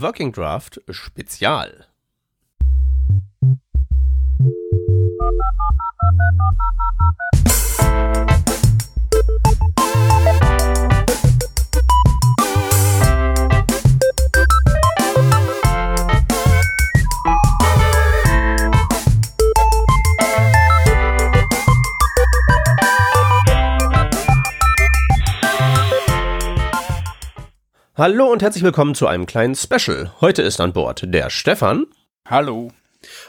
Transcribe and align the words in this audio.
Working 0.00 0.30
Draft 0.30 0.78
Spezial. 0.88 1.84
Hallo 28.02 28.32
und 28.32 28.42
herzlich 28.42 28.64
willkommen 28.64 28.96
zu 28.96 29.06
einem 29.06 29.26
kleinen 29.26 29.54
Special. 29.54 30.10
Heute 30.20 30.42
ist 30.42 30.60
an 30.60 30.72
Bord 30.72 31.04
der 31.04 31.30
Stefan. 31.30 31.86
Hallo. 32.26 32.72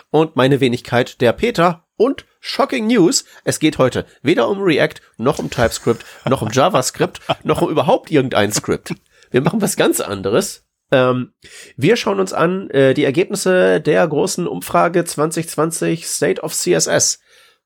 Und 0.09 0.35
meine 0.35 0.61
Wenigkeit, 0.61 1.21
der 1.21 1.31
Peter. 1.33 1.85
Und 1.95 2.25
Shocking 2.39 2.87
News, 2.87 3.23
es 3.43 3.59
geht 3.59 3.77
heute 3.77 4.07
weder 4.23 4.49
um 4.49 4.59
React, 4.59 4.95
noch 5.17 5.37
um 5.37 5.51
TypeScript, 5.51 6.03
noch 6.25 6.41
um 6.41 6.49
JavaScript, 6.51 7.21
noch 7.43 7.61
um 7.61 7.69
überhaupt 7.69 8.09
irgendein 8.09 8.51
Skript. 8.51 8.95
Wir 9.29 9.41
machen 9.41 9.61
was 9.61 9.75
ganz 9.75 9.99
anderes. 9.99 10.65
Ähm, 10.89 11.33
wir 11.77 11.95
schauen 11.95 12.19
uns 12.19 12.33
an 12.33 12.71
äh, 12.71 12.95
die 12.95 13.03
Ergebnisse 13.03 13.79
der 13.79 14.07
großen 14.07 14.47
Umfrage 14.47 15.05
2020 15.05 16.07
State 16.07 16.41
of 16.41 16.51
CSS. 16.51 17.19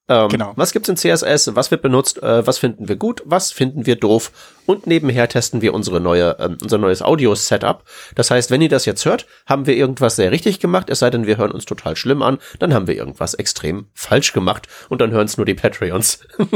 Ähm, 0.09 0.29
genau. 0.29 0.53
Was 0.55 0.71
gibt's 0.71 0.88
in 0.89 0.95
CSS? 0.95 1.55
Was 1.55 1.70
wird 1.71 1.81
benutzt? 1.81 2.21
Äh, 2.23 2.48
was 2.48 2.57
finden 2.57 2.88
wir 2.88 2.95
gut? 2.95 3.21
Was 3.25 3.52
finden 3.52 3.85
wir 3.85 3.98
doof? 3.98 4.31
Und 4.65 4.88
nebenher 4.88 5.27
testen 5.29 5.61
wir 5.61 5.73
unsere 5.73 5.99
neue, 5.99 6.38
ähm, 6.39 6.57
unser 6.61 6.77
neues 6.77 7.02
Audio-Setup. 7.02 7.84
Das 8.15 8.31
heißt, 8.31 8.51
wenn 8.51 8.62
ihr 8.62 8.70
das 8.70 8.85
jetzt 8.85 9.05
hört, 9.05 9.25
haben 9.45 9.65
wir 9.65 9.75
irgendwas 9.75 10.15
sehr 10.15 10.31
richtig 10.31 10.59
gemacht. 10.59 10.89
Es 10.89 10.99
sei 10.99 11.09
denn, 11.09 11.25
wir 11.25 11.38
hören 11.38 11.51
uns 11.51 11.65
total 11.65 11.95
schlimm 11.95 12.21
an. 12.21 12.38
Dann 12.59 12.73
haben 12.73 12.87
wir 12.87 12.95
irgendwas 12.95 13.34
extrem 13.34 13.87
falsch 13.93 14.34
gemacht. 14.34 14.67
Und 14.90 15.01
dann 15.01 15.12
hören 15.12 15.26
es 15.26 15.37
nur 15.37 15.45
die 15.45 15.54
Patreons. 15.54 16.20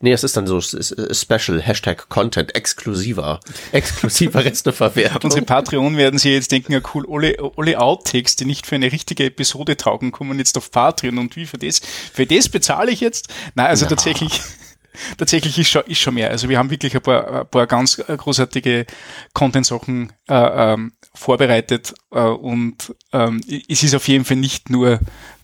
nee, 0.00 0.12
es 0.12 0.24
ist 0.24 0.36
dann 0.36 0.46
so 0.46 0.60
Special 0.60 1.60
Hashtag 1.60 2.08
Content 2.08 2.54
exklusiver, 2.54 3.40
exklusiver 3.72 4.44
Resteverwertung. 4.44 5.24
Unsere 5.24 5.44
Patreon 5.44 5.96
werden 5.96 6.18
sich 6.18 6.32
jetzt 6.32 6.52
denken, 6.52 6.72
ja 6.72 6.80
cool, 6.94 7.06
alle, 7.10 7.36
alle 7.56 7.80
Outtakes, 7.80 8.36
die 8.36 8.44
nicht 8.44 8.66
für 8.66 8.74
eine 8.74 8.92
richtige 8.92 9.24
Episode 9.24 9.76
taugen, 9.76 10.12
kommen 10.12 10.38
jetzt 10.38 10.56
auf 10.56 10.70
Patreon 10.70 11.18
und 11.18 11.33
wie 11.36 11.46
für 11.46 11.58
das, 11.58 11.80
für 12.12 12.26
das 12.26 12.48
bezahle 12.48 12.90
ich 12.90 13.00
jetzt? 13.00 13.28
Nein, 13.54 13.66
also 13.66 13.84
ja. 13.84 13.90
tatsächlich, 13.90 14.40
tatsächlich 15.16 15.58
ist 15.58 15.68
schon, 15.68 15.82
ist 15.86 15.98
schon 15.98 16.14
mehr. 16.14 16.30
Also 16.30 16.48
wir 16.48 16.58
haben 16.58 16.70
wirklich 16.70 16.94
ein 16.94 17.02
paar, 17.02 17.40
ein 17.40 17.48
paar 17.48 17.66
ganz 17.66 17.96
großartige 17.96 18.86
Content-Sachen 19.32 20.12
äh, 20.28 20.34
ähm, 20.72 20.92
vorbereitet 21.14 21.94
äh, 22.10 22.20
und 22.20 22.94
ähm, 23.12 23.40
es 23.68 23.82
ist 23.82 23.94
auf 23.94 24.08
jeden 24.08 24.24
Fall 24.24 24.36
nicht 24.36 24.70
nur 24.70 25.00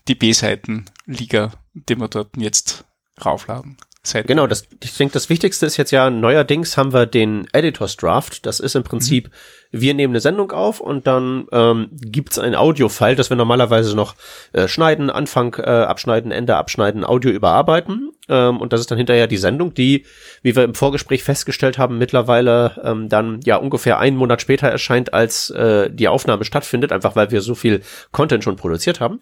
die 0.07 0.15
B-Seiten-Liga, 0.15 1.51
die 1.73 1.95
wir 1.95 2.07
dort 2.07 2.35
jetzt 2.37 2.85
raufladen. 3.23 3.77
Seit 4.03 4.25
genau, 4.25 4.47
das, 4.47 4.67
ich 4.83 4.97
denke, 4.97 5.13
das 5.13 5.29
Wichtigste 5.29 5.67
ist 5.67 5.77
jetzt 5.77 5.91
ja, 5.91 6.09
neuerdings 6.09 6.75
haben 6.75 6.91
wir 6.91 7.05
den 7.05 7.47
Editors 7.53 7.97
Draft. 7.97 8.47
Das 8.47 8.59
ist 8.59 8.75
im 8.75 8.81
Prinzip, 8.81 9.27
mhm. 9.27 9.79
wir 9.79 9.93
nehmen 9.93 10.13
eine 10.13 10.21
Sendung 10.21 10.51
auf 10.51 10.79
und 10.79 11.05
dann 11.05 11.45
ähm, 11.51 11.89
gibt 11.91 12.39
ein 12.39 12.55
Audio-File, 12.55 13.15
das 13.15 13.29
wir 13.29 13.37
normalerweise 13.37 13.95
noch 13.95 14.15
äh, 14.53 14.67
schneiden, 14.67 15.11
Anfang 15.11 15.53
äh, 15.59 15.69
abschneiden, 15.69 16.31
Ende 16.31 16.55
abschneiden, 16.55 17.05
Audio 17.05 17.29
überarbeiten. 17.29 18.11
Ähm, 18.27 18.59
und 18.59 18.73
das 18.73 18.79
ist 18.81 18.89
dann 18.89 18.97
hinterher 18.97 19.27
die 19.27 19.37
Sendung, 19.37 19.75
die, 19.75 20.05
wie 20.41 20.55
wir 20.55 20.63
im 20.63 20.73
Vorgespräch 20.73 21.23
festgestellt 21.23 21.77
haben, 21.77 21.99
mittlerweile 21.99 22.81
ähm, 22.83 23.07
dann 23.07 23.39
ja 23.43 23.57
ungefähr 23.57 23.99
einen 23.99 24.17
Monat 24.17 24.41
später 24.41 24.67
erscheint, 24.67 25.13
als 25.13 25.51
äh, 25.51 25.91
die 25.91 26.07
Aufnahme 26.07 26.43
stattfindet, 26.43 26.91
einfach 26.91 27.15
weil 27.15 27.29
wir 27.29 27.41
so 27.41 27.53
viel 27.53 27.81
Content 28.11 28.43
schon 28.43 28.55
produziert 28.55 28.99
haben. 28.99 29.19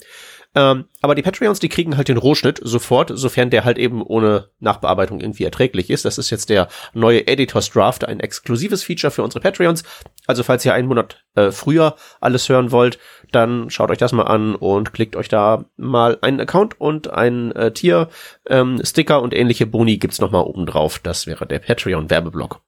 Ähm, 0.56 0.86
aber 1.02 1.14
die 1.14 1.22
Patreons, 1.22 1.60
die 1.60 1.70
kriegen 1.70 1.96
halt 1.96 2.08
den 2.08 2.18
Rohschnitt 2.18 2.60
sofort, 2.64 3.12
sofern 3.14 3.52
der 3.52 3.66
halt 3.66 3.78
eben 3.78 4.02
ohne 4.02 4.50
Nachbearbeitung 4.60 5.22
irgendwie 5.22 5.44
erträglich 5.44 5.92
ist. 5.92 6.06
Das 6.06 6.18
ist 6.18 6.32
jetzt 6.32 6.50
der 6.50 6.70
neue 6.94 7.28
Editors 7.28 7.70
Draft, 7.70 8.04
ein 8.04 8.20
exklusives 8.20 8.84
Feature 8.84 9.12
für 9.12 9.22
unsere 9.22 9.42
Patreons. 9.42 9.84
Also 10.26 10.42
falls 10.42 10.66
ihr 10.66 10.74
einen 10.74 10.88
Monat 10.88 11.24
äh, 11.36 11.52
früher 11.52 11.96
alles 12.20 12.50
hören 12.50 12.72
wollt, 12.72 12.98
dann 13.32 13.70
schaut 13.70 13.92
euch 13.92 14.00
das 14.00 14.12
mal 14.12 14.24
an 14.24 14.56
und 14.56 14.92
klickt 14.92 15.16
euch 15.16 15.30
da 15.30 15.66
mal 15.78 16.18
einen 16.22 16.40
Account 16.40 16.82
und 16.82 17.12
ein 17.12 17.52
äh, 17.52 17.72
Tier, 17.72 18.10
ähm, 18.48 18.82
Sticker 18.84 19.22
und 19.22 19.36
ähnliche 19.36 19.68
Boni 19.68 19.98
gibt's 19.98 20.20
noch 20.20 20.32
mal 20.32 20.42
oben 20.42 20.66
drauf. 20.66 20.98
Das 20.98 21.28
wäre 21.28 21.46
der 21.46 21.60
Patreon 21.60 22.10
Werbeblock. 22.10 22.62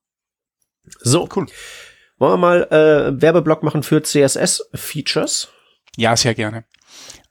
So, 0.99 1.27
cool. 1.35 1.47
Wollen 2.19 2.33
wir 2.33 2.37
mal 2.37 2.63
äh, 2.69 3.19
Werbeblock 3.19 3.63
machen 3.63 3.81
für 3.81 4.03
CSS 4.03 4.69
Features? 4.75 5.49
Ja, 5.97 6.15
sehr 6.15 6.35
gerne. 6.35 6.65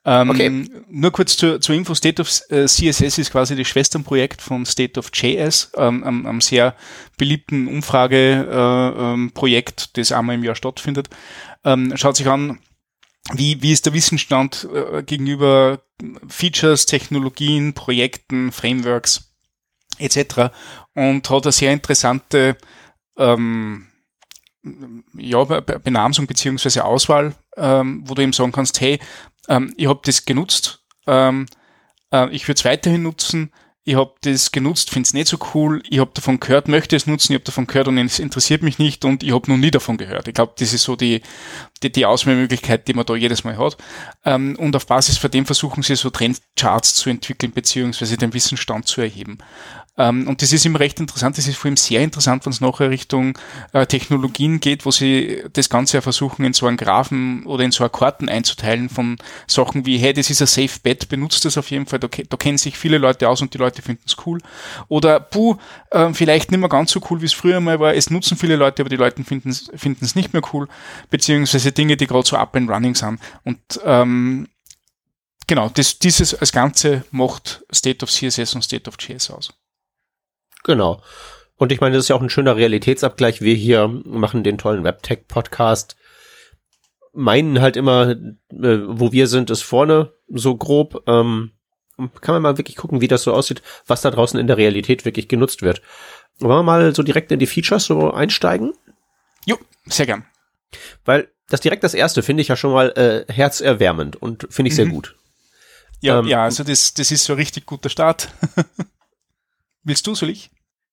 Ähm, 0.05 0.31
okay. 0.31 0.65
Nur 0.89 1.11
kurz 1.13 1.37
zur, 1.37 1.61
zur 1.61 1.75
Info, 1.75 1.95
State 1.95 2.23
of 2.23 2.31
äh, 2.49 2.65
CSS 2.67 3.19
ist 3.19 3.33
quasi 3.33 3.55
das 3.55 3.69
Schwesternprojekt 3.69 4.41
von 4.41 4.65
State 4.65 4.99
of 4.99 5.11
JS, 5.13 5.73
ähm, 5.77 6.03
einem, 6.05 6.27
einem 6.27 6.41
sehr 6.41 6.75
beliebten 7.19 7.69
Umfrageprojekt, 7.69 9.81
äh, 9.81 9.85
ähm, 9.85 9.91
das 9.95 10.13
einmal 10.13 10.37
im 10.37 10.45
Jahr 10.45 10.55
stattfindet. 10.55 11.11
Ähm, 11.65 11.93
schaut 11.97 12.17
sich 12.17 12.29
an, 12.29 12.61
wie, 13.35 13.61
wie 13.63 13.73
ist 13.73 13.85
der 13.85 13.93
Wissensstand 13.93 14.67
äh, 14.75 15.03
gegenüber 15.03 15.83
Features, 16.29 16.87
Technologien, 16.87 17.75
Projekten, 17.75 18.53
Frameworks 18.53 19.35
etc. 19.99 20.49
Und 20.95 21.29
hat 21.29 21.45
eine 21.45 21.53
sehr 21.53 21.73
interessante 21.73 22.57
ähm, 23.19 23.91
ja, 25.15 25.45
Benamsung 25.45 26.27
beziehungsweise 26.27 26.85
Auswahl, 26.85 27.35
ähm, 27.57 28.03
wo 28.05 28.15
du 28.15 28.23
eben 28.23 28.33
sagen 28.33 28.53
kannst, 28.53 28.81
hey, 28.81 28.99
ähm, 29.49 29.75
ich 29.77 29.89
habe 29.89 30.01
das 30.05 30.25
genutzt, 30.25 30.85
ähm, 31.07 31.47
äh, 32.13 32.29
ich 32.31 32.47
würde 32.47 32.59
es 32.59 32.65
weiterhin 32.65 33.03
nutzen, 33.03 33.53
ich 33.83 33.97
habe 33.97 34.13
das 34.23 34.53
genutzt, 34.53 34.91
finde 34.91 35.07
es 35.07 35.15
nicht 35.15 35.29
so 35.29 35.39
cool, 35.55 35.83
ich 35.89 35.99
habe 35.99 36.11
davon 36.13 36.39
gehört, 36.39 36.69
möchte 36.69 36.95
es 36.97 37.07
nutzen, 37.07 37.33
ich 37.33 37.37
habe 37.37 37.45
davon 37.45 37.67
gehört 37.67 37.89
und 37.89 37.99
es 37.99 38.19
interessiert 38.19 38.63
mich 38.63 38.79
nicht 38.79 39.05
und 39.05 39.23
ich 39.23 39.33
habe 39.33 39.51
noch 39.51 39.57
nie 39.57 39.71
davon 39.71 39.97
gehört. 39.97 40.29
Ich 40.29 40.35
glaube, 40.35 40.53
das 40.59 40.73
ist 40.73 40.83
so 40.83 40.97
die, 40.97 41.23
die, 41.83 41.91
die 41.91 42.05
Auswahlmöglichkeit, 42.05 42.87
die 42.87 42.95
man 42.95 43.07
da 43.07 43.15
jedes 43.15 43.43
Mal 43.43 43.57
hat. 43.57 43.79
Ähm, 44.25 44.57
und 44.59 44.77
auf 44.77 44.87
Basis 44.87 45.17
von 45.17 45.31
dem 45.31 45.47
versuchen 45.47 45.83
sie 45.83 45.97
so 45.97 46.11
Trendcharts 46.11 46.95
zu 46.95 47.09
entwickeln, 47.09 47.53
beziehungsweise 47.53 48.19
den 48.19 48.35
Wissensstand 48.35 48.87
zu 48.87 49.01
erheben. 49.01 49.39
Ähm, 50.01 50.29
und 50.29 50.41
das 50.41 50.53
ist 50.53 50.65
immer 50.65 50.81
recht 50.81 51.01
interessant. 51.01 51.37
Das 51.37 51.47
ist 51.47 51.57
vor 51.57 51.69
allem 51.69 51.77
sehr 51.77 52.03
interessant, 52.03 52.47
wenn 52.47 52.53
es 52.53 52.61
nachher 52.61 52.91
Richtung 52.91 53.39
äh, 53.73 53.87
Technologien 53.87 54.61
geht, 54.61 54.87
wo 54.87 54.91
sie 54.91 55.43
das 55.53 55.69
Ganze 55.69 55.99
ja 55.99 56.01
versuchen, 56.01 56.45
in 56.45 56.53
so 56.53 56.67
einen 56.67 56.77
Graphen 56.77 57.45
oder 57.45 57.65
in 57.65 57.71
so 57.71 57.85
eine 57.85 57.91
Karten 57.91 58.29
einzuteilen 58.29 58.89
von 58.89 59.17
Sachen 59.47 59.85
wie, 59.87 59.99
hey, 59.99 60.13
das 60.13 60.31
ist 60.31 60.41
ein 60.41 60.47
Safe 60.47 60.81
Bet, 60.83 61.09
benutzt 61.09 61.45
das 61.45 61.59
auf 61.59 61.71
jeden 61.71 61.87
Fall, 61.87 61.99
da, 61.99 62.09
da 62.09 62.37
kennen 62.37 62.59
sich 62.59 62.79
viele 62.79 62.99
Leute 62.99 63.29
aus 63.29 63.43
und 63.43 63.53
die 63.53 63.59
Leute 63.59 63.83
finden 63.83 64.05
es 64.07 64.17
cool. 64.27 64.41
Oder, 64.89 65.21
puh, 65.21 65.57
äh, 65.91 66.13
vielleicht 66.15 66.51
nicht 66.51 66.61
mehr 66.61 66.69
ganz 66.69 66.93
so 66.93 67.01
cool, 67.11 67.21
wie 67.21 67.27
es 67.27 67.35
früher 67.35 67.61
mal 67.61 67.81
war, 67.81 67.95
es 67.95 68.11
nutzen 68.11 68.39
viele 68.39 68.57
Leute, 68.57 68.83
aber 68.83 68.91
die 68.91 68.97
Leute 68.97 69.23
finden 69.25 69.51
es 69.51 70.15
nicht 70.15 70.33
mehr 70.33 70.43
cool, 70.53 70.69
beziehungsweise 71.11 71.73
Dinge, 71.73 71.97
die 71.97 72.07
gerade 72.07 72.27
so 72.27 72.37
up 72.37 72.57
and 72.57 72.71
running 72.71 72.95
sind. 72.95 73.19
Und 73.45 73.59
ähm, 73.85 74.10
genau, 75.47 75.69
das, 75.69 75.99
dieses 75.99 76.35
als 76.35 76.53
Ganze 76.53 77.05
macht 77.11 77.65
State 77.73 78.05
of 78.05 78.11
CSS 78.11 78.55
und 78.55 78.63
State 78.63 78.89
of 78.89 78.97
JS 78.99 79.31
aus. 79.31 79.53
Genau. 80.65 81.03
Und 81.57 81.73
ich 81.73 81.81
meine, 81.81 81.95
das 81.95 82.05
ist 82.05 82.09
ja 82.09 82.17
auch 82.17 82.23
ein 82.23 82.31
schöner 82.31 82.57
Realitätsabgleich. 82.57 83.43
Wir 83.43 83.55
hier 83.55 83.87
machen 83.89 84.45
den 84.45 84.59
tollen 84.59 84.85
Webtech-Podcast. 84.85 85.97
Meinen 87.13 87.61
halt 87.61 87.77
immer, 87.77 88.11
äh, 88.11 88.79
wo 88.87 89.13
wir 89.13 89.27
sind, 89.27 89.51
ist 89.51 89.63
vorne 89.63 90.13
so 90.29 90.57
grob. 90.57 91.03
Ähm, 91.07 91.53
kann 92.21 92.35
man 92.35 92.43
mal 92.43 92.57
wirklich 92.57 92.77
gucken, 92.77 93.01
wie 93.01 93.09
das 93.09 93.25
so 93.25 93.35
aussieht, 93.35 93.63
was 93.87 94.01
da 94.01 94.11
draußen 94.11 94.41
in 94.41 94.47
der 94.47 94.57
Realität 94.57 95.05
wirklich 95.05 95.29
genutzt 95.29 95.61
wird. 95.61 95.83
Wollen 96.39 96.61
wir 96.61 96.63
mal 96.63 96.95
so 96.95 97.03
direkt 97.03 97.31
in 97.31 97.39
die 97.39 97.47
Features 97.47 97.85
so 97.85 98.11
einsteigen? 98.11 98.73
Jo, 99.45 99.59
sehr 99.87 100.07
gern. 100.07 100.25
Weil 101.05 101.29
das 101.49 101.61
direkt 101.61 101.85
das 101.85 101.95
erste 101.95 102.23
finde 102.23 102.43
ich 102.43 102.49
ja 102.49 102.57
schon 102.57 102.73
mal 102.73 102.91
äh, 102.91 103.33
herzerwärmend 103.33 104.17
und 104.17 104.47
finde 104.51 104.69
ich 104.69 104.75
mhm. 104.75 104.77
sehr 104.77 104.87
gut. 104.87 105.17
Ja, 106.01 106.19
ähm, 106.19 106.27
ja, 106.27 106.45
also 106.45 106.65
das, 106.65 106.95
das 106.95 107.11
ist 107.11 107.25
so 107.25 107.35
ein 107.35 107.39
richtig 107.39 107.67
guter 107.67 107.89
Start. 107.89 108.29
Willst 109.85 110.07
du, 110.07 110.15
soll 110.15 110.31
ich? 110.31 110.51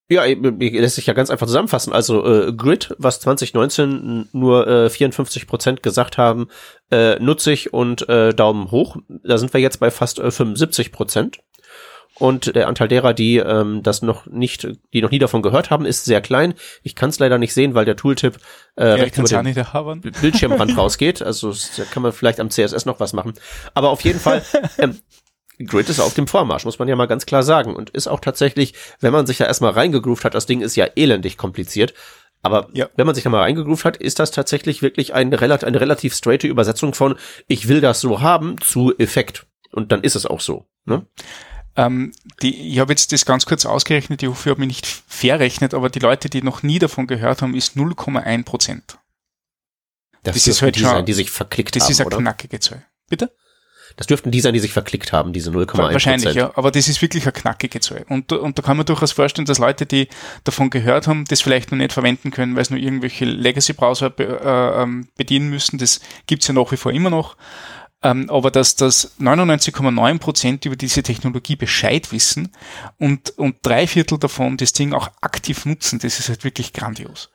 Ja, 0.09 0.23
lässt 0.23 0.95
sich 0.95 1.05
ja 1.05 1.13
ganz 1.13 1.29
einfach 1.29 1.47
zusammenfassen. 1.47 1.91
Also 1.91 2.25
äh, 2.25 2.53
Grid, 2.53 2.95
was 2.97 3.19
2019 3.19 4.29
nur 4.31 4.65
äh, 4.65 4.89
54 4.89 5.47
Prozent 5.47 5.83
gesagt 5.83 6.17
haben, 6.17 6.47
äh, 6.91 7.19
nutze 7.19 7.51
ich 7.51 7.73
und 7.73 8.07
äh, 8.07 8.33
Daumen 8.33 8.71
hoch. 8.71 8.95
Da 9.09 9.37
sind 9.37 9.53
wir 9.53 9.59
jetzt 9.59 9.81
bei 9.81 9.91
fast 9.91 10.19
äh, 10.19 10.31
75 10.31 10.93
Prozent. 10.93 11.39
Und 12.19 12.55
der 12.55 12.67
Anteil 12.67 12.87
derer, 12.87 13.13
die 13.13 13.37
ähm, 13.37 13.83
das 13.83 14.01
noch 14.01 14.25
nicht, 14.25 14.67
die 14.91 15.01
noch 15.01 15.11
nie 15.11 15.19
davon 15.19 15.43
gehört 15.43 15.69
haben, 15.69 15.85
ist 15.85 16.05
sehr 16.05 16.19
klein. 16.19 16.55
Ich 16.81 16.95
kann 16.95 17.11
es 17.11 17.19
leider 17.19 17.37
nicht 17.37 17.53
sehen, 17.53 17.75
weil 17.75 17.85
der 17.85 17.95
Tooltip 17.95 18.37
äh, 18.75 18.87
ja, 18.87 18.93
rechts 18.95 19.19
über 19.19 19.43
den 19.43 20.01
Bildschirmrand 20.01 20.75
rausgeht. 20.77 21.21
Also 21.21 21.53
da 21.77 21.83
kann 21.83 22.01
man 22.01 22.11
vielleicht 22.13 22.39
am 22.39 22.49
CSS 22.49 22.85
noch 22.85 22.99
was 22.99 23.13
machen. 23.13 23.33
Aber 23.75 23.89
auf 23.89 24.01
jeden 24.01 24.19
Fall, 24.19 24.43
ähm, 24.79 24.99
Grid 25.63 25.89
ist 25.89 25.99
auf 25.99 26.13
dem 26.15 26.27
Vormarsch, 26.27 26.65
muss 26.65 26.79
man 26.79 26.87
ja 26.87 26.95
mal 26.95 27.07
ganz 27.07 27.25
klar 27.27 27.43
sagen. 27.43 27.75
Und 27.75 27.91
ist 27.91 28.07
auch 28.07 28.19
tatsächlich, 28.19 28.73
wenn 28.99 29.13
man 29.13 29.27
sich 29.27 29.37
da 29.37 29.45
erstmal 29.45 29.71
reingegroovt 29.71 30.25
hat, 30.25 30.33
das 30.33 30.47
Ding 30.47 30.61
ist 30.61 30.75
ja 30.75 30.85
elendig 30.95 31.37
kompliziert. 31.37 31.93
Aber 32.41 32.69
Ja. 32.73 32.89
wenn 32.95 33.05
man 33.05 33.13
sich 33.15 33.23
da 33.23 33.29
mal 33.29 33.41
reingegroovt 33.41 33.85
hat, 33.85 33.97
ist 33.97 34.19
das 34.19 34.31
tatsächlich 34.31 34.81
wirklich 34.81 35.13
eine, 35.13 35.39
relat 35.39 35.63
eine 35.63 35.81
relativ 35.81 36.15
straighte 36.15 36.47
Übersetzung 36.47 36.93
von 36.93 37.15
ich 37.47 37.67
will 37.67 37.81
das 37.81 37.99
so 37.99 38.21
haben 38.21 38.59
zu 38.59 38.97
Effekt. 38.97 39.45
Und 39.71 39.91
dann 39.91 40.01
ist 40.01 40.15
es 40.15 40.25
auch 40.25 40.39
so. 40.39 40.65
Ne? 40.85 41.05
Ähm, 41.77 42.11
die, 42.41 42.73
ich 42.73 42.79
habe 42.79 42.91
jetzt 42.91 43.11
das 43.11 43.23
ganz 43.25 43.45
kurz 43.45 43.65
ausgerechnet, 43.65 44.23
ich 44.23 44.29
hoffe, 44.29 44.49
ich 44.49 44.51
habe 44.51 44.59
mich 44.61 44.67
nicht 44.67 44.87
verrechnet, 45.07 45.73
aber 45.75 45.89
die 45.89 45.99
Leute, 45.99 46.29
die 46.29 46.41
noch 46.41 46.63
nie 46.63 46.79
davon 46.79 47.05
gehört 47.07 47.41
haben, 47.43 47.53
ist 47.55 47.77
0,1 47.77 48.43
Prozent. 48.43 48.97
Das 50.23 50.35
ist 50.35 50.47
dürften 50.47 50.63
halt 50.65 50.75
die 50.75 50.79
schon- 50.81 50.89
sein, 50.89 51.05
die 51.05 51.13
sich 51.13 51.29
verklickt 51.31 51.75
Das 51.75 51.83
haben, 51.83 51.91
ist 51.91 51.99
eine 52.01 52.07
oder? 52.07 52.17
knackige 52.17 52.59
Zahl. 52.59 52.83
Bitte? 53.07 53.31
Das 53.95 54.05
dürften 54.05 54.29
die 54.31 54.41
sein, 54.41 54.53
die 54.53 54.59
sich 54.59 54.73
verklickt 54.73 55.11
haben, 55.13 55.33
diese 55.33 55.49
0,1% 55.49 55.93
Wahrscheinlich, 55.93 56.35
ja. 56.35 56.51
Aber 56.55 56.71
das 56.71 56.87
ist 56.87 57.01
wirklich 57.01 57.23
eine 57.23 57.31
knackige 57.31 57.79
Zahl. 57.79 58.05
Und, 58.09 58.31
und 58.31 58.57
da 58.57 58.61
kann 58.61 58.77
man 58.77 58.85
durchaus 58.85 59.11
vorstellen, 59.13 59.45
dass 59.45 59.57
Leute, 59.59 59.85
die 59.85 60.07
davon 60.43 60.69
gehört 60.69 61.07
haben, 61.07 61.25
das 61.25 61.41
vielleicht 61.41 61.71
noch 61.71 61.77
nicht 61.77 61.93
verwenden 61.93 62.29
können, 62.31 62.55
weil 62.55 62.65
sie 62.65 62.73
nur 62.73 62.83
irgendwelche 62.83 63.25
Legacy-Browser 63.25 64.09
be, 64.09 64.25
äh, 64.43 64.83
ähm, 64.83 65.07
bedienen 65.15 65.49
müssen. 65.49 65.77
Das 65.77 66.01
gibt's 66.27 66.47
ja 66.47 66.53
nach 66.53 66.71
wie 66.71 66.77
vor 66.77 66.91
immer 66.91 67.09
noch. 67.09 67.37
Ähm, 68.03 68.29
aber 68.29 68.51
dass 68.51 68.75
das 68.75 69.19
99,9 69.19 70.19
Prozent 70.19 70.65
über 70.65 70.75
diese 70.75 71.01
Technologie 71.01 71.55
Bescheid 71.55 72.11
wissen 72.11 72.51
und, 72.99 73.31
und 73.31 73.57
drei 73.63 73.87
Viertel 73.87 74.19
davon 74.19 74.57
das 74.57 74.73
Ding 74.73 74.93
auch 74.93 75.09
aktiv 75.21 75.65
nutzen, 75.65 75.99
das 75.99 76.19
ist 76.19 76.29
halt 76.29 76.43
wirklich 76.43 76.73
grandios. 76.73 77.31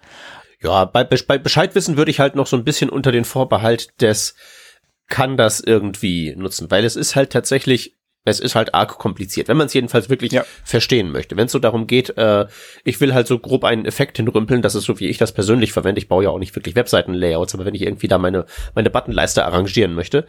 Ja, 0.60 0.84
bei, 0.84 1.02
bei 1.02 1.38
Bescheidwissen 1.38 1.96
würde 1.96 2.12
ich 2.12 2.20
halt 2.20 2.36
noch 2.36 2.46
so 2.46 2.56
ein 2.56 2.64
bisschen 2.64 2.90
unter 2.90 3.10
den 3.10 3.24
Vorbehalt 3.24 4.00
des 4.00 4.36
kann 5.08 5.36
das 5.36 5.60
irgendwie 5.60 6.34
nutzen, 6.36 6.70
weil 6.70 6.84
es 6.84 6.96
ist 6.96 7.16
halt 7.16 7.30
tatsächlich, 7.30 7.96
es 8.24 8.38
ist 8.38 8.54
halt 8.54 8.72
arg 8.74 8.98
kompliziert, 8.98 9.48
wenn 9.48 9.56
man 9.56 9.66
es 9.66 9.74
jedenfalls 9.74 10.08
wirklich 10.08 10.32
Ja. 10.32 10.44
verstehen 10.64 11.10
möchte. 11.10 11.36
Wenn 11.36 11.46
es 11.46 11.52
so 11.52 11.58
darum 11.58 11.86
geht, 11.86 12.16
äh, 12.16 12.46
ich 12.84 13.00
will 13.00 13.14
halt 13.14 13.26
so 13.26 13.38
grob 13.38 13.64
einen 13.64 13.84
Effekt 13.84 14.16
hinrümpeln, 14.16 14.62
das 14.62 14.74
ist 14.74 14.84
so, 14.84 15.00
wie 15.00 15.08
ich 15.08 15.18
das 15.18 15.32
persönlich 15.32 15.72
verwende. 15.72 15.98
Ich 16.00 16.08
baue 16.08 16.24
ja 16.24 16.30
auch 16.30 16.38
nicht 16.38 16.54
wirklich 16.54 16.76
Webseiten-Layouts, 16.76 17.54
aber 17.54 17.64
wenn 17.64 17.74
ich 17.74 17.82
irgendwie 17.82 18.08
da 18.08 18.18
meine, 18.18 18.46
meine 18.74 18.90
Buttonleiste 18.90 19.44
arrangieren 19.44 19.94
möchte, 19.94 20.26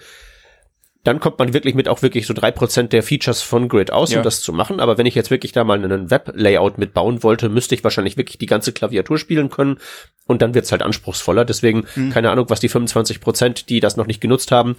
dann 1.03 1.19
kommt 1.19 1.37
man 1.37 1.53
wirklich 1.53 1.75
mit 1.75 1.89
auch 1.89 2.01
wirklich 2.01 2.25
so 2.25 2.33
drei 2.33 2.49
Prozent 2.51 2.93
der 2.93 3.03
Features 3.03 3.41
von 3.41 3.67
Grid 3.67 3.91
aus, 3.91 4.11
Ja. 4.11 4.19
um 4.19 4.23
das 4.23 4.41
zu 4.41 4.53
machen. 4.53 4.79
Aber 4.79 4.97
wenn 4.97 5.05
ich 5.05 5.15
jetzt 5.15 5.31
wirklich 5.31 5.51
da 5.51 5.65
mal 5.65 5.83
einen 5.83 6.09
Web-Layout 6.09 6.77
mitbauen 6.77 7.23
wollte, 7.23 7.49
müsste 7.49 7.75
ich 7.75 7.83
wahrscheinlich 7.83 8.15
wirklich 8.15 8.37
die 8.37 8.45
ganze 8.45 8.71
Klaviatur 8.71 9.17
spielen 9.17 9.49
können. 9.49 9.79
Und 10.27 10.41
dann 10.41 10.53
wird's 10.55 10.71
halt 10.71 10.81
anspruchsvoller. 10.81 11.43
Deswegen, 11.43 11.85
keine 12.13 12.31
Ahnung, 12.31 12.45
was 12.49 12.61
die 12.61 12.69
25 12.69 13.19
Prozent, 13.19 13.69
die 13.69 13.81
das 13.81 13.97
noch 13.97 14.07
nicht 14.07 14.21
genutzt 14.21 14.51
haben, 14.53 14.77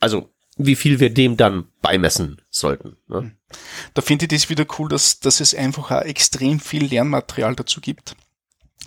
also 0.00 0.30
wie 0.56 0.76
viel 0.76 1.00
wir 1.00 1.10
dem 1.10 1.36
dann 1.36 1.66
beimessen 1.80 2.42
sollten. 2.50 2.96
Ne? 3.08 3.32
da 3.94 4.02
finde 4.02 4.24
ich 4.24 4.30
das 4.30 4.50
wieder 4.50 4.66
cool, 4.78 4.88
dass, 4.88 5.20
dass 5.20 5.40
es 5.40 5.54
einfach 5.54 5.90
auch 5.90 6.02
extrem 6.02 6.60
viel 6.60 6.84
Lernmaterial 6.84 7.54
dazu 7.54 7.80
gibt. 7.80 8.16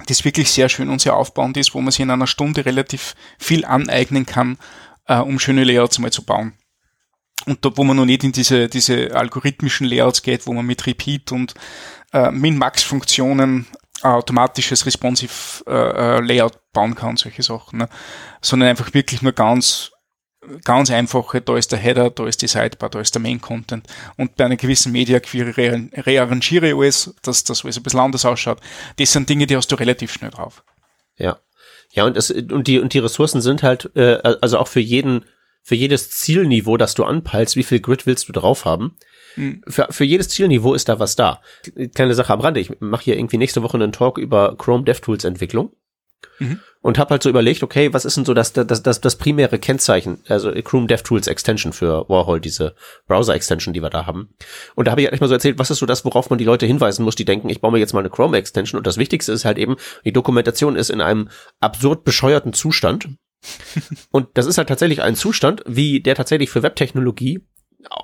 Das 0.07 0.25
wirklich 0.25 0.51
sehr 0.51 0.69
schön 0.69 0.89
und 0.89 1.01
sehr 1.01 1.15
aufbauend 1.15 1.57
ist, 1.57 1.73
wo 1.73 1.81
man 1.81 1.91
sich 1.91 2.01
in 2.01 2.11
einer 2.11 2.27
Stunde 2.27 2.65
relativ 2.65 3.15
viel 3.39 3.63
aneignen 3.63 4.25
kann, 4.25 4.57
äh, 5.07 5.17
um 5.17 5.39
schöne 5.39 5.63
Layouts 5.63 5.99
mal 5.99 6.11
zu 6.11 6.23
bauen. 6.23 6.53
Und 7.45 7.63
da, 7.63 7.71
wo 7.75 7.83
man 7.83 7.95
noch 7.95 8.05
nicht 8.05 8.23
in 8.23 8.31
diese, 8.31 8.67
diese 8.67 9.15
algorithmischen 9.15 9.87
Layouts 9.87 10.21
geht, 10.21 10.47
wo 10.47 10.53
man 10.53 10.65
mit 10.65 10.85
Repeat 10.85 11.31
und 11.31 11.53
äh, 12.11 12.31
Min-Max-Funktionen 12.31 13.67
automatisches 14.01 14.85
responsive 14.85 15.63
äh, 15.67 15.71
äh, 16.17 16.19
Layout 16.21 16.59
bauen 16.73 16.95
kann, 16.95 17.17
solche 17.17 17.43
Sachen, 17.43 17.79
ne? 17.79 17.89
sondern 18.41 18.69
einfach 18.69 18.93
wirklich 18.93 19.21
nur 19.21 19.31
ganz 19.31 19.91
ganz 20.63 20.91
einfache, 20.91 21.41
da 21.41 21.57
ist 21.57 21.71
der 21.71 21.79
Header, 21.79 22.09
da 22.09 22.25
ist 22.27 22.41
die 22.41 22.47
Sidebar, 22.47 22.89
da 22.89 22.99
ist 22.99 23.13
der 23.15 23.21
Main 23.21 23.41
Content 23.41 23.87
und 24.17 24.35
bei 24.35 24.45
einer 24.45 24.55
gewissen 24.55 24.91
Media 24.91 25.19
Query 25.19 25.51
re- 25.51 25.89
rearrangiere 26.05 26.67
ich 26.69 26.75
alles, 26.75 27.15
dass 27.21 27.43
das 27.43 27.63
alles 27.63 27.77
ein 27.77 27.83
bisschen 27.83 27.99
anders 27.99 28.25
ausschaut. 28.25 28.59
Das 28.97 29.11
sind 29.11 29.29
Dinge, 29.29 29.47
die 29.47 29.55
hast 29.55 29.71
du 29.71 29.75
relativ 29.75 30.11
schnell 30.11 30.31
drauf. 30.31 30.63
Ja. 31.17 31.39
Ja, 31.91 32.05
und 32.05 32.17
es, 32.17 32.31
und 32.31 32.67
die, 32.67 32.79
und 32.79 32.93
die 32.93 32.99
Ressourcen 32.99 33.41
sind 33.41 33.63
halt, 33.63 33.91
äh, 33.95 34.17
also 34.41 34.57
auch 34.57 34.67
für 34.67 34.81
jeden, 34.81 35.25
für 35.63 35.75
jedes 35.75 36.09
Zielniveau, 36.11 36.77
das 36.77 36.93
du 36.93 37.03
anpeilst, 37.03 37.55
wie 37.55 37.63
viel 37.63 37.79
Grid 37.79 38.05
willst 38.05 38.27
du 38.27 38.33
drauf 38.33 38.65
haben? 38.65 38.97
Für, 39.67 39.87
für 39.89 40.05
jedes 40.05 40.29
Zielniveau 40.29 40.73
ist 40.73 40.87
da 40.87 40.99
was 40.99 41.17
da. 41.17 41.41
Kleine 41.93 42.15
Sache 42.15 42.31
am 42.31 42.39
Rande. 42.39 42.61
Ich 42.61 42.79
mache 42.79 43.03
hier 43.03 43.17
irgendwie 43.17 43.37
nächste 43.37 43.63
Woche 43.63 43.75
einen 43.75 43.91
Talk 43.91 44.17
über 44.17 44.55
Chrome 44.57 44.85
DevTools 44.85 45.25
Entwicklung. 45.25 45.73
Und 46.81 46.99
habe 46.99 47.11
halt 47.11 47.23
so 47.23 47.29
überlegt, 47.29 47.63
okay, 47.63 47.93
was 47.93 48.05
ist 48.05 48.15
denn 48.15 48.25
so 48.25 48.35
das, 48.35 48.53
das, 48.53 48.83
das, 48.83 49.01
das 49.01 49.15
primäre 49.15 49.57
Kennzeichen, 49.57 50.19
also 50.27 50.51
Chrome 50.51 50.85
DevTools 50.85 51.25
Extension 51.27 51.73
für 51.73 52.07
Warhol, 52.09 52.39
diese 52.39 52.75
Browser-Extension, 53.07 53.73
die 53.73 53.81
wir 53.81 53.89
da 53.89 54.05
haben. 54.05 54.29
Und 54.75 54.85
da 54.85 54.91
habe 54.91 55.01
ich 55.01 55.07
halt 55.07 55.19
mal 55.19 55.27
so 55.27 55.33
erzählt, 55.33 55.57
was 55.57 55.71
ist 55.71 55.79
so 55.79 55.87
das, 55.87 56.05
worauf 56.05 56.29
man 56.29 56.37
die 56.37 56.45
Leute 56.45 56.67
hinweisen 56.67 57.03
muss, 57.03 57.15
die 57.15 57.25
denken, 57.25 57.49
ich 57.49 57.61
baue 57.61 57.71
mir 57.71 57.79
jetzt 57.79 57.93
mal 57.93 58.01
eine 58.01 58.11
Chrome-Extension. 58.11 58.77
Und 58.77 58.85
das 58.85 58.97
Wichtigste 58.97 59.31
ist 59.31 59.45
halt 59.45 59.57
eben, 59.57 59.77
die 60.03 60.13
Dokumentation 60.13 60.75
ist 60.75 60.91
in 60.91 61.01
einem 61.01 61.29
absurd 61.59 62.03
bescheuerten 62.03 62.53
Zustand. 62.53 63.09
Und 64.11 64.27
das 64.35 64.45
ist 64.45 64.57
halt 64.59 64.69
tatsächlich 64.69 65.01
ein 65.01 65.15
Zustand, 65.15 65.63
wie 65.65 66.01
der 66.01 66.15
tatsächlich 66.15 66.49
für 66.51 66.61
Webtechnologie 66.63 67.45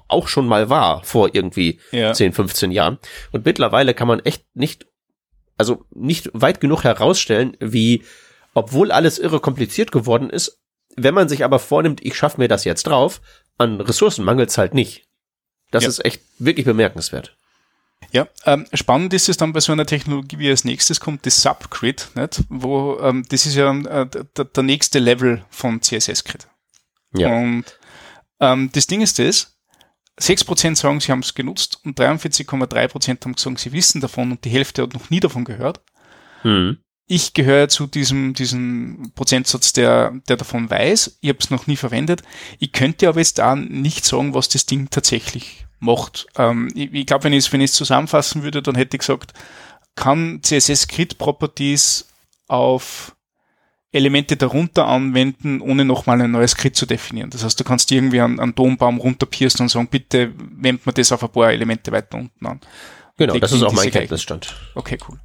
auch 0.08 0.28
schon 0.28 0.48
mal 0.48 0.70
war, 0.70 1.04
vor 1.04 1.30
irgendwie 1.34 1.80
Ja. 1.92 2.14
10, 2.14 2.34
15 2.34 2.72
Jahren. 2.72 3.00
Und 3.32 3.46
mittlerweile 3.46 3.94
kann 3.94 4.08
man 4.08 4.20
echt 4.20 4.46
nicht, 4.54 4.86
also 5.62 5.86
nicht 5.92 6.30
weit 6.34 6.60
genug 6.60 6.84
herausstellen, 6.84 7.56
wie, 7.60 8.04
obwohl 8.54 8.92
alles 8.92 9.20
irre 9.20 9.40
kompliziert 9.40 9.92
geworden 9.92 10.30
ist, 10.30 10.60
wenn 10.98 11.14
man 11.14 11.30
sich 11.30 11.44
aber 11.46 11.60
vornimmt, 11.60 12.04
ich 12.04 12.16
schaffe 12.16 12.40
mir 12.42 12.48
das 12.48 12.66
jetzt 12.66 12.88
drauf, 12.88 13.22
an 13.58 13.80
Ressourcen 13.80 14.26
mangelt's 14.26 14.58
halt 14.58 14.74
nicht. 14.74 15.06
Das 15.72 15.84
Ja. 15.84 15.90
ist 15.90 16.04
echt 16.04 16.22
wirklich 16.40 16.66
bemerkenswert. 16.66 17.38
Ja, 18.12 18.28
ähm, 18.46 18.66
spannend 18.74 19.14
ist 19.14 19.30
es 19.30 19.38
dann 19.38 19.54
bei 19.54 19.60
so 19.62 19.72
einer 19.72 19.86
Technologie, 19.86 20.40
wie 20.40 20.50
als 20.50 20.66
nächstes 20.66 21.00
kommt, 21.00 21.26
das 21.26 21.42
Subgrid, 21.42 22.10
nicht? 22.16 22.42
wo 22.50 23.00
ähm, 23.00 23.24
das 23.30 23.46
ist 23.46 23.56
ja 23.56 23.72
äh, 23.74 24.08
der, 24.36 24.46
der 24.46 24.64
nächste 24.64 25.00
Level 25.00 25.46
von 25.50 25.82
CSS-Grid. 25.82 26.48
Ja. 27.16 27.30
Und 27.30 27.66
ähm, 28.40 28.70
das 28.74 28.88
Ding 28.88 29.02
ist 29.02 29.20
das, 29.20 29.51
6% 30.22 30.76
sagen, 30.76 31.00
sie 31.00 31.12
haben 31.12 31.20
es 31.20 31.34
genutzt 31.34 31.80
und 31.84 32.00
43,3% 32.00 33.24
haben 33.24 33.34
gesagt, 33.34 33.60
sie 33.60 33.72
wissen 33.72 34.02
davon 34.02 34.32
und 34.32 34.46
die 34.46 34.50
Hälfte 34.50 34.84
hat 34.84 34.94
noch 34.94 35.10
nie 35.10 35.20
davon 35.20 35.46
gehört. 35.46 35.82
Hm. 36.42 36.78
Ich 37.08 37.34
gehöre 37.34 37.68
zu 37.68 37.88
diesem, 37.88 38.34
diesem 38.34 39.12
Prozentsatz, 39.16 39.74
der, 39.74 40.14
der 40.30 40.38
davon 40.38 40.70
weiß. 40.70 41.18
Ich 41.20 41.30
habe 41.30 41.40
es 41.40 41.50
noch 41.50 41.68
nie 41.68 41.76
verwendet. 41.76 42.24
Ich 42.60 42.72
könnte 42.72 43.10
aber 43.10 43.20
jetzt 43.20 43.40
da 43.40 43.56
nicht 43.56 44.06
sagen, 44.06 44.34
was 44.34 44.48
das 44.48 44.66
Ding 44.66 44.90
tatsächlich 44.90 45.66
macht. 45.80 46.28
Ähm, 46.38 46.70
ich 46.74 46.94
ich 46.94 47.06
glaube, 47.06 47.26
wenn 47.26 47.34
ich 47.34 47.46
es 47.46 47.52
wenn 47.52 47.60
ich's 47.60 47.74
zusammenfassen 47.74 48.44
würde, 48.44 48.62
dann 48.62 48.76
hätte 48.76 48.96
ich 48.96 49.00
gesagt, 49.00 49.34
kann 49.96 50.40
CSS 50.42 50.88
Grid 50.88 51.18
Properties 51.18 52.08
auf 52.48 53.16
Elemente 53.94 54.38
darunter 54.38 54.88
anwenden, 54.88 55.60
ohne 55.60 55.84
nochmal 55.84 56.22
ein 56.22 56.32
neues 56.32 56.56
Grid 56.56 56.76
zu 56.76 56.86
definieren. 56.86 57.30
Das 57.30 57.44
heißt, 57.44 57.60
du 57.60 57.64
kannst 57.64 57.92
irgendwie 57.92 58.22
einen, 58.22 58.40
einen 58.40 58.56
Dombaum 58.56 59.00
runterpiersten 59.00 59.66
und 59.66 59.70
sagen, 59.70 59.88
bitte 59.88 60.32
wendet 60.38 60.86
man 60.86 60.96
das 60.96 61.12
auf 61.12 61.24
ein 61.24 61.30
paar 61.30 61.52
Elemente 61.52 61.92
weiter 61.92 62.18
unten 62.18 62.46
an. 62.46 62.62
Genau, 63.18 63.38
das 63.38 63.52
ist 63.52 63.64
auch 63.64 63.74
mein 63.74 63.92
Kenntnisstand. 63.92 64.56
Okay, 64.76 64.98
cool. 65.08 65.20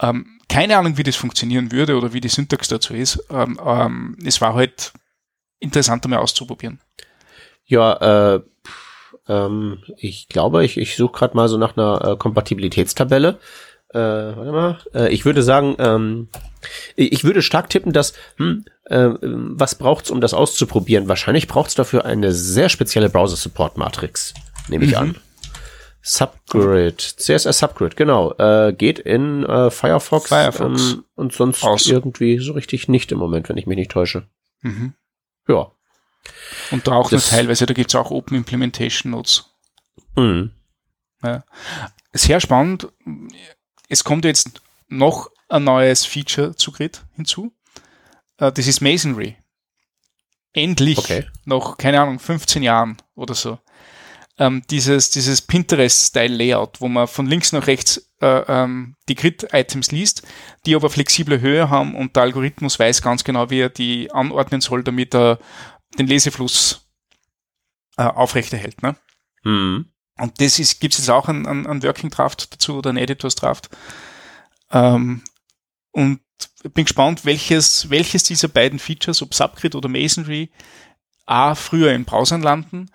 Ähm, 0.00 0.38
keine 0.48 0.78
Ahnung, 0.78 0.96
wie 0.98 1.02
das 1.02 1.16
funktionieren 1.16 1.72
würde 1.72 1.96
oder 1.96 2.12
wie 2.12 2.20
die 2.20 2.28
Syntax 2.28 2.68
dazu 2.68 2.94
ist. 2.94 3.24
Ähm, 3.30 3.58
ähm, 3.64 4.16
es 4.24 4.40
war 4.40 4.54
halt 4.54 4.92
interessant, 5.58 6.04
einmal 6.04 6.20
auszuprobieren. 6.20 6.80
Ja, 7.64 8.34
äh, 8.36 8.40
ähm, 9.28 9.78
ich 9.96 10.28
glaube, 10.28 10.64
ich, 10.64 10.76
ich 10.76 10.96
suche 10.96 11.12
gerade 11.12 11.36
mal 11.36 11.48
so 11.48 11.58
nach 11.58 11.76
einer 11.76 12.12
äh, 12.12 12.16
Kompatibilitätstabelle. 12.16 13.38
Äh, 13.92 13.98
warte 13.98 14.52
mal. 14.52 14.78
Äh, 14.94 15.08
ich 15.12 15.24
würde 15.24 15.42
sagen, 15.42 15.74
ähm, 15.78 16.28
ich 16.96 17.24
würde 17.24 17.42
stark 17.42 17.68
tippen, 17.70 17.92
dass, 17.92 18.12
hm, 18.36 18.64
äh, 18.84 19.08
was 19.20 19.74
braucht's, 19.74 20.10
um 20.10 20.20
das 20.20 20.32
auszuprobieren? 20.34 21.08
Wahrscheinlich 21.08 21.48
braucht's 21.48 21.74
dafür 21.74 22.04
eine 22.04 22.32
sehr 22.32 22.68
spezielle 22.68 23.08
Browser-Support-Matrix, 23.10 24.34
nehme 24.68 24.84
ich 24.84 24.92
Mhm. 24.92 24.96
an. 24.96 25.16
Subgrid, 26.02 27.00
CSS 27.00 27.58
Subgrid, 27.58 27.96
genau. 27.96 28.32
Äh, 28.38 28.72
geht 28.72 28.98
in 29.00 29.44
äh, 29.44 29.70
Firefox, 29.70 30.28
Firefox. 30.28 30.92
Ähm, 30.92 31.04
und 31.14 31.32
sonst 31.32 31.62
Aus. 31.62 31.86
irgendwie 31.88 32.38
so 32.38 32.52
richtig 32.52 32.88
nicht 32.88 33.12
im 33.12 33.18
Moment, 33.18 33.48
wenn 33.48 33.56
ich 33.58 33.66
mich 33.66 33.76
nicht 33.76 33.90
täusche. 33.90 34.26
Mhm. 34.62 34.94
Ja. 35.46 35.72
Und 36.70 36.86
da 36.86 36.92
auch 36.92 37.10
nur 37.10 37.20
Das- 37.20 37.30
teilweise, 37.30 37.66
da 37.66 37.74
gibt's 37.74 37.94
auch 37.94 38.10
Open 38.10 38.36
Implementation 38.36 39.10
Notes. 39.12 39.44
Mhm. 40.16 40.52
Ja. 41.22 41.44
Sehr 42.12 42.40
spannend. 42.40 42.88
Es 43.90 44.04
kommt 44.04 44.24
jetzt 44.24 44.62
noch 44.88 45.30
ein 45.48 45.64
neues 45.64 46.06
Feature 46.06 46.54
zu 46.56 46.72
Grid 46.72 47.02
hinzu. 47.16 47.52
Äh, 48.38 48.52
Das 48.52 48.66
ist 48.66 48.80
Masonry. 48.80 49.36
Endlich, 50.52 50.98
Okay. 50.98 51.26
nach, 51.44 51.76
keine 51.76 52.00
Ahnung, 52.00 52.18
15 52.18 52.62
Jahren 52.62 52.96
oder 53.14 53.34
so. 53.34 53.58
Ähm, 54.38 54.62
dieses 54.70 55.10
dieses 55.10 55.42
Pinterest-Style-Layout, 55.42 56.80
wo 56.80 56.88
man 56.88 57.06
von 57.06 57.26
links 57.26 57.52
nach 57.52 57.66
rechts 57.66 58.10
äh, 58.20 58.26
ähm, 58.48 58.96
die 59.08 59.14
Grid-Items 59.14 59.92
liest, 59.92 60.26
die 60.66 60.74
aber 60.74 60.88
flexible 60.88 61.40
Höhe 61.40 61.68
haben 61.68 61.94
und 61.94 62.16
der 62.16 62.22
Algorithmus 62.22 62.78
weiß 62.78 63.02
ganz 63.02 63.22
genau, 63.22 63.50
wie 63.50 63.60
er 63.60 63.68
die 63.68 64.10
anordnen 64.12 64.60
soll, 64.60 64.82
damit 64.82 65.14
er 65.14 65.38
den 65.98 66.06
Lesefluss 66.06 66.88
äh, 67.96 68.04
aufrechterhält. 68.04 68.82
Ne? 68.82 68.96
Mhm. 69.44 69.89
Und 70.20 70.40
das 70.40 70.58
ist, 70.58 70.80
gibt 70.80 70.94
es 70.94 71.00
jetzt 71.00 71.10
auch 71.10 71.28
einen, 71.28 71.46
einen, 71.46 71.66
einen 71.66 71.82
Working 71.82 72.10
Draft 72.10 72.52
dazu 72.52 72.76
oder 72.76 72.90
einen 72.90 72.98
Editors 72.98 73.34
Draft. 73.34 73.70
Ähm, 74.70 75.22
und 75.92 76.20
bin 76.74 76.84
gespannt, 76.84 77.24
welches, 77.24 77.90
welches 77.90 78.24
dieser 78.24 78.48
beiden 78.48 78.78
Features, 78.78 79.22
ob 79.22 79.34
Subgrid 79.34 79.74
oder 79.74 79.88
Masonry, 79.88 80.50
A, 81.26 81.54
früher 81.54 81.92
in 81.92 82.04
Browsern 82.04 82.42
landen 82.42 82.90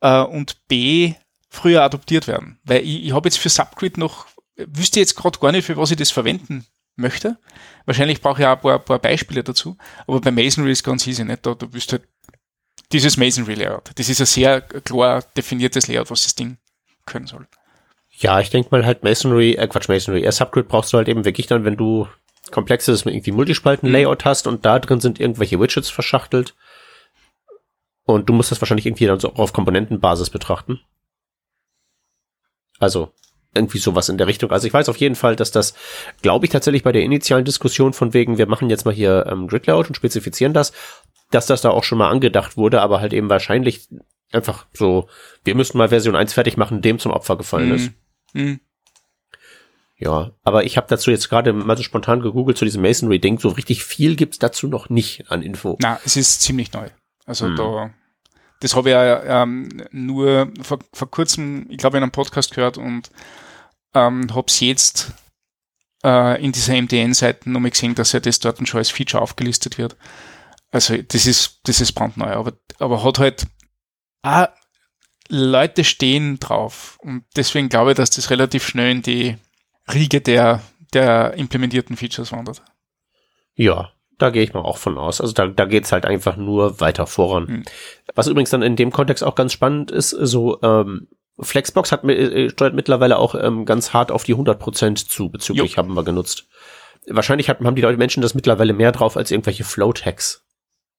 äh, 0.00 0.20
und 0.20 0.66
B, 0.68 1.14
früher 1.48 1.82
adoptiert 1.82 2.26
werden. 2.26 2.58
Weil 2.64 2.82
ich, 2.82 3.06
ich 3.06 3.12
habe 3.12 3.28
jetzt 3.28 3.38
für 3.38 3.48
Subgrid 3.48 3.96
noch, 3.96 4.26
wüsste 4.56 5.00
jetzt 5.00 5.16
gerade 5.16 5.38
gar 5.38 5.52
nicht, 5.52 5.64
für 5.64 5.76
was 5.76 5.90
ich 5.90 5.96
das 5.96 6.10
verwenden 6.10 6.66
möchte. 6.96 7.38
Wahrscheinlich 7.84 8.20
brauche 8.20 8.40
ich 8.40 8.46
auch 8.46 8.56
ein 8.56 8.60
paar, 8.60 8.78
ein 8.78 8.84
paar 8.84 8.98
Beispiele 8.98 9.44
dazu. 9.44 9.76
Aber 10.06 10.20
bei 10.20 10.30
Masonry 10.30 10.72
ist 10.72 10.82
ganz 10.82 11.06
easy, 11.06 11.24
nicht? 11.24 11.44
Da, 11.44 11.54
du 11.54 11.72
wirst 11.72 11.92
halt 11.92 12.08
dieses 12.92 13.16
Masonry 13.16 13.54
Layout. 13.54 13.90
Das 13.96 14.08
ist 14.08 14.20
ein 14.20 14.26
sehr 14.26 14.60
klar 14.60 15.24
definiertes 15.36 15.88
Layout, 15.88 16.10
was 16.10 16.22
das 16.22 16.34
Ding 16.34 16.58
können 17.04 17.26
soll. 17.26 17.46
Ja, 18.10 18.40
ich 18.40 18.50
denke 18.50 18.70
mal 18.70 18.86
halt 18.86 19.04
Masonry, 19.04 19.52
äh 19.52 19.66
Quatsch, 19.66 19.88
Masonry, 19.88 20.24
äh, 20.24 20.32
Subgrid 20.32 20.68
brauchst 20.68 20.92
du 20.92 20.96
halt 20.96 21.08
eben 21.08 21.24
wirklich 21.24 21.46
dann, 21.46 21.64
wenn 21.64 21.76
du 21.76 22.08
komplexes 22.50 23.04
irgendwie 23.04 23.32
Multispalten-Layout 23.32 24.24
mhm. 24.24 24.28
hast 24.28 24.46
und 24.46 24.64
da 24.64 24.78
drin 24.78 25.00
sind 25.00 25.20
irgendwelche 25.20 25.60
Widgets 25.60 25.90
verschachtelt. 25.90 26.54
Und 28.04 28.28
du 28.28 28.32
musst 28.32 28.52
das 28.52 28.60
wahrscheinlich 28.60 28.86
irgendwie 28.86 29.06
dann 29.06 29.18
so 29.18 29.32
auf 29.34 29.52
Komponentenbasis 29.52 30.30
betrachten. 30.30 30.80
Also 32.78 33.12
irgendwie 33.56 33.78
sowas 33.78 34.08
in 34.08 34.18
der 34.18 34.26
Richtung. 34.26 34.52
Also 34.52 34.66
ich 34.66 34.72
weiß 34.72 34.88
auf 34.88 34.96
jeden 34.98 35.16
Fall, 35.16 35.34
dass 35.34 35.50
das, 35.50 35.74
glaube 36.22 36.46
ich, 36.46 36.52
tatsächlich 36.52 36.84
bei 36.84 36.92
der 36.92 37.02
initialen 37.02 37.44
Diskussion 37.44 37.92
von 37.92 38.14
wegen, 38.14 38.38
wir 38.38 38.46
machen 38.46 38.70
jetzt 38.70 38.84
mal 38.84 38.94
hier 38.94 39.26
ähm, 39.28 39.48
Grid 39.48 39.66
Layout 39.66 39.88
und 39.88 39.96
spezifizieren 39.96 40.52
das, 40.52 40.72
dass 41.30 41.46
das 41.46 41.62
da 41.62 41.70
auch 41.70 41.84
schon 41.84 41.98
mal 41.98 42.10
angedacht 42.10 42.56
wurde, 42.56 42.80
aber 42.80 43.00
halt 43.00 43.12
eben 43.12 43.28
wahrscheinlich 43.28 43.88
einfach 44.32 44.66
so, 44.72 45.08
wir 45.44 45.54
müssen 45.54 45.78
mal 45.78 45.88
Version 45.88 46.16
1 46.16 46.32
fertig 46.32 46.56
machen, 46.56 46.82
dem 46.82 46.98
zum 46.98 47.12
Opfer 47.12 47.36
gefallen 47.36 47.74
ist. 47.74 47.90
Mhm. 48.32 48.60
Ja, 49.98 50.32
aber 50.42 50.64
ich 50.64 50.76
habe 50.76 50.86
dazu 50.90 51.10
jetzt 51.10 51.30
gerade 51.30 51.52
mal 51.52 51.76
so 51.76 51.82
spontan 51.82 52.20
gegoogelt 52.20 52.58
zu 52.58 52.66
diesem 52.66 52.82
Masonry-Ding. 52.82 53.38
So 53.38 53.48
richtig 53.48 53.82
viel 53.82 54.14
gibt's 54.14 54.38
dazu 54.38 54.68
noch 54.68 54.90
nicht 54.90 55.30
an 55.30 55.42
Info. 55.42 55.78
Na, 55.80 55.98
es 56.04 56.16
ist 56.16 56.42
ziemlich 56.42 56.72
neu. 56.72 56.88
Also 57.24 57.46
hm. 57.46 57.56
da, 57.56 57.90
das 58.60 58.74
habe 58.74 58.90
ich 58.90 58.94
ja 58.94 59.42
ähm, 59.42 59.68
nur 59.90 60.52
vor, 60.62 60.78
vor 60.92 61.10
kurzem, 61.10 61.66
ich 61.70 61.78
glaube, 61.78 61.96
in 61.96 62.02
einem 62.02 62.12
Podcast 62.12 62.54
gehört 62.54 62.78
und 62.78 63.10
ähm, 63.94 64.34
habe 64.34 64.46
es 64.48 64.60
jetzt 64.60 65.12
äh, 66.04 66.42
in 66.42 66.52
dieser 66.52 66.80
MDN-Seite 66.80 67.50
nochmal 67.50 67.70
gesehen, 67.70 67.94
dass 67.94 68.12
ja 68.12 68.20
das 68.20 68.38
dort 68.38 68.66
schon 68.66 68.78
als 68.78 68.90
Feature 68.90 69.22
aufgelistet 69.22 69.78
wird. 69.78 69.96
Also 70.70 70.96
das 70.96 71.26
ist, 71.26 71.60
das 71.64 71.80
ist 71.80 71.92
brandneu, 71.92 72.32
aber, 72.32 72.52
aber 72.78 73.04
hat 73.04 73.18
halt 73.18 73.46
ah, 74.22 74.48
Leute 75.28 75.84
stehen 75.84 76.38
drauf 76.38 76.98
und 77.00 77.24
deswegen 77.36 77.68
glaube 77.68 77.92
ich, 77.92 77.96
dass 77.96 78.10
das 78.10 78.30
relativ 78.30 78.66
schnell 78.66 78.90
in 78.90 79.02
die 79.02 79.36
Riege 79.92 80.20
der, 80.20 80.62
der 80.92 81.34
implementierten 81.34 81.96
Features 81.96 82.32
wandert. 82.32 82.62
Ja, 83.54 83.92
da 84.18 84.30
gehe 84.30 84.42
ich 84.42 84.54
mal 84.54 84.60
auch 84.60 84.78
von 84.78 84.98
aus. 84.98 85.20
Also 85.20 85.32
da, 85.32 85.46
da 85.46 85.64
geht's 85.64 85.92
halt 85.92 86.06
einfach 86.06 86.36
nur 86.36 86.80
weiter 86.80 87.06
voran. 87.06 87.48
Hm. 87.48 87.62
Was 88.14 88.26
übrigens 88.26 88.50
dann 88.50 88.62
in 88.62 88.76
dem 88.76 88.90
Kontext 88.90 89.22
auch 89.22 89.34
ganz 89.34 89.52
spannend 89.52 89.90
ist, 89.90 90.10
so 90.10 90.60
ähm, 90.62 91.08
Flexbox 91.38 91.92
hat 91.92 92.04
äh, 92.04 92.50
steuert 92.50 92.74
mittlerweile 92.74 93.18
auch 93.18 93.34
ähm, 93.34 93.64
ganz 93.66 93.92
hart 93.92 94.10
auf 94.10 94.24
die 94.24 94.34
100% 94.34 95.08
zu, 95.08 95.28
bezüglich 95.28 95.72
jo. 95.72 95.76
haben 95.76 95.94
wir 95.94 96.04
genutzt. 96.04 96.48
Wahrscheinlich 97.08 97.48
hat, 97.48 97.60
haben 97.60 97.76
die 97.76 97.82
Leute 97.82 97.98
Menschen 97.98 98.22
das 98.22 98.34
mittlerweile 98.34 98.72
mehr 98.72 98.92
drauf 98.92 99.16
als 99.16 99.30
irgendwelche 99.30 99.64
Float-Hacks. 99.64 100.44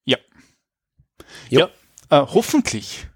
Ja. 0.05 0.17
Jo. 1.49 1.67
Ja, 2.11 2.21
äh, 2.21 2.25
hoffentlich. 2.33 3.07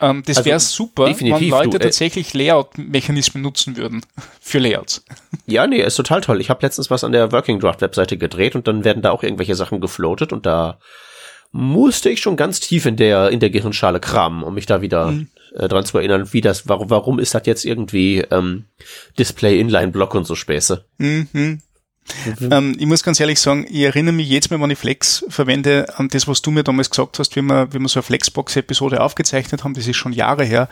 Ähm, 0.00 0.22
das 0.26 0.38
also, 0.38 0.48
wäre 0.48 0.60
super, 0.60 1.06
wenn 1.06 1.48
Leute 1.48 1.70
du, 1.70 1.76
äh, 1.76 1.80
tatsächlich 1.80 2.34
Layout-Mechanismen 2.34 3.42
nutzen 3.42 3.76
würden 3.76 4.02
für 4.40 4.58
Layouts. 4.58 5.04
Ja, 5.46 5.66
nee, 5.66 5.82
ist 5.82 5.96
total 5.96 6.20
toll. 6.20 6.40
Ich 6.40 6.50
habe 6.50 6.64
letztens 6.64 6.90
was 6.90 7.04
an 7.04 7.12
der 7.12 7.32
Working 7.32 7.60
Draft 7.60 7.80
Webseite 7.80 8.16
gedreht 8.16 8.54
und 8.54 8.68
dann 8.68 8.84
werden 8.84 9.02
da 9.02 9.10
auch 9.10 9.22
irgendwelche 9.22 9.54
Sachen 9.54 9.80
gefloatet 9.80 10.32
und 10.32 10.46
da 10.46 10.78
musste 11.50 12.10
ich 12.10 12.20
schon 12.20 12.36
ganz 12.36 12.60
tief 12.60 12.84
in 12.86 12.96
der 12.96 13.30
in 13.30 13.40
der 13.40 13.50
Gehirnschale 13.50 14.00
kramen, 14.00 14.42
um 14.42 14.54
mich 14.54 14.66
da 14.66 14.82
wieder 14.82 15.12
mhm. 15.12 15.28
äh, 15.54 15.66
dran 15.66 15.84
zu 15.84 15.98
erinnern, 15.98 16.32
wie 16.32 16.42
das, 16.42 16.68
warum, 16.68 16.90
warum 16.90 17.18
ist 17.18 17.34
das 17.34 17.46
jetzt 17.46 17.64
irgendwie 17.64 18.18
ähm, 18.30 18.66
Display 19.18 19.58
Inline 19.58 19.88
Block 19.88 20.14
und 20.14 20.26
so 20.26 20.34
Späße. 20.34 20.84
Mhm. 20.98 21.60
Mhm. 22.40 22.52
Ähm, 22.52 22.76
ich 22.78 22.86
muss 22.86 23.02
ganz 23.02 23.20
ehrlich 23.20 23.40
sagen, 23.40 23.66
ich 23.68 23.82
erinnere 23.82 24.14
mich 24.14 24.28
jetzt 24.28 24.50
Mal, 24.50 24.60
wenn 24.60 24.70
ich 24.70 24.78
Flex 24.78 25.24
verwende, 25.28 25.86
an 25.96 26.08
das, 26.08 26.26
was 26.26 26.42
du 26.42 26.50
mir 26.50 26.64
damals 26.64 26.90
gesagt 26.90 27.18
hast, 27.18 27.36
wie 27.36 27.42
wir, 27.42 27.72
wie 27.72 27.78
wir 27.78 27.88
so 27.88 28.00
eine 28.00 28.04
Flexbox-Episode 28.04 29.00
aufgezeichnet 29.00 29.64
haben, 29.64 29.74
das 29.74 29.86
ist 29.86 29.96
schon 29.96 30.12
Jahre 30.12 30.44
her, 30.44 30.68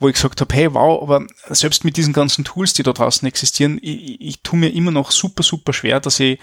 wo 0.00 0.08
ich 0.08 0.14
gesagt 0.14 0.40
habe, 0.40 0.54
hey, 0.54 0.74
wow, 0.74 1.02
aber 1.02 1.26
selbst 1.50 1.84
mit 1.84 1.96
diesen 1.96 2.12
ganzen 2.12 2.44
Tools, 2.44 2.72
die 2.72 2.82
da 2.82 2.92
draußen 2.92 3.26
existieren, 3.26 3.78
ich, 3.80 4.20
ich, 4.20 4.40
tue 4.42 4.58
mir 4.58 4.72
immer 4.72 4.90
noch 4.90 5.10
super, 5.10 5.42
super 5.42 5.72
schwer, 5.72 6.00
dass 6.00 6.18
ich 6.20 6.38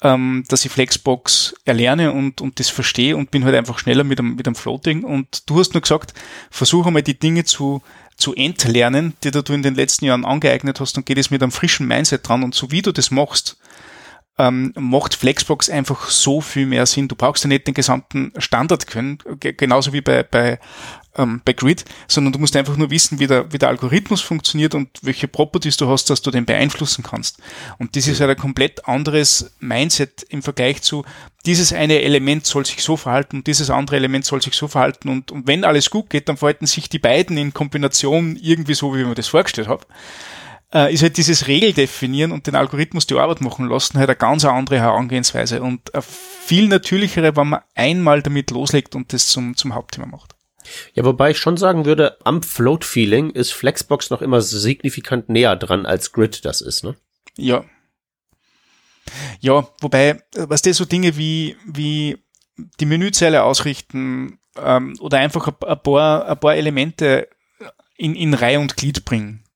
ähm, 0.00 0.44
dass 0.46 0.64
ich 0.64 0.70
Flexbox 0.70 1.56
erlerne 1.64 2.12
und, 2.12 2.40
und 2.40 2.60
das 2.60 2.68
verstehe 2.68 3.16
und 3.16 3.32
bin 3.32 3.44
halt 3.44 3.56
einfach 3.56 3.80
schneller 3.80 4.04
mit 4.04 4.20
dem, 4.20 4.36
mit 4.36 4.46
dem 4.46 4.54
Floating. 4.54 5.02
Und 5.02 5.50
du 5.50 5.58
hast 5.58 5.74
nur 5.74 5.80
gesagt, 5.80 6.14
versuche 6.50 6.86
einmal 6.86 7.02
die 7.02 7.18
Dinge 7.18 7.44
zu 7.44 7.82
zu 8.18 8.34
entlernen, 8.34 9.14
die 9.22 9.30
du 9.30 9.40
in 9.52 9.62
den 9.62 9.76
letzten 9.76 10.04
Jahren 10.04 10.24
angeeignet 10.24 10.80
hast 10.80 10.98
und 10.98 11.06
geht 11.06 11.18
es 11.18 11.30
mit 11.30 11.40
einem 11.40 11.52
frischen 11.52 11.86
Mindset 11.86 12.28
dran. 12.28 12.42
Und 12.42 12.54
so 12.54 12.72
wie 12.72 12.82
du 12.82 12.90
das 12.90 13.12
machst, 13.12 13.56
ähm, 14.38 14.72
macht 14.76 15.16
Flexbox 15.16 15.68
einfach 15.68 16.08
so 16.10 16.40
viel 16.40 16.66
mehr 16.66 16.86
Sinn. 16.86 17.08
Du 17.08 17.16
brauchst 17.16 17.44
ja 17.44 17.48
nicht 17.48 17.66
den 17.66 17.74
gesamten 17.74 18.32
Standard 18.38 18.86
können, 18.86 19.18
genauso 19.40 19.92
wie 19.92 20.00
bei, 20.00 20.22
bei, 20.22 20.60
ähm, 21.16 21.42
bei 21.44 21.52
Grid, 21.52 21.84
sondern 22.06 22.32
du 22.32 22.38
musst 22.38 22.54
einfach 22.54 22.76
nur 22.76 22.90
wissen, 22.90 23.18
wie 23.18 23.26
der, 23.26 23.52
wie 23.52 23.58
der 23.58 23.68
Algorithmus 23.68 24.20
funktioniert 24.20 24.76
und 24.76 24.90
welche 25.02 25.26
Properties 25.26 25.76
du 25.76 25.88
hast, 25.88 26.08
dass 26.08 26.22
du 26.22 26.30
den 26.30 26.46
beeinflussen 26.46 27.02
kannst. 27.02 27.40
Und 27.78 27.96
das 27.96 28.06
ist 28.06 28.20
halt 28.20 28.30
ein 28.30 28.36
komplett 28.36 28.86
anderes 28.86 29.52
Mindset 29.58 30.22
im 30.28 30.42
Vergleich 30.42 30.82
zu, 30.82 31.04
dieses 31.44 31.72
eine 31.72 32.02
Element 32.02 32.46
soll 32.46 32.64
sich 32.64 32.82
so 32.82 32.96
verhalten, 32.96 33.42
dieses 33.42 33.70
andere 33.70 33.96
Element 33.96 34.24
soll 34.24 34.40
sich 34.40 34.54
so 34.54 34.68
verhalten 34.68 35.08
und, 35.08 35.32
und 35.32 35.46
wenn 35.46 35.64
alles 35.64 35.90
gut 35.90 36.10
geht, 36.10 36.28
dann 36.28 36.36
verhalten 36.36 36.66
sich 36.66 36.88
die 36.88 36.98
beiden 36.98 37.36
in 37.36 37.54
Kombination 37.54 38.36
irgendwie 38.36 38.74
so, 38.74 38.94
wie 38.94 39.04
man 39.04 39.14
das 39.14 39.28
vorgestellt 39.28 39.68
hat 39.68 39.86
äh, 40.72 40.92
ist 40.92 41.02
halt 41.02 41.16
dieses 41.16 41.46
Regeldefinieren 41.46 42.32
und 42.32 42.46
den 42.46 42.54
Algorithmus 42.54 43.06
die 43.06 43.14
Arbeit 43.14 43.40
machen 43.40 43.68
lassen 43.68 43.98
halt 43.98 44.08
eine 44.08 44.16
ganz 44.16 44.44
andere 44.44 44.78
Herangehensweise 44.78 45.62
und 45.62 45.94
eine 45.94 46.02
viel 46.02 46.68
natürlichere, 46.68 47.36
wenn 47.36 47.48
man 47.48 47.60
einmal 47.74 48.22
damit 48.22 48.50
loslegt 48.50 48.94
und 48.94 49.12
das 49.12 49.28
zum, 49.28 49.56
zum 49.56 49.74
Hauptthema 49.74 50.06
macht. 50.06 50.34
Ja, 50.92 51.04
wobei 51.04 51.30
ich 51.30 51.38
schon 51.38 51.56
sagen 51.56 51.86
würde, 51.86 52.18
am 52.24 52.42
Float-Feeling 52.42 53.30
ist 53.30 53.52
Flexbox 53.52 54.10
noch 54.10 54.20
immer 54.20 54.42
signifikant 54.42 55.30
näher 55.30 55.56
dran, 55.56 55.86
als 55.86 56.12
Grid 56.12 56.44
das 56.44 56.60
ist, 56.60 56.84
ne? 56.84 56.94
Ja. 57.36 57.64
Ja, 59.40 59.66
wobei, 59.80 60.22
was 60.34 60.60
das 60.60 60.76
so 60.76 60.84
Dinge 60.84 61.16
wie, 61.16 61.56
wie 61.64 62.22
die 62.78 62.84
Menüzeile 62.84 63.44
ausrichten 63.44 64.38
ähm, 64.62 64.94
oder 65.00 65.18
einfach 65.18 65.46
ein, 65.48 65.54
ein, 65.66 65.82
paar, 65.82 66.28
ein 66.28 66.38
paar 66.40 66.56
Elemente 66.56 67.28
in, 67.96 68.14
in 68.14 68.34
Reihe 68.34 68.60
und 68.60 68.76
Glied 68.76 69.06
bringen 69.06 69.47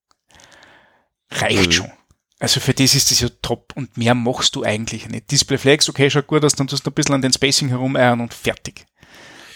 reicht 1.40 1.66
mhm. 1.66 1.72
schon. 1.72 1.92
Also 2.38 2.58
für 2.58 2.74
das 2.74 2.96
ist 2.96 3.10
das 3.10 3.20
ja 3.20 3.28
top 3.40 3.72
und 3.76 3.96
mehr 3.96 4.14
machst 4.14 4.56
du 4.56 4.64
eigentlich 4.64 5.08
nicht. 5.08 5.30
Display 5.30 5.58
Flex, 5.58 5.88
okay, 5.88 6.10
schaut 6.10 6.26
gut 6.26 6.44
aus, 6.44 6.54
dann 6.54 6.66
tust 6.66 6.84
du 6.84 6.90
ein 6.90 6.94
bisschen 6.94 7.14
an 7.14 7.22
den 7.22 7.32
Spacing 7.32 7.68
herumeiern 7.68 8.20
und 8.20 8.34
fertig. 8.34 8.84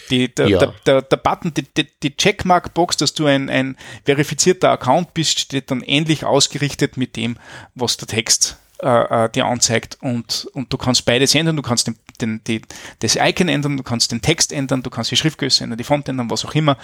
Die, 0.09 0.33
der, 0.33 0.47
ja. 0.47 0.59
der, 0.59 0.73
der, 0.85 1.01
der 1.01 1.17
Button, 1.17 1.53
die, 1.53 1.63
die, 1.63 1.87
die 2.01 2.15
Checkmark-Box, 2.15 2.95
dass 2.95 3.13
du 3.13 3.25
ein, 3.25 3.49
ein 3.49 3.75
verifizierter 4.05 4.71
Account 4.71 5.13
bist, 5.13 5.37
steht 5.37 5.69
dann 5.69 5.81
ähnlich 5.81 6.23
ausgerichtet 6.23 6.95
mit 6.95 7.17
dem, 7.17 7.37
was 7.75 7.97
der 7.97 8.07
Text 8.07 8.57
äh, 8.79 9.25
äh, 9.25 9.29
dir 9.29 9.47
anzeigt 9.47 9.97
und, 10.01 10.47
und 10.53 10.71
du 10.71 10.77
kannst 10.77 11.03
beides 11.03 11.35
ändern, 11.35 11.57
du 11.57 11.61
kannst 11.61 11.87
den, 11.87 11.97
den, 12.21 12.41
die, 12.45 12.61
das 12.99 13.15
Icon 13.15 13.49
ändern, 13.49 13.75
du 13.75 13.83
kannst 13.83 14.11
den 14.11 14.21
Text 14.21 14.53
ändern, 14.53 14.83
du 14.83 14.89
kannst 14.89 15.11
die 15.11 15.17
Schriftgröße 15.17 15.63
ändern, 15.63 15.77
die 15.77 15.83
Font 15.83 16.07
ändern, 16.07 16.29
was 16.29 16.45
auch 16.45 16.55
immer 16.55 16.77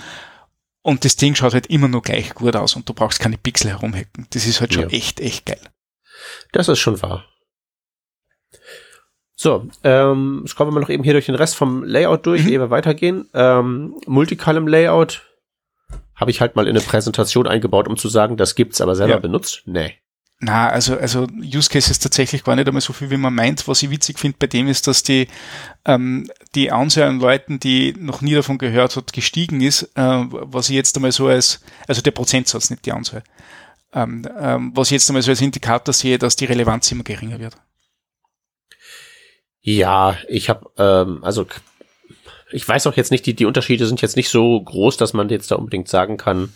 und 0.84 1.06
das 1.06 1.16
Ding 1.16 1.34
schaut 1.34 1.54
halt 1.54 1.68
immer 1.68 1.88
nur 1.88 2.02
gleich 2.02 2.36
gut 2.36 2.56
aus 2.56 2.76
und 2.76 2.88
du 2.88 2.94
brauchst 2.94 3.20
keine 3.20 3.38
Pixel 3.38 3.72
herumhacken. 3.72 4.28
Das 4.32 4.46
ist 4.46 4.62
halt 4.62 4.74
schon 4.74 4.90
ja. 4.90 4.96
echt, 4.96 5.20
echt 5.20 5.46
geil. 5.46 5.62
Das 6.52 6.68
ist 6.68 6.80
schon 6.80 7.02
wahr. 7.02 7.26
So, 9.36 9.68
ähm, 9.84 10.46
scrollen 10.48 10.72
wir 10.72 10.76
mal 10.76 10.82
noch 10.82 10.90
eben 10.90 11.04
hier 11.04 11.14
durch 11.14 11.26
den 11.26 11.36
Rest 11.36 11.56
vom 11.56 11.84
Layout 11.84 12.26
durch, 12.26 12.44
mhm. 12.44 12.50
ehe 12.50 12.60
wir 12.60 12.70
weitergehen. 12.70 13.30
Ähm, 13.34 14.00
Multicolumn 14.06 14.68
Layout 14.68 15.24
habe 16.16 16.32
ich 16.32 16.42
halt 16.42 16.56
mal 16.56 16.68
in 16.68 16.78
eine 16.78 16.86
Präsentation 16.86 17.48
eingebaut, 17.48 17.88
um 17.88 17.98
zu 17.98 18.10
sagen, 18.10 18.38
das 18.38 18.56
gibt's, 18.56 18.82
aber 18.82 18.96
selber 18.96 19.16
ja. 19.16 19.20
benutzt? 19.20 19.64
Nee. 19.66 19.96
Na, 20.44 20.68
also, 20.68 20.98
also 20.98 21.26
Use 21.42 21.70
Case 21.70 21.90
ist 21.90 22.04
tatsächlich 22.04 22.44
gar 22.44 22.58
nicht 22.58 22.68
einmal 22.68 22.82
so 22.82 22.92
viel, 22.92 23.10
wie 23.10 23.18
man 23.18 23.34
meint. 23.34 23.66
Was 23.70 23.82
ich 23.82 23.90
witzig 23.90 24.20
finde 24.20 24.38
bei 24.38 24.48
dem 24.48 24.68
ist, 24.68 24.88
dass 24.88 25.02
die, 25.02 25.28
ähm, 25.86 26.30
die 26.54 26.70
Anzahl 26.70 27.08
an 27.08 27.22
Leuten, 27.22 27.62
die 27.62 27.94
noch 27.98 28.20
nie 28.20 28.34
davon 28.34 28.58
gehört 28.58 28.98
hat, 28.98 29.14
gestiegen 29.14 29.62
ist, 29.62 29.84
äh, 29.96 30.26
was 30.30 30.70
ich 30.70 30.76
jetzt 30.76 30.98
einmal 30.98 31.14
so 31.14 31.28
als, 31.28 31.62
also 31.88 32.02
der 32.02 32.12
Prozentsatz, 32.12 32.70
nicht 32.70 32.86
die 32.86 32.92
Anzahl, 32.92 33.24
ähm, 33.94 34.28
ähm, 34.38 34.72
was 34.76 34.90
ich 34.90 34.96
jetzt 34.96 35.10
einmal 35.10 35.22
so 35.22 35.32
als 35.32 35.40
Indikator 35.40 35.94
sehe, 35.94 36.20
dass 36.20 36.36
die 36.36 36.46
Relevanz 36.46 36.92
immer 36.92 37.04
geringer 37.04 37.40
wird. 37.40 37.56
Ja, 39.62 40.18
ich 40.28 40.50
habe, 40.50 40.70
ähm, 40.78 41.24
also 41.24 41.48
ich 42.52 42.68
weiß 42.68 42.86
auch 42.88 42.98
jetzt 42.98 43.12
nicht, 43.12 43.26
die, 43.26 43.34
die 43.34 43.46
Unterschiede 43.46 43.88
sind 43.88 44.02
jetzt 44.02 44.18
nicht 44.18 44.30
so 44.30 44.62
groß, 44.62 44.98
dass 44.98 45.14
man 45.14 45.30
jetzt 45.30 45.52
da 45.52 45.56
unbedingt 45.56 45.88
sagen 45.88 46.18
kann, 46.18 46.54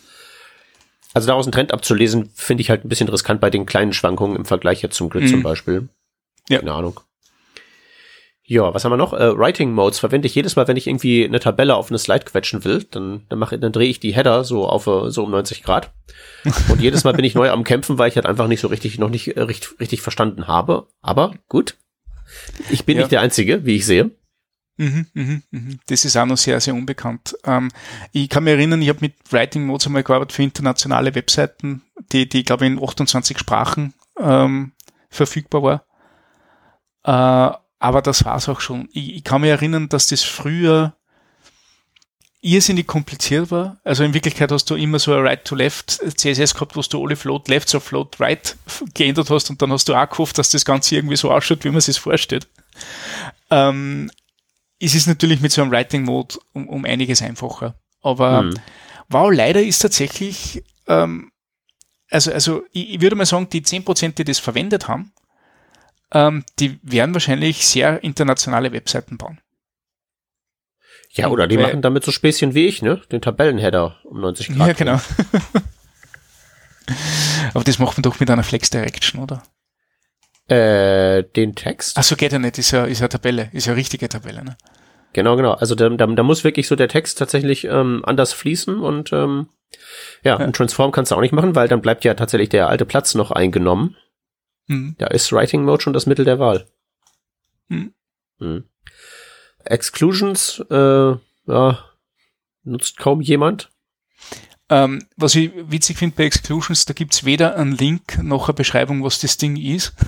also 1.13 1.27
daraus 1.27 1.45
einen 1.45 1.51
Trend 1.51 1.73
abzulesen, 1.73 2.29
finde 2.35 2.61
ich 2.61 2.69
halt 2.69 2.85
ein 2.85 2.89
bisschen 2.89 3.09
riskant 3.09 3.41
bei 3.41 3.49
den 3.49 3.65
kleinen 3.65 3.93
Schwankungen 3.93 4.35
im 4.35 4.45
Vergleich 4.45 4.81
jetzt 4.81 4.95
zum 4.95 5.09
Grid 5.09 5.23
mhm. 5.23 5.27
zum 5.27 5.43
Beispiel. 5.43 5.89
Ja. 6.49 6.59
Keine 6.59 6.73
Ahnung. 6.73 6.99
Ja, 8.49 8.73
was 8.73 8.85
haben 8.85 8.93
wir 8.93 8.97
noch? 8.97 9.11
Äh, 9.11 9.37
Writing 9.37 9.73
Modes 9.73 9.99
verwende 9.99 10.25
ich 10.25 10.33
jedes 10.35 10.55
Mal, 10.55 10.69
wenn 10.69 10.77
ich 10.77 10.87
irgendwie 10.87 11.25
eine 11.25 11.41
Tabelle 11.41 11.75
auf 11.75 11.89
eine 11.89 11.97
Slide 11.97 12.23
quetschen 12.23 12.63
will. 12.63 12.85
Dann, 12.91 13.25
dann 13.27 13.39
mache, 13.39 13.59
dann 13.59 13.73
drehe 13.73 13.89
ich 13.89 13.99
die 13.99 14.15
Header 14.15 14.45
so 14.45 14.65
auf 14.65 14.87
äh, 14.87 15.11
so 15.11 15.25
um 15.25 15.31
90 15.31 15.63
Grad. 15.63 15.91
Und 16.69 16.81
jedes 16.81 17.03
Mal 17.03 17.13
bin 17.13 17.25
ich 17.25 17.35
neu 17.35 17.49
am 17.49 17.65
Kämpfen, 17.65 17.97
weil 17.97 18.07
ich 18.07 18.15
halt 18.15 18.25
einfach 18.25 18.47
nicht 18.47 18.61
so 18.61 18.69
richtig, 18.69 18.99
noch 18.99 19.09
nicht 19.09 19.35
äh, 19.35 19.41
richtig, 19.41 19.77
richtig 19.81 20.01
verstanden 20.01 20.47
habe. 20.47 20.87
Aber 21.01 21.33
gut. 21.49 21.75
Ich 22.69 22.85
bin 22.85 22.95
Ja. 22.95 23.01
nicht 23.01 23.11
der 23.11 23.19
Einzige, 23.19 23.65
wie 23.65 23.75
ich 23.75 23.85
sehe. 23.85 24.11
Mhm, 24.77 25.07
mhm, 25.13 25.43
mhm. 25.49 25.79
Das 25.87 26.05
ist 26.05 26.15
auch 26.15 26.25
noch 26.25 26.37
sehr, 26.37 26.59
sehr 26.61 26.75
unbekannt. 26.75 27.35
Ähm, 27.43 27.71
ich 28.11 28.29
kann 28.29 28.43
mich 28.43 28.53
erinnern, 28.53 28.81
ich 28.81 28.89
habe 28.89 28.99
mit 29.01 29.15
Writing 29.31 29.65
Modes 29.65 29.87
einmal 29.87 30.03
gearbeitet 30.03 30.33
für 30.33 30.43
internationale 30.43 31.15
Webseiten, 31.15 31.81
die, 32.11 32.29
die 32.29 32.43
glaube 32.43 32.65
ich, 32.65 32.71
in 32.71 32.83
28 32.83 33.37
Sprachen 33.39 33.93
ähm, 34.19 34.73
verfügbar 35.09 35.63
war. 35.63 35.83
Äh, 37.03 37.57
aber 37.79 38.01
das 38.01 38.23
war's 38.25 38.49
auch 38.49 38.59
schon. 38.59 38.87
Ich, 38.91 39.15
ich 39.15 39.23
kann 39.23 39.41
mich 39.41 39.49
erinnern, 39.49 39.89
dass 39.89 40.07
das 40.07 40.23
früher 40.23 40.93
irrsinnig 42.41 42.85
kompliziert 42.85 43.49
war. 43.49 43.77
Also 43.83 44.03
in 44.03 44.13
Wirklichkeit 44.13 44.51
hast 44.51 44.69
du 44.69 44.75
immer 44.75 44.99
so 44.99 45.13
ein 45.13 45.21
Right-to-Left 45.21 46.01
CSS 46.17 46.53
gehabt, 46.53 46.75
wo 46.75 46.81
du 46.81 47.03
alle 47.03 47.15
Float 47.15 47.47
Left 47.47 47.73
auf 47.75 47.83
Float 47.83 48.19
Right 48.19 48.55
geändert 48.93 49.29
hast 49.29 49.49
und 49.49 49.61
dann 49.61 49.71
hast 49.71 49.89
du 49.89 49.95
auch 49.95 50.09
gehofft, 50.09 50.37
dass 50.37 50.51
das 50.51 50.65
Ganze 50.65 50.95
irgendwie 50.95 51.15
so 51.15 51.31
ausschaut, 51.31 51.63
wie 51.63 51.71
man 51.71 51.81
sich 51.81 51.99
vorstellt. 51.99 52.47
Ähm, 53.49 54.11
es 54.79 54.95
ist 54.95 55.07
natürlich 55.07 55.41
mit 55.41 55.51
so 55.51 55.61
einem 55.61 55.71
Writing 55.71 56.03
Mode 56.03 56.35
um, 56.53 56.69
um 56.69 56.85
einiges 56.85 57.21
einfacher. 57.21 57.75
Aber 58.01 58.39
Hm. 58.39 58.53
wow, 59.09 59.31
leider 59.31 59.61
ist 59.61 59.79
tatsächlich, 59.79 60.63
ähm, 60.87 61.31
also, 62.09 62.31
also 62.31 62.63
ich, 62.71 62.95
ich 62.95 63.01
würde 63.01 63.15
mal 63.15 63.25
sagen, 63.25 63.49
die 63.49 63.61
10%, 63.61 64.15
die 64.15 64.23
das 64.23 64.39
verwendet 64.39 64.87
haben, 64.87 65.11
ähm, 66.11 66.45
die 66.59 66.79
werden 66.83 67.13
wahrscheinlich 67.13 67.67
sehr 67.67 68.03
internationale 68.03 68.71
Webseiten 68.71 69.17
bauen. 69.17 69.39
Ja, 71.11 71.29
oder 71.29 71.47
die 71.47 71.57
machen 71.57 71.81
damit 71.81 72.03
so 72.03 72.11
Späßchen 72.11 72.53
wie 72.53 72.67
ich, 72.67 72.81
ne? 72.81 73.01
Den 73.11 73.21
Tabellenheader 73.21 73.97
um 74.03 74.21
90 74.21 74.49
Grad. 74.49 74.67
Ja, 74.67 74.73
genau. 74.73 75.01
Aber 77.53 77.63
das 77.63 77.79
macht 77.79 77.97
man 77.97 78.03
doch 78.03 78.19
mit 78.19 78.29
einer 78.29 78.43
Flex 78.43 78.69
Direction, 78.69 79.21
oder? 79.21 79.43
Äh, 80.47 81.23
den 81.35 81.55
Text? 81.55 81.97
Achso, 81.97 82.15
geht 82.15 82.31
ja 82.31 82.39
nicht, 82.39 82.57
ist 82.57 82.71
ja, 82.71 82.85
ist 82.85 83.01
ja 83.01 83.07
Tabelle, 83.07 83.49
ist 83.53 83.67
ja 83.67 83.73
richtige 83.73 84.07
Tabelle, 84.07 84.43
ne? 84.43 84.57
Genau, 85.13 85.35
genau. 85.35 85.53
Also 85.53 85.75
da, 85.75 85.89
da, 85.89 86.05
da 86.05 86.23
muss 86.23 86.43
wirklich 86.43 86.67
so 86.67 86.75
der 86.75 86.87
Text 86.87 87.17
tatsächlich 87.17 87.65
ähm, 87.65 88.01
anders 88.05 88.33
fließen 88.33 88.79
und 88.79 89.11
ähm, 89.13 89.49
ja, 90.23 90.33
Ja. 90.33 90.37
ein 90.37 90.53
Transform 90.53 90.91
kannst 90.91 91.11
du 91.11 91.15
auch 91.15 91.21
nicht 91.21 91.33
machen, 91.33 91.55
weil 91.55 91.67
dann 91.67 91.81
bleibt 91.81 92.05
ja 92.05 92.13
tatsächlich 92.13 92.49
der 92.49 92.69
alte 92.69 92.85
Platz 92.85 93.15
noch 93.15 93.31
eingenommen. 93.31 93.95
Hm. 94.67 94.95
Da 94.97 95.07
ist 95.07 95.31
Writing 95.33 95.63
Mode 95.63 95.81
schon 95.81 95.93
das 95.93 96.05
Mittel 96.05 96.23
der 96.25 96.39
Wahl. 96.39 96.65
Hm. 97.69 97.93
Hm. 98.39 98.63
Exclusions, 99.65 100.63
äh, 100.69 101.15
ja, 101.47 101.79
nutzt 102.63 102.97
kaum 102.97 103.21
jemand. 103.21 103.69
Ähm, 104.69 105.05
was 105.15 105.35
ich 105.35 105.51
witzig 105.55 105.97
finde 105.97 106.15
bei 106.17 106.25
Exclusions, 106.25 106.85
da 106.85 106.93
gibt's 106.93 107.23
weder 107.23 107.55
einen 107.55 107.71
Link 107.71 108.21
noch 108.21 108.49
eine 108.49 108.53
Beschreibung, 108.53 109.03
was 109.03 109.19
das 109.19 109.37
Ding 109.37 109.55
ist. 109.57 109.93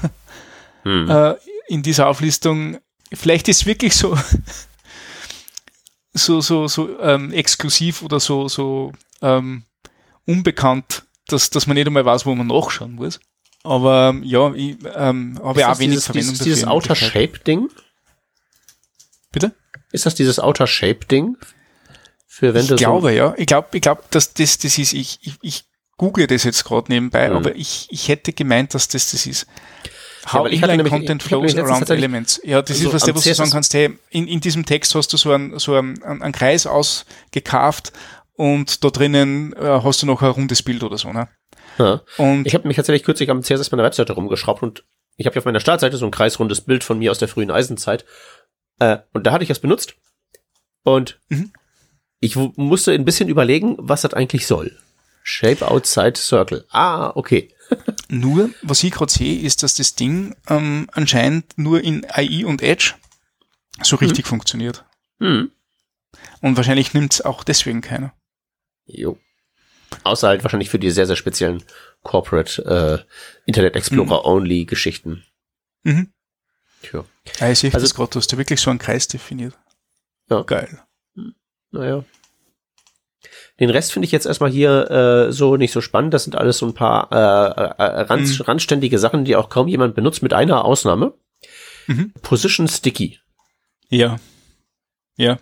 Hm. 0.84 1.10
äh, 1.10 1.36
in 1.68 1.84
dieser 1.84 2.08
Auflistung. 2.08 2.78
Vielleicht 3.12 3.50
ist 3.50 3.66
wirklich 3.66 3.96
so, 3.96 4.18
so, 6.14 6.40
so, 6.40 6.70
so 6.70 7.00
ähm, 7.02 7.34
exklusiv 7.34 8.02
oder 8.02 8.22
so, 8.22 8.48
so 8.48 8.94
ähm, 9.22 9.64
unbekannt, 10.26 11.04
dass, 11.28 11.50
dass 11.50 11.68
man 11.68 11.76
nicht 11.76 11.88
einmal 11.88 12.06
weiß, 12.06 12.26
wo 12.26 12.34
man 12.34 12.48
nachschauen 12.48 12.96
muss. 12.96 13.20
Aber 13.64 14.10
ähm, 14.10 14.24
ja, 14.24 14.54
ich 14.54 14.78
ähm, 14.96 15.38
habe 15.44 15.66
auch 15.66 15.72
das 15.72 15.80
wenig 15.80 15.96
dieses, 15.96 16.06
Verwendung 16.06 16.32
dieses, 16.32 16.44
dieses 16.46 16.64
Outer 16.66 16.90
Wirklichkeit. 16.90 17.32
Shape 17.32 17.44
Ding? 17.44 17.70
Bitte? 19.32 19.56
Ist 19.92 20.06
das 20.06 20.16
dieses 20.16 20.40
Outer 20.40 20.66
Shape 20.68 21.06
Ding? 21.06 21.36
Für 22.40 22.54
wenn 22.54 22.64
Ich 22.66 22.76
glaube, 22.78 23.14
ja. 23.14 23.34
Ich 23.38 23.48
glaube, 23.48 23.68
ich 23.74 23.82
glaube, 23.82 24.04
dass 24.12 24.34
das, 24.34 24.58
das 24.58 24.78
ist, 24.78 24.94
ich, 24.94 25.20
ich, 25.22 25.34
ich 25.42 25.64
google 25.98 26.26
das 26.28 26.44
jetzt 26.46 26.64
gerade 26.64 26.92
nebenbei, 26.92 27.30
Mhm. 27.30 27.36
aber 27.36 27.56
ich, 27.56 27.88
ich 27.92 28.08
hätte 28.08 28.32
gemeint, 28.34 28.74
dass 28.74 28.88
das 28.88 29.12
das 29.12 29.26
ist. 29.26 29.46
How 30.26 30.46
hatte 30.46 30.50
inline 30.56 30.78
nämlich- 30.78 30.92
content 30.94 31.24
flows 31.24 31.56
around 31.58 31.90
elements. 31.90 32.40
Ja, 32.44 32.62
das 32.62 32.78
so 32.80 32.88
ist 32.88 32.94
was, 32.94 33.04
der, 33.04 33.16
was 33.16 33.24
du 33.24 33.34
sagen 33.34 33.52
kannst, 33.52 33.74
hey, 33.74 33.98
in, 34.10 34.28
in 34.28 34.40
diesem 34.40 34.66
Text 34.66 34.94
hast 34.96 35.12
du 35.12 35.18
so 35.18 35.32
einen, 35.32 35.60
so 35.60 35.76
einen, 35.76 36.02
einen, 36.04 36.32
Kreis 36.34 36.66
ausgekarft 36.66 37.92
und 38.34 38.84
da 38.84 38.90
drinnen 38.90 39.54
äh, 39.54 39.82
hast 39.84 40.02
du 40.02 40.06
noch 40.06 40.22
ein 40.22 40.30
rundes 40.30 40.64
Bild 40.64 40.84
oder 40.84 40.98
so, 40.98 41.12
ne? 41.12 41.28
ja. 41.78 42.02
Und 42.18 42.46
Ich 42.46 42.54
habe 42.54 42.68
mich 42.68 42.76
tatsächlich 42.78 43.04
kürzlich 43.04 43.30
am 43.30 43.44
CSS 43.44 43.72
meiner 43.72 43.84
Webseite 43.84 44.14
rumgeschraubt 44.14 44.62
und 44.64 44.84
ich 45.18 45.26
habe 45.26 45.38
auf 45.38 45.46
meiner 45.46 45.60
Startseite 45.60 45.98
so 45.98 46.06
ein 46.06 46.12
kreisrundes 46.12 46.62
Bild 46.62 46.84
von 46.84 47.00
mir 47.00 47.12
aus 47.12 47.20
der 47.20 47.28
frühen 47.28 47.52
Eisenzeit. 47.52 48.06
Äh, 48.80 49.00
und 49.14 49.26
da 49.28 49.32
hatte 49.34 49.44
ich 49.44 49.50
es 49.50 49.60
benutzt. 49.60 49.96
Und 50.84 51.20
Mhm. 51.30 51.52
Ich 52.20 52.36
musste 52.36 52.92
ein 52.94 53.06
bisschen 53.06 53.30
überlegen, 53.30 53.76
was 53.78 54.02
das 54.02 54.14
eigentlich 54.14 54.46
soll. 54.48 54.78
Shape 55.24 55.68
Outside 55.68 56.16
Circle. 56.18 56.66
Ah, 56.70 57.12
okay. 57.16 57.54
nur, 58.10 58.50
was 58.62 58.84
ich 58.84 58.92
gerade 58.92 59.12
sehe, 59.12 59.40
ist, 59.42 59.64
dass 59.64 59.76
das 59.76 59.96
Ding 59.96 60.36
ähm, 60.48 60.90
anscheinend 60.92 61.58
nur 61.58 61.82
in 61.84 62.06
AI 62.10 62.46
und 62.46 62.62
Edge 62.62 62.96
so 63.84 63.96
richtig 63.96 64.26
funktioniert. 64.28 64.86
Hm. 65.20 65.52
Und 66.42 66.58
wahrscheinlich 66.58 66.94
nimmt's 66.94 67.22
auch 67.22 67.44
deswegen 67.44 67.82
keiner. 67.82 68.14
Jo. 68.86 69.18
Außer 70.04 70.28
halt 70.28 70.44
wahrscheinlich 70.44 70.70
für 70.70 70.80
die 70.80 70.92
sehr, 70.92 71.06
sehr 71.06 71.16
speziellen 71.16 71.64
Corporate 72.04 73.06
äh, 73.06 73.06
Internet 73.46 73.76
Explorer 73.76 74.26
Only 74.26 74.66
Geschichten. 74.66 75.24
Mhm. 75.84 76.12
Tja. 76.82 77.06
Ja, 77.40 77.52
ich 77.52 77.60
sehe 77.60 77.74
Also- 77.74 77.86
das 77.86 77.94
gerade, 77.94 78.10
du 78.12 78.20
hast 78.20 78.32
da 78.34 78.38
wirklich 78.38 78.60
so 78.60 78.70
einen 78.70 78.80
Kreis 78.80 79.08
definiert. 79.08 79.58
Ja. 80.30 80.42
Geil. 80.42 80.82
Naja. 81.72 82.04
Den 83.60 83.70
Rest 83.70 83.92
finde 83.92 84.06
ich 84.06 84.12
jetzt 84.12 84.26
erstmal 84.26 84.50
hier 84.50 84.90
äh, 84.90 85.32
so 85.34 85.58
nicht 85.58 85.72
so 85.74 85.82
spannend. 85.82 86.14
Das 86.14 86.24
sind 86.24 86.36
alles 86.36 86.58
so 86.60 86.66
ein 86.66 86.74
paar 86.74 87.12
äh, 87.12 87.82
äh, 87.84 88.02
rand, 88.04 88.28
Mhm. 88.40 88.42
randständige 88.46 88.98
Sachen, 89.00 89.26
die 89.26 89.36
auch 89.36 89.50
kaum 89.50 89.68
jemand 89.68 89.96
benutzt, 89.96 90.24
mit 90.24 90.34
einer 90.34 90.64
Ausnahme. 90.64 91.14
Mhm. 91.88 92.14
Position 92.22 92.68
Sticky. 92.68 93.20
Ja. 93.90 94.20
Ja. 95.18 95.40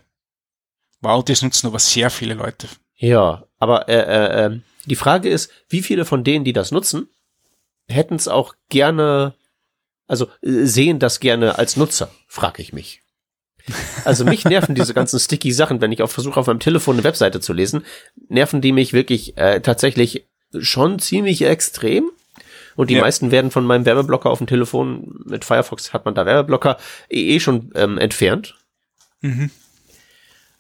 Wow, 1.02 1.24
das 1.24 1.44
nutzen 1.44 1.68
aber 1.68 1.78
sehr 1.80 2.10
viele 2.10 2.34
Leute. 2.34 2.68
Ja, 2.96 3.46
aber 3.60 3.88
äh, 3.88 3.94
äh, 4.00 4.46
äh, 4.46 4.60
die 4.86 4.96
Frage 4.96 5.30
ist, 5.30 5.52
wie 5.70 5.84
viele 5.84 6.06
von 6.06 6.24
denen, 6.24 6.44
die 6.46 6.54
das 6.54 6.72
nutzen, 6.72 7.08
hätten 7.88 8.16
es 8.16 8.28
auch 8.28 8.56
gerne, 8.70 9.36
also 10.08 10.26
äh, 10.42 10.66
sehen 10.66 10.98
das 10.98 11.20
gerne 11.20 11.60
als 11.60 11.78
Nutzer, 11.78 12.10
frage 12.28 12.64
ich 12.64 12.74
mich. 12.74 13.04
Also 14.06 14.24
mich 14.26 14.46
nerven 14.46 14.76
diese 14.76 14.94
ganzen 14.94 15.20
sticky 15.20 15.52
Sachen, 15.52 15.82
wenn 15.82 15.92
ich 15.92 16.02
auf 16.02 16.12
versuche 16.12 16.40
auf 16.40 16.48
meinem 16.48 16.60
Telefon 16.60 16.96
eine 16.96 17.04
Webseite 17.04 17.40
zu 17.42 17.54
lesen, 17.54 17.84
nerven 18.30 18.62
die 18.62 18.72
mich 18.72 18.94
wirklich 18.94 19.38
äh, 19.38 19.60
tatsächlich 19.62 20.26
schon 20.60 21.00
ziemlich 21.00 21.42
extrem. 21.44 22.10
Und 22.76 22.90
die 22.90 22.96
Ja. 22.96 23.02
meisten 23.02 23.32
werden 23.32 23.52
von 23.52 23.66
meinem 23.66 23.86
Werbeblocker 23.86 24.30
auf 24.30 24.38
dem 24.38 24.48
Telefon, 24.48 25.16
mit 25.26 25.44
Firefox 25.44 25.94
hat 25.94 26.06
man 26.06 26.14
da 26.16 26.26
Werbeblocker, 26.26 26.78
eh, 27.10 27.36
eh 27.36 27.40
schon 27.40 27.72
ähm, 27.76 27.98
entfernt. 27.98 28.56
Mhm. 29.22 29.50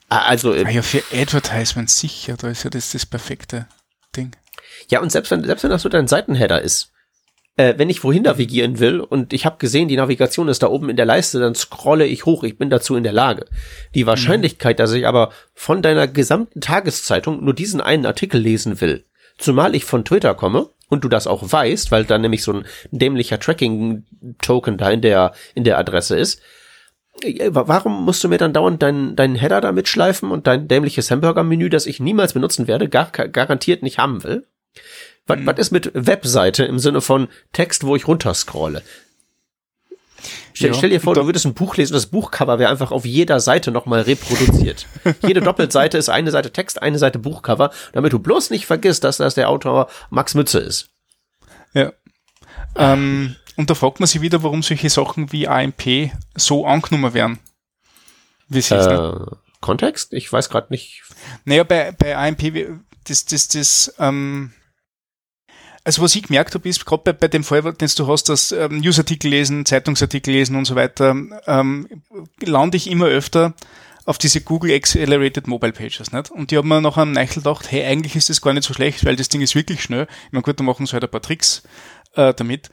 Ah, 0.09 0.23
Also 0.27 0.53
äh, 0.53 0.65
Ah 0.65 0.69
ja, 0.71 0.81
für 0.81 1.03
Advertisement 1.13 1.89
sicher, 1.89 2.35
da 2.37 2.49
ist 2.49 2.63
ja 2.63 2.69
das 2.69 2.91
das 2.91 3.05
perfekte 3.05 3.67
Ding. 4.15 4.31
Ja, 4.89 4.99
und 5.01 5.11
selbst 5.11 5.31
wenn, 5.31 5.43
selbst 5.43 5.63
wenn 5.63 5.69
das 5.69 5.81
so 5.81 5.89
dein 5.89 6.07
Seitenheader 6.07 6.61
ist, 6.61 6.91
äh, 7.57 7.73
wenn 7.77 7.89
ich 7.89 8.03
wohin 8.03 8.23
navigieren 8.23 8.79
will 8.79 8.99
und 9.01 9.33
ich 9.33 9.45
habe 9.45 9.57
gesehen, 9.57 9.87
die 9.87 9.97
Navigation 9.97 10.47
ist 10.47 10.63
da 10.63 10.67
oben 10.67 10.89
in 10.89 10.95
der 10.95 11.05
Leiste, 11.05 11.39
dann 11.39 11.55
scrolle 11.55 12.05
ich 12.05 12.25
hoch, 12.25 12.43
ich 12.43 12.57
bin 12.57 12.69
dazu 12.69 12.95
in 12.95 13.03
der 13.03 13.13
Lage. 13.13 13.45
Die 13.95 14.05
Wahrscheinlichkeit, 14.05 14.79
dass 14.79 14.93
ich 14.93 15.07
aber 15.07 15.31
von 15.53 15.81
deiner 15.81 16.07
gesamten 16.07 16.61
Tageszeitung 16.61 17.43
nur 17.43 17.53
diesen 17.53 17.81
einen 17.81 18.05
Artikel 18.05 18.39
lesen 18.39 18.79
will, 18.79 19.05
zumal 19.37 19.75
ich 19.75 19.85
von 19.85 20.05
Twitter 20.05 20.35
komme 20.35 20.69
und 20.87 21.03
du 21.03 21.09
das 21.09 21.27
auch 21.27 21.51
weißt, 21.51 21.91
weil 21.91 22.05
da 22.05 22.17
nämlich 22.17 22.43
so 22.43 22.53
ein 22.53 22.65
dämlicher 22.91 23.39
Tracking-Token 23.39 24.77
da 24.77 24.91
in 24.91 25.01
der, 25.01 25.33
in 25.55 25.63
der 25.63 25.79
Adresse 25.79 26.15
ist, 26.15 26.39
äh, 27.23 27.49
Warum 27.51 28.05
musst 28.05 28.23
du 28.23 28.29
mir 28.29 28.37
dann 28.37 28.53
dauernd 28.53 28.83
deinen 28.83 29.15
deinen 29.15 29.35
Header 29.35 29.61
da 29.61 29.71
mitschleifen 29.71 30.29
und 30.29 30.45
dein 30.45 30.67
dämliches 30.67 31.09
Hamburger-Menü, 31.09 31.69
das 31.69 31.87
ich 31.87 31.99
niemals 31.99 32.33
benutzen 32.33 32.67
werde, 32.67 32.87
gar, 32.87 33.09
garantiert 33.09 33.81
nicht 33.81 33.97
haben 33.97 34.23
will? 34.23 34.45
Was, 35.27 35.39
was 35.43 35.59
ist 35.59 35.71
mit 35.71 35.91
Webseite 35.93 36.65
im 36.65 36.79
Sinne 36.79 37.01
von 37.01 37.27
Text, 37.51 37.83
wo 37.83 37.95
ich 37.95 38.07
runterscrolle? 38.07 38.81
Stell, 40.53 40.71
Ja, 40.71 40.73
stell 40.73 40.89
dir 40.89 41.01
vor, 41.01 41.13
du 41.13 41.25
würdest 41.25 41.45
ein 41.45 41.53
Buch 41.53 41.77
lesen, 41.77 41.93
das 41.93 42.07
Buchcover 42.07 42.57
wäre 42.57 42.71
einfach 42.71 42.91
auf 42.91 43.05
jeder 43.05 43.39
Seite 43.39 43.71
nochmal 43.71 44.01
reproduziert. 44.01 44.87
Jede 45.27 45.41
Doppelseite 45.41 45.97
ist 45.97 46.09
eine 46.09 46.31
Seite 46.31 46.51
Text, 46.51 46.81
eine 46.81 46.97
Seite 46.97 47.19
Buchcover, 47.19 47.71
damit 47.93 48.13
du 48.13 48.19
bloß 48.19 48.49
nicht 48.49 48.65
vergisst, 48.65 49.03
dass 49.03 49.17
das 49.17 49.35
der 49.35 49.49
Autor 49.49 49.87
Max 50.09 50.33
Mütze 50.33 50.59
ist. 50.59 50.89
Ja. 51.73 51.93
Ähm, 52.75 53.35
und 53.55 53.69
da 53.69 53.75
fragt 53.75 53.99
man 53.99 54.07
sich 54.07 54.21
wieder, 54.21 54.41
warum 54.41 54.63
solche 54.63 54.89
Sachen 54.89 55.31
wie 55.31 55.47
AMP 55.47 56.11
so 56.35 56.65
angenommen 56.65 57.13
werden. 57.13 57.39
Wie 58.49 58.59
ist, 58.59 58.71
ne? 58.71 59.27
Äh, 59.29 59.35
Kontext? 59.61 60.13
Ich 60.13 60.31
weiß 60.31 60.49
gerade 60.49 60.67
nicht. 60.69 61.03
Naja, 61.45 61.63
bei, 61.63 61.91
bei 61.91 62.17
AMP, 62.17 62.81
das, 63.03 63.25
das, 63.25 63.47
das, 63.49 63.93
ähm, 63.99 64.53
also 65.87 66.01
was 66.01 66.13
ich 66.15 66.23
gemerkt 66.23 66.53
habe, 66.53 66.67
ist 66.67 66.85
gerade 66.85 67.01
bei, 67.01 67.13
bei 67.13 67.27
dem 67.29 67.45
Fall, 67.45 67.61
den 67.61 67.89
du 67.95 68.07
hast, 68.07 68.27
das 68.27 68.51
ähm, 68.51 68.81
Newsartikel 68.81 69.31
lesen, 69.31 69.65
Zeitungsartikel 69.65 70.33
lesen 70.33 70.57
und 70.57 70.65
so 70.65 70.75
weiter, 70.75 71.15
ähm, 71.47 71.87
lande 72.41 72.75
ich 72.75 72.91
immer 72.91 73.05
öfter 73.05 73.53
auf 74.03 74.17
diese 74.17 74.41
Google 74.41 74.73
Accelerated 74.75 75.47
Mobile 75.47 75.71
Pages, 75.71 76.11
nicht? 76.11 76.29
Und 76.29 76.51
die 76.51 76.57
haben 76.57 76.67
mir 76.67 76.81
nach 76.81 76.97
einem 76.97 77.13
Neichel 77.13 77.41
gedacht, 77.41 77.71
hey, 77.71 77.85
eigentlich 77.85 78.17
ist 78.17 78.29
das 78.29 78.41
gar 78.41 78.53
nicht 78.53 78.67
so 78.67 78.73
schlecht, 78.73 79.05
weil 79.05 79.15
das 79.15 79.29
Ding 79.29 79.39
ist 79.39 79.55
wirklich 79.55 79.81
schnell. 79.81 80.07
Ich 80.25 80.33
meine, 80.33 80.43
gut, 80.43 80.59
da 80.59 80.63
machen 80.65 80.85
sie 80.85 80.91
halt 80.91 81.05
ein 81.05 81.09
paar 81.09 81.21
Tricks 81.21 81.63
äh, 82.15 82.33
damit. 82.33 82.69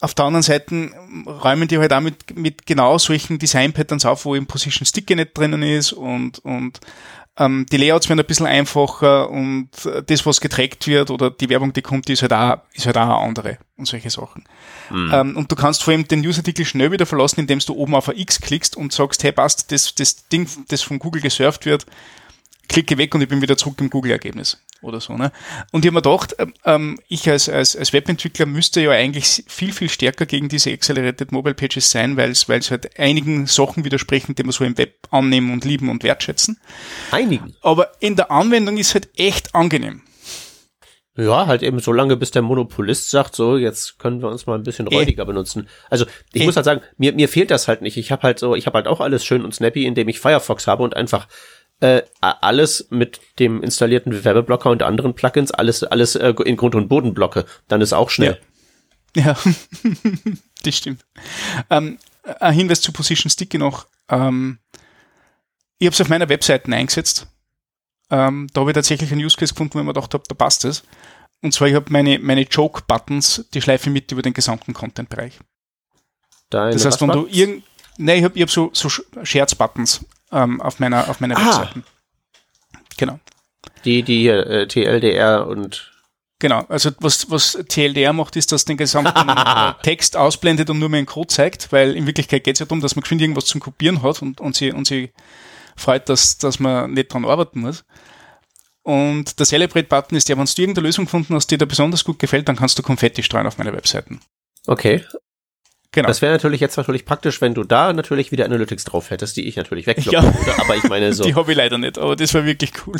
Auf 0.00 0.14
der 0.14 0.26
anderen 0.26 0.44
Seite 0.44 0.90
räumen 1.26 1.66
die 1.66 1.78
halt 1.78 1.92
auch 1.92 2.00
mit, 2.00 2.36
mit 2.38 2.64
genau 2.64 2.96
solchen 2.98 3.40
Design-Patterns 3.40 4.04
auf, 4.04 4.24
wo 4.24 4.36
eben 4.36 4.46
Position 4.46 4.86
Sticky 4.86 5.16
nicht 5.16 5.36
drinnen 5.36 5.64
ist 5.64 5.92
und, 5.94 6.38
und 6.40 6.78
ähm, 7.38 7.66
die 7.72 7.78
Layouts 7.78 8.08
werden 8.08 8.20
ein 8.20 8.26
bisschen 8.26 8.46
einfacher 8.46 9.30
und 9.30 9.70
das, 10.06 10.26
was 10.26 10.40
getrackt 10.40 10.86
wird 10.86 11.10
oder 11.10 11.30
die 11.30 11.48
Werbung, 11.48 11.72
die 11.72 11.80
kommt, 11.80 12.08
die 12.08 12.12
ist 12.12 12.22
halt 12.22 12.32
auch, 12.32 12.58
ist 12.74 12.84
halt 12.84 12.98
auch 12.98 13.02
eine 13.02 13.16
andere 13.16 13.58
und 13.76 13.86
solche 13.86 14.10
Sachen. 14.10 14.44
Mhm. 14.90 15.10
Ähm, 15.12 15.36
und 15.36 15.50
du 15.50 15.56
kannst 15.56 15.82
vor 15.82 15.92
allem 15.92 16.06
den 16.06 16.20
Newsartikel 16.20 16.66
schnell 16.66 16.92
wieder 16.92 17.06
verlassen, 17.06 17.40
indem 17.40 17.58
du 17.60 17.74
oben 17.74 17.94
auf 17.94 18.08
ein 18.08 18.18
X 18.18 18.40
klickst 18.40 18.76
und 18.76 18.92
sagst, 18.92 19.24
hey, 19.24 19.32
passt, 19.32 19.72
das, 19.72 19.94
das 19.94 20.28
Ding, 20.28 20.46
das 20.68 20.82
von 20.82 20.98
Google 20.98 21.22
gesurft 21.22 21.64
wird, 21.64 21.86
klicke 22.68 22.98
weg 22.98 23.14
und 23.14 23.22
ich 23.22 23.28
bin 23.28 23.40
wieder 23.40 23.56
zurück 23.56 23.80
im 23.80 23.88
Google-Ergebnis 23.88 24.58
oder 24.82 25.00
so. 25.00 25.16
Ne? 25.16 25.32
Und 25.70 25.84
ich 25.84 25.88
habe 25.88 25.94
mir 25.94 26.02
gedacht, 26.02 26.34
ähm, 26.38 26.54
ähm, 26.64 26.98
ich 27.08 27.28
als, 27.28 27.48
als, 27.48 27.76
als 27.76 27.92
Webentwickler 27.92 28.46
müsste 28.46 28.80
ja 28.80 28.90
eigentlich 28.90 29.44
viel, 29.46 29.72
viel 29.72 29.88
stärker 29.88 30.26
gegen 30.26 30.48
diese 30.48 30.70
Accelerated 30.70 31.32
Mobile 31.32 31.54
Pages 31.54 31.90
sein, 31.90 32.16
weil 32.16 32.30
es 32.30 32.70
halt 32.70 32.98
einigen 32.98 33.46
Sachen 33.46 33.84
widersprechen, 33.84 34.34
die 34.34 34.44
wir 34.44 34.52
so 34.52 34.64
im 34.64 34.76
Web 34.78 35.08
annehmen 35.10 35.52
und 35.52 35.64
lieben 35.64 35.88
und 35.88 36.02
wertschätzen. 36.02 36.58
Einigen. 37.10 37.54
Aber 37.62 37.92
in 38.00 38.16
der 38.16 38.30
Anwendung 38.30 38.76
ist 38.76 38.94
halt 38.94 39.08
echt 39.16 39.54
angenehm. 39.54 40.02
Ja, 41.14 41.46
halt 41.46 41.62
eben 41.62 41.78
so 41.78 41.92
lange, 41.92 42.16
bis 42.16 42.30
der 42.30 42.40
Monopolist 42.40 43.10
sagt, 43.10 43.36
so, 43.36 43.58
jetzt 43.58 43.98
können 43.98 44.22
wir 44.22 44.30
uns 44.30 44.46
mal 44.46 44.54
ein 44.54 44.62
bisschen 44.62 44.86
äh. 44.86 44.94
räudiger 44.94 45.26
benutzen. 45.26 45.68
Also 45.90 46.06
ich 46.32 46.42
äh. 46.42 46.44
muss 46.46 46.56
halt 46.56 46.64
sagen, 46.64 46.80
mir, 46.96 47.12
mir 47.12 47.28
fehlt 47.28 47.50
das 47.50 47.68
halt 47.68 47.82
nicht. 47.82 47.98
Ich 47.98 48.10
habe 48.10 48.22
halt 48.22 48.38
so, 48.38 48.54
ich 48.54 48.64
habe 48.64 48.76
halt 48.76 48.86
auch 48.86 49.00
alles 49.00 49.22
schön 49.22 49.44
und 49.44 49.54
snappy, 49.54 49.84
indem 49.84 50.08
ich 50.08 50.20
Firefox 50.20 50.66
habe 50.66 50.82
und 50.82 50.96
einfach 50.96 51.28
äh, 51.82 52.02
alles 52.20 52.86
mit 52.90 53.20
dem 53.40 53.60
installierten 53.60 54.24
Werbeblocker 54.24 54.70
und 54.70 54.84
anderen 54.84 55.14
Plugins, 55.14 55.50
alles, 55.50 55.82
alles 55.82 56.14
äh, 56.14 56.32
in 56.44 56.56
Grund- 56.56 56.76
und 56.76 56.86
Boden 56.86 57.12
blocke. 57.12 57.44
Dann 57.66 57.80
ist 57.80 57.92
auch 57.92 58.08
schnell. 58.08 58.40
Ja, 59.16 59.22
ja. 59.24 59.36
das 60.62 60.76
stimmt. 60.76 61.04
Ähm, 61.70 61.98
ein 62.38 62.54
Hinweis 62.54 62.82
zu 62.82 62.92
Position 62.92 63.30
Sticky 63.30 63.58
noch. 63.58 63.86
Ähm, 64.08 64.60
ich 65.78 65.86
habe 65.86 65.94
es 65.94 66.00
auf 66.00 66.08
meiner 66.08 66.28
Webseite 66.28 66.72
eingesetzt. 66.72 67.26
Ähm, 68.10 68.46
da 68.52 68.60
habe 68.60 68.70
ich 68.70 68.74
tatsächlich 68.74 69.10
einen 69.10 69.24
Use 69.24 69.36
Case 69.36 69.52
gefunden, 69.52 69.74
wo 69.74 69.80
ich 69.80 69.84
mir 69.84 69.92
gedacht 69.92 70.14
habe, 70.14 70.22
da 70.28 70.36
passt 70.36 70.64
es. 70.64 70.84
Und 71.40 71.52
zwar, 71.52 71.66
ich 71.66 71.74
habe 71.74 71.90
meine, 71.90 72.20
meine 72.20 72.42
Joke-Buttons, 72.42 73.46
die 73.52 73.60
schleife 73.60 73.88
ich 73.88 73.92
mit 73.92 74.12
über 74.12 74.22
den 74.22 74.34
gesamten 74.34 74.72
Content-Bereich. 74.72 75.40
Das 76.50 76.84
heißt, 76.84 77.00
wenn 77.00 77.08
du 77.08 77.26
irgend, 77.26 77.64
nein, 77.98 78.18
ich 78.18 78.24
habe 78.24 78.36
ich 78.36 78.42
hab 78.42 78.50
so, 78.50 78.70
so 78.72 78.88
Scherz-Buttons 78.88 80.04
ähm, 80.32 80.60
auf 80.60 80.80
meiner, 80.80 81.08
auf 81.08 81.20
meiner 81.20 81.36
ah. 81.36 81.46
Webseite. 81.46 81.82
Genau. 82.96 83.18
Die, 83.84 84.02
die 84.02 84.28
äh, 84.28 84.66
TLDR 84.66 85.46
und 85.46 85.92
Genau, 86.42 86.64
also 86.68 86.90
was, 86.98 87.30
was 87.30 87.56
TLDR 87.68 88.12
macht, 88.12 88.34
ist, 88.34 88.50
dass 88.50 88.64
den 88.64 88.76
gesamten 88.76 89.30
Text 89.84 90.16
ausblendet 90.16 90.70
und 90.70 90.80
nur 90.80 90.88
mehr 90.88 90.98
einen 90.98 91.06
Code 91.06 91.28
zeigt, 91.28 91.70
weil 91.70 91.94
in 91.94 92.04
Wirklichkeit 92.08 92.42
geht 92.42 92.56
es 92.56 92.58
ja 92.58 92.66
darum, 92.66 92.80
dass 92.80 92.96
man 92.96 93.02
geschwind 93.02 93.20
irgendwas 93.20 93.44
zum 93.44 93.60
Kopieren 93.60 94.02
hat 94.02 94.22
und, 94.22 94.40
und, 94.40 94.56
sie, 94.56 94.72
und 94.72 94.88
sie 94.88 95.12
freut, 95.76 96.08
dass, 96.08 96.38
dass 96.38 96.58
man 96.58 96.94
nicht 96.94 97.12
dran 97.12 97.24
arbeiten 97.24 97.60
muss. 97.60 97.84
Und 98.82 99.38
der 99.38 99.46
Celebrate-Button 99.46 100.18
ist 100.18 100.28
ja, 100.28 100.36
wenn 100.36 100.44
du 100.44 100.60
irgendeine 100.60 100.88
Lösung 100.88 101.04
gefunden 101.04 101.32
hast, 101.36 101.46
die 101.46 101.58
dir 101.58 101.66
besonders 101.66 102.02
gut 102.02 102.18
gefällt, 102.18 102.48
dann 102.48 102.56
kannst 102.56 102.76
du 102.76 102.82
Konfetti 102.82 103.22
streuen 103.22 103.46
auf 103.46 103.58
meiner 103.58 103.72
Webseite. 103.72 104.18
Okay, 104.66 105.04
Genau. 105.92 106.08
Das 106.08 106.22
wäre 106.22 106.32
natürlich 106.32 106.60
jetzt 106.60 106.78
natürlich 106.78 107.04
praktisch, 107.04 107.42
wenn 107.42 107.52
du 107.52 107.64
da 107.64 107.92
natürlich 107.92 108.32
wieder 108.32 108.46
Analytics 108.46 108.84
drauf 108.84 109.10
hättest, 109.10 109.36
die 109.36 109.46
ich 109.46 109.56
natürlich 109.56 109.86
wegkloppen 109.86 110.32
ja. 110.32 110.34
würde, 110.34 110.58
aber 110.58 110.76
ich 110.76 110.84
meine 110.84 111.12
so. 111.12 111.22
Die 111.24 111.34
habe 111.34 111.52
ich 111.52 111.56
leider 111.56 111.76
nicht, 111.76 111.98
aber 111.98 112.16
das 112.16 112.32
war 112.32 112.46
wirklich 112.46 112.72
cool. 112.86 112.96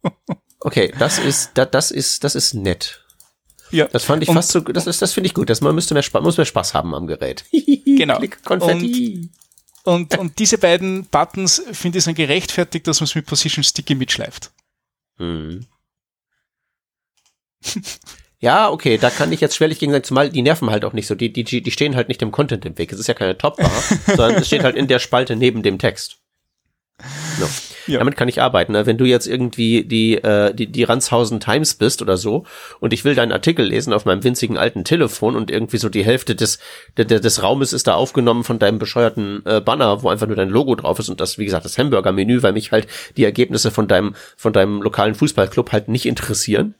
okay, 0.60 0.94
das 0.96 1.18
ist, 1.18 1.50
das, 1.54 1.70
das 1.72 1.90
ist, 1.90 2.22
das 2.22 2.36
ist 2.36 2.54
nett. 2.54 3.04
Ja. 3.72 3.86
Das 3.86 4.04
fand 4.04 4.22
ich 4.22 4.28
und, 4.28 4.36
fast 4.36 4.50
so, 4.50 4.60
das 4.60 4.86
ist, 4.86 5.02
das 5.02 5.12
finde 5.12 5.26
ich 5.26 5.34
gut, 5.34 5.50
dass 5.50 5.60
man 5.60 5.74
müsste 5.74 5.94
mehr 5.94 6.04
Spaß, 6.04 6.22
muss 6.22 6.36
mehr 6.36 6.46
Spaß 6.46 6.72
haben 6.72 6.94
am 6.94 7.08
Gerät. 7.08 7.44
genau. 7.84 8.18
Klick, 8.18 8.44
Konfetti. 8.44 9.28
Und, 9.82 10.12
und, 10.12 10.18
und 10.18 10.38
diese 10.38 10.58
beiden 10.58 11.06
Buttons 11.06 11.62
finde 11.72 11.98
ich 11.98 12.04
sind 12.04 12.14
gerechtfertigt, 12.14 12.86
dass 12.86 13.00
man 13.00 13.06
es 13.06 13.14
mit 13.16 13.26
Position 13.26 13.64
Sticky 13.64 13.96
mitschleift. 13.96 14.52
Hm. 15.18 15.66
Ja, 18.42 18.70
okay, 18.70 18.96
da 18.96 19.10
kann 19.10 19.32
ich 19.32 19.42
jetzt 19.42 19.54
schwerlich 19.54 19.78
gegen 19.78 19.92
sagen, 19.92 20.04
zumal 20.04 20.30
die 20.30 20.40
nerven 20.40 20.70
halt 20.70 20.86
auch 20.86 20.94
nicht 20.94 21.06
so. 21.06 21.14
Die, 21.14 21.30
die, 21.30 21.44
die 21.44 21.70
stehen 21.70 21.94
halt 21.94 22.08
nicht 22.08 22.22
dem 22.22 22.32
Content 22.32 22.64
im 22.64 22.78
Weg. 22.78 22.90
Es 22.90 22.98
ist 22.98 23.06
ja 23.06 23.14
keine 23.14 23.36
Topbar, 23.36 23.70
sondern 24.06 24.36
es 24.36 24.46
steht 24.46 24.64
halt 24.64 24.76
in 24.76 24.88
der 24.88 24.98
Spalte 24.98 25.36
neben 25.36 25.62
dem 25.62 25.78
Text. 25.78 26.16
No. 27.38 27.46
Ja. 27.86 27.98
Damit 27.98 28.16
kann 28.16 28.28
ich 28.28 28.40
arbeiten. 28.40 28.72
Ne? 28.72 28.86
Wenn 28.86 28.98
du 28.98 29.04
jetzt 29.04 29.26
irgendwie 29.26 29.84
die, 29.84 30.14
äh, 30.14 30.54
die, 30.54 30.68
die 30.68 30.84
Ranshausen 30.84 31.40
Times 31.40 31.74
bist 31.74 32.02
oder 32.02 32.16
so 32.16 32.44
und 32.78 32.92
ich 32.92 33.04
will 33.04 33.14
deinen 33.14 33.32
Artikel 33.32 33.66
lesen 33.66 33.92
auf 33.92 34.04
meinem 34.04 34.22
winzigen 34.22 34.56
alten 34.56 34.84
Telefon 34.84 35.34
und 35.34 35.50
irgendwie 35.50 35.78
so 35.78 35.88
die 35.88 36.04
Hälfte 36.04 36.34
des, 36.34 36.60
des, 36.96 37.20
des 37.20 37.42
Raumes 37.42 37.72
ist 37.72 37.86
da 37.86 37.94
aufgenommen 37.94 38.44
von 38.44 38.58
deinem 38.58 38.78
bescheuerten 38.78 39.42
äh, 39.44 39.60
Banner, 39.60 40.02
wo 40.02 40.08
einfach 40.08 40.26
nur 40.26 40.36
dein 40.36 40.50
Logo 40.50 40.74
drauf 40.76 40.98
ist 40.98 41.08
und 41.08 41.20
das, 41.20 41.38
wie 41.38 41.46
gesagt, 41.46 41.64
das 41.64 41.78
Hamburger-Menü, 41.78 42.42
weil 42.42 42.52
mich 42.52 42.70
halt 42.70 42.86
die 43.16 43.24
Ergebnisse 43.24 43.70
von 43.70 43.88
deinem, 43.88 44.14
von 44.36 44.52
deinem 44.52 44.82
lokalen 44.82 45.14
Fußballclub 45.14 45.72
halt 45.72 45.88
nicht 45.88 46.06
interessieren 46.06 46.74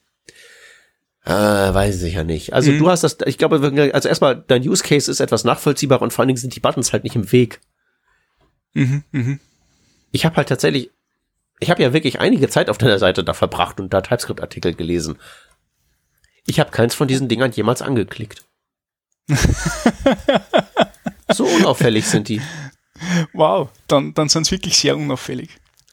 Ah, 1.30 1.72
weiß 1.72 2.02
ich 2.02 2.14
ja 2.14 2.24
nicht. 2.24 2.52
Also 2.54 2.72
mhm. 2.72 2.80
du 2.80 2.90
hast 2.90 3.04
das, 3.04 3.18
ich 3.24 3.38
glaube, 3.38 3.60
also 3.94 4.08
erstmal, 4.08 4.42
dein 4.48 4.68
Use 4.68 4.82
Case 4.82 5.08
ist 5.08 5.20
etwas 5.20 5.44
nachvollziehbar 5.44 6.02
und 6.02 6.12
vor 6.12 6.22
allen 6.22 6.28
Dingen 6.28 6.38
sind 6.38 6.56
die 6.56 6.60
Buttons 6.60 6.92
halt 6.92 7.04
nicht 7.04 7.14
im 7.14 7.30
Weg. 7.30 7.60
Mhm, 8.74 9.04
mhm. 9.12 9.38
Ich 10.10 10.24
habe 10.24 10.34
halt 10.34 10.48
tatsächlich, 10.48 10.90
ich 11.60 11.70
habe 11.70 11.82
ja 11.84 11.92
wirklich 11.92 12.18
einige 12.18 12.48
Zeit 12.48 12.68
auf 12.68 12.78
deiner 12.78 12.98
Seite 12.98 13.22
da 13.22 13.32
verbracht 13.32 13.78
und 13.78 13.94
da 13.94 14.00
TypeScript-Artikel 14.00 14.74
gelesen. 14.74 15.18
Ich 16.46 16.58
habe 16.58 16.72
keins 16.72 16.96
von 16.96 17.06
diesen 17.06 17.28
Dingern 17.28 17.52
jemals 17.52 17.80
angeklickt. 17.80 18.44
so 21.32 21.44
unauffällig 21.44 22.06
sind 22.06 22.28
die. 22.28 22.42
Wow, 23.34 23.68
dann, 23.86 24.14
dann 24.14 24.28
sind 24.28 24.42
es 24.42 24.50
wirklich 24.50 24.76
sehr 24.76 24.96
unauffällig. 24.96 25.50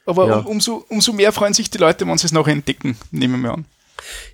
Aber 0.07 0.27
ja. 0.29 0.37
um, 0.37 0.47
umso, 0.47 0.83
umso 0.89 1.13
mehr 1.13 1.31
freuen 1.31 1.53
sich 1.53 1.69
die 1.69 1.77
Leute, 1.77 2.07
wenn 2.07 2.17
sie 2.17 2.25
es 2.25 2.31
noch 2.31 2.47
entdecken, 2.47 2.97
nehmen 3.11 3.43
wir 3.43 3.53
an. 3.53 3.65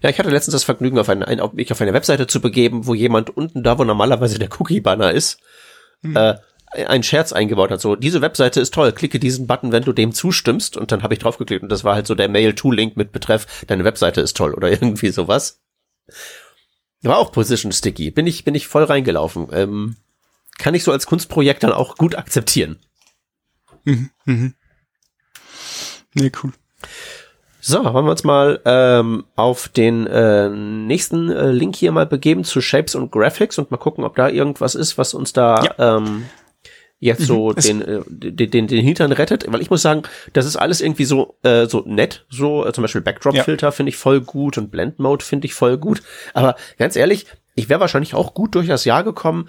Ja, 0.02 0.10
ich 0.10 0.20
hatte 0.20 0.30
letztens 0.30 0.54
das 0.54 0.64
Vergnügen, 0.64 1.00
auf 1.00 1.10
eine, 1.10 1.28
ein, 1.28 1.42
mich 1.54 1.72
auf 1.72 1.82
eine 1.82 1.94
Webseite 1.94 2.28
zu 2.28 2.42
begeben, 2.42 2.86
wo 2.88 2.94
jemand 2.94 3.36
unten 3.36 3.64
da, 3.64 3.78
wo 3.78 3.84
normalerweise 3.84 4.40
der 4.40 4.50
Cookie-Banner 4.60 5.12
ist, 5.12 5.40
hm. 6.02 6.16
äh, 6.16 6.36
ein 6.88 7.04
Scherz 7.04 7.34
eingebaut 7.34 7.72
hat. 7.72 7.82
So, 7.82 7.96
diese 7.96 8.22
Webseite 8.22 8.60
ist 8.60 8.74
toll, 8.74 8.92
klicke 8.92 9.20
diesen 9.20 9.48
Button, 9.48 9.72
wenn 9.72 9.84
du 9.84 9.94
dem 9.94 10.14
zustimmst. 10.14 10.76
Und 10.78 10.92
dann 10.92 11.04
habe 11.04 11.14
ich 11.14 11.20
draufgeklickt 11.20 11.64
und 11.64 11.70
das 11.70 11.84
war 11.84 11.96
halt 11.96 12.08
so 12.08 12.16
der 12.16 12.30
Mail-to-Link 12.30 12.98
mit 12.98 13.12
Betreff, 13.12 13.46
deine 13.68 13.84
Webseite 13.84 14.22
ist 14.22 14.36
toll 14.36 14.54
oder 14.54 14.70
irgendwie 14.72 15.10
sowas. 15.10 15.62
War 17.02 17.18
auch 17.18 17.32
Position 17.32 17.72
Sticky. 17.72 18.12
Bin 18.12 18.28
ich, 18.28 18.44
bin 18.44 18.56
ich 18.56 18.68
voll 18.68 18.84
reingelaufen. 18.84 19.48
Ähm, 19.52 19.98
kann 20.58 20.74
ich 20.74 20.84
so 20.84 20.92
als 20.92 21.06
Kunstprojekt 21.06 21.64
dann 21.64 21.74
auch 21.74 21.98
gut 21.98 22.16
akzeptieren. 22.16 22.80
Mhm, 23.84 24.10
mhm. 24.26 24.56
Nee, 26.14 26.32
cool. 26.42 26.54
So, 27.66 27.82
wollen 27.82 28.06
wir 28.06 28.12
uns 28.12 28.26
mal 28.26 28.60
ähm, 28.66 29.24
auf 29.38 29.70
den 29.70 30.06
äh, 30.06 30.50
nächsten 30.50 31.32
äh, 31.32 31.50
Link 31.50 31.78
hier 31.78 31.94
mal 31.94 32.06
begeben 32.06 32.44
zu 32.44 32.60
Shapes 32.60 32.94
und 32.94 33.10
Graphics 33.10 33.58
und 33.58 33.72
mal 33.72 33.78
gucken, 33.78 34.04
ob 34.04 34.18
da 34.18 34.28
irgendwas 34.28 34.76
ist, 34.76 34.98
was 34.98 35.14
uns 35.14 35.32
da 35.32 35.64
ja. 35.64 35.98
ähm, 35.98 36.26
jetzt 37.00 37.22
mhm. 37.22 37.26
so 37.26 37.54
den, 37.54 37.82
äh, 37.82 38.02
den, 38.06 38.52
den, 38.52 38.68
den 38.68 38.84
Hintern 38.84 39.14
rettet. 39.14 39.46
Weil 39.48 39.62
ich 39.62 39.70
muss 39.70 39.82
sagen, 39.82 40.02
das 40.34 40.46
ist 40.46 40.58
alles 40.58 40.82
irgendwie 40.82 41.06
so, 41.06 41.38
äh, 41.44 41.68
so 41.68 41.84
nett. 41.86 42.26
So 42.30 42.66
äh, 42.68 42.74
zum 42.74 42.82
Beispiel 42.82 43.00
Backdrop-Filter 43.00 43.68
ja. 43.68 43.72
finde 43.72 43.92
ich 43.92 43.96
voll 43.96 44.20
gut 44.20 44.58
und 44.58 44.70
Blend-Mode 44.70 45.24
finde 45.24 45.46
ich 45.46 45.54
voll 45.54 45.78
gut. 45.78 46.04
Aber 46.34 46.58
ganz 46.78 46.98
ehrlich, 46.98 47.28
ich 47.56 47.70
wäre 47.70 47.80
wahrscheinlich 47.80 48.14
auch 48.14 48.34
gut 48.34 48.56
durch 48.56 48.68
das 48.68 48.84
Jahr 48.84 49.06
gekommen, 49.06 49.48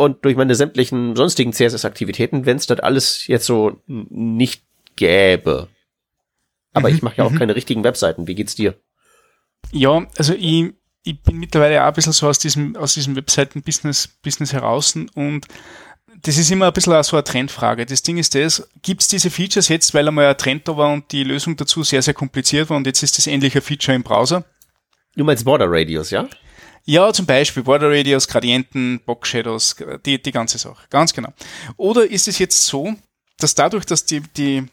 und 0.00 0.24
durch 0.24 0.36
meine 0.36 0.54
sämtlichen 0.54 1.16
sonstigen 1.16 1.52
CSS-Aktivitäten, 1.52 2.46
wenn 2.46 2.56
es 2.56 2.66
das 2.66 2.78
alles 2.78 3.26
jetzt 3.26 3.46
so 3.46 3.82
nicht 3.86 4.62
gäbe. 4.94 5.66
Aber 6.78 6.88
mhm. 6.88 6.96
ich 6.96 7.02
mache 7.02 7.16
ja 7.18 7.24
auch 7.24 7.30
mhm. 7.30 7.38
keine 7.38 7.54
richtigen 7.54 7.84
Webseiten. 7.84 8.26
Wie 8.26 8.34
geht's 8.34 8.54
dir? 8.54 8.80
Ja, 9.72 10.06
also 10.16 10.34
ich, 10.34 10.72
ich 11.04 11.22
bin 11.22 11.36
mittlerweile 11.36 11.82
auch 11.82 11.88
ein 11.88 11.94
bisschen 11.94 12.12
so 12.12 12.28
aus 12.28 12.38
diesem, 12.38 12.76
aus 12.76 12.94
diesem 12.94 13.16
Webseiten-Business 13.16 14.08
Business 14.22 14.52
heraus 14.52 14.94
und 15.14 15.46
das 16.22 16.36
ist 16.36 16.50
immer 16.50 16.66
ein 16.66 16.72
bisschen 16.72 16.94
auch 16.94 17.04
so 17.04 17.16
eine 17.16 17.24
Trendfrage. 17.24 17.86
Das 17.86 18.02
Ding 18.02 18.18
ist 18.18 18.34
das, 18.34 18.68
gibt 18.82 19.02
es 19.02 19.08
diese 19.08 19.30
Features 19.30 19.68
jetzt, 19.68 19.94
weil 19.94 20.08
einmal 20.08 20.26
ein 20.26 20.38
Trend 20.38 20.66
da 20.66 20.76
war 20.76 20.92
und 20.92 21.12
die 21.12 21.22
Lösung 21.22 21.56
dazu 21.56 21.84
sehr, 21.84 22.02
sehr 22.02 22.14
kompliziert 22.14 22.70
war 22.70 22.76
und 22.76 22.86
jetzt 22.86 23.02
ist 23.02 23.18
das 23.18 23.26
endlich 23.26 23.54
ein 23.54 23.62
Feature 23.62 23.94
im 23.94 24.02
Browser? 24.02 24.44
Du 25.14 25.24
meinst 25.24 25.44
Border 25.44 25.66
Radius, 25.68 26.10
ja? 26.10 26.28
Ja, 26.84 27.12
zum 27.12 27.26
Beispiel 27.26 27.62
Border 27.62 27.90
Radius, 27.90 28.26
Gradienten, 28.26 29.00
Box 29.04 29.28
Shadows, 29.28 29.76
die, 30.06 30.20
die 30.20 30.32
ganze 30.32 30.58
Sache. 30.58 30.86
Ganz 30.90 31.12
genau. 31.12 31.32
Oder 31.76 32.10
ist 32.10 32.28
es 32.28 32.38
jetzt 32.38 32.64
so, 32.64 32.94
dass 33.38 33.54
dadurch, 33.54 33.84
dass 33.84 34.04
die, 34.04 34.20
die 34.20 34.66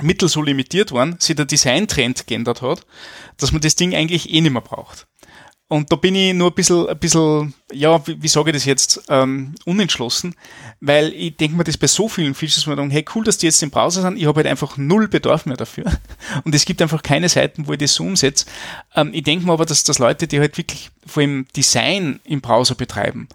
Mittel 0.00 0.28
so 0.28 0.42
limitiert 0.42 0.92
waren, 0.92 1.18
sich 1.20 1.36
der 1.36 1.44
Designtrend 1.44 2.26
geändert 2.26 2.62
hat, 2.62 2.84
dass 3.36 3.52
man 3.52 3.60
das 3.60 3.76
Ding 3.76 3.94
eigentlich 3.94 4.32
eh 4.32 4.40
nicht 4.40 4.52
mehr 4.52 4.62
braucht. 4.62 5.06
Und 5.66 5.90
da 5.90 5.96
bin 5.96 6.14
ich 6.14 6.34
nur 6.34 6.50
ein 6.50 6.54
bisschen, 6.54 6.86
ein 6.88 6.98
bisschen 6.98 7.54
ja, 7.72 8.06
wie, 8.06 8.22
wie 8.22 8.28
sage 8.28 8.50
ich 8.50 8.54
das 8.54 8.64
jetzt, 8.66 9.02
ähm, 9.08 9.54
unentschlossen, 9.64 10.34
weil 10.80 11.12
ich 11.14 11.36
denke 11.36 11.56
mir 11.56 11.64
das 11.64 11.78
bei 11.78 11.86
so 11.86 12.08
vielen 12.08 12.34
Features, 12.34 12.66
ich 12.66 12.74
denke, 12.74 12.94
hey, 12.94 13.04
cool, 13.14 13.24
dass 13.24 13.38
die 13.38 13.46
jetzt 13.46 13.62
im 13.62 13.70
Browser 13.70 14.02
sind, 14.02 14.18
ich 14.18 14.26
habe 14.26 14.36
halt 14.36 14.46
einfach 14.46 14.76
null 14.76 15.08
Bedarf 15.08 15.46
mehr 15.46 15.56
dafür. 15.56 15.86
Und 16.44 16.54
es 16.54 16.66
gibt 16.66 16.82
einfach 16.82 17.02
keine 17.02 17.28
Seiten, 17.28 17.66
wo 17.66 17.72
ich 17.72 17.78
das 17.78 17.94
so 17.94 18.04
umsetze. 18.04 18.46
Ähm, 18.94 19.10
ich 19.14 19.22
denke 19.22 19.46
mir 19.46 19.52
aber, 19.52 19.64
dass, 19.64 19.84
dass 19.84 19.98
Leute, 19.98 20.28
die 20.28 20.38
halt 20.38 20.56
wirklich 20.58 20.90
vor 21.06 21.22
allem 21.22 21.46
Design 21.56 22.20
im 22.24 22.42
Browser 22.42 22.74
betreiben, 22.74 23.28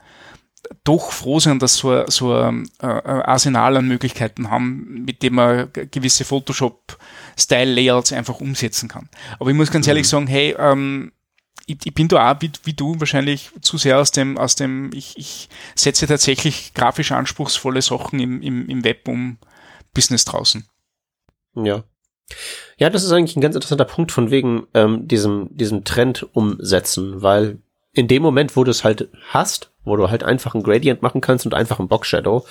doch 0.83 1.11
froh 1.11 1.39
sind, 1.39 1.61
dass 1.61 1.75
so, 1.75 2.05
so 2.07 2.33
ein 2.33 2.69
äh, 2.81 2.85
Arsenal 2.85 3.77
an 3.77 3.87
Möglichkeiten 3.87 4.49
haben, 4.49 5.03
mit 5.05 5.23
dem 5.23 5.35
man 5.35 5.69
gewisse 5.73 6.25
Photoshop-Style-Layouts 6.25 8.13
einfach 8.13 8.39
umsetzen 8.39 8.89
kann. 8.89 9.09
Aber 9.39 9.49
ich 9.49 9.55
muss 9.55 9.71
ganz 9.71 9.87
ehrlich 9.87 10.05
mhm. 10.05 10.09
sagen, 10.09 10.27
hey, 10.27 10.55
ähm, 10.57 11.11
ich, 11.65 11.77
ich 11.85 11.93
bin 11.93 12.07
da 12.07 12.31
auch 12.31 12.41
wie, 12.41 12.51
wie, 12.63 12.73
du 12.73 12.99
wahrscheinlich 12.99 13.51
zu 13.61 13.77
sehr 13.77 13.99
aus 13.99 14.11
dem, 14.11 14.37
aus 14.37 14.55
dem, 14.55 14.91
ich, 14.93 15.17
ich 15.17 15.49
setze 15.75 16.07
tatsächlich 16.07 16.73
grafisch 16.73 17.11
anspruchsvolle 17.11 17.81
Sachen 17.81 18.19
im, 18.19 18.41
im, 18.41 18.67
im 18.67 18.83
Web 18.83 19.07
um 19.07 19.37
Business 19.93 20.25
draußen. 20.25 20.67
Ja. 21.55 21.83
Ja, 22.77 22.89
das 22.89 23.03
ist 23.03 23.11
eigentlich 23.11 23.35
ein 23.35 23.41
ganz 23.41 23.55
interessanter 23.55 23.85
Punkt 23.85 24.11
von 24.11 24.29
wegen 24.29 24.67
ähm, 24.73 25.07
diesem, 25.07 25.49
diesem 25.51 25.83
Trend 25.83 26.27
umsetzen, 26.33 27.21
weil 27.21 27.59
in 27.93 28.07
dem 28.07 28.21
Moment, 28.21 28.55
wo 28.55 28.63
du 28.63 28.71
es 28.71 28.83
halt 28.83 29.09
hast, 29.29 29.71
wo 29.89 29.95
du 29.95 30.09
halt 30.09 30.23
einfach 30.23 30.55
ein 30.55 30.63
Gradient 30.63 31.01
machen 31.01 31.21
kannst 31.21 31.45
und 31.45 31.53
einfach 31.53 31.79
ein 31.79 31.87
Box 31.87 32.07
Shadow, 32.07 32.45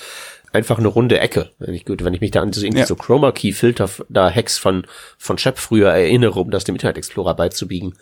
einfach 0.52 0.78
eine 0.78 0.88
runde 0.88 1.18
Ecke. 1.18 1.50
Wenn 1.58 1.74
ich 1.74 1.84
gut, 1.84 2.04
wenn 2.04 2.14
ich 2.14 2.20
mich 2.20 2.30
da 2.30 2.42
an 2.42 2.50
diese 2.50 2.66
irgendwie 2.66 2.80
ja. 2.80 2.86
so 2.86 2.96
Chroma 2.96 3.32
Key 3.32 3.52
Filter 3.52 3.88
da 4.08 4.30
Hacks 4.30 4.58
von 4.58 4.86
von 5.16 5.38
Shep 5.38 5.58
früher 5.58 5.90
erinnere, 5.90 6.40
um 6.40 6.50
das 6.50 6.64
dem 6.64 6.74
Internet 6.74 6.98
Explorer 6.98 7.34
beizubiegen, 7.34 7.94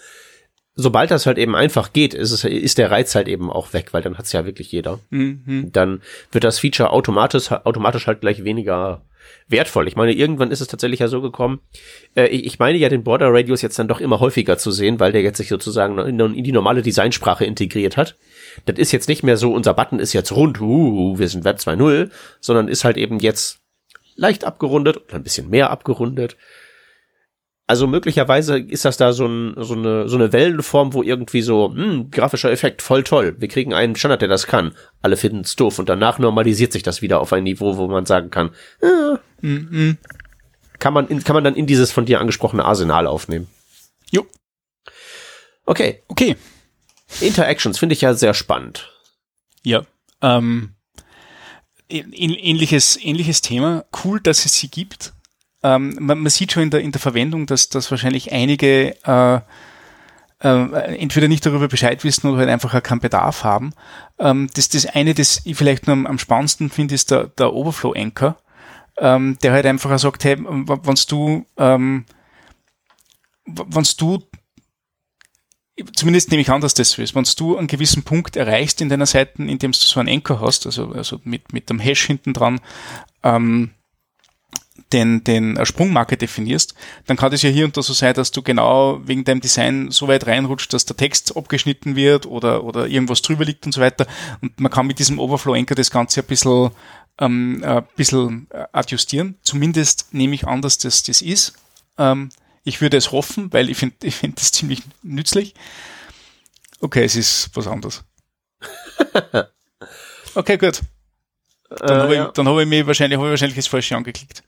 sobald 0.77 1.11
das 1.11 1.27
halt 1.27 1.39
eben 1.39 1.57
einfach 1.57 1.93
geht, 1.93 2.15
ist, 2.15 2.31
es, 2.31 2.45
ist 2.45 2.79
der 2.79 2.91
Reiz 2.91 3.15
halt 3.15 3.29
eben 3.29 3.51
auch 3.51 3.73
weg, 3.73 3.93
weil 3.93 4.03
dann 4.03 4.19
hat's 4.19 4.33
ja 4.33 4.45
wirklich 4.45 4.71
jeder. 4.71 5.01
Mhm. 5.11 5.71
Dann 5.73 6.03
wird 6.31 6.45
das 6.45 6.59
Feature 6.59 6.91
automatisch, 6.91 7.51
automatisch 7.51 8.07
halt 8.07 8.21
gleich 8.21 8.45
weniger 8.45 9.03
wertvoll. 9.49 9.89
Ich 9.89 9.97
meine, 9.97 10.13
irgendwann 10.13 10.51
ist 10.51 10.61
es 10.61 10.69
tatsächlich 10.69 11.01
ja 11.01 11.09
so 11.09 11.21
gekommen, 11.21 11.61
äh, 12.17 12.27
ich 12.27 12.59
meine 12.59 12.79
ja 12.79 12.89
den 12.89 13.05
Border 13.05 13.33
Radius 13.33 13.63
jetzt 13.63 13.79
dann 13.79 13.89
doch 13.89 14.01
immer 14.01 14.21
häufiger 14.21 14.59
zu 14.59 14.71
sehen, 14.71 15.01
weil 15.01 15.13
der 15.13 15.23
jetzt 15.23 15.39
sich 15.39 15.49
sozusagen 15.49 15.99
in, 15.99 16.45
die 16.45 16.53
normale 16.53 16.83
Designsprache 16.83 17.45
integriert 17.45 17.97
hat. 17.97 18.17
Das 18.65 18.79
ist 18.79 18.93
jetzt 18.93 19.09
nicht 19.09 19.23
mehr 19.23 19.37
so, 19.37 19.53
unser 19.53 19.75
Button 19.75 19.99
ist 19.99 20.13
jetzt 20.13 20.33
rund, 20.33 20.61
uh, 20.61 21.19
wir 21.19 21.29
sind 21.29 21.45
Web 21.45 21.59
2.0, 21.59 22.11
sondern 22.41 22.69
ist 22.69 22.85
halt 22.85 22.97
eben 22.97 23.19
jetzt 23.19 23.59
leicht 24.15 24.45
abgerundet 24.45 24.97
oder 24.97 25.17
ein 25.17 25.23
bisschen 25.23 25.51
mehr 25.51 25.71
abgerundet 25.71 26.37
also 27.69 27.89
möglicherweise 27.89 28.59
ist 28.59 28.85
das 28.85 28.97
da 28.97 29.13
so, 29.13 29.27
ein, 29.27 29.55
so, 29.57 29.75
eine, 29.75 30.09
so 30.09 30.17
eine 30.17 30.33
Wellenform, 30.33 30.93
wo 30.93 31.03
irgendwie 31.03 31.43
so, 31.43 31.73
hm, 31.75 32.13
grafischer 32.13 32.51
Effekt, 32.53 32.81
voll 32.81 33.03
toll. 33.03 33.35
Wir 33.39 33.49
kriegen 33.49 33.75
einen 33.75 33.97
Standard, 33.97 34.23
der 34.23 34.29
das 34.29 34.47
kann. 34.47 34.73
Alle 35.03 35.17
finden 35.17 35.41
es 35.41 35.57
doof 35.57 35.81
und 35.81 35.89
danach 35.89 36.21
normalisiert 36.21 36.73
sich 36.73 36.85
das 36.85 37.03
wieder 37.03 37.21
auf 37.21 37.33
ein 37.33 37.43
Niveau, 37.43 37.77
wo 37.77 37.89
man 37.89 38.07
sagen 38.07 38.31
kann, 38.31 38.51
äh, 38.81 39.47
mm 39.47 39.69
-mm. 39.73 39.97
kann 40.79 40.93
man 40.93 41.09
in, 41.09 41.25
kann 41.25 41.35
man 41.35 41.43
dann 41.43 41.57
in 41.57 41.67
dieses 41.67 41.91
von 41.91 42.07
dir 42.07 42.21
angesprochene 42.21 42.65
Arsenal 42.65 43.09
aufnehmen. 43.09 43.49
Jo. 44.13 44.27
Okay. 45.65 46.03
Okay. 46.07 46.37
Interactions 47.21 47.79
finde 47.81 47.95
ich 47.95 48.01
ja 48.01 48.15
sehr 48.15 48.35
spannend. 48.35 48.93
Ja. 49.65 49.85
Ähm, 50.23 50.75
ähnliches, 51.89 52.97
ähnliches 53.03 53.43
Thema. 53.43 53.85
Cool, 54.05 54.21
dass 54.21 54.45
es 54.45 54.55
sie 54.55 54.69
gibt 54.69 55.16
ähm, 55.67 55.97
man, 55.99 56.21
man, 56.21 56.31
sieht 56.31 56.53
schon 56.53 56.63
in 56.63 56.71
der, 56.71 56.81
in 56.81 56.93
der 56.93 57.01
Verwendung, 57.01 57.47
dass, 57.47 57.69
dass 57.69 57.91
wahrscheinlich 57.91 58.31
einige 58.31 58.95
äh, 59.05 59.41
äh, 60.41 60.97
entweder 60.97 61.27
nicht 61.27 61.45
darüber 61.45 61.67
Bescheid 61.67 62.05
wissen 62.05 62.29
oder 62.29 62.39
halt 62.39 62.51
einfach 62.51 62.81
keinen 62.85 63.01
Bedarf 63.01 63.43
haben. 63.43 63.73
Ähm, 64.21 64.49
das, 64.55 64.69
das 64.69 64.87
eine, 64.87 65.13
das 65.13 65.41
ich 65.45 65.57
vielleicht 65.57 65.89
nur 65.89 65.95
am, 65.95 66.07
am 66.07 66.21
spannendsten 66.21 66.71
finde, 66.71 66.95
ist 66.95 67.11
der, 67.11 67.27
der 67.27 67.53
Overflow 67.53 67.95
Anchor, 67.95 68.37
ähm, 68.99 69.39
der 69.43 69.53
halt 69.53 69.67
einfach 69.67 69.99
sagt, 69.99 70.23
hey, 70.23 70.39
wenn 70.39 70.97
du, 71.09 71.47
ähm, 71.57 72.05
wenn 73.45 73.87
du 73.99 74.23
zumindest 75.95 76.31
nehme 76.31 76.43
ich 76.43 76.51
an, 76.51 76.61
dass 76.61 76.75
das 76.75 76.93
so 76.93 77.03
ist. 77.03 77.17
Wenn 77.17 77.27
du 77.37 77.59
einen 77.59 77.67
gewissen 77.67 78.05
Punkt 78.05 78.37
erreichst 78.37 78.81
in 78.81 78.89
deiner 78.89 79.07
Seiten, 79.07 79.49
indem 79.49 79.73
du 79.73 79.79
so 79.79 79.99
einen 79.99 80.09
Anchor 80.09 80.41
hast, 80.41 80.65
also, 80.65 80.93
also 80.93 81.21
mit, 81.25 81.53
mit 81.53 81.71
dem 81.71 81.81
Hash 81.81 82.07
hinten 82.07 82.35
dran, 82.35 82.61
ähm, 83.25 83.73
den, 84.93 85.25
den 85.25 85.59
Sprungmarke 85.65 86.17
definierst, 86.17 86.75
dann 87.07 87.17
kann 87.17 87.31
das 87.31 87.43
ja 87.43 87.51
hier 87.51 87.65
und 87.65 87.77
da 87.77 87.83
so 87.83 87.93
sein, 87.93 88.15
dass 88.15 88.31
du 88.31 88.43
genau 88.43 89.01
wegen 89.05 89.25
deinem 89.25 89.41
Design 89.41 89.91
so 89.91 90.09
weit 90.09 90.27
reinrutscht, 90.27 90.73
dass 90.73 90.85
der 90.85 90.97
Text 90.97 91.37
abgeschnitten 91.37 91.97
wird 91.97 92.27
oder, 92.27 92.65
oder 92.65 92.87
irgendwas 92.87 93.23
drüber 93.23 93.45
liegt 93.45 93.67
und 93.67 93.73
so 93.73 93.81
weiter. 93.81 94.07
Und 94.41 94.59
man 94.61 94.71
kann 94.71 94.87
mit 94.87 94.99
diesem 94.99 95.19
Overflow 95.19 95.55
Anchor 95.55 95.75
das 95.75 95.91
Ganze 95.91 96.21
ein 96.21 96.27
bisschen, 96.27 96.71
ähm, 97.19 97.63
ein 97.65 97.85
bisschen 97.97 98.47
adjustieren. 98.73 99.37
Zumindest 99.43 100.13
nehme 100.13 100.35
ich 100.35 100.47
an, 100.47 100.63
dass 100.63 100.79
das 100.79 101.03
das 101.03 101.21
ist. 101.21 101.55
Ähm, 101.99 102.31
ich 102.63 102.81
würde 102.81 102.97
es 102.97 103.13
hoffen, 103.13 103.53
weil 103.53 103.71
ich 103.71 103.77
finde 103.77 103.97
ich 104.07 104.17
finde 104.17 104.37
das 104.37 104.53
ziemlich 104.53 104.83
nützlich. 105.03 105.55
Okay, 106.81 107.05
es 107.05 107.17
ist 107.17 107.51
was 107.55 107.67
anderes. 107.67 108.05
Okay, 110.37 110.59
gut. 110.59 110.83
Dann 111.71 111.99
äh, 111.99 112.03
habe 112.03 112.13
ich, 112.13 112.19
ja. 112.19 112.45
hab 112.45 112.59
ich 112.59 112.67
mir 112.67 112.87
wahrscheinlich, 112.87 113.19
hab 113.19 113.25
ich 113.25 113.31
wahrscheinlich 113.31 113.57
das 113.57 113.67
Falsche 113.67 113.97
angeklickt. 113.97 114.43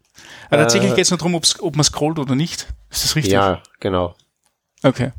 Aber 0.50 0.62
tatsächlich 0.62 0.92
äh, 0.92 0.94
geht 0.94 1.04
es 1.04 1.10
nur 1.10 1.18
darum, 1.18 1.34
ob 1.34 1.76
man 1.76 1.84
scrollt 1.84 2.18
oder 2.18 2.34
nicht. 2.34 2.66
Ist 2.90 3.04
das 3.04 3.16
richtig? 3.16 3.32
Ja, 3.32 3.62
genau. 3.80 4.14
Okay. 4.82 5.12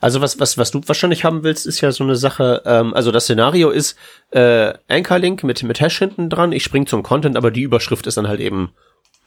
Also 0.00 0.20
was, 0.20 0.38
was, 0.38 0.58
was 0.58 0.70
du 0.70 0.80
wahrscheinlich 0.86 1.24
haben 1.24 1.42
willst, 1.42 1.66
ist 1.66 1.80
ja 1.80 1.92
so 1.92 2.04
eine 2.04 2.16
Sache, 2.16 2.62
ähm, 2.66 2.94
also 2.94 3.12
das 3.12 3.24
Szenario 3.24 3.70
ist 3.70 3.96
äh, 4.30 4.72
Anchor-Link 4.88 5.44
mit, 5.44 5.62
mit 5.62 5.80
Hash 5.80 5.98
hinten 5.98 6.30
dran, 6.30 6.52
ich 6.52 6.64
spring 6.64 6.86
zum 6.86 7.02
Content, 7.02 7.36
aber 7.36 7.50
die 7.50 7.62
Überschrift 7.62 8.06
ist 8.06 8.16
dann 8.16 8.28
halt 8.28 8.40
eben 8.40 8.72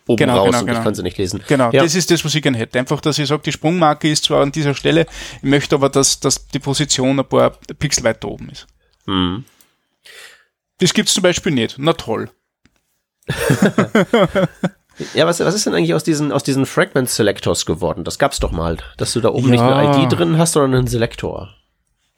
oben 0.07 0.17
genau, 0.17 0.37
raus 0.37 0.45
genau, 0.45 0.59
und 0.59 0.65
genau. 0.67 0.79
ich 0.79 0.83
kann 0.83 0.95
sie 0.95 1.03
nicht 1.03 1.17
lesen. 1.17 1.43
Genau, 1.47 1.71
ja. 1.71 1.83
das 1.83 1.95
ist 1.95 2.09
das, 2.11 2.23
was 2.23 2.33
ich 2.33 2.41
gerne 2.41 2.57
hätte. 2.57 2.79
Einfach, 2.79 3.01
dass 3.01 3.19
ich 3.19 3.27
sage, 3.27 3.41
die 3.45 3.51
Sprungmarke 3.51 4.09
ist 4.09 4.23
zwar 4.25 4.41
an 4.41 4.51
dieser 4.51 4.73
Stelle, 4.73 5.05
ich 5.37 5.43
möchte 5.43 5.75
aber, 5.75 5.89
dass, 5.89 6.19
dass 6.19 6.47
die 6.47 6.59
Position 6.59 7.19
ein 7.19 7.25
paar 7.25 7.51
Pixel 7.79 8.03
weiter 8.03 8.27
oben 8.27 8.49
ist. 8.49 8.67
Hm. 9.05 9.45
Das 10.79 10.93
gibt's 10.93 11.13
zum 11.13 11.23
Beispiel 11.23 11.51
nicht. 11.51 11.75
Na 11.77 11.93
toll. 11.93 12.29
Ja, 15.13 15.27
was, 15.27 15.39
was 15.39 15.53
ist 15.53 15.65
denn 15.65 15.73
eigentlich 15.73 15.93
aus 15.93 16.03
diesen, 16.03 16.31
aus 16.31 16.43
diesen 16.43 16.65
Fragment 16.65 17.09
Selectors 17.09 17.65
geworden? 17.65 18.03
Das 18.03 18.17
gab's 18.17 18.39
doch 18.39 18.51
mal, 18.51 18.77
dass 18.97 19.13
du 19.13 19.21
da 19.21 19.29
oben 19.29 19.45
ja. 19.45 19.51
nicht 19.51 19.61
eine 19.61 20.03
ID 20.03 20.11
drin 20.11 20.37
hast, 20.37 20.53
sondern 20.53 20.79
einen 20.79 20.87
Selektor. 20.87 21.53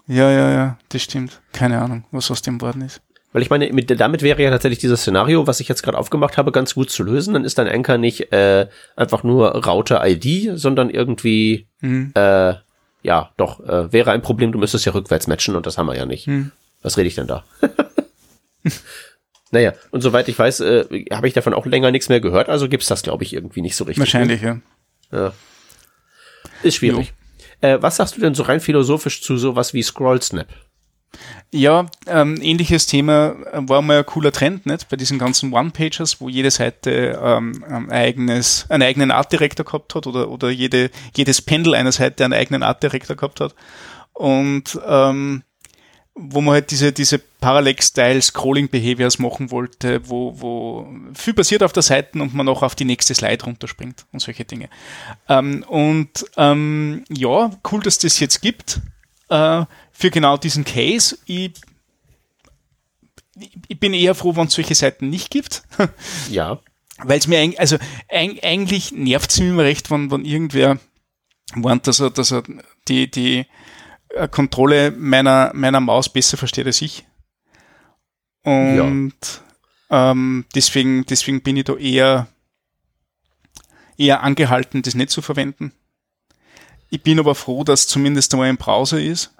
Ja, 0.08 0.32
ja, 0.32 0.52
ja, 0.52 0.78
das 0.90 1.04
stimmt. 1.04 1.40
Keine 1.54 1.82
Ahnung, 1.82 2.06
was 2.12 2.32
aus 2.32 2.42
dem 2.42 2.62
worden 2.62 2.82
ist. 2.82 3.02
Weil 3.32 3.44
ich 3.44 3.52
meine, 3.52 3.72
mit, 3.72 4.00
damit 4.00 4.24
wäre 4.24 4.42
ja 4.42 4.50
tatsächlich 4.50 4.80
dieses 4.80 5.02
Szenario, 5.02 5.46
was 5.46 5.60
ich 5.60 5.68
jetzt 5.68 5.84
gerade 5.84 5.98
aufgemacht 5.98 6.38
habe, 6.38 6.52
ganz 6.52 6.74
gut 6.74 6.90
zu 6.90 7.04
lösen. 7.04 7.36
Dann 7.36 7.46
ist 7.46 7.60
dein 7.60 7.68
Anchor 7.68 8.00
nicht 8.00 8.32
äh, 8.34 8.68
einfach 8.96 9.24
nur 9.24 9.64
Router 9.64 10.02
ID, 10.04 10.58
sondern 10.58 10.90
irgendwie, 10.90 11.68
mhm. 11.82 12.12
äh, 12.16 12.56
ja, 13.04 13.30
doch, 13.38 13.60
äh, 13.60 13.94
wäre 13.94 14.12
ein 14.12 14.24
Problem, 14.24 14.52
du 14.52 14.58
müsstest 14.58 14.86
ja 14.86 14.94
rückwärts 14.94 15.28
matchen 15.28 15.56
und 15.56 15.68
das 15.68 15.78
haben 15.78 15.86
wir 15.86 15.96
ja 15.96 16.08
nicht. 16.08 16.28
Mhm. 16.28 16.52
Was 16.82 16.98
rede 16.98 17.08
ich 17.08 17.16
denn 17.16 17.28
da? 17.28 17.44
Naja, 19.52 19.74
und 19.92 20.02
soweit 20.02 20.28
ich 20.28 20.38
weiß, 20.38 20.60
äh, 20.62 21.06
habe 21.12 21.28
ich 21.28 21.34
davon 21.34 21.54
auch 21.54 21.66
länger 21.66 21.92
nichts 21.92 22.10
mehr 22.10 22.22
gehört, 22.22 22.50
also 22.50 22.70
gibt's 22.70 22.88
das, 22.88 23.02
glaube 23.02 23.24
ich, 23.24 23.34
irgendwie 23.34 23.62
nicht 23.62 23.76
so 23.76 23.84
richtig. 23.84 24.00
Wahrscheinlich, 24.00 24.42
ne? 24.42 24.62
ja. 25.12 25.20
ja. 25.20 25.34
Ist 26.62 26.76
schwierig. 26.76 27.14
Äh, 27.62 27.78
was 27.82 27.98
sagst 27.98 28.16
du 28.16 28.22
denn 28.22 28.36
so 28.36 28.44
rein 28.44 28.60
philosophisch 28.60 29.22
zu 29.22 29.38
sowas 29.38 29.74
wie 29.74 29.84
Scroll 29.84 30.22
Snap? 30.22 30.48
Ja, 31.52 31.88
ähm, 32.06 32.38
ähnliches 32.42 32.86
Thema 32.86 33.36
äh, 33.52 33.62
war 33.68 33.82
mal 33.82 34.00
ein 34.00 34.06
cooler 34.06 34.32
Trend, 34.32 34.68
nicht? 34.68 34.88
Bei 34.90 34.96
diesen 34.96 35.18
ganzen 35.18 35.52
One-Pagers, 35.52 36.22
wo 36.22 36.30
jede 36.30 36.52
Seite 36.52 37.20
ähm, 37.22 37.64
ein 37.68 37.92
eigenes, 37.92 38.68
einen 38.70 38.84
eigenen 38.84 39.12
Art 39.12 39.32
Director 39.32 39.66
gehabt 39.66 39.96
hat 39.96 40.06
oder, 40.06 40.30
oder 40.30 40.52
jede, 40.52 40.92
jedes 41.16 41.42
Pendel 41.42 41.74
einer 41.74 41.92
Seite 41.92 42.24
einen 42.24 42.34
eigenen 42.34 42.62
Art 42.62 42.84
Director 42.84 43.16
gehabt 43.16 43.42
hat. 43.42 43.56
Und 44.14 44.80
ähm, 44.88 45.44
wo 46.22 46.42
man 46.42 46.56
halt 46.56 46.72
diese, 46.72 46.92
diese 46.92 47.20
Parallel-Style-Scrolling-Behaviors 47.20 49.20
machen 49.20 49.52
wollte, 49.52 50.10
wo, 50.10 50.34
wo 50.40 50.88
viel 51.14 51.34
passiert 51.34 51.64
auf 51.64 51.72
der 51.72 51.84
Seite 51.84 52.22
und 52.22 52.34
man 52.34 52.50
auch 52.50 52.62
auf 52.62 52.76
die 52.76 52.86
nächste 52.86 53.16
Slide 53.16 53.46
runterspringt 53.46 54.06
und 54.12 54.20
solche 54.20 54.44
Dinge. 54.44 54.70
Ähm, 55.30 55.64
und 55.68 56.26
ähm, 56.36 57.06
ja, 57.10 57.52
cool, 57.72 57.82
dass 57.82 58.00
das 58.00 58.20
jetzt 58.20 58.42
gibt 58.42 58.82
äh, 59.30 59.64
für 59.92 60.12
genau 60.12 60.38
diesen 60.38 60.66
Case. 60.66 61.18
Ich, 61.26 61.54
ich 63.68 63.80
bin 63.80 63.94
eher 63.94 64.14
froh, 64.14 64.36
wenn 64.36 64.48
es 64.48 64.54
solche 64.54 64.76
Seiten 64.76 65.10
nicht 65.10 65.32
gibt. 65.32 65.64
ja. 66.30 66.60
Weil 67.02 67.20
es 67.20 67.28
mir 67.28 67.40
eigentlich, 67.40 67.62
also 67.62 67.78
eigentlich 68.10 68.92
nervt 68.92 69.32
es 69.32 69.40
mir 69.40 69.50
immer 69.50 69.64
recht, 69.64 69.90
wenn, 69.90 70.12
wenn 70.12 70.26
irgendwer 70.26 70.80
warnt, 71.56 71.88
dass 71.88 72.02
er, 72.02 72.10
dass 72.10 72.32
er 72.32 72.44
die, 72.90 73.10
die 73.10 73.46
Kontrolle 74.32 74.92
meiner, 74.92 75.52
meiner 75.54 75.80
Maus 75.80 76.10
besser 76.10 76.38
versteht 76.38 76.66
als 76.66 76.82
ich. 76.82 77.06
Und 78.44 79.14
ja. 79.90 80.12
ähm, 80.12 80.46
deswegen, 80.56 81.06
deswegen 81.06 81.42
bin 81.42 81.58
ich 81.58 81.66
da 81.66 81.76
eher, 81.76 82.28
eher 83.98 84.24
angehalten, 84.24 84.82
das 84.82 84.96
nicht 84.96 85.12
zu 85.12 85.22
verwenden. 85.22 85.74
Ich 86.90 87.04
bin 87.04 87.20
aber 87.20 87.36
froh, 87.36 87.64
dass 87.64 87.88
zumindest 87.88 88.34
einmal 88.34 88.50
ein 88.50 88.58
Browser 88.58 89.00
ist. 89.00 89.32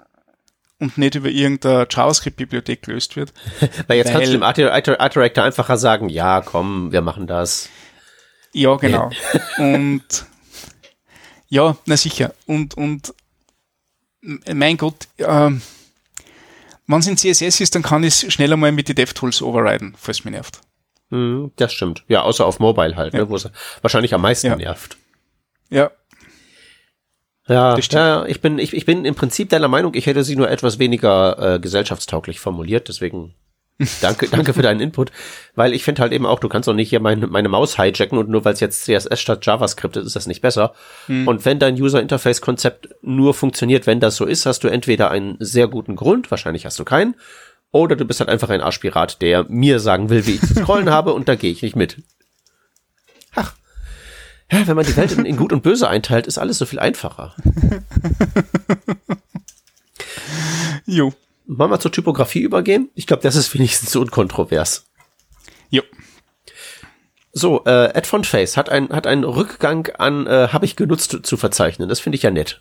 und 0.78 0.96
nicht 0.96 1.14
über 1.14 1.28
irgendeine 1.28 1.86
JavaScript-Bibliothek 1.90 2.82
gelöst 2.82 3.16
wird. 3.16 3.32
Weil 3.86 3.98
jetzt 3.98 4.12
kannst 4.12 4.28
du 4.28 4.32
dem 4.32 4.42
Art, 4.42 4.58
Art, 4.58 4.88
Art 5.00 5.14
Director 5.14 5.44
einfacher 5.44 5.76
sagen, 5.76 6.08
ja, 6.08 6.40
komm, 6.40 6.92
wir 6.92 7.02
machen 7.02 7.26
das. 7.26 7.68
Ja, 8.52 8.76
genau. 8.76 9.10
und 9.58 10.04
ja, 11.48 11.76
na 11.86 11.96
sicher. 11.96 12.32
Und, 12.46 12.74
und 12.74 13.12
mein 14.22 14.76
Gott, 14.76 15.08
äh, 15.16 15.50
wenn 16.86 16.98
es 16.98 17.06
in 17.06 17.16
CSS 17.16 17.60
ist, 17.60 17.74
dann 17.74 17.82
kann 17.82 18.02
ich 18.02 18.22
es 18.24 18.32
schneller 18.32 18.56
mal 18.56 18.72
mit 18.72 18.88
den 18.88 18.96
DevTools 18.96 19.42
overriden, 19.42 19.94
falls 19.96 20.18
es 20.18 20.24
mich 20.24 20.32
nervt. 20.32 20.60
Mm, 21.10 21.46
das 21.56 21.72
stimmt. 21.72 22.04
Ja, 22.08 22.22
außer 22.22 22.44
auf 22.44 22.58
Mobile 22.58 22.96
halt, 22.96 23.12
ne, 23.12 23.20
ja. 23.20 23.24
ne, 23.24 23.30
wo 23.30 23.36
es 23.36 23.48
wahrscheinlich 23.80 24.14
am 24.14 24.22
meisten 24.22 24.48
ja. 24.48 24.56
nervt. 24.56 24.96
Ja. 25.70 25.90
Ja, 27.48 27.76
ja, 27.76 28.26
ich 28.26 28.40
bin, 28.40 28.60
ich, 28.60 28.74
ich 28.74 28.86
bin 28.86 29.04
im 29.04 29.16
Prinzip 29.16 29.48
deiner 29.48 29.66
Meinung, 29.66 29.94
ich 29.94 30.06
hätte 30.06 30.22
sie 30.22 30.36
nur 30.36 30.48
etwas 30.48 30.78
weniger 30.78 31.54
äh, 31.56 31.58
gesellschaftstauglich 31.58 32.38
formuliert, 32.38 32.86
deswegen 32.86 33.34
Danke, 34.02 34.28
danke 34.28 34.52
für 34.52 34.62
deinen 34.62 34.80
Input, 34.80 35.10
weil 35.54 35.72
ich 35.72 35.84
finde 35.84 36.02
halt 36.02 36.12
eben 36.12 36.26
auch, 36.26 36.38
du 36.38 36.48
kannst 36.48 36.68
doch 36.68 36.74
nicht 36.74 36.90
hier 36.90 37.00
meine, 37.00 37.26
meine 37.26 37.48
Maus 37.48 37.76
hijacken 37.76 38.18
und 38.18 38.28
nur 38.28 38.44
weil 38.44 38.52
es 38.52 38.60
jetzt 38.60 38.84
CSS 38.84 39.20
statt 39.20 39.46
JavaScript 39.46 39.96
ist, 39.96 40.06
ist 40.06 40.16
das 40.16 40.26
nicht 40.26 40.42
besser. 40.42 40.74
Hm. 41.06 41.26
Und 41.26 41.44
wenn 41.46 41.58
dein 41.58 41.80
User 41.80 42.00
Interface 42.00 42.42
Konzept 42.42 42.90
nur 43.00 43.32
funktioniert, 43.32 43.86
wenn 43.86 44.00
das 44.00 44.16
so 44.16 44.26
ist, 44.26 44.44
hast 44.44 44.64
du 44.64 44.68
entweder 44.68 45.10
einen 45.10 45.36
sehr 45.40 45.66
guten 45.66 45.96
Grund, 45.96 46.30
wahrscheinlich 46.30 46.66
hast 46.66 46.78
du 46.78 46.84
keinen, 46.84 47.14
oder 47.72 47.96
du 47.96 48.04
bist 48.04 48.20
halt 48.20 48.28
einfach 48.28 48.50
ein 48.50 48.60
Arschpirat, 48.60 49.22
der 49.22 49.46
mir 49.48 49.80
sagen 49.80 50.10
will, 50.10 50.26
wie 50.26 50.32
ich 50.32 50.40
zu 50.40 50.54
scrollen 50.54 50.90
habe 50.90 51.14
und 51.14 51.28
da 51.28 51.34
gehe 51.34 51.52
ich 51.52 51.62
nicht 51.62 51.76
mit. 51.76 52.02
Ach. 53.34 53.54
Ja, 54.52 54.66
wenn 54.66 54.76
man 54.76 54.84
die 54.84 54.96
Welt 54.96 55.12
in, 55.12 55.24
in 55.24 55.36
gut 55.36 55.52
und 55.52 55.62
böse 55.62 55.88
einteilt, 55.88 56.26
ist 56.26 56.38
alles 56.38 56.58
so 56.58 56.66
viel 56.66 56.80
einfacher. 56.80 57.36
jo. 60.86 61.12
Wollen 61.52 61.72
wir 61.72 61.80
zur 61.80 61.90
Typografie 61.90 62.42
übergehen? 62.42 62.90
Ich 62.94 63.08
glaube, 63.08 63.24
das 63.24 63.34
ist 63.34 63.52
wenigstens 63.54 63.96
unkontrovers. 63.96 64.86
Jo. 65.68 65.82
So, 67.32 67.64
äh, 67.64 67.92
Ed 67.92 68.06
von 68.06 68.22
Face 68.22 68.56
hat, 68.56 68.68
ein, 68.68 68.90
hat 68.90 69.08
einen 69.08 69.24
Rückgang 69.24 69.88
an 69.98 70.28
äh, 70.28 70.48
habe 70.52 70.64
ich 70.64 70.76
genutzt 70.76 71.18
zu 71.24 71.36
verzeichnen. 71.36 71.88
Das 71.88 71.98
finde 71.98 72.16
ich 72.16 72.22
ja 72.22 72.30
nett. 72.30 72.60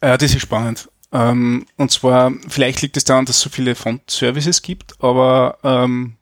Äh, 0.00 0.18
das 0.18 0.34
ist 0.34 0.42
spannend. 0.42 0.88
Ähm, 1.12 1.66
und 1.76 1.92
zwar, 1.92 2.32
vielleicht 2.48 2.82
liegt 2.82 2.96
es 2.96 3.04
daran, 3.04 3.24
dass 3.24 3.36
es 3.36 3.42
so 3.42 3.50
viele 3.50 3.76
Font-Services 3.76 4.62
gibt, 4.62 5.00
aber 5.00 5.58
ähm, 5.62 6.16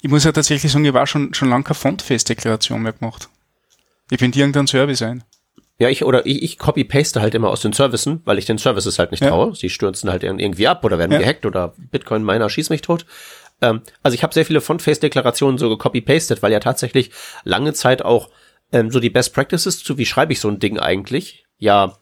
ich 0.00 0.10
muss 0.10 0.24
ja 0.24 0.32
tatsächlich 0.32 0.72
sagen, 0.72 0.84
ich 0.84 0.92
war 0.92 1.06
schon, 1.06 1.34
schon 1.34 1.50
lange 1.50 1.62
keine 1.62 1.76
Font-Face-Deklaration 1.76 2.82
mehr 2.82 2.94
gemacht. 2.94 3.28
Ich 4.10 4.18
finde 4.18 4.40
irgendein 4.40 4.66
Service 4.66 5.02
ein. 5.02 5.22
Ja, 5.78 5.88
ich 5.88 6.04
oder 6.04 6.26
ich, 6.26 6.42
ich 6.42 6.58
copy-paste 6.58 7.20
halt 7.20 7.34
immer 7.34 7.50
aus 7.50 7.62
den 7.62 7.72
Services, 7.72 8.18
weil 8.24 8.38
ich 8.38 8.44
den 8.44 8.58
Services 8.58 8.98
halt 8.98 9.10
nicht 9.10 9.22
ja. 9.22 9.30
traue. 9.30 9.54
Sie 9.54 9.70
stürzen 9.70 10.10
halt 10.10 10.22
irgendwie 10.22 10.68
ab 10.68 10.84
oder 10.84 10.98
werden 10.98 11.12
ja. 11.12 11.18
gehackt 11.18 11.46
oder 11.46 11.74
Bitcoin-Miner 11.90 12.48
schießt 12.48 12.70
mich 12.70 12.82
tot. 12.82 13.06
Ähm, 13.60 13.80
also 14.02 14.14
ich 14.14 14.22
habe 14.22 14.34
sehr 14.34 14.44
viele 14.44 14.60
Font-Face-Deklarationen 14.60 15.58
so 15.58 15.68
gecopy-pastet, 15.70 16.42
weil 16.42 16.52
ja 16.52 16.60
tatsächlich 16.60 17.10
lange 17.44 17.72
Zeit 17.72 18.04
auch 18.04 18.28
ähm, 18.72 18.90
so 18.90 19.00
die 19.00 19.10
Best 19.10 19.34
Practices 19.34 19.82
zu, 19.82 19.98
wie 19.98 20.06
schreibe 20.06 20.32
ich 20.32 20.40
so 20.40 20.48
ein 20.48 20.58
Ding 20.58 20.78
eigentlich, 20.78 21.46
ja 21.58 21.96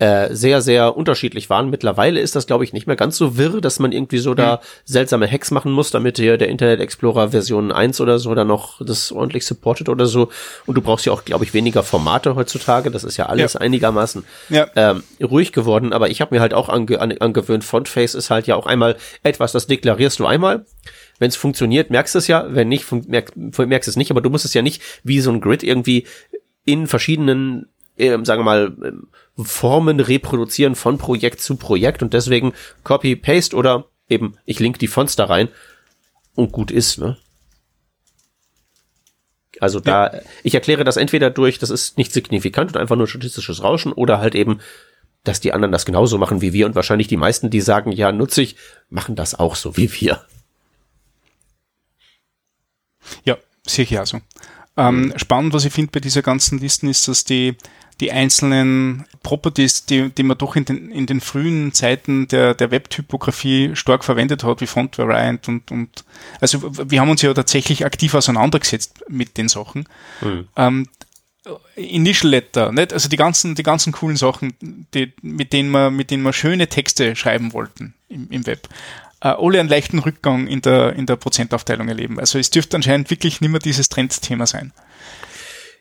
äh, 0.00 0.34
sehr, 0.34 0.62
sehr 0.62 0.96
unterschiedlich 0.96 1.50
waren. 1.50 1.68
Mittlerweile 1.68 2.20
ist 2.20 2.34
das, 2.34 2.46
glaube 2.46 2.64
ich, 2.64 2.72
nicht 2.72 2.86
mehr 2.86 2.96
ganz 2.96 3.18
so 3.18 3.36
wirr, 3.36 3.60
dass 3.60 3.78
man 3.78 3.92
irgendwie 3.92 4.16
so 4.16 4.32
da 4.32 4.52
hm. 4.52 4.58
seltsame 4.86 5.30
Hacks 5.30 5.50
machen 5.50 5.72
muss, 5.72 5.90
damit 5.90 6.16
hier 6.16 6.38
der 6.38 6.48
Internet 6.48 6.80
Explorer 6.80 7.32
Version 7.32 7.70
1 7.70 8.00
oder 8.00 8.18
so 8.18 8.34
da 8.34 8.44
noch 8.44 8.80
das 8.82 9.12
ordentlich 9.12 9.44
supportet 9.44 9.90
oder 9.90 10.06
so. 10.06 10.30
Und 10.64 10.76
du 10.76 10.80
brauchst 10.80 11.04
ja 11.04 11.12
auch, 11.12 11.26
glaube 11.26 11.44
ich, 11.44 11.52
weniger 11.52 11.82
Formate 11.82 12.34
heutzutage. 12.34 12.90
Das 12.90 13.04
ist 13.04 13.18
ja 13.18 13.26
alles 13.26 13.52
ja. 13.52 13.60
einigermaßen 13.60 14.24
ja. 14.48 14.68
Ähm, 14.74 15.02
ruhig 15.22 15.52
geworden. 15.52 15.92
Aber 15.92 16.08
ich 16.08 16.22
habe 16.22 16.34
mir 16.34 16.40
halt 16.40 16.54
auch 16.54 16.70
ange 16.70 16.98
angewöhnt, 17.20 17.62
Fontface 17.62 18.14
ist 18.14 18.30
halt 18.30 18.46
ja 18.46 18.56
auch 18.56 18.64
einmal 18.64 18.96
etwas, 19.22 19.52
das 19.52 19.66
deklarierst 19.66 20.18
du 20.18 20.24
einmal. 20.24 20.64
Wenn 21.18 21.28
es 21.28 21.36
funktioniert, 21.36 21.90
merkst 21.90 22.14
du 22.14 22.20
es 22.20 22.26
ja. 22.26 22.46
Wenn 22.48 22.68
nicht, 22.68 22.90
merk, 23.06 23.36
merkst 23.36 23.86
du 23.86 23.90
es 23.90 23.96
nicht. 23.96 24.10
Aber 24.10 24.22
du 24.22 24.30
musst 24.30 24.46
es 24.46 24.54
ja 24.54 24.62
nicht 24.62 24.80
wie 25.04 25.20
so 25.20 25.30
ein 25.30 25.42
Grid 25.42 25.62
irgendwie 25.62 26.06
in 26.64 26.86
verschiedenen 26.86 27.66
äh, 27.96 28.10
sagen 28.24 28.40
wir 28.40 28.44
mal, 28.44 28.76
ähm, 28.84 29.08
Formen 29.36 30.00
reproduzieren 30.00 30.74
von 30.74 30.98
Projekt 30.98 31.40
zu 31.40 31.56
Projekt 31.56 32.02
und 32.02 32.12
deswegen 32.12 32.52
Copy, 32.84 33.16
Paste 33.16 33.56
oder 33.56 33.86
eben 34.08 34.36
ich 34.44 34.58
link 34.58 34.78
die 34.78 34.88
Fonts 34.88 35.16
da 35.16 35.26
rein 35.26 35.48
und 36.34 36.52
gut 36.52 36.70
ist, 36.70 36.98
ne? 36.98 37.16
Also 39.60 39.78
da, 39.78 40.12
ja. 40.12 40.20
ich 40.42 40.54
erkläre 40.54 40.84
das 40.84 40.96
entweder 40.96 41.28
durch, 41.28 41.58
das 41.58 41.68
ist 41.68 41.98
nicht 41.98 42.12
signifikant 42.12 42.74
und 42.74 42.80
einfach 42.80 42.96
nur 42.96 43.06
statistisches 43.06 43.62
Rauschen 43.62 43.92
oder 43.92 44.18
halt 44.18 44.34
eben, 44.34 44.60
dass 45.22 45.40
die 45.40 45.52
anderen 45.52 45.70
das 45.70 45.84
genauso 45.84 46.16
machen 46.16 46.40
wie 46.40 46.54
wir 46.54 46.64
und 46.64 46.74
wahrscheinlich 46.74 47.08
die 47.08 47.18
meisten, 47.18 47.50
die 47.50 47.60
sagen, 47.60 47.92
ja, 47.92 48.10
nutze 48.10 48.40
ich, 48.40 48.56
machen 48.88 49.16
das 49.16 49.34
auch 49.34 49.54
so 49.54 49.76
wie 49.76 49.92
wir. 50.00 50.24
Ja, 53.24 53.36
sicher 53.66 54.00
also. 54.00 54.20
Ähm, 54.76 55.12
spannend, 55.16 55.52
was 55.52 55.66
ich 55.66 55.72
finde 55.74 55.92
bei 55.92 56.00
dieser 56.00 56.22
ganzen 56.22 56.58
Listen 56.58 56.88
ist, 56.88 57.06
dass 57.08 57.24
die 57.24 57.56
die 58.00 58.12
einzelnen 58.12 59.04
Properties, 59.22 59.84
die, 59.84 60.10
die 60.10 60.22
man 60.22 60.38
doch 60.38 60.56
in 60.56 60.64
den, 60.64 60.90
in 60.90 61.06
den 61.06 61.20
frühen 61.20 61.72
Zeiten 61.72 62.26
der, 62.28 62.54
der 62.54 62.70
Webtypografie 62.70 63.76
stark 63.76 64.04
verwendet 64.04 64.42
hat, 64.42 64.60
wie 64.60 64.66
Font 64.66 64.96
Variant 64.98 65.46
und, 65.48 65.70
und 65.70 66.04
also 66.40 66.60
wir 66.90 67.00
haben 67.00 67.10
uns 67.10 67.22
ja 67.22 67.32
tatsächlich 67.34 67.84
aktiv 67.84 68.14
auseinandergesetzt 68.14 69.04
mit 69.08 69.36
den 69.36 69.48
Sachen. 69.48 69.86
Mhm. 70.22 70.48
Ähm, 70.56 70.88
Initial 71.74 72.30
Letter, 72.30 72.72
nicht? 72.72 72.92
Also 72.92 73.08
die 73.08 73.16
ganzen, 73.16 73.54
die 73.54 73.62
ganzen 73.62 73.92
coolen 73.92 74.16
Sachen, 74.16 74.54
die, 74.94 75.12
mit 75.22 75.52
denen 75.52 75.70
wir, 75.70 75.90
mit 75.90 76.10
denen 76.10 76.22
wir 76.22 76.32
schöne 76.32 76.68
Texte 76.68 77.16
schreiben 77.16 77.52
wollten 77.52 77.94
im, 78.08 78.28
im 78.30 78.46
Web. 78.46 78.68
Äh, 79.20 79.28
alle 79.28 79.60
einen 79.60 79.68
leichten 79.68 79.98
Rückgang 79.98 80.46
in 80.46 80.62
der, 80.62 80.94
in 80.94 81.06
der 81.06 81.16
Prozentaufteilung 81.16 81.88
erleben. 81.88 82.18
Also 82.18 82.38
es 82.38 82.50
dürfte 82.50 82.76
anscheinend 82.76 83.10
wirklich 83.10 83.40
nicht 83.40 83.50
mehr 83.50 83.60
dieses 83.60 83.88
Trendthema 83.88 84.46
sein. 84.46 84.72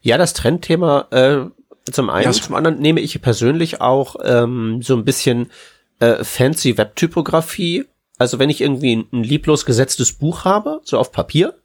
Ja, 0.02 0.18
das 0.18 0.34
Trendthema 0.34 1.08
äh, 1.12 1.59
zum 1.92 2.10
einen, 2.10 2.26
ja, 2.26 2.32
zum 2.32 2.56
anderen 2.56 2.80
nehme 2.80 3.00
ich 3.00 3.22
persönlich 3.22 3.82
auch 3.82 4.16
ähm, 4.24 4.82
so 4.82 4.96
ein 4.96 5.06
bisschen 5.06 5.52
äh, 6.00 6.24
fancy 6.24 6.78
Webtypografie. 6.78 7.86
Also 8.18 8.40
wenn 8.40 8.50
ich 8.50 8.62
irgendwie 8.62 8.96
ein, 8.96 9.08
ein 9.12 9.24
lieblos 9.24 9.66
gesetztes 9.66 10.14
Buch 10.14 10.46
habe, 10.46 10.82
so 10.84 10.98
auf 10.98 11.12
Papier, 11.12 11.56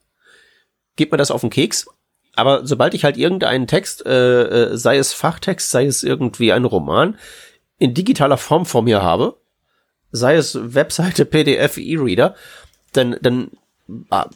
geht 0.96 1.10
mir 1.10 1.18
das 1.18 1.30
auf 1.30 1.40
den 1.40 1.50
Keks. 1.50 1.86
Aber 2.36 2.66
sobald 2.66 2.94
ich 2.94 3.04
halt 3.04 3.16
irgendeinen 3.16 3.66
Text, 3.66 4.04
äh, 4.06 4.42
äh, 4.72 4.76
sei 4.76 4.96
es 4.98 5.12
Fachtext, 5.12 5.70
sei 5.70 5.86
es 5.86 6.02
irgendwie 6.02 6.52
ein 6.52 6.64
Roman, 6.64 7.16
in 7.78 7.94
digitaler 7.94 8.36
Form 8.36 8.66
vor 8.66 8.82
mir 8.82 9.02
habe, 9.02 9.36
sei 10.10 10.36
es 10.36 10.58
Webseite, 10.74 11.24
PDF, 11.24 11.76
E-Reader, 11.76 12.34
dann, 12.92 13.16
dann 13.20 13.50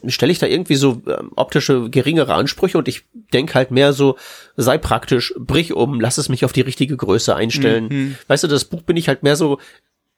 stelle 0.07 0.31
ich 0.31 0.39
da 0.39 0.45
irgendwie 0.45 0.75
so 0.75 1.01
äh, 1.07 1.17
optische 1.35 1.89
geringere 1.89 2.35
Ansprüche 2.35 2.77
und 2.77 2.87
ich 2.87 3.03
denke 3.33 3.55
halt 3.55 3.71
mehr 3.71 3.93
so, 3.93 4.17
sei 4.57 4.77
praktisch, 4.77 5.33
brich 5.37 5.73
um, 5.73 5.99
lass 5.99 6.17
es 6.17 6.29
mich 6.29 6.45
auf 6.45 6.53
die 6.53 6.61
richtige 6.61 6.95
Größe 6.95 7.35
einstellen. 7.35 7.87
Mhm. 7.89 8.15
Weißt 8.27 8.43
du, 8.43 8.47
das 8.47 8.65
Buch 8.65 8.83
bin 8.83 8.97
ich 8.97 9.07
halt 9.07 9.23
mehr 9.23 9.35
so, 9.35 9.59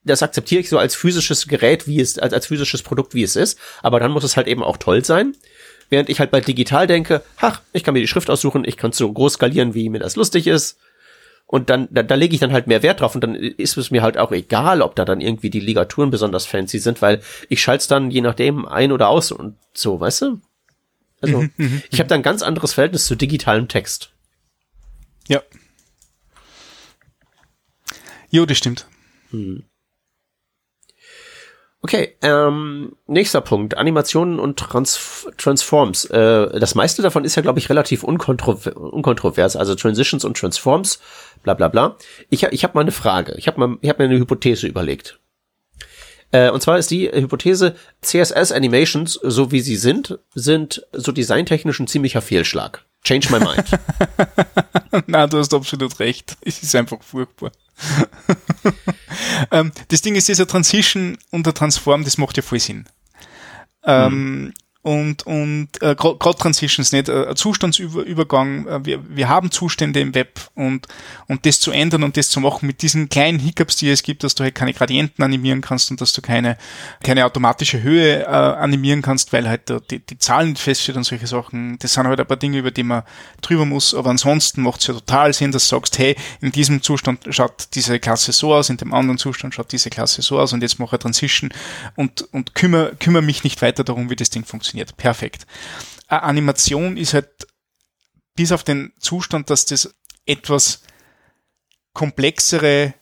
das 0.04 0.24
akzeptiere 0.24 0.62
ich 0.62 0.70
so 0.70 0.78
als 0.78 0.96
physisches 0.96 1.48
Gerät, 1.48 1.88
wie 1.88 2.02
es, 2.02 2.20
als, 2.20 2.34
als 2.34 2.48
physisches 2.48 2.82
Produkt, 2.82 3.14
wie 3.14 3.24
es 3.24 3.36
ist, 3.36 3.58
aber 3.82 4.00
dann 4.00 4.12
muss 4.12 4.24
es 4.24 4.36
halt 4.36 4.48
eben 4.48 4.64
auch 4.64 4.78
toll 4.78 5.06
sein. 5.06 5.36
Während 5.90 6.10
ich 6.10 6.20
halt 6.20 6.32
bei 6.32 6.42
digital 6.42 6.88
denke, 6.88 7.22
ach, 7.38 7.62
ich 7.74 7.84
kann 7.84 7.94
mir 7.94 8.00
die 8.00 8.08
Schrift 8.08 8.30
aussuchen, 8.30 8.64
ich 8.66 8.78
kann 8.78 8.92
so 8.92 9.12
groß 9.12 9.34
skalieren, 9.34 9.74
wie 9.74 9.90
mir 9.90 10.00
das 10.00 10.16
lustig 10.16 10.48
ist. 10.48 10.78
Und 11.52 11.70
dann, 11.70 11.90
da, 11.92 12.02
da 12.02 12.16
lege 12.16 12.34
ich 12.34 12.40
dann 12.40 12.54
halt 12.54 12.68
mehr 12.68 12.82
Wert 12.82 13.02
drauf 13.02 13.14
und 13.14 13.22
dann 13.22 13.36
ist 13.36 13.76
es 13.76 13.92
mir 13.92 14.02
halt 14.02 14.18
auch 14.18 14.32
egal, 14.32 14.82
ob 14.82 14.96
da 14.96 15.04
dann 15.04 15.20
irgendwie 15.20 15.50
die 15.50 15.60
Ligaturen 15.60 16.10
besonders 16.10 16.46
fancy 16.46 16.80
sind, 16.80 17.02
weil 17.02 17.22
ich 17.50 17.62
schalte 17.62 17.82
es 17.82 17.88
dann 17.88 18.10
je 18.10 18.22
nachdem 18.22 18.66
ein 18.66 18.94
oder 18.94 19.10
aus 19.10 19.34
und 19.34 19.58
so, 19.74 20.00
weißt 20.00 20.22
du? 20.22 20.42
Also, 21.20 21.42
mhm, 21.42 21.52
mhm, 21.58 21.84
ich 21.92 22.00
habe 22.00 22.08
da 22.08 22.16
ein 22.16 22.24
ganz 22.24 22.42
anderes 22.42 22.74
Verhältnis 22.74 23.06
zu 23.06 23.16
digitalem 23.16 23.68
Text. 23.68 24.14
Ja. 25.28 25.44
Jo, 28.30 28.46
das 28.46 28.58
stimmt. 28.58 28.88
Hm. 29.32 29.66
Okay, 31.84 32.16
ähm, 32.22 32.96
nächster 33.08 33.42
Punkt. 33.42 33.76
Animationen 33.76 34.40
und 34.40 34.60
Trans 34.60 35.28
Transforms. 35.38 36.06
Äh, 36.06 36.60
das 36.60 36.76
meiste 36.76 37.02
davon 37.02 37.26
ist 37.26 37.36
ja, 37.36 37.42
glaube 37.42 37.58
ich, 37.58 37.70
relativ 37.70 38.04
unkontro 38.04 38.52
unkontrovers. 38.76 39.56
Also 39.56 39.74
Transitions 39.74 40.24
und 40.24 40.38
Transforms, 40.38 41.00
bla 41.42 41.56
bla 41.56 41.70
bla. 41.70 41.98
Ich, 42.30 42.44
ich 42.44 42.64
habe 42.64 42.76
mal 42.76 42.82
eine 42.82 42.92
Frage. 42.92 43.34
Ich 43.38 43.48
habe 43.48 43.80
hab 43.84 44.00
mir 44.00 44.06
eine 44.06 44.20
Hypothese 44.20 44.68
überlegt. 44.68 45.20
Äh, 46.32 46.52
und 46.52 46.62
zwar 46.62 46.78
ist 46.78 46.92
die 46.92 47.10
Hypothese, 47.12 47.76
CSS 48.02 48.52
Animations, 48.52 49.14
so 49.24 49.52
wie 49.52 49.62
sie 49.62 49.76
sind, 49.76 50.20
sind 50.36 50.86
so 50.94 51.12
designtechnisch 51.12 51.80
ein 51.80 51.88
ziemlicher 51.88 52.22
Fehlschlag. 52.22 52.86
Change 53.04 53.30
my 53.32 53.40
mind. 53.40 53.66
Na, 55.08 55.26
du 55.28 55.40
hast 55.40 55.54
absolut 55.54 56.00
recht. 56.00 56.38
Es 56.42 56.62
ist 56.62 56.76
einfach 56.76 57.02
furchtbar. 57.02 57.52
ähm, 59.52 59.72
das 59.88 60.02
Ding 60.02 60.16
ist, 60.16 60.28
dieser 60.28 60.48
Transition 60.48 61.18
und 61.32 61.46
der 61.46 61.54
Transform, 61.54 62.04
das 62.04 62.18
macht 62.18 62.38
ja 62.38 62.44
voll 62.44 62.60
Sinn. 62.60 62.86
Ähm, 63.84 64.54
und, 64.84 65.28
und 65.28 65.70
äh, 65.82 65.94
gerade 65.94 66.38
Transitions 66.40 66.92
nicht, 66.92 67.08
äh, 67.08 67.36
Zustandsübergang, 67.36 68.68
äh, 68.68 68.86
wir, 68.86 69.16
wir 69.16 69.30
haben 69.30 69.52
Zustände 69.52 70.00
im 70.00 70.16
Web 70.16 70.40
und, 70.56 70.88
und 71.28 71.46
das 71.46 71.60
zu 71.60 71.70
ändern 71.70 72.02
und 72.02 72.18
das 72.18 72.30
zu 72.30 72.40
machen 72.40 72.66
mit 72.66 72.82
diesen 72.82 73.08
kleinen 73.08 73.38
Hiccups, 73.38 73.76
die 73.76 73.92
es 73.92 74.02
gibt, 74.02 74.24
dass 74.24 74.34
du 74.34 74.44
halt 74.44 74.56
keine 74.56 74.74
Gradienten 74.74 75.24
animieren 75.24 75.62
kannst 75.62 75.92
und 75.92 76.02
dass 76.02 76.14
du 76.14 76.24
keine, 76.24 76.58
keine 77.04 77.28
automatische 77.28 77.84
Höhe 77.84 78.24
äh, 78.24 78.26
animieren 78.26 79.04
kannst, 79.04 79.32
weil 79.34 79.48
halt 79.48 79.72
die, 79.92 80.00
die 80.00 80.18
Zahlen 80.18 80.50
nicht 80.50 80.62
feststeht 80.62 80.96
und 80.96 81.04
solche 81.04 81.28
Sachen. 81.28 81.78
Das 81.78 81.94
sind 81.94 82.08
halt 82.08 82.20
ein 82.20 82.26
paar 82.26 82.38
Dinge, 82.38 82.58
über 82.58 82.72
die 82.72 82.84
man 82.84 83.04
drüber 83.42 83.66
muss, 83.66 83.94
aber 83.94 84.10
ansonsten 84.10 84.64
macht 84.64 84.82
es 84.82 84.88
ja 84.88 84.96
total 84.96 85.32
Sinn, 85.34 85.52
dass 85.52 85.70
du 85.70 85.76
sagst, 85.76 86.00
hey, 86.00 86.16
in 86.42 86.52
diesem 86.52 86.82
Zustand 86.82 87.28
schaut 87.30 87.68
diese 87.76 88.00
Klasse 88.00 88.32
so 88.32 88.56
aus, 88.56 88.72
in 88.72 88.78
dem 88.78 88.96
anderen 88.96 89.20
Zustand 89.20 89.54
schaut 89.54 89.72
diese 89.72 89.92
Klasse 89.92 90.24
so 90.24 90.40
aus 90.40 90.54
und 90.54 90.64
jetzt 90.64 90.80
mache 90.80 90.96
ich 90.96 91.02
Transition 91.04 91.52
und, 91.96 92.28
und 92.32 92.56
kümmere, 92.56 92.96
kümmere 92.96 93.22
mich 93.22 93.44
nicht 93.44 93.62
weiter 93.62 93.84
darum, 93.84 94.10
wie 94.10 94.16
das 94.16 94.32
Ding 94.32 94.44
funktioniert 94.44 94.71
funktioniert. 94.72 94.98
Perfekt. 94.98 95.46
Eine 96.08 96.24
Animation 96.24 96.98
ist 96.98 97.14
halt 97.14 97.30
bis 98.36 98.52
auf 98.52 98.64
den 98.64 98.94
Zustand, 99.00 99.50
dass 99.50 99.66
das 99.66 99.94
etwas 100.26 100.84
komplexere 101.94 102.94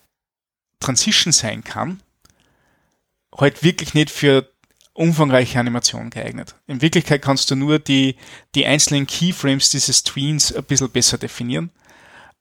Transition 0.80 1.32
sein 1.32 1.62
kann, 1.62 2.02
halt 3.36 3.62
wirklich 3.62 3.94
nicht 3.94 4.10
für 4.10 4.50
umfangreiche 4.92 5.58
Animationen 5.58 6.10
geeignet. 6.10 6.56
In 6.66 6.82
Wirklichkeit 6.82 7.22
kannst 7.22 7.50
du 7.50 7.56
nur 7.56 7.78
die, 7.78 8.16
die 8.54 8.66
einzelnen 8.66 9.06
Keyframes 9.06 9.70
dieses 9.70 10.02
Tweens 10.02 10.52
ein 10.52 10.64
bisschen 10.64 10.90
besser 10.90 11.16
definieren. 11.16 11.70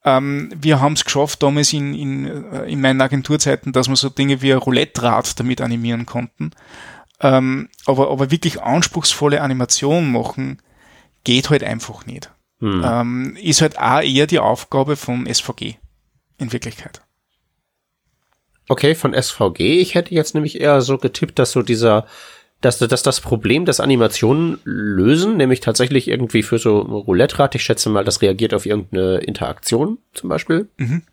Ähm, 0.03 0.51
wir 0.55 0.79
haben 0.79 0.93
es 0.93 1.05
geschafft 1.05 1.43
damals 1.43 1.73
in, 1.73 1.93
in, 1.93 2.25
äh, 2.25 2.71
in 2.71 2.81
meinen 2.81 3.01
Agenturzeiten, 3.01 3.71
dass 3.71 3.87
wir 3.87 3.95
so 3.95 4.09
Dinge 4.09 4.41
wie 4.41 4.51
ein 4.51 4.57
Roulette-Rad 4.57 5.39
damit 5.39 5.61
animieren 5.61 6.05
konnten. 6.05 6.51
Ähm, 7.21 7.69
aber, 7.85 8.09
aber 8.11 8.31
wirklich 8.31 8.61
anspruchsvolle 8.61 9.41
Animation 9.41 10.11
machen, 10.11 10.61
geht 11.23 11.49
halt 11.49 11.63
einfach 11.63 12.05
nicht. 12.05 12.31
Hm. 12.59 12.83
Ähm, 12.85 13.37
ist 13.41 13.61
halt 13.61 13.79
auch 13.79 14.01
eher 14.01 14.27
die 14.27 14.39
Aufgabe 14.39 14.95
von 14.95 15.25
SVG 15.31 15.75
in 16.37 16.51
Wirklichkeit. 16.51 17.01
Okay, 18.67 18.95
von 18.95 19.13
SVG. 19.13 19.81
Ich 19.81 19.95
hätte 19.95 20.13
jetzt 20.13 20.35
nämlich 20.35 20.61
eher 20.61 20.81
so 20.81 20.97
getippt, 20.97 21.39
dass 21.39 21.51
so 21.51 21.61
dieser, 21.61 22.05
dass, 22.61 22.77
dass 22.77 23.03
das 23.03 23.19
Problem, 23.19 23.65
das 23.65 23.79
Animationen 23.79 24.59
lösen, 24.63 25.37
nämlich 25.37 25.59
tatsächlich 25.59 26.07
irgendwie 26.07 26.43
für 26.43 26.59
so 26.59 26.79
Roulette-Rad, 26.79 27.55
ich 27.55 27.63
schätze 27.63 27.89
mal, 27.89 28.03
das 28.03 28.21
reagiert 28.21 28.53
auf 28.53 28.65
irgendeine 28.65 29.17
Interaktion 29.17 29.97
zum 30.13 30.29
Beispiel. 30.29 30.69
Mhm 30.77 31.03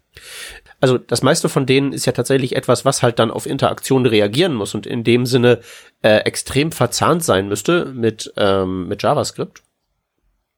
also 0.80 0.98
das 0.98 1.22
meiste 1.22 1.48
von 1.48 1.66
denen 1.66 1.92
ist 1.92 2.06
ja 2.06 2.12
tatsächlich 2.12 2.54
etwas, 2.54 2.84
was 2.84 3.02
halt 3.02 3.18
dann 3.18 3.30
auf 3.30 3.46
Interaktion 3.46 4.06
reagieren 4.06 4.54
muss 4.54 4.74
und 4.74 4.86
in 4.86 5.04
dem 5.04 5.26
Sinne 5.26 5.60
äh, 6.02 6.18
extrem 6.18 6.72
verzahnt 6.72 7.24
sein 7.24 7.48
müsste 7.48 7.86
mit, 7.86 8.32
ähm, 8.36 8.88
mit 8.88 9.02
JavaScript. 9.02 9.62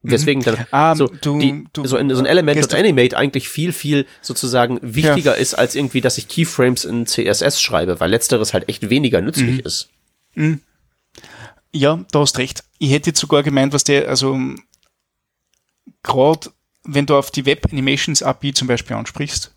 Deswegen 0.03 0.43
dann 0.43 0.55
um, 0.55 0.65
ähm, 0.73 0.95
so, 0.97 1.07
du, 1.21 1.39
die, 1.39 1.65
du, 1.73 1.85
so, 1.85 1.97
in, 1.97 2.09
so 2.15 2.21
ein 2.21 2.27
Element 2.27 2.63
und 2.63 2.75
Animate 2.75 3.17
eigentlich 3.17 3.49
viel, 3.49 3.73
viel 3.73 4.07
sozusagen 4.23 4.79
wichtiger 4.81 5.35
ja. 5.35 5.41
ist, 5.41 5.55
als 5.55 5.75
irgendwie, 5.75 6.01
dass 6.01 6.19
ich 6.19 6.29
Keyframes 6.29 6.85
in 6.85 7.07
CSS 7.07 7.61
schreibe, 7.61 7.99
weil 7.99 8.11
letzteres 8.11 8.55
halt 8.55 8.69
echt 8.69 8.91
weniger 8.91 9.21
nützlich 9.21 9.59
mhm. 9.59 9.67
ist. 9.67 9.89
Mhm. 10.35 10.61
Ja, 11.73 12.05
da 12.13 12.21
hast 12.21 12.39
recht. 12.39 12.63
Ich 12.79 12.93
hätte 12.93 13.11
jetzt 13.11 13.21
sogar 13.21 13.43
gemeint, 13.43 13.73
was 13.73 13.85
der, 13.85 14.09
also 14.09 14.39
gerade 16.03 16.51
wenn 16.85 17.07
du 17.07 17.17
auf 17.17 17.31
die 17.31 17.47
Web 17.47 17.67
Animations 17.71 18.23
API 18.23 18.53
zum 18.55 18.69
Beispiel 18.69 18.97
ansprichst, 18.97 19.55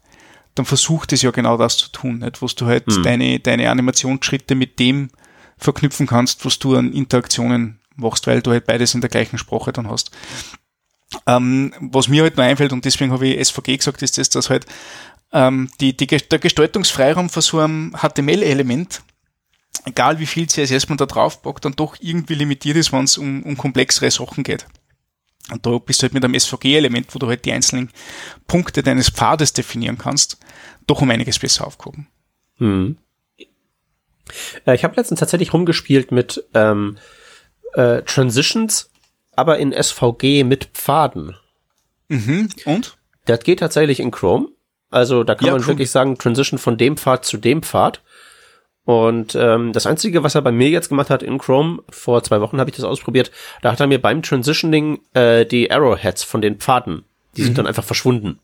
dann 0.55 0.65
versucht 0.65 1.13
es 1.13 1.21
ja 1.21 1.31
genau 1.31 1.57
das 1.57 1.77
zu 1.77 1.91
tun, 1.91 2.19
nicht? 2.19 2.41
wo 2.41 2.47
du 2.47 2.65
halt 2.65 2.87
mhm. 2.87 3.03
deine, 3.03 3.39
deine 3.39 3.69
Animationsschritte 3.69 4.55
mit 4.55 4.79
dem 4.79 5.09
verknüpfen 5.57 6.07
kannst, 6.07 6.43
was 6.45 6.59
du 6.59 6.75
an 6.75 6.91
Interaktionen 6.91 7.79
machst, 7.95 8.27
weil 8.27 8.41
du 8.41 8.51
halt 8.51 8.65
beides 8.65 8.93
in 8.93 9.01
der 9.01 9.09
gleichen 9.09 9.37
Sprache 9.37 9.71
dann 9.71 9.89
hast. 9.89 10.11
Ähm, 11.27 11.73
was 11.79 12.07
mir 12.07 12.23
halt 12.23 12.37
noch 12.37 12.43
einfällt, 12.43 12.73
und 12.73 12.85
deswegen 12.85 13.11
habe 13.11 13.27
ich 13.27 13.47
SVG 13.47 13.77
gesagt, 13.77 14.01
ist 14.01 14.17
das, 14.17 14.29
dass 14.29 14.49
halt 14.49 14.65
ähm, 15.33 15.69
die, 15.79 15.95
die, 15.95 16.07
der 16.07 16.39
Gestaltungsfreiraum 16.39 17.29
für 17.29 17.41
so 17.41 17.59
einem 17.59 17.93
HTML-Element, 17.95 19.03
egal 19.85 20.19
wie 20.19 20.25
viel 20.25 20.47
CSS 20.47 20.89
man 20.89 20.97
da 20.97 21.05
drauf 21.05 21.41
packt, 21.41 21.65
dann 21.65 21.73
doch 21.73 21.95
irgendwie 21.99 22.35
limitiert 22.35 22.77
ist, 22.77 22.91
wenn 22.91 23.03
es 23.03 23.17
um, 23.17 23.43
um 23.43 23.57
komplexere 23.57 24.11
Sachen 24.11 24.43
geht. 24.43 24.65
Und 25.49 25.65
da 25.65 25.77
bist 25.79 26.01
du 26.01 26.03
halt 26.03 26.13
mit 26.13 26.23
einem 26.23 26.39
SVG-Element, 26.39 27.13
wo 27.13 27.19
du 27.19 27.27
halt 27.27 27.45
die 27.45 27.51
einzelnen 27.51 27.89
Punkte 28.47 28.83
deines 28.83 29.09
Pfades 29.09 29.53
definieren 29.53 29.97
kannst, 29.97 30.37
doch 30.87 31.01
um 31.01 31.09
einiges 31.09 31.39
besser 31.39 31.65
aufgehoben. 31.65 32.07
Hm. 32.57 32.97
Ich 34.65 34.83
habe 34.83 34.95
letztens 34.95 35.19
tatsächlich 35.19 35.53
rumgespielt 35.53 36.11
mit 36.11 36.43
ähm, 36.53 36.97
äh, 37.73 38.01
Transitions, 38.03 38.89
aber 39.35 39.59
in 39.59 39.73
SVG 39.73 40.43
mit 40.43 40.65
Pfaden. 40.73 41.35
Mhm. 42.07 42.49
Und? 42.65 42.97
Das 43.25 43.41
geht 43.41 43.59
tatsächlich 43.59 43.99
in 43.99 44.11
Chrome. 44.11 44.49
Also 44.89 45.23
da 45.23 45.35
kann 45.35 45.47
ja, 45.47 45.53
man 45.53 45.61
Chrome. 45.61 45.73
wirklich 45.73 45.91
sagen, 45.91 46.17
Transition 46.17 46.59
von 46.59 46.77
dem 46.77 46.97
Pfad 46.97 47.25
zu 47.25 47.37
dem 47.37 47.63
Pfad. 47.63 48.01
Und 48.83 49.35
ähm, 49.35 49.73
das 49.73 49.85
Einzige, 49.85 50.23
was 50.23 50.35
er 50.35 50.41
bei 50.41 50.51
mir 50.51 50.69
jetzt 50.69 50.89
gemacht 50.89 51.09
hat 51.09 51.21
in 51.21 51.37
Chrome, 51.37 51.83
vor 51.89 52.23
zwei 52.23 52.41
Wochen 52.41 52.59
habe 52.59 52.69
ich 52.69 52.75
das 52.75 52.85
ausprobiert, 52.85 53.31
da 53.61 53.71
hat 53.71 53.79
er 53.79 53.87
mir 53.87 54.01
beim 54.01 54.23
Transitioning 54.23 54.99
äh, 55.13 55.45
die 55.45 55.71
Arrowheads 55.71 56.23
von 56.23 56.41
den 56.41 56.57
Pfaden, 56.57 57.03
die 57.37 57.41
mhm. 57.41 57.45
sind 57.45 57.57
dann 57.59 57.67
einfach 57.67 57.83
verschwunden. 57.83 58.39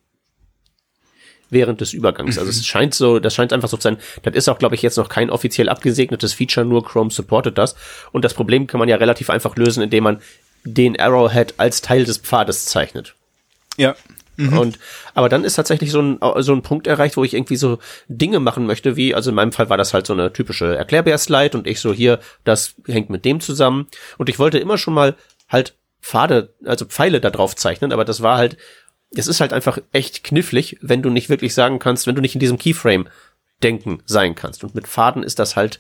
Während 1.50 1.80
des 1.80 1.94
Übergangs. 1.94 2.38
Also 2.38 2.50
es 2.50 2.66
scheint 2.66 2.94
so, 2.94 3.20
das 3.20 3.34
scheint 3.34 3.54
einfach 3.54 3.70
so 3.70 3.78
zu 3.78 3.84
sein. 3.84 3.98
Das 4.24 4.36
ist 4.36 4.50
auch, 4.50 4.60
glaube 4.60 4.76
ich, 4.76 4.82
jetzt 4.82 4.98
noch 4.98 5.08
kein 5.08 5.30
offiziell 5.30 5.70
abgesegnetes 5.70 6.34
Feature, 6.34 6.66
nur 6.66 6.84
Chrome 6.84 7.10
supportet 7.10 7.58
das. 7.58 7.76
Und 8.12 8.26
das 8.26 8.34
Problem 8.34 8.68
kann 8.68 8.80
man 8.80 8.90
ja 8.90 8.98
relativ 8.98 9.30
einfach 9.30 9.56
lösen, 9.56 9.82
indem 9.82 10.04
man 10.04 10.22
den 10.66 11.00
Arrowhead 11.00 11.54
als 11.56 11.82
Teil 11.82 12.04
des 12.04 12.18
Pfades 12.18 12.66
zeichnet. 12.66 13.16
Ja. 13.78 13.96
Mhm. 14.38 14.58
Und 14.58 14.80
aber 15.14 15.30
dann 15.30 15.44
ist 15.44 15.56
tatsächlich 15.56 15.92
so 15.92 16.02
ein 16.02 16.20
so 16.38 16.54
ein 16.54 16.62
Punkt 16.62 16.88
erreicht, 16.88 17.18
wo 17.18 17.24
ich 17.24 17.34
irgendwie 17.34 17.56
so 17.56 17.80
Dinge 18.08 18.40
machen 18.40 18.66
möchte, 18.66 18.96
wie 18.96 19.14
also 19.14 19.32
in 19.32 19.36
meinem 19.36 19.52
Fall 19.52 19.70
war 19.70 19.78
das 19.78 19.94
halt 19.94 20.08
so 20.08 20.14
eine 20.14 20.32
typische 20.32 20.76
Erklärbär-Slide 20.78 21.58
und 21.58 21.68
ich 21.68 21.82
so 21.82 21.92
hier, 21.92 22.20
das 22.44 22.76
hängt 22.86 23.10
mit 23.10 23.26
dem 23.26 23.40
zusammen 23.40 23.88
und 24.18 24.30
ich 24.30 24.40
wollte 24.40 24.60
immer 24.60 24.78
schon 24.78 24.94
mal 24.94 25.16
halt 25.50 25.76
Pfade, 26.02 26.54
also 26.64 26.86
Pfeile 26.86 27.20
da 27.20 27.32
drauf 27.32 27.56
zeichnen, 27.56 27.92
aber 27.92 28.06
das 28.06 28.22
war 28.22 28.38
halt, 28.38 28.58
es 29.16 29.28
ist 29.28 29.42
halt 29.42 29.54
einfach 29.54 29.80
echt 29.92 30.24
knifflig, 30.24 30.78
wenn 30.82 31.02
du 31.02 31.10
nicht 31.10 31.30
wirklich 31.30 31.54
sagen 31.54 31.80
kannst, 31.80 32.06
wenn 32.06 32.16
du 32.16 32.22
nicht 32.22 32.36
in 32.36 32.40
diesem 32.40 32.60
Keyframe 32.60 33.10
denken 33.64 34.04
sein 34.06 34.36
kannst 34.36 34.64
und 34.64 34.76
mit 34.76 34.88
Faden 34.88 35.24
ist 35.24 35.40
das 35.40 35.56
halt 35.56 35.80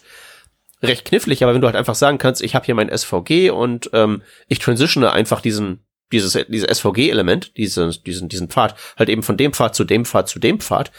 recht 0.81 1.05
knifflig, 1.05 1.43
aber 1.43 1.53
wenn 1.53 1.61
du 1.61 1.67
halt 1.67 1.75
einfach 1.75 1.95
sagen 1.95 2.17
kannst, 2.17 2.41
ich 2.41 2.55
habe 2.55 2.65
hier 2.65 2.75
mein 2.75 2.95
SVG 2.95 3.51
und 3.51 3.89
ähm, 3.93 4.23
ich 4.47 4.59
transitione 4.59 5.11
einfach 5.11 5.41
diesen 5.41 5.83
dieses, 6.11 6.37
dieses 6.47 6.79
SVG-Element, 6.79 7.57
diesen, 7.57 7.95
diesen, 8.05 8.29
diesen 8.29 8.49
Pfad, 8.49 8.75
halt 8.97 9.09
eben 9.09 9.23
von 9.23 9.37
dem 9.37 9.53
Pfad 9.53 9.75
zu 9.75 9.83
dem 9.83 10.05
Pfad 10.05 10.29
zu 10.29 10.39
dem 10.39 10.59
Pfad, 10.59 10.91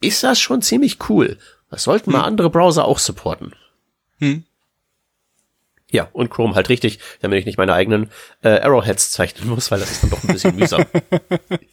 ist 0.00 0.22
das 0.22 0.40
schon 0.40 0.62
ziemlich 0.62 1.08
cool. 1.08 1.38
Das 1.70 1.84
sollten 1.84 2.12
hm. 2.12 2.18
mal 2.18 2.24
andere 2.24 2.50
Browser 2.50 2.84
auch 2.84 2.98
supporten. 2.98 3.54
Hm. 4.18 4.44
Ja, 5.90 6.08
und 6.12 6.30
Chrome 6.30 6.54
halt 6.54 6.68
richtig, 6.68 7.00
damit 7.20 7.40
ich 7.40 7.46
nicht 7.46 7.58
meine 7.58 7.74
eigenen 7.74 8.10
äh, 8.42 8.60
Arrowheads 8.60 9.10
zeichnen 9.10 9.48
muss, 9.48 9.70
weil 9.70 9.80
das 9.80 9.90
ist 9.90 10.02
dann 10.02 10.10
doch 10.10 10.22
ein 10.22 10.32
bisschen 10.32 10.54
mühsam. 10.56 10.84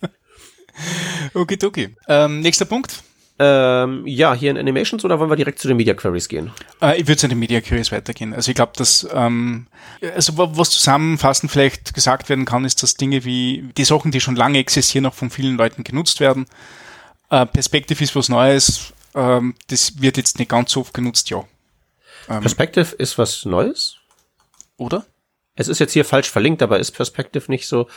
okay, 1.36 1.58
okay. 1.64 1.96
Ähm, 2.08 2.40
nächster 2.40 2.66
Punkt. 2.66 3.04
Ähm, 3.40 4.08
ja, 4.08 4.34
hier 4.34 4.50
in 4.50 4.58
Animations 4.58 5.06
oder 5.06 5.20
wollen 5.20 5.30
wir 5.30 5.36
direkt 5.36 5.60
zu 5.60 5.68
den 5.68 5.78
Media 5.78 5.94
Queries 5.94 6.28
gehen? 6.28 6.52
Äh, 6.82 7.00
ich 7.00 7.08
würde 7.08 7.18
zu 7.18 7.28
den 7.28 7.38
Media 7.38 7.62
Queries 7.62 7.92
weitergehen. 7.92 8.34
Also 8.34 8.50
ich 8.50 8.56
glaube, 8.56 8.74
dass 8.76 9.08
ähm, 9.14 9.68
also 10.16 10.34
was 10.38 10.72
zusammenfassend 10.72 11.52
vielleicht 11.52 11.94
gesagt 11.94 12.30
werden 12.30 12.46
kann, 12.46 12.66
ist, 12.66 12.82
dass 12.82 12.96
Dinge 12.96 13.26
wie 13.26 13.70
die 13.78 13.84
Sachen, 13.86 14.12
die 14.12 14.22
schon 14.22 14.36
lange 14.36 14.58
existieren, 14.58 15.06
auch 15.06 15.14
von 15.14 15.30
vielen 15.30 15.56
Leuten 15.56 15.84
genutzt 15.84 16.20
werden. 16.20 16.48
Äh, 17.30 17.46
Perspective 17.46 18.04
ist 18.04 18.16
was 18.16 18.28
Neues. 18.28 18.94
Ähm, 19.14 19.54
das 19.68 20.02
wird 20.02 20.18
jetzt 20.18 20.40
nicht 20.40 20.50
ganz 20.50 20.72
so 20.72 20.82
oft 20.82 20.96
genutzt, 20.96 21.30
ja. 21.30 21.44
Ähm, 22.30 22.42
Perspective 22.42 22.96
ist 22.96 23.20
was 23.20 23.46
Neues? 23.46 23.98
Oder? 24.78 25.06
Es 25.56 25.68
ist 25.68 25.78
jetzt 25.78 25.94
hier 25.94 26.06
falsch 26.06 26.32
verlinkt, 26.32 26.64
aber 26.64 26.80
ist 26.80 26.92
Perspective 26.92 27.52
nicht 27.52 27.68
so 27.68 27.88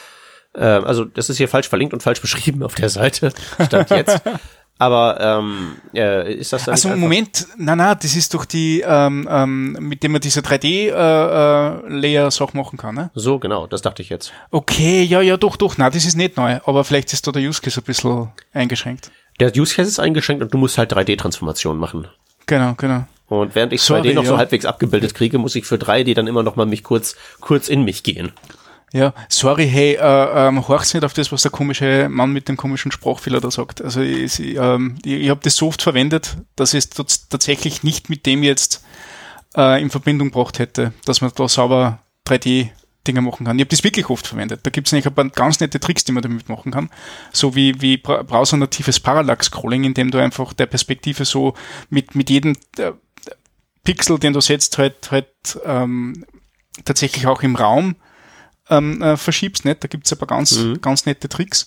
äh, 0.52 0.64
also 0.64 1.04
das 1.04 1.30
ist 1.30 1.36
hier 1.36 1.48
falsch 1.48 1.68
verlinkt 1.68 1.94
und 1.94 2.02
falsch 2.02 2.20
beschrieben 2.20 2.62
auf 2.62 2.74
der 2.74 2.88
Seite, 2.88 3.32
stand 3.64 3.90
jetzt. 3.90 4.20
Aber 4.80 5.20
ähm, 5.20 5.76
äh, 5.94 6.34
ist 6.36 6.52
das 6.54 6.64
dann 6.64 6.72
Also 6.72 6.88
Moment, 6.96 7.46
na 7.58 7.76
na, 7.76 7.94
das 7.94 8.16
ist 8.16 8.32
doch 8.32 8.46
die, 8.46 8.80
ähm, 8.80 9.28
ähm, 9.30 9.76
mit 9.78 10.02
dem 10.02 10.12
man 10.12 10.22
diese 10.22 10.40
3D-Layer-Sache 10.40 12.52
äh, 12.52 12.54
äh, 12.54 12.56
machen 12.56 12.78
kann, 12.78 12.94
ne? 12.94 13.10
So, 13.14 13.38
genau, 13.38 13.66
das 13.66 13.82
dachte 13.82 14.00
ich 14.00 14.08
jetzt. 14.08 14.32
Okay, 14.50 15.02
ja, 15.02 15.20
ja, 15.20 15.36
doch, 15.36 15.56
doch, 15.56 15.76
na, 15.76 15.90
das 15.90 16.06
ist 16.06 16.16
nicht 16.16 16.38
neu, 16.38 16.60
aber 16.64 16.82
vielleicht 16.84 17.12
ist 17.12 17.26
da 17.26 17.30
der 17.30 17.42
Use 17.42 17.60
Case 17.60 17.78
ein 17.78 17.84
bisschen 17.84 18.30
eingeschränkt. 18.54 19.10
Der 19.38 19.54
Use 19.54 19.74
Case 19.74 19.90
ist 19.90 19.98
eingeschränkt 19.98 20.42
und 20.42 20.54
du 20.54 20.56
musst 20.56 20.78
halt 20.78 20.94
3D-Transformationen 20.94 21.78
machen. 21.78 22.08
Genau, 22.46 22.72
genau. 22.78 23.04
Und 23.28 23.54
während 23.54 23.74
ich 23.74 23.82
Sorry, 23.82 24.08
2D 24.08 24.14
noch 24.14 24.22
ja. 24.22 24.30
so 24.30 24.38
halbwegs 24.38 24.64
abgebildet 24.64 25.14
kriege, 25.14 25.36
muss 25.36 25.56
ich 25.56 25.66
für 25.66 25.76
3D 25.76 26.14
dann 26.14 26.26
immer 26.26 26.42
noch 26.42 26.56
mal 26.56 26.64
mich 26.64 26.84
kurz, 26.84 27.16
kurz 27.40 27.68
in 27.68 27.84
mich 27.84 28.02
gehen. 28.02 28.32
Ja, 28.92 29.14
sorry, 29.28 29.68
hey, 29.68 29.94
äh, 29.94 30.48
ähm, 30.48 30.66
horch's 30.66 30.94
nicht 30.94 31.04
auf 31.04 31.12
das, 31.12 31.30
was 31.30 31.42
der 31.42 31.52
komische 31.52 32.08
Mann 32.08 32.32
mit 32.32 32.48
dem 32.48 32.56
komischen 32.56 32.90
Sprachfehler 32.90 33.40
da 33.40 33.50
sagt. 33.50 33.82
Also 33.82 34.00
ich, 34.00 34.40
ähm, 34.40 34.98
ich, 35.04 35.12
ich 35.12 35.30
habe 35.30 35.40
das 35.44 35.56
so 35.56 35.68
oft 35.68 35.80
verwendet, 35.80 36.36
dass 36.56 36.74
ich 36.74 36.84
es 36.84 37.28
tatsächlich 37.28 37.84
nicht 37.84 38.10
mit 38.10 38.26
dem 38.26 38.42
jetzt 38.42 38.84
äh, 39.56 39.80
in 39.80 39.90
Verbindung 39.90 40.30
gebracht 40.30 40.58
hätte, 40.58 40.92
dass 41.04 41.20
man 41.20 41.30
da 41.34 41.48
sauber 41.48 42.00
3D 42.26 42.70
Dinge 43.06 43.22
machen 43.22 43.46
kann. 43.46 43.58
Ich 43.58 43.62
habe 43.62 43.70
das 43.70 43.84
wirklich 43.84 44.10
oft 44.10 44.26
verwendet. 44.26 44.60
Da 44.64 44.70
gibt 44.70 44.88
es 44.88 44.92
nämlich 44.92 45.06
ein 45.06 45.14
paar 45.14 45.28
ganz 45.30 45.60
nette 45.60 45.80
Tricks, 45.80 46.04
die 46.04 46.12
man 46.12 46.22
damit 46.22 46.48
machen 46.48 46.72
kann. 46.72 46.90
So 47.32 47.54
wie, 47.54 47.80
wie 47.80 47.96
browsernatives 47.96 49.00
Parallax-Scrolling, 49.00 49.84
indem 49.84 50.10
du 50.10 50.18
einfach 50.18 50.52
der 50.52 50.66
Perspektive 50.66 51.24
so 51.24 51.54
mit, 51.88 52.14
mit 52.14 52.28
jedem 52.28 52.56
äh, 52.76 52.92
Pixel, 53.84 54.18
den 54.18 54.32
du 54.32 54.40
setzt, 54.40 54.76
halt, 54.78 55.10
halt 55.10 55.28
ähm, 55.64 56.26
tatsächlich 56.84 57.26
auch 57.26 57.42
im 57.42 57.56
Raum 57.56 57.96
ähm, 58.70 59.02
äh, 59.02 59.16
verschiebst. 59.16 59.64
Nicht? 59.64 59.82
Da 59.84 59.88
gibt 59.88 60.06
es 60.06 60.12
ein 60.12 60.18
paar 60.18 60.28
ganz, 60.28 60.56
mhm. 60.56 60.80
ganz 60.80 61.06
nette 61.06 61.28
Tricks. 61.28 61.66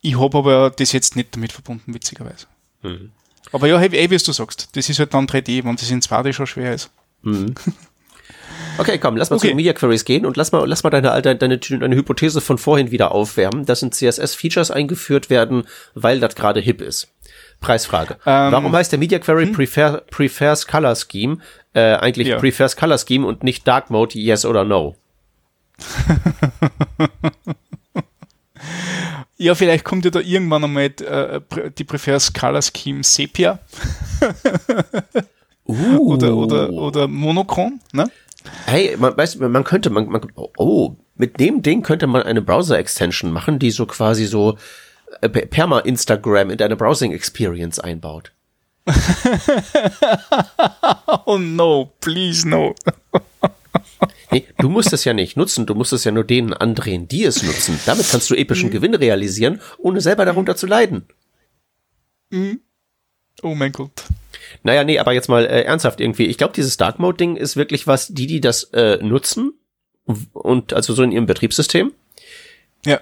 Ich 0.00 0.18
habe 0.18 0.36
aber 0.38 0.70
das 0.70 0.92
jetzt 0.92 1.16
nicht 1.16 1.34
damit 1.34 1.52
verbunden, 1.52 1.94
witzigerweise. 1.94 2.46
Mhm. 2.82 3.12
Aber 3.52 3.66
ja, 3.68 3.78
hey, 3.78 3.88
hey, 3.90 4.10
wie 4.10 4.16
du 4.16 4.32
sagst, 4.32 4.68
das 4.72 4.88
ist 4.88 4.98
halt 4.98 5.14
dann 5.14 5.26
3D, 5.26 5.64
wenn 5.64 5.76
das 5.76 5.90
in 5.90 6.00
2D 6.00 6.32
schon 6.32 6.46
schwer 6.46 6.74
ist. 6.74 6.90
Mhm. 7.22 7.54
Okay, 8.76 8.98
komm, 8.98 9.16
lass 9.16 9.30
mal 9.30 9.36
okay. 9.36 9.42
zu 9.42 9.46
den 9.48 9.56
Media 9.56 9.72
Queries 9.72 10.04
gehen 10.04 10.26
und 10.26 10.36
lass 10.36 10.50
mal, 10.50 10.66
lass 10.68 10.82
mal 10.82 10.90
deine, 10.90 11.12
alte, 11.12 11.36
deine, 11.36 11.58
deine 11.58 11.94
Hypothese 11.94 12.40
von 12.40 12.58
vorhin 12.58 12.90
wieder 12.90 13.12
aufwärmen, 13.12 13.64
dass 13.66 13.82
in 13.82 13.92
CSS-Features 13.92 14.70
eingeführt 14.70 15.30
werden, 15.30 15.64
weil 15.94 16.18
das 16.18 16.34
gerade 16.34 16.60
hip 16.60 16.80
ist. 16.80 17.08
Preisfrage. 17.60 18.14
Ähm, 18.26 18.52
Warum 18.52 18.72
heißt 18.74 18.90
der 18.90 18.98
Media 18.98 19.18
Query 19.18 19.46
hm? 19.46 19.52
prefer, 19.52 20.02
prefers 20.10 20.66
Color 20.66 20.96
Scheme 20.96 21.38
äh, 21.72 21.94
eigentlich 21.94 22.28
ja. 22.28 22.38
prefers 22.38 22.76
Color 22.76 22.98
Scheme 22.98 23.26
und 23.26 23.42
nicht 23.44 23.66
Dark 23.66 23.90
Mode 23.90 24.18
Yes 24.18 24.44
oder 24.44 24.64
No? 24.64 24.96
ja, 29.36 29.54
vielleicht 29.54 29.84
kommt 29.84 30.04
ja 30.04 30.10
da 30.10 30.20
irgendwann 30.20 30.64
einmal 30.64 30.84
äh, 30.84 31.40
die 31.76 31.84
prefers 31.84 32.32
Color 32.32 32.62
Scheme 32.62 33.02
Sepia. 33.02 33.58
uh. 35.66 35.98
oder, 35.98 36.36
oder, 36.36 36.70
oder 36.70 37.08
Monochrom, 37.08 37.80
ne? 37.92 38.10
Hey, 38.66 38.96
man, 38.98 39.16
weißt, 39.16 39.40
man 39.40 39.64
könnte, 39.64 39.90
man, 39.90 40.08
man, 40.08 40.20
oh, 40.36 40.96
mit 41.16 41.40
dem 41.40 41.62
Ding 41.62 41.82
könnte 41.82 42.06
man 42.06 42.22
eine 42.22 42.42
Browser-Extension 42.42 43.32
machen, 43.32 43.58
die 43.58 43.70
so 43.70 43.86
quasi 43.86 44.26
so 44.26 44.58
äh, 45.20 45.28
Perma-Instagram 45.28 46.50
in 46.50 46.58
deine 46.58 46.76
Browsing-Experience 46.76 47.78
einbaut. 47.78 48.32
oh 51.24 51.38
no, 51.38 51.92
please 52.00 52.46
no. 52.46 52.74
Nee, 54.34 54.46
du 54.58 54.68
musst 54.68 54.92
es 54.92 55.04
ja 55.04 55.12
nicht 55.12 55.36
nutzen, 55.36 55.66
du 55.66 55.74
musst 55.74 55.92
es 55.92 56.04
ja 56.04 56.12
nur 56.12 56.24
denen 56.24 56.52
andrehen, 56.52 57.08
die 57.08 57.24
es 57.24 57.42
nutzen. 57.42 57.78
Damit 57.86 58.08
kannst 58.10 58.30
du 58.30 58.34
epischen 58.34 58.68
mhm. 58.68 58.72
Gewinn 58.72 58.94
realisieren, 58.94 59.60
ohne 59.78 60.00
selber 60.00 60.24
darunter 60.24 60.56
zu 60.56 60.66
leiden. 60.66 61.06
Mhm. 62.30 62.60
Oh 63.42 63.54
mein 63.54 63.72
Gott. 63.72 64.04
Naja, 64.62 64.84
nee, 64.84 64.98
aber 64.98 65.12
jetzt 65.12 65.28
mal 65.28 65.44
äh, 65.44 65.62
ernsthaft 65.62 66.00
irgendwie. 66.00 66.26
Ich 66.26 66.38
glaube, 66.38 66.54
dieses 66.54 66.76
Dark 66.76 66.98
Mode 66.98 67.18
Ding 67.18 67.36
ist 67.36 67.56
wirklich 67.56 67.86
was, 67.86 68.08
die, 68.08 68.26
die 68.26 68.40
das 68.40 68.64
äh, 68.72 68.98
nutzen 69.02 69.54
und 70.32 70.72
also 70.72 70.92
so 70.94 71.02
in 71.02 71.12
ihrem 71.12 71.26
Betriebssystem. 71.26 71.92
Ja. 72.84 73.00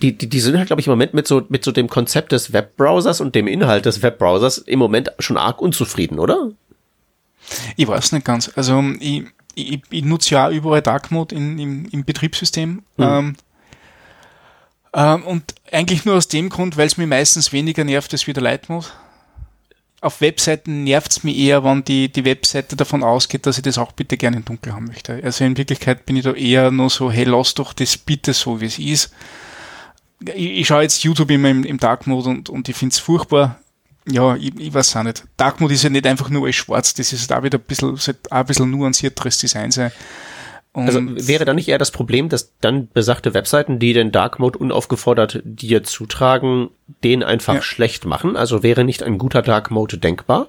Die, 0.00 0.16
die, 0.16 0.28
die 0.28 0.40
sind 0.40 0.58
halt, 0.58 0.66
glaube 0.66 0.80
ich, 0.80 0.86
im 0.88 0.92
Moment 0.92 1.14
mit 1.14 1.26
so, 1.26 1.46
mit 1.48 1.64
so 1.64 1.70
dem 1.70 1.88
Konzept 1.88 2.32
des 2.32 2.52
Webbrowsers 2.52 3.20
und 3.20 3.34
dem 3.34 3.46
Inhalt 3.46 3.86
des 3.86 4.02
Webbrowsers 4.02 4.58
im 4.58 4.78
Moment 4.78 5.12
schon 5.18 5.36
arg 5.36 5.60
unzufrieden, 5.60 6.18
oder? 6.18 6.50
Ich 7.76 7.86
weiß 7.86 8.12
nicht 8.12 8.24
ganz. 8.24 8.50
Also 8.56 8.82
ich, 9.00 9.24
ich, 9.54 9.82
ich 9.90 10.04
nutze 10.04 10.34
ja 10.34 10.50
überall 10.50 10.82
Dark 10.82 11.10
Mode 11.10 11.34
in, 11.34 11.58
im, 11.58 11.88
im 11.90 12.04
Betriebssystem. 12.04 12.82
Hm. 12.96 13.04
Ähm, 13.04 13.36
ähm, 14.94 15.22
und 15.24 15.54
eigentlich 15.70 16.04
nur 16.04 16.16
aus 16.16 16.28
dem 16.28 16.48
Grund, 16.48 16.76
weil 16.76 16.86
es 16.86 16.96
mir 16.96 17.06
meistens 17.06 17.52
weniger 17.52 17.84
nervt 17.84 18.12
als 18.12 18.26
wie 18.26 18.32
der 18.32 18.42
Light 18.42 18.68
Mode 18.68 18.88
auf 20.02 20.20
Webseiten 20.20 20.82
nervt 20.82 21.12
es 21.12 21.24
mich 21.24 21.38
eher, 21.38 21.62
wenn 21.64 21.84
die, 21.84 22.12
die 22.12 22.24
Webseite 22.24 22.74
davon 22.74 23.04
ausgeht, 23.04 23.46
dass 23.46 23.56
ich 23.56 23.62
das 23.62 23.78
auch 23.78 23.92
bitte 23.92 24.16
gerne 24.16 24.38
in 24.38 24.44
Dunkel 24.44 24.74
haben 24.74 24.86
möchte. 24.86 25.20
Also 25.22 25.44
in 25.44 25.56
Wirklichkeit 25.56 26.04
bin 26.04 26.16
ich 26.16 26.24
da 26.24 26.32
eher 26.32 26.72
nur 26.72 26.90
so, 26.90 27.10
hey, 27.10 27.24
lass 27.24 27.54
doch 27.54 27.72
das 27.72 27.96
bitte 27.96 28.32
so, 28.32 28.60
wie 28.60 28.66
es 28.66 28.80
ist. 28.80 29.14
Ich, 30.34 30.34
ich 30.34 30.66
schaue 30.66 30.82
jetzt 30.82 31.04
YouTube 31.04 31.30
immer 31.30 31.50
im, 31.50 31.62
im 31.62 31.78
Dark 31.78 32.08
Mode 32.08 32.30
und, 32.30 32.50
und 32.50 32.68
ich 32.68 32.76
finde 32.76 32.92
es 32.92 32.98
furchtbar. 32.98 33.60
Ja, 34.08 34.34
ich, 34.36 34.58
ich 34.58 34.74
weiß 34.74 34.96
auch 34.96 35.04
nicht. 35.04 35.24
Dark 35.36 35.60
Mode 35.60 35.74
ist 35.74 35.84
ja 35.84 35.90
nicht 35.90 36.06
einfach 36.06 36.28
nur 36.28 36.44
alles 36.44 36.56
schwarz, 36.56 36.94
das 36.94 37.12
ist 37.12 37.30
da 37.30 37.42
wieder 37.42 37.58
ein 37.58 37.64
bisschen, 37.64 37.96
auch 37.96 38.16
ein 38.30 38.46
bisschen 38.46 38.70
nuancierteres 38.70 39.38
Design 39.38 39.70
sein. 39.70 39.92
Also 40.74 40.98
Und 40.98 41.18
also 41.18 41.28
wäre 41.28 41.44
da 41.44 41.52
nicht 41.52 41.68
eher 41.68 41.78
das 41.78 41.90
Problem, 41.90 42.28
dass 42.30 42.56
dann 42.60 42.88
besagte 42.88 43.34
Webseiten, 43.34 43.78
die 43.78 43.92
den 43.92 44.10
Dark 44.10 44.38
Mode 44.38 44.58
unaufgefordert 44.58 45.42
dir 45.44 45.84
zutragen, 45.84 46.70
den 47.04 47.22
einfach 47.22 47.54
ja. 47.54 47.62
schlecht 47.62 48.06
machen? 48.06 48.36
Also 48.36 48.62
wäre 48.62 48.82
nicht 48.82 49.02
ein 49.02 49.18
guter 49.18 49.42
Dark 49.42 49.70
Mode 49.70 49.98
denkbar? 49.98 50.48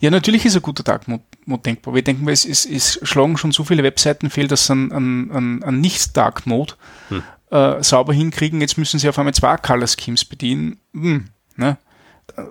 Ja, 0.00 0.10
natürlich 0.10 0.44
ist 0.44 0.56
ein 0.56 0.62
guter 0.62 0.82
Dark 0.82 1.08
Mode, 1.08 1.22
denkbar. 1.64 1.94
Wir 1.94 2.02
denken, 2.02 2.28
es, 2.28 2.44
es, 2.44 2.66
es 2.66 3.00
schlagen 3.02 3.38
schon 3.38 3.52
so 3.52 3.64
viele 3.64 3.82
Webseiten 3.82 4.28
fehl, 4.28 4.46
dass 4.46 4.66
sie 4.66 4.72
an, 4.72 4.92
an, 4.92 5.62
an 5.62 5.80
nicht-Dark 5.80 6.46
Mode 6.46 6.74
hm. 7.08 7.22
äh, 7.50 7.82
sauber 7.82 8.12
hinkriegen. 8.12 8.60
Jetzt 8.60 8.76
müssen 8.76 9.00
sie 9.00 9.08
auf 9.08 9.18
einmal 9.18 9.32
zwei 9.32 9.56
Color 9.56 9.86
Schemes 9.86 10.26
bedienen. 10.26 10.78
Hm, 10.92 11.28
ne? 11.56 11.78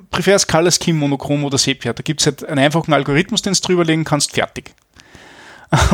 Prefers 0.10 0.48
Color 0.48 0.72
Scheme 0.72 1.00
Monochrom 1.00 1.44
oder 1.44 1.58
Sepia. 1.58 1.94
Da 1.94 2.02
gibt 2.04 2.22
es 2.22 2.28
halt 2.28 2.46
einen 2.46 2.60
einfachen 2.60 2.94
Algorithmus, 2.94 3.42
den 3.42 3.54
du 3.54 3.60
drüberlegen 3.60 4.04
kannst, 4.04 4.34
fertig. 4.34 4.74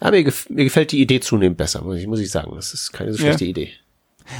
ja, 0.00 0.10
mir, 0.10 0.24
gef 0.24 0.48
mir, 0.48 0.64
gefällt 0.64 0.92
die 0.92 1.00
Idee 1.00 1.20
zunehmend 1.20 1.58
besser, 1.58 1.82
muss 1.82 1.98
ich, 1.98 2.06
muss 2.06 2.20
ich 2.20 2.30
sagen. 2.30 2.52
Das 2.54 2.72
ist 2.72 2.92
keine 2.92 3.12
so 3.12 3.18
schlechte 3.18 3.44
ja. 3.44 3.50
Idee. 3.50 3.72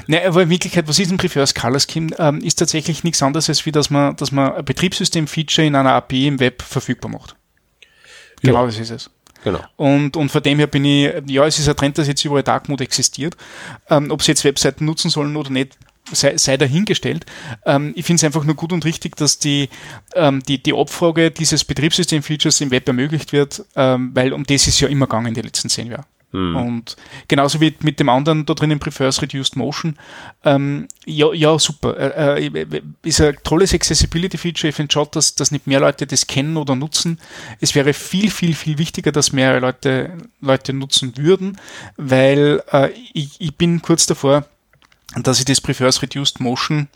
Ne, 0.07 0.25
aber 0.25 0.43
in 0.43 0.51
Wirklichkeit, 0.51 0.89
was 0.89 0.99
ist 0.99 1.11
ein 1.11 1.17
Prefers 1.17 1.55
Color 1.55 1.81
Scheme? 1.81 2.15
Ähm, 2.19 2.41
ist 2.41 2.57
tatsächlich 2.57 3.05
nichts 3.05 3.23
anderes, 3.23 3.49
als 3.49 3.67
wie 3.67 3.73
dass 3.73 3.91
man, 3.91 4.17
dass 4.17 4.33
man 4.33 4.53
ein 4.53 4.65
Betriebssystem-Feature 4.65 5.67
in 5.67 5.75
einer 5.75 5.93
API 5.93 6.27
im 6.27 6.41
Web 6.41 6.63
verfügbar 6.63 7.11
macht. 7.11 7.37
Genau, 8.43 8.61
ja. 8.61 8.67
das 8.67 8.79
ist 8.79 8.91
es. 8.91 9.11
Genau. 9.45 9.61
Und, 9.77 10.17
und 10.17 10.29
von 10.31 10.43
dem 10.43 10.59
her 10.59 10.67
bin 10.67 10.85
ich, 10.85 11.13
ja, 11.29 11.47
es 11.47 11.59
ist 11.59 11.69
ein 11.69 11.77
Trend, 11.77 11.99
dass 11.99 12.09
jetzt 12.09 12.25
überall 12.25 12.43
Dark 12.43 12.69
Mode 12.69 12.83
existiert. 12.83 13.37
Ähm, 13.89 14.11
ob 14.11 14.23
sie 14.23 14.33
jetzt 14.33 14.43
Webseiten 14.45 14.85
nutzen 14.85 15.09
sollen 15.09 15.37
oder 15.37 15.51
nicht, 15.51 15.79
sei, 16.13 16.37
sei 16.37 16.57
dahingestellt. 16.57 17.27
Ähm, 17.65 17.93
ich 17.97 18.05
finde 18.05 18.21
es 18.21 18.25
einfach 18.25 18.45
nur 18.45 18.55
gut 18.55 18.73
und 18.73 18.85
richtig, 18.85 19.17
dass 19.17 19.39
die, 19.39 19.69
ähm, 20.15 20.43
die, 20.43 20.63
die 20.63 20.75
Abfrage 20.75 21.31
dieses 21.31 21.65
Betriebssystem-Features 21.65 22.61
im 22.61 22.71
Web 22.71 22.87
ermöglicht 22.89 23.33
wird, 23.33 23.65
ähm, 23.75 24.11
weil 24.15 24.33
um 24.33 24.45
das 24.45 24.67
ist 24.67 24.81
ja 24.81 24.89
immer 24.89 25.07
gegangen 25.07 25.29
in 25.29 25.35
den 25.35 25.45
letzten 25.45 25.69
zehn 25.69 25.89
Jahren. 25.91 26.07
Hm. 26.33 26.57
Und 26.57 26.97
genauso 27.29 27.61
wie 27.61 27.75
mit 27.81 28.01
dem 28.01 28.09
anderen 28.09 28.45
da 28.47 28.55
drinnen 28.55 28.81
Prefers 28.81 29.23
Reduced 29.23 29.57
Motion. 29.57 29.97
Ähm, 30.45 30.89
ja, 31.05 31.33
ja, 31.33 31.59
super. 31.59 31.97
Äh, 31.97 32.47
äh, 32.47 32.83
ist 33.03 33.21
ein 33.21 33.37
tolles 33.45 33.73
Accessibility-Feature. 33.73 34.71
Ich 34.71 34.75
finde 34.75 34.93
schon, 34.93 35.07
dass, 35.13 35.37
dass 35.37 35.53
nicht 35.53 35.67
mehr 35.67 35.81
Leute 35.81 36.07
das 36.07 36.27
kennen 36.27 36.57
oder 36.57 36.75
nutzen. 36.75 37.21
Es 37.61 37.75
wäre 37.75 37.93
viel, 37.93 38.31
viel, 38.31 38.55
viel 38.55 38.77
wichtiger, 38.79 39.13
dass 39.13 39.33
mehr 39.33 39.61
Leute, 39.61 40.13
Leute 40.41 40.73
nutzen 40.73 41.17
würden, 41.17 41.59
weil 41.97 42.63
äh, 42.73 42.91
ich, 43.13 43.41
ich 43.41 43.55
bin 43.55 43.81
kurz 43.81 44.07
davor, 44.07 44.45
dass 45.23 45.39
ich 45.39 45.45
das 45.45 45.61
Prefers 45.61 46.03
Reduced 46.03 46.41
Motion 46.41 46.89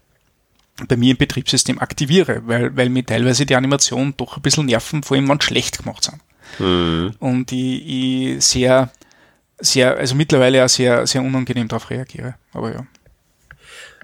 bei 0.88 0.96
mir 0.96 1.12
im 1.12 1.16
Betriebssystem 1.16 1.78
aktiviere, 1.78 2.42
weil, 2.46 2.76
weil 2.76 2.88
mir 2.88 3.04
teilweise 3.04 3.46
die 3.46 3.56
Animationen 3.56 4.14
doch 4.16 4.36
ein 4.36 4.42
bisschen 4.42 4.66
nerven, 4.66 5.02
vor 5.02 5.16
allem 5.16 5.28
wenn 5.28 5.40
schlecht 5.40 5.78
gemacht 5.78 6.04
sind. 6.04 6.20
Mhm. 6.58 7.14
Und 7.18 7.52
ich, 7.52 7.86
ich 7.86 8.44
sehr, 8.44 8.90
sehr, 9.58 9.96
also 9.96 10.14
mittlerweile 10.14 10.64
auch 10.64 10.68
sehr, 10.68 11.06
sehr 11.06 11.22
unangenehm 11.22 11.68
darauf 11.68 11.90
reagiere. 11.90 12.34
Aber 12.52 12.72
ja. 12.72 12.86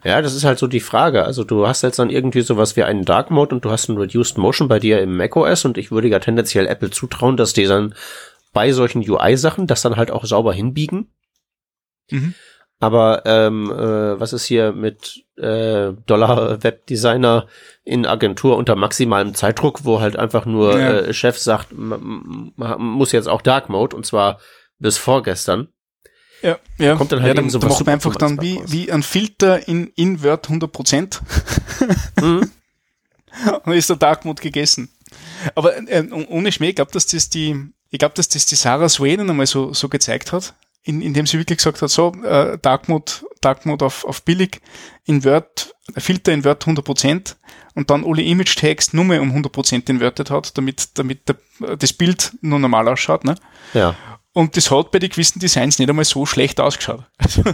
Ja, 0.04 0.22
das 0.22 0.34
ist 0.34 0.44
halt 0.44 0.58
so 0.58 0.66
die 0.66 0.80
Frage. 0.80 1.24
Also 1.24 1.42
du 1.42 1.66
hast 1.66 1.82
jetzt 1.82 1.98
dann 1.98 2.10
irgendwie 2.10 2.42
sowas 2.42 2.76
wie 2.76 2.84
einen 2.84 3.04
Dark 3.04 3.30
Mode 3.30 3.54
und 3.54 3.64
du 3.64 3.70
hast 3.70 3.88
einen 3.88 3.98
Reduced 3.98 4.38
Motion 4.38 4.68
bei 4.68 4.78
dir 4.78 5.00
im 5.00 5.16
macOS 5.16 5.64
und 5.64 5.78
ich 5.78 5.90
würde 5.90 6.08
ja 6.08 6.20
tendenziell 6.20 6.66
Apple 6.66 6.90
zutrauen, 6.90 7.36
dass 7.36 7.54
die 7.54 7.64
dann 7.64 7.94
bei 8.52 8.72
solchen 8.72 9.00
UI-Sachen 9.08 9.66
das 9.66 9.82
dann 9.82 9.96
halt 9.96 10.10
auch 10.10 10.24
sauber 10.24 10.52
hinbiegen. 10.52 11.08
Mhm. 12.10 12.34
Aber 12.78 13.22
ähm, 13.24 13.70
äh, 13.70 14.20
was 14.20 14.34
ist 14.34 14.44
hier 14.44 14.72
mit 14.72 15.24
äh, 15.36 15.92
Dollar 16.04 16.62
Webdesigner 16.62 17.46
in 17.84 18.04
Agentur 18.04 18.56
unter 18.56 18.76
maximalem 18.76 19.34
Zeitdruck, 19.34 19.84
wo 19.84 20.00
halt 20.00 20.16
einfach 20.16 20.44
nur 20.44 20.78
ja. 20.78 20.92
äh, 20.92 21.14
Chef 21.14 21.38
sagt, 21.38 21.68
man 21.72 22.52
muss 22.54 23.12
jetzt 23.12 23.28
auch 23.28 23.40
Dark 23.40 23.70
Mode 23.70 23.96
und 23.96 24.04
zwar 24.04 24.40
bis 24.78 24.98
vorgestern. 24.98 25.68
Ja, 26.42 26.58
ja. 26.76 26.96
Kommt 26.96 27.12
dann 27.12 27.22
halt 27.22 27.28
ja, 27.28 27.34
dann, 27.34 27.48
so 27.48 27.58
da 27.58 27.68
macht 27.68 27.86
man 27.86 27.94
einfach 27.94 28.14
dann 28.14 28.42
wie, 28.42 28.60
wie 28.66 28.92
ein 28.92 29.02
Filter 29.02 29.66
in, 29.66 29.86
in 29.96 30.22
Word 30.22 30.48
100%. 30.48 31.20
mhm. 32.20 32.50
und 33.64 33.72
ist 33.72 33.88
der 33.88 33.96
Dark 33.96 34.26
Mode 34.26 34.42
gegessen. 34.42 34.90
Aber 35.54 35.76
äh, 35.88 36.06
ohne 36.28 36.52
Schmäh, 36.52 36.70
ich 36.70 36.76
glaube, 36.76 36.92
dass 36.92 37.06
das 37.06 37.30
die, 37.30 37.56
ich 37.88 37.98
glaube, 37.98 38.14
dass 38.14 38.28
das 38.28 38.44
die 38.44 38.54
Sarah 38.54 38.90
Swain 38.90 39.20
einmal 39.20 39.46
so, 39.46 39.72
so 39.72 39.88
gezeigt 39.88 40.32
hat 40.32 40.54
in, 40.86 41.02
in 41.02 41.12
dem 41.12 41.26
sie 41.26 41.38
wirklich 41.38 41.58
gesagt 41.58 41.82
hat, 41.82 41.90
so, 41.90 42.12
äh, 42.24 42.58
Dark 42.62 42.88
Mode, 42.88 43.12
Dark 43.40 43.66
Mode 43.66 43.84
auf, 43.84 44.04
auf 44.04 44.22
billig, 44.22 44.60
in 45.04 45.24
Word, 45.24 45.74
Filter 45.96 46.32
in 46.32 46.44
Word 46.44 46.64
100% 46.64 47.36
und 47.74 47.90
dann 47.90 48.04
alle 48.04 48.22
Image 48.22 48.56
Tags 48.56 48.92
nur 48.92 49.04
mehr 49.04 49.20
um 49.20 49.32
100% 49.32 49.90
inverted 49.90 50.30
hat, 50.30 50.56
damit, 50.56 50.98
damit 50.98 51.28
der, 51.28 51.36
das 51.76 51.92
Bild 51.92 52.32
nur 52.40 52.58
normal 52.58 52.88
ausschaut, 52.88 53.24
ne? 53.24 53.34
Ja. 53.74 53.96
Und 54.32 54.56
das 54.56 54.70
hat 54.70 54.90
bei 54.90 54.98
den 54.98 55.10
gewissen 55.10 55.40
Designs 55.40 55.78
nicht 55.78 55.88
einmal 55.88 56.04
so 56.04 56.26
schlecht 56.26 56.60
ausgeschaut. 56.60 57.04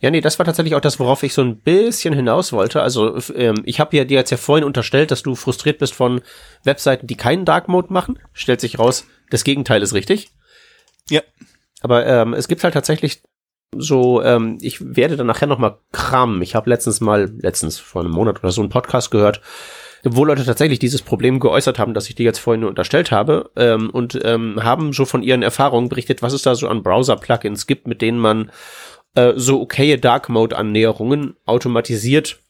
Ja, 0.00 0.10
nee, 0.10 0.20
das 0.20 0.38
war 0.38 0.46
tatsächlich 0.46 0.76
auch 0.76 0.80
das, 0.80 1.00
worauf 1.00 1.24
ich 1.24 1.34
so 1.34 1.42
ein 1.42 1.58
bisschen 1.58 2.14
hinaus 2.14 2.52
wollte. 2.52 2.82
Also 2.82 3.18
ähm, 3.34 3.62
ich 3.64 3.80
habe 3.80 3.96
ja 3.96 4.04
dir 4.04 4.18
jetzt 4.18 4.30
ja 4.30 4.36
vorhin 4.36 4.64
unterstellt, 4.64 5.10
dass 5.10 5.24
du 5.24 5.34
frustriert 5.34 5.78
bist 5.78 5.92
von 5.92 6.20
Webseiten, 6.62 7.08
die 7.08 7.16
keinen 7.16 7.44
Dark 7.44 7.68
Mode 7.68 7.92
machen. 7.92 8.18
Stellt 8.32 8.60
sich 8.60 8.78
raus, 8.78 9.06
Das 9.30 9.42
Gegenteil 9.42 9.82
ist 9.82 9.94
richtig. 9.94 10.30
Ja. 11.10 11.22
Aber 11.80 12.06
ähm, 12.06 12.34
es 12.34 12.48
gibt 12.48 12.64
halt 12.64 12.74
tatsächlich 12.74 13.22
so, 13.76 14.22
ähm, 14.22 14.58
ich 14.60 14.96
werde 14.96 15.16
dann 15.16 15.26
nachher 15.26 15.46
noch 15.46 15.58
mal 15.58 15.78
kramen. 15.92 16.42
Ich 16.42 16.54
habe 16.54 16.70
letztens 16.70 17.00
mal, 17.00 17.30
letztens 17.38 17.78
vor 17.78 18.02
einem 18.02 18.12
Monat 18.12 18.38
oder 18.40 18.50
so 18.50 18.62
einen 18.62 18.70
Podcast 18.70 19.10
gehört, 19.10 19.40
wo 20.04 20.24
Leute 20.24 20.44
tatsächlich 20.44 20.78
dieses 20.78 21.02
Problem 21.02 21.40
geäußert 21.40 21.78
haben, 21.78 21.94
das 21.94 22.08
ich 22.08 22.14
dir 22.14 22.24
jetzt 22.24 22.38
vorhin 22.38 22.64
unterstellt 22.64 23.10
habe, 23.10 23.50
ähm, 23.56 23.90
und 23.90 24.18
ähm, 24.24 24.62
haben 24.62 24.92
so 24.92 25.04
von 25.04 25.22
ihren 25.22 25.42
Erfahrungen 25.42 25.88
berichtet, 25.88 26.22
was 26.22 26.32
es 26.32 26.42
da 26.42 26.54
so 26.54 26.68
an 26.68 26.82
Browser-Plugins 26.82 27.66
gibt, 27.66 27.86
mit 27.86 28.00
denen 28.00 28.18
man 28.18 28.50
äh, 29.14 29.32
so 29.36 29.60
okaye 29.60 29.98
Dark 29.98 30.28
Mode-Annäherungen 30.28 31.36
automatisiert 31.44 32.40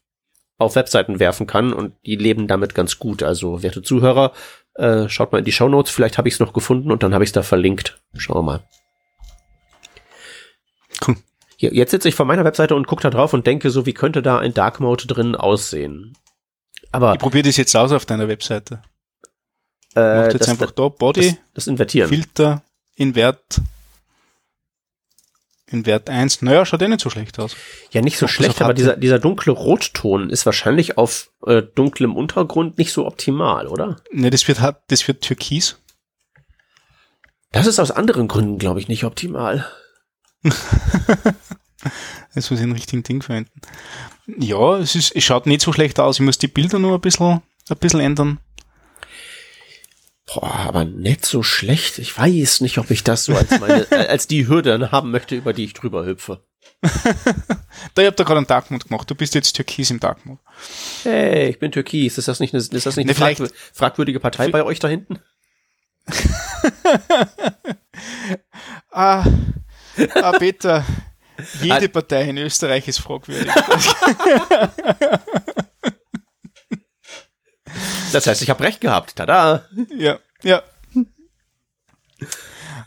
auf 0.58 0.74
Webseiten 0.74 1.20
werfen 1.20 1.46
kann 1.46 1.72
und 1.72 1.94
die 2.04 2.16
leben 2.16 2.48
damit 2.48 2.74
ganz 2.74 2.98
gut. 2.98 3.22
Also, 3.22 3.62
werte 3.62 3.82
Zuhörer, 3.82 4.32
äh, 4.74 5.08
schaut 5.08 5.32
mal 5.32 5.38
in 5.38 5.44
die 5.44 5.52
Show 5.52 5.68
Notes, 5.68 5.92
vielleicht 5.92 6.18
habe 6.18 6.28
ich 6.28 6.34
es 6.34 6.40
noch 6.40 6.52
gefunden 6.52 6.90
und 6.90 7.02
dann 7.02 7.14
habe 7.14 7.24
ich 7.24 7.28
es 7.28 7.34
da 7.34 7.42
verlinkt. 7.42 8.00
Schauen 8.16 8.38
wir 8.38 8.42
mal. 8.42 8.60
Jetzt 11.60 11.90
sitze 11.90 12.08
ich 12.08 12.14
vor 12.14 12.24
meiner 12.24 12.44
Webseite 12.44 12.76
und 12.76 12.86
gucke 12.86 13.02
da 13.02 13.10
drauf 13.10 13.32
und 13.32 13.46
denke 13.46 13.70
so, 13.70 13.84
wie 13.84 13.92
könnte 13.92 14.22
da 14.22 14.38
ein 14.38 14.54
Dark 14.54 14.78
Mode 14.78 15.06
drin 15.06 15.34
aussehen? 15.34 16.16
Aber 16.92 17.14
ich 17.14 17.18
probiere 17.18 17.42
das 17.48 17.56
jetzt 17.56 17.74
aus 17.76 17.90
auf 17.90 18.06
deiner 18.06 18.28
Webseite. 18.28 18.82
Äh, 19.96 20.24
jetzt 20.24 20.40
das, 20.42 20.48
einfach 20.48 20.70
da 20.70 20.88
Body, 20.88 21.30
das, 21.30 21.36
das 21.54 21.66
Invertieren. 21.66 22.08
Filter, 22.08 22.62
Invert, 22.94 23.60
Invert 25.66 26.08
1. 26.08 26.42
Naja, 26.42 26.64
schaut 26.64 26.80
eh 26.80 26.88
nicht 26.88 27.00
so 27.00 27.10
schlecht 27.10 27.38
aus. 27.38 27.56
Ja, 27.90 28.00
nicht 28.00 28.18
so 28.18 28.26
Mach 28.26 28.32
schlecht, 28.32 28.62
aber 28.62 28.72
dieser, 28.72 28.96
dieser 28.96 29.18
dunkle 29.18 29.52
Rotton 29.52 30.30
ist 30.30 30.46
wahrscheinlich 30.46 30.96
auf 30.96 31.30
äh, 31.44 31.62
dunklem 31.62 32.16
Untergrund 32.16 32.78
nicht 32.78 32.92
so 32.92 33.06
optimal, 33.06 33.66
oder? 33.66 33.96
Ne, 34.12 34.30
das 34.30 34.46
wird, 34.48 34.60
das 34.86 35.08
wird 35.08 35.22
türkis. 35.22 35.80
Das 37.52 37.66
ist 37.66 37.80
aus 37.80 37.90
anderen 37.90 38.28
Gründen, 38.28 38.58
glaube 38.58 38.80
ich, 38.80 38.88
nicht 38.88 39.04
optimal. 39.04 39.66
Jetzt 42.34 42.50
muss 42.50 42.60
ich 42.60 42.66
den 42.66 42.72
richtigen 42.72 43.02
Ding 43.02 43.22
verwenden. 43.22 43.60
Ja, 44.38 44.76
es, 44.78 44.94
ist, 44.94 45.14
es 45.16 45.24
schaut 45.24 45.46
nicht 45.46 45.62
so 45.62 45.72
schlecht 45.72 45.98
aus. 46.00 46.16
Ich 46.16 46.24
muss 46.24 46.38
die 46.38 46.48
Bilder 46.48 46.78
nur 46.78 46.94
ein 46.94 47.00
bisschen, 47.00 47.40
ein 47.68 47.76
bisschen 47.78 48.00
ändern. 48.00 48.38
Boah, 50.26 50.54
aber 50.54 50.84
nicht 50.84 51.24
so 51.24 51.42
schlecht. 51.42 51.98
Ich 51.98 52.16
weiß 52.16 52.60
nicht, 52.60 52.78
ob 52.78 52.90
ich 52.90 53.02
das 53.02 53.24
so 53.24 53.34
als 53.34 53.58
meine, 53.60 53.86
als 54.08 54.26
die 54.26 54.46
Hürde 54.46 54.92
haben 54.92 55.10
möchte, 55.10 55.36
über 55.36 55.54
die 55.54 55.64
ich 55.64 55.72
drüber 55.72 56.04
hüpfe. 56.04 56.44
da, 57.94 58.02
ihr 58.02 58.08
habt 58.08 58.20
da 58.20 58.24
gerade 58.24 58.38
einen 58.38 58.46
Dark 58.46 58.70
Mode 58.70 58.86
gemacht. 58.86 59.10
Du 59.10 59.14
bist 59.14 59.34
jetzt 59.34 59.54
Türkis 59.54 59.90
im 59.90 60.00
Dark 60.00 60.26
Mode. 60.26 60.40
Hey, 61.02 61.48
ich 61.48 61.58
bin 61.58 61.72
Türkis. 61.72 62.18
Ist 62.18 62.28
das 62.28 62.40
nicht 62.40 62.52
eine, 62.52 62.62
ist 62.62 62.86
das 62.86 62.96
nicht 62.96 63.08
eine 63.08 63.34
ne, 63.38 63.50
fragwürdige 63.72 64.20
Partei 64.20 64.48
bei 64.48 64.62
euch 64.62 64.78
da 64.78 64.88
hinten? 64.88 65.18
ah, 68.90 69.24
ah, 70.14 70.32
Peter. 70.32 70.84
Jede 71.62 71.88
Partei 71.88 72.28
in 72.28 72.38
Österreich 72.38 72.88
ist 72.88 72.98
fragwürdig. 72.98 73.52
das 78.12 78.26
heißt, 78.26 78.42
ich 78.42 78.50
habe 78.50 78.64
recht 78.64 78.80
gehabt. 78.80 79.14
Tada! 79.16 79.64
Ja, 79.96 80.18
ja. 80.42 80.62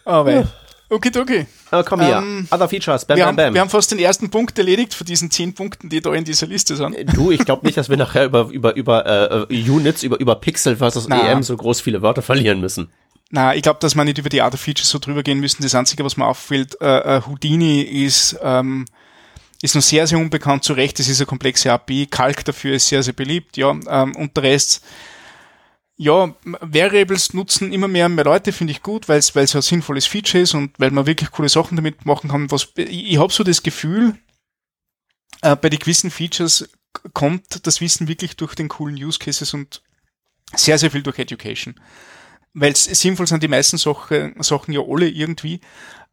Aber 0.03 0.51
okay, 0.89 1.11
okay. 1.17 1.45
Aber 1.69 1.83
komm 1.85 2.01
hier. 2.01 2.17
Ähm, 2.17 2.47
Other 2.51 2.67
Features. 2.67 3.05
Bam, 3.05 3.15
wir, 3.15 3.23
bam, 3.23 3.29
haben, 3.29 3.35
bam. 3.37 3.53
wir 3.53 3.61
haben 3.61 3.69
fast 3.69 3.91
den 3.91 3.99
ersten 3.99 4.29
Punkt 4.29 4.57
erledigt 4.57 4.93
von 4.93 5.07
diesen 5.07 5.31
zehn 5.31 5.53
Punkten, 5.53 5.89
die 5.89 6.01
da 6.01 6.13
in 6.13 6.25
dieser 6.25 6.47
Liste 6.47 6.75
sind. 6.75 6.95
Du, 7.15 7.31
ich 7.31 7.45
glaube 7.45 7.65
nicht, 7.65 7.77
dass 7.77 7.87
wir 7.89 7.95
nachher 7.97 8.25
über 8.25 8.49
über 8.49 8.75
über 8.75 9.47
äh, 9.49 9.69
Units, 9.69 10.03
über 10.03 10.19
über 10.19 10.35
Pixel 10.35 10.75
versus 10.75 11.07
Na. 11.07 11.31
EM 11.31 11.43
so 11.43 11.55
groß 11.55 11.79
viele 11.79 12.01
Wörter 12.01 12.21
verlieren 12.21 12.59
müssen. 12.59 12.91
Na, 13.33 13.55
ich 13.55 13.63
glaube, 13.63 13.79
dass 13.79 13.95
man 13.95 14.05
nicht 14.05 14.17
über 14.17 14.27
die 14.27 14.41
Other 14.41 14.57
Features 14.57 14.89
so 14.89 14.99
drüber 14.99 15.23
gehen 15.23 15.39
müssen. 15.39 15.63
Das 15.63 15.73
Einzige, 15.73 16.03
was 16.03 16.17
mir 16.17 16.25
auffällt, 16.25 16.79
äh, 16.81 17.17
äh, 17.17 17.21
Houdini 17.25 17.81
ist, 17.81 18.37
ähm, 18.41 18.85
ist 19.61 19.73
noch 19.73 19.81
sehr, 19.81 20.05
sehr 20.05 20.17
unbekannt. 20.17 20.65
Zu 20.65 20.73
Recht, 20.73 20.99
es 20.99 21.07
ist 21.07 21.21
eine 21.21 21.27
komplexe 21.27 21.71
API. 21.71 22.07
Calc 22.07 22.43
dafür 22.43 22.75
ist 22.75 22.89
sehr, 22.89 23.01
sehr 23.03 23.13
beliebt. 23.13 23.55
Ja, 23.55 23.71
ähm, 23.87 24.17
und 24.17 24.35
der 24.35 24.43
Rest, 24.43 24.83
ja, 25.95 26.35
Variables 26.43 27.33
nutzen 27.33 27.71
immer 27.71 27.87
mehr 27.87 28.07
und 28.07 28.15
mehr 28.15 28.25
Leute, 28.25 28.51
finde 28.51 28.71
ich 28.71 28.83
gut, 28.83 29.07
weil 29.07 29.19
es 29.19 29.33
weil 29.33 29.45
es 29.45 29.55
ein 29.55 29.61
sinnvolles 29.61 30.07
Feature 30.07 30.43
ist 30.43 30.53
und 30.53 30.77
weil 30.77 30.91
man 30.91 31.05
wirklich 31.05 31.31
coole 31.31 31.47
Sachen 31.47 31.77
damit 31.77 32.05
machen 32.05 32.29
kann. 32.29 32.51
Was, 32.51 32.67
ich, 32.75 33.13
ich 33.13 33.17
habe 33.17 33.31
so 33.31 33.45
das 33.45 33.63
Gefühl, 33.63 34.17
äh, 35.41 35.55
bei 35.55 35.69
den 35.69 35.79
gewissen 35.79 36.11
Features 36.11 36.69
kommt 37.13 37.65
das 37.65 37.79
Wissen 37.79 38.09
wirklich 38.09 38.35
durch 38.35 38.55
den 38.55 38.67
coolen 38.67 39.01
Use 39.01 39.19
Cases 39.19 39.53
und 39.53 39.81
sehr, 40.53 40.77
sehr 40.77 40.91
viel 40.91 41.03
durch 41.03 41.17
Education 41.17 41.75
weil 42.53 42.73
es 42.73 42.85
sinnvoll 42.85 43.27
sind 43.27 43.43
die 43.43 43.47
meisten 43.47 43.77
Sache, 43.77 44.33
Sachen 44.39 44.73
ja 44.73 44.81
alle 44.81 45.07
irgendwie. 45.07 45.61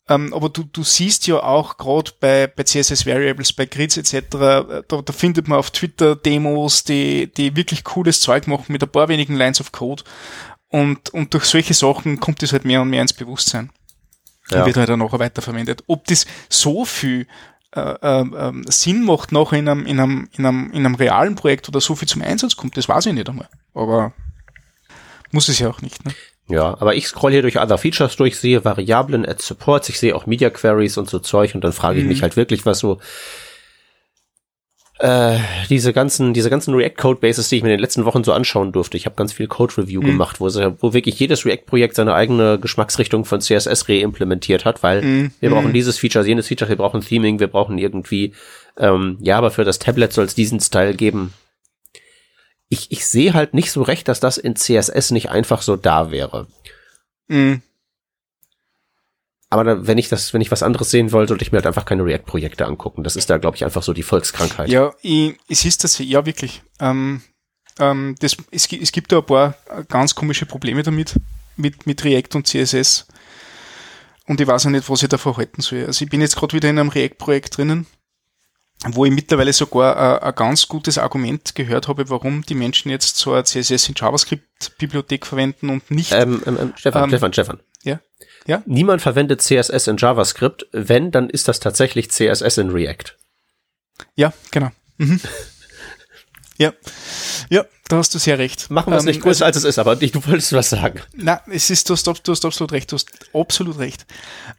Ähm, 0.09 0.33
aber 0.33 0.49
du, 0.49 0.65
du 0.65 0.85
siehst 0.85 1.27
ja 1.27 1.43
auch 1.43 1.77
gerade 1.77 2.13
bei, 2.19 2.47
bei 2.47 2.63
CSS 2.63 3.05
Variables, 3.05 3.53
bei 3.53 3.67
Grids 3.67 3.99
etc., 3.99 4.27
da, 4.31 4.83
da 4.89 5.13
findet 5.13 5.49
man 5.49 5.59
auf 5.59 5.71
Twitter 5.71 6.17
Demos, 6.17 6.85
die, 6.85 7.33
die 7.33 7.55
wirklich 7.57 7.85
cooles 7.85 8.21
Zeug 8.21 8.47
machen 8.47 8.73
mit 8.73 8.83
ein 8.83 8.89
paar 8.89 9.09
wenigen 9.09 9.37
Lines 9.37 9.61
of 9.61 9.73
Code. 9.73 10.05
Und, 10.69 11.11
und 11.11 11.35
durch 11.35 11.45
solche 11.45 11.75
Sachen 11.75 12.21
kommt 12.21 12.43
es 12.43 12.53
halt 12.53 12.65
mehr 12.65 12.81
und 12.81 12.91
mehr 12.91 13.03
ins 13.03 13.13
Bewusstsein. 13.13 13.71
Ja. 14.51 14.61
Und 14.61 14.67
wird 14.67 14.77
halt 14.79 14.91
auch 14.91 14.97
nachher 14.97 15.19
weiterverwendet. 15.19 15.85
Ob 15.89 16.07
das 16.07 16.27
so 16.49 16.87
viel 16.87 17.27
äh, 17.73 17.81
äh, 17.81 18.53
Sinn 18.69 19.05
macht 19.05 19.31
nachher 19.31 19.59
in 19.59 19.69
einem, 19.69 19.85
in, 19.85 20.01
einem, 20.01 20.29
in, 20.37 20.47
einem, 20.47 20.71
in 20.73 20.87
einem 20.87 20.95
realen 20.95 21.35
Projekt 21.35 21.69
oder 21.69 21.83
so 21.83 21.95
viel 21.95 22.09
zum 22.09 22.23
Einsatz 22.23 22.57
kommt, 22.57 22.79
das 22.79 22.89
weiß 22.89 23.07
ich 23.07 23.13
nicht 23.13 23.29
einmal. 23.29 23.49
Aber 23.75 24.15
muss 25.33 25.49
es 25.49 25.59
ja 25.59 25.69
auch 25.69 25.83
nicht. 25.83 26.05
Ne? 26.07 26.15
Ja, 26.49 26.77
aber 26.81 26.95
ich 26.95 27.07
scroll 27.07 27.33
hier 27.33 27.43
durch 27.43 27.61
Other 27.61 27.77
Features 27.77 28.17
durch, 28.17 28.39
sehe 28.39 28.65
Variablen, 28.65 29.27
Add 29.27 29.43
Supports, 29.43 29.89
ich 29.91 29.99
sehe 29.99 30.17
auch 30.17 30.27
Media 30.27 30.49
Queries 30.49 30.97
und 30.97 31.11
so 31.11 31.19
Zeug 31.19 31.55
und 31.55 31.63
dann 31.63 31.73
frage 31.73 31.99
ich 31.99 32.05
mhm. 32.05 32.09
mich 32.09 32.23
halt 32.23 32.37
wirklich, 32.37 32.65
was 32.65 32.79
so 32.79 32.99
äh, 35.01 35.39
diese 35.69 35.93
ganzen, 35.93 36.35
diese 36.35 36.51
ganzen 36.51 36.75
React-Code-Bases, 36.75 37.49
die 37.49 37.57
ich 37.57 37.63
mir 37.63 37.69
in 37.69 37.77
den 37.77 37.81
letzten 37.81 38.05
Wochen 38.05 38.25
so 38.25 38.33
anschauen 38.33 38.73
durfte. 38.73 38.97
Ich 38.97 39.07
habe 39.07 39.15
ganz 39.15 39.33
viel 39.33 39.47
Code-Review 39.47 40.01
mhm. 40.03 40.07
gemacht, 40.07 40.41
wo, 40.41 40.47
wo 40.47 40.93
wirklich 40.93 41.21
jedes 41.21 41.45
React-Projekt 41.45 41.95
seine 41.95 42.15
eigene 42.15 42.59
Geschmacksrichtung 42.59 43.25
von 43.25 43.41
CSS 43.41 43.89
reimplementiert 43.89 44.65
hat, 44.65 44.83
weil 44.83 45.03
mhm. 45.03 45.31
wir 45.39 45.51
brauchen 45.51 45.69
mhm. 45.69 45.75
dieses 45.75 45.99
Feature, 45.99 46.27
jenes 46.27 46.49
Feature, 46.49 46.69
wir 46.71 46.77
brauchen 46.77 47.03
Theming, 47.03 47.39
wir 47.39 47.47
brauchen 47.47 47.79
irgendwie, 47.79 48.33
ähm, 48.77 49.19
ja, 49.21 49.39
aber 49.39 49.51
für 49.51 49.65
das 49.65 49.79
Tablet 49.79 50.13
soll 50.13 50.25
es 50.25 50.35
diesen 50.35 50.61
Style 50.61 50.95
geben 50.95 51.33
ich, 52.69 52.91
ich 52.91 53.07
sehe 53.07 53.35
halt 53.35 53.55
nicht 53.55 53.73
so 53.73 53.83
recht, 53.83 54.09
dass 54.09 54.21
das 54.21 54.37
in 54.37 54.57
CSS 54.57 55.11
nicht 55.11 55.31
einfach 55.31 55.63
so 55.63 55.77
da 55.77 56.11
wäre. 56.11 56.47
Mhm. 57.29 57.63
Aber 59.51 59.65
da, 59.65 59.87
wenn 59.87 59.97
ich 59.97 60.11
das, 60.11 60.35
wenn 60.35 60.43
ich 60.43 60.51
was 60.51 60.63
anderes 60.63 60.91
sehen 60.91 61.11
wollte, 61.13 61.29
sollte 61.29 61.43
ich 61.43 61.53
mir 61.53 61.59
halt 61.59 61.67
einfach 61.67 61.87
keine 61.87 62.05
React-Projekte 62.05 62.67
angucken. 62.67 63.03
Das 63.03 63.17
ist 63.17 63.31
da, 63.31 63.39
glaube 63.39 63.57
ich, 63.57 63.65
einfach 63.65 63.83
so 63.83 63.95
die 63.95 64.03
Volkskrankheit. 64.03 64.69
Ja, 64.69 64.93
ich, 65.01 65.37
es 65.49 65.65
ist 65.65 65.85
das, 65.85 65.99
ja 65.99 66.27
wirklich. 66.27 66.63
Ähm, 66.81 67.23
ähm, 67.79 68.15
das, 68.21 68.37
es, 68.51 68.71
es 68.71 68.93
gibt 68.93 69.11
da 69.11 69.19
ein 69.19 69.27
paar 69.27 69.55
ganz 69.89 70.15
komische 70.15 70.45
Probleme 70.45 70.83
damit, 70.83 71.15
mit, 71.57 71.87
mit 71.87 72.05
React 72.05 72.35
und 72.37 72.47
CSS. 72.47 73.07
Und 74.27 74.39
ich 74.43 74.47
weiß 74.47 74.67
auch 74.67 74.71
nicht, 74.71 74.91
was 74.91 75.03
ich 75.03 75.09
davon 75.09 75.39
halten 75.39 75.63
soll. 75.63 75.87
Also 75.87 76.05
ich 76.05 76.11
bin 76.11 76.21
jetzt 76.21 76.37
gerade 76.37 76.53
wieder 76.53 76.69
in 76.69 76.79
einem 76.79 76.91
React-Projekt 76.91 77.57
drinnen 77.57 77.87
wo 78.87 79.05
ich 79.05 79.13
mittlerweile 79.13 79.53
sogar 79.53 80.23
äh, 80.23 80.27
ein 80.27 80.35
ganz 80.35 80.69
gutes 80.69 80.99
Argument 80.99 81.55
gehört 81.55 81.89
habe, 81.89 82.09
warum 82.11 82.43
die 82.43 82.55
Menschen 82.55 82.91
jetzt 82.91 83.17
so 83.17 83.33
eine 83.33 83.45
CSS 83.45 83.89
in 83.89 83.95
JavaScript-Bibliothek 83.97 85.27
verwenden 85.27 85.71
und 85.71 85.91
nicht. 85.91 86.13
Ähm, 86.13 86.43
ähm, 86.47 86.59
ähm, 86.61 86.73
Stefan, 86.77 87.05
ähm, 87.05 87.11
Stefan, 87.11 87.33
Stefan. 87.33 87.61
Ja? 87.83 88.01
Ja? 88.47 88.63
Niemand 88.67 89.03
verwendet 89.03 89.43
CSS 89.43 89.89
in 89.89 89.97
JavaScript. 89.97 90.67
Wenn, 90.73 91.11
dann 91.11 91.29
ist 91.29 91.49
das 91.49 91.59
tatsächlich 91.61 92.11
CSS 92.11 92.59
in 92.59 92.71
React. 92.71 93.17
Ja, 94.15 94.33
genau. 94.53 94.71
Mhm. 94.99 95.21
ja. 96.57 96.73
Ja, 97.51 97.65
da 97.89 97.97
hast 97.97 98.15
du 98.15 98.19
sehr 98.19 98.39
recht. 98.39 98.71
Machen 98.71 98.93
wir 98.93 98.99
es 98.99 99.05
ähm, 99.05 99.09
nicht 99.09 99.23
größer, 99.23 99.45
also, 99.45 99.57
als 99.57 99.65
es 99.65 99.65
ist, 99.65 99.79
aber 99.79 99.97
nicht, 99.97 100.15
du 100.15 100.25
wolltest 100.25 100.53
was 100.53 100.71
sagen. 100.71 101.01
Na, 101.15 101.43
es 101.51 101.71
ist, 101.71 101.89
du 101.89 101.95
hast, 101.95 102.05
du 102.05 102.13
hast 102.33 102.45
absolut 102.45 102.71
recht, 102.73 102.93
du 102.93 102.95
hast 102.95 103.09
absolut 103.33 103.79
recht. 103.79 104.07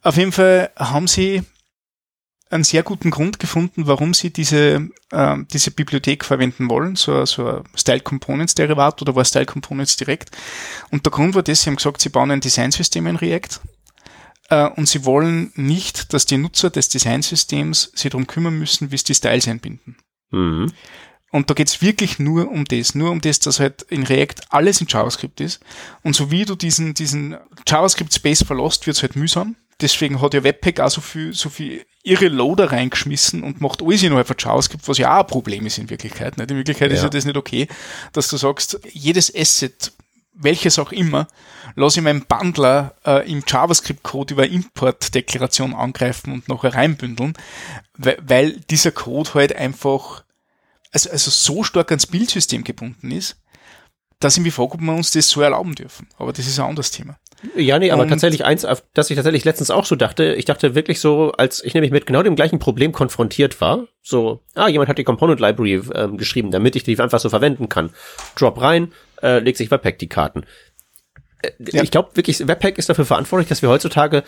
Auf 0.01 0.17
jeden 0.17 0.34
Fall 0.34 0.72
haben 0.76 1.07
sie 1.07 1.43
einen 2.50 2.64
sehr 2.64 2.84
guten 2.84 3.12
Grund 3.12 3.39
gefunden, 3.39 3.86
warum 3.86 4.14
sie 4.14 4.32
diese, 4.32 4.89
äh, 5.12 5.38
diese 5.52 5.72
Bibliothek 5.72 6.26
verwenden 6.26 6.70
wollen, 6.70 6.95
so, 6.95 7.26
so 7.26 7.47
ein 7.47 7.64
Style 7.76 8.00
Components 8.00 8.56
Derivat 8.56 9.02
oder 9.02 9.16
war 9.16 9.24
Style 9.24 9.45
Components 9.45 9.97
direkt. 9.97 10.32
Und 10.89 11.06
der 11.06 11.12
Grund 11.12 11.36
war 11.36 11.43
das, 11.43 11.62
sie 11.62 11.70
haben 11.70 11.76
gesagt, 11.76 12.02
sie 12.02 12.10
bauen 12.10 12.32
ein 12.32 12.41
Designsystem 12.41 13.06
in 13.06 13.18
React 13.18 13.62
äh, 14.50 14.68
und 14.68 14.88
sie 14.88 15.06
wollen 15.06 15.52
nicht, 15.56 16.14
dass 16.14 16.26
die 16.26 16.38
Nutzer 16.38 16.72
des 16.72 16.89
Designsystems 16.89 17.91
sich 17.93 18.12
darum 18.12 18.26
kümmern 18.26 18.58
müssen, 18.58 18.91
wie 18.91 18.97
sie 18.97 19.06
die 19.06 19.16
Styles 19.16 19.47
einbinden. 19.47 19.97
Mhm. 20.32 20.72
Und 21.32 21.50
da 21.50 21.54
geht's 21.54 21.82
wirklich 21.84 22.18
nur 22.18 22.50
um 22.50 22.66
das, 22.66 22.95
nur 22.95 23.12
um 23.12 23.22
das, 23.22 23.39
dass 23.39 23.60
halt 23.60 23.84
in 23.84 24.04
React 24.04 24.41
alles 24.50 24.82
in 24.82 24.88
JavaScript 24.88 25.39
ist. 25.41 25.60
Und 26.02 26.16
so 26.16 26.32
wie 26.32 26.45
du 26.45 26.56
diesen, 26.56 26.95
diesen 26.95 27.38
JavaScript-Space 27.68 28.43
verlässt, 28.43 28.88
wird's 28.88 29.04
halt 29.04 29.16
mühsam. 29.16 29.56
Deswegen 29.82 30.21
hat 30.21 30.34
ja 30.34 30.43
Webpack 30.43 30.80
auch 30.80 30.89
so 30.89 31.01
viel, 31.01 31.34
so 31.34 31.49
viel 31.49 31.86
ihre 32.03 32.27
Loader 32.27 32.71
reingeschmissen 32.71 33.43
und 33.43 33.61
macht 33.61 33.82
alles 33.82 34.03
innerhalb 34.03 34.27
von 34.27 34.36
JavaScript, 34.38 34.88
was 34.88 34.97
ja 34.97 35.15
auch 35.15 35.21
ein 35.21 35.27
Problem 35.27 35.65
ist 35.65 35.77
in 35.77 35.89
Wirklichkeit. 35.89 36.38
Nicht? 36.38 36.51
In 36.51 36.57
Wirklichkeit 36.57 36.89
ja. 36.89 36.97
ist 36.97 37.03
ja 37.03 37.09
das 37.09 37.25
nicht 37.25 37.38
okay, 37.38 37.67
dass 38.13 38.27
du 38.30 38.38
sagst, 38.38 38.80
jedes 38.91 39.34
Asset 39.36 39.91
welches 40.41 40.80
auch 40.80 40.93
immer, 40.93 41.27
lasse 41.75 41.99
ich 41.99 42.03
meinen 42.03 42.25
Bundler 42.25 42.95
äh, 43.05 43.30
im 43.30 43.43
JavaScript-Code 43.45 44.34
über 44.34 44.47
Import-Deklaration 44.47 45.73
angreifen 45.73 46.32
und 46.32 46.47
noch 46.47 46.63
reinbündeln, 46.63 47.34
weil, 47.97 48.17
weil 48.21 48.51
dieser 48.69 48.91
Code 48.91 49.34
halt 49.34 49.53
einfach 49.53 50.23
also, 50.91 51.09
also 51.09 51.30
so 51.30 51.63
stark 51.63 51.91
ans 51.91 52.07
Bildsystem 52.07 52.63
gebunden 52.63 53.11
ist, 53.11 53.38
dass 54.19 54.38
ich 54.38 54.43
mich 54.43 54.53
frage, 54.53 54.73
ob 54.73 54.82
wir 54.82 54.93
uns 54.93 55.11
das 55.11 55.30
so 55.30 55.41
erlauben 55.41 55.75
dürfen. 55.75 56.07
Aber 56.17 56.34
das 56.34 56.47
ist 56.47 56.59
ein 56.59 56.65
anderes 56.65 56.91
Thema. 56.91 57.17
Ja, 57.56 57.80
nee, 57.80 57.92
aber 57.92 58.04
und 58.04 58.10
tatsächlich 58.10 58.44
eins, 58.44 58.68
dass 58.94 59.10
ich 59.10 59.16
tatsächlich 59.16 59.46
letztens 59.46 59.72
auch 59.72 59.86
so 59.86 59.96
dachte, 59.96 60.36
ich 60.36 60.46
dachte 60.46 60.76
wirklich 60.76 61.00
so, 61.00 61.32
als 61.38 61.64
ich 61.64 61.74
nämlich 61.74 61.92
mit 61.92 62.06
genau 62.06 62.22
dem 62.22 62.36
gleichen 62.36 62.60
Problem 62.60 62.92
konfrontiert 62.92 63.62
war, 63.62 63.88
so, 64.02 64.42
ah, 64.56 64.68
jemand 64.68 64.90
hat 64.90 64.98
die 64.98 65.04
Component 65.04 65.40
Library 65.40 65.82
ähm, 65.94 66.18
geschrieben, 66.18 66.52
damit 66.52 66.76
ich 66.76 66.84
die 66.84 67.00
einfach 67.00 67.20
so 67.20 67.30
verwenden 67.30 67.70
kann. 67.70 67.92
Drop 68.36 68.62
rein, 68.62 68.94
äh, 69.22 69.40
legt 69.40 69.58
sich 69.58 69.72
Webpack 69.72 70.00
die 70.00 70.10
Karten. 70.10 70.44
Äh, 71.42 71.52
ja. 71.60 71.84
Ich 71.84 71.92
glaube 71.92 72.10
wirklich, 72.16 72.46
Webpack 72.46 72.78
ist 72.78 72.90
dafür 72.90 73.06
verantwortlich, 73.06 73.48
dass 73.48 73.62
wir 73.62 73.70
heutzutage 73.70 74.24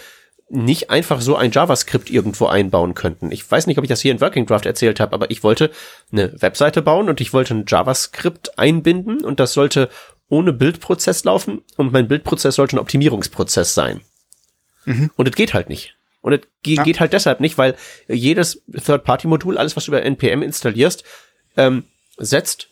nicht 0.51 0.89
einfach 0.89 1.21
so 1.21 1.35
ein 1.35 1.51
JavaScript 1.51 2.09
irgendwo 2.09 2.45
einbauen 2.45 2.93
könnten. 2.93 3.31
Ich 3.31 3.49
weiß 3.49 3.67
nicht, 3.67 3.77
ob 3.77 3.83
ich 3.83 3.89
das 3.89 4.01
hier 4.01 4.11
in 4.11 4.19
Working 4.21 4.45
Draft 4.45 4.65
erzählt 4.65 4.99
habe, 4.99 5.13
aber 5.13 5.31
ich 5.31 5.43
wollte 5.43 5.71
eine 6.11 6.41
Webseite 6.41 6.81
bauen 6.81 7.09
und 7.09 7.21
ich 7.21 7.33
wollte 7.33 7.55
ein 7.55 7.65
JavaScript 7.67 8.59
einbinden 8.59 9.23
und 9.23 9.39
das 9.39 9.53
sollte 9.53 9.89
ohne 10.31 10.53
Bildprozess 10.53 11.23
laufen 11.25 11.61
und 11.75 11.91
mein 11.91 12.07
Bildprozess 12.07 12.55
sollte 12.55 12.77
ein 12.77 12.79
Optimierungsprozess 12.79 13.73
sein. 13.73 14.01
Mhm. 14.85 15.11
Und 15.15 15.27
es 15.27 15.35
geht 15.35 15.53
halt 15.53 15.69
nicht. 15.69 15.95
Und 16.21 16.33
es 16.33 16.41
ja. 16.65 16.83
geht 16.83 16.99
halt 16.99 17.13
deshalb 17.13 17.41
nicht, 17.41 17.57
weil 17.57 17.75
jedes 18.07 18.61
Third-Party-Modul, 18.71 19.57
alles 19.57 19.75
was 19.75 19.85
du 19.85 19.91
über 19.91 20.03
NPM 20.03 20.41
installierst, 20.41 21.03
ähm, 21.57 21.83
setzt 22.17 22.69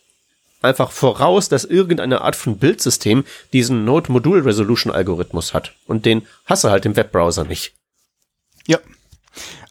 einfach 0.62 0.92
voraus, 0.92 1.50
dass 1.50 1.66
irgendeine 1.66 2.22
Art 2.22 2.36
von 2.36 2.58
Bildsystem 2.58 3.26
diesen 3.52 3.84
Node-Modul-Resolution-Algorithmus 3.84 5.54
hat. 5.54 5.74
Und 5.86 6.06
den 6.06 6.26
hast 6.46 6.64
du 6.64 6.70
halt 6.70 6.86
im 6.86 6.96
Webbrowser 6.96 7.44
nicht. 7.44 7.74
Ja. 8.68 8.80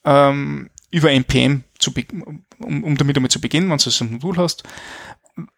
ähm, 0.03 0.69
über 0.91 1.11
NPM 1.11 1.63
zu 1.93 1.93
um, 2.59 2.83
um 2.83 2.97
damit 2.97 3.15
einmal 3.15 3.31
zu 3.31 3.41
beginnen, 3.41 3.69
wenn 3.69 3.77
du 3.77 3.89
so 3.89 4.03
ein 4.03 4.13
Modul 4.13 4.37
hast, 4.37 4.63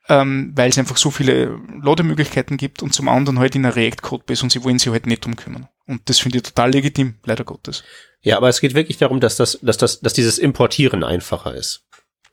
ähm, 0.10 0.52
weil 0.56 0.70
es 0.70 0.78
einfach 0.78 0.98
so 0.98 1.12
viele 1.12 1.60
Lademöglichkeiten 1.82 2.58
gibt 2.58 2.82
und 2.82 2.94
zum 2.94 3.08
anderen 3.08 3.40
halt 3.40 3.56
in 3.56 3.66
einer 3.66 3.76
React-Codebase 3.76 4.44
und 4.44 4.52
sie 4.52 4.64
wollen 4.64 4.80
sich 4.80 4.92
halt 4.92 5.06
nicht 5.06 5.26
drum 5.26 5.36
kümmern. 5.36 5.68
Und 5.86 6.10
das 6.10 6.20
finde 6.20 6.38
ich 6.38 6.44
total 6.44 6.72
legitim, 6.72 7.16
leider 7.26 7.44
Gottes. 7.44 7.84
Ja, 8.22 8.38
aber 8.38 8.50
es 8.50 8.60
geht 8.60 8.74
wirklich 8.74 8.98
darum, 8.98 9.20
dass 9.20 9.38
das, 9.38 9.60
dass 9.62 9.78
das, 9.78 10.00
dass 10.02 10.14
dieses 10.14 10.38
Importieren 10.38 11.04
einfacher 11.04 11.54
ist. 11.54 11.86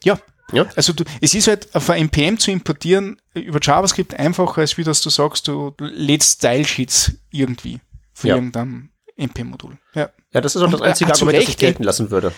Ja. 0.03 0.19
Ja. 0.53 0.67
Also 0.77 0.93
du, 0.93 1.05
es 1.23 1.35
ist 1.35 1.49
halt 1.49 1.75
auf 1.75 1.89
ein 1.89 2.03
NPM 2.03 2.39
zu 2.39 2.51
importieren 2.51 3.19
über 3.33 3.61
JavaScript 3.63 4.19
einfacher, 4.19 4.61
als 4.61 4.77
wie 4.77 4.85
dass 4.85 5.01
du 5.01 5.09
sagst, 5.09 5.49
du 5.49 5.75
lädst 5.79 6.39
Style-Sheets 6.39 7.13
irgendwie 7.31 7.81
von 8.13 8.29
ja. 8.29 8.37
irgendeinem 8.37 8.91
NPM-Modul. 9.17 9.79
Ja. 9.95 10.11
ja, 10.33 10.41
das 10.41 10.55
ist 10.55 10.63
auch 10.63 10.71
das 10.71 10.81
äh, 10.81 10.85
einzige 10.85 11.13
Argument, 11.13 11.39
das 11.39 11.49
ich 11.49 11.57
gelten 11.57 11.83
lassen 11.83 12.11
würde. 12.11 12.33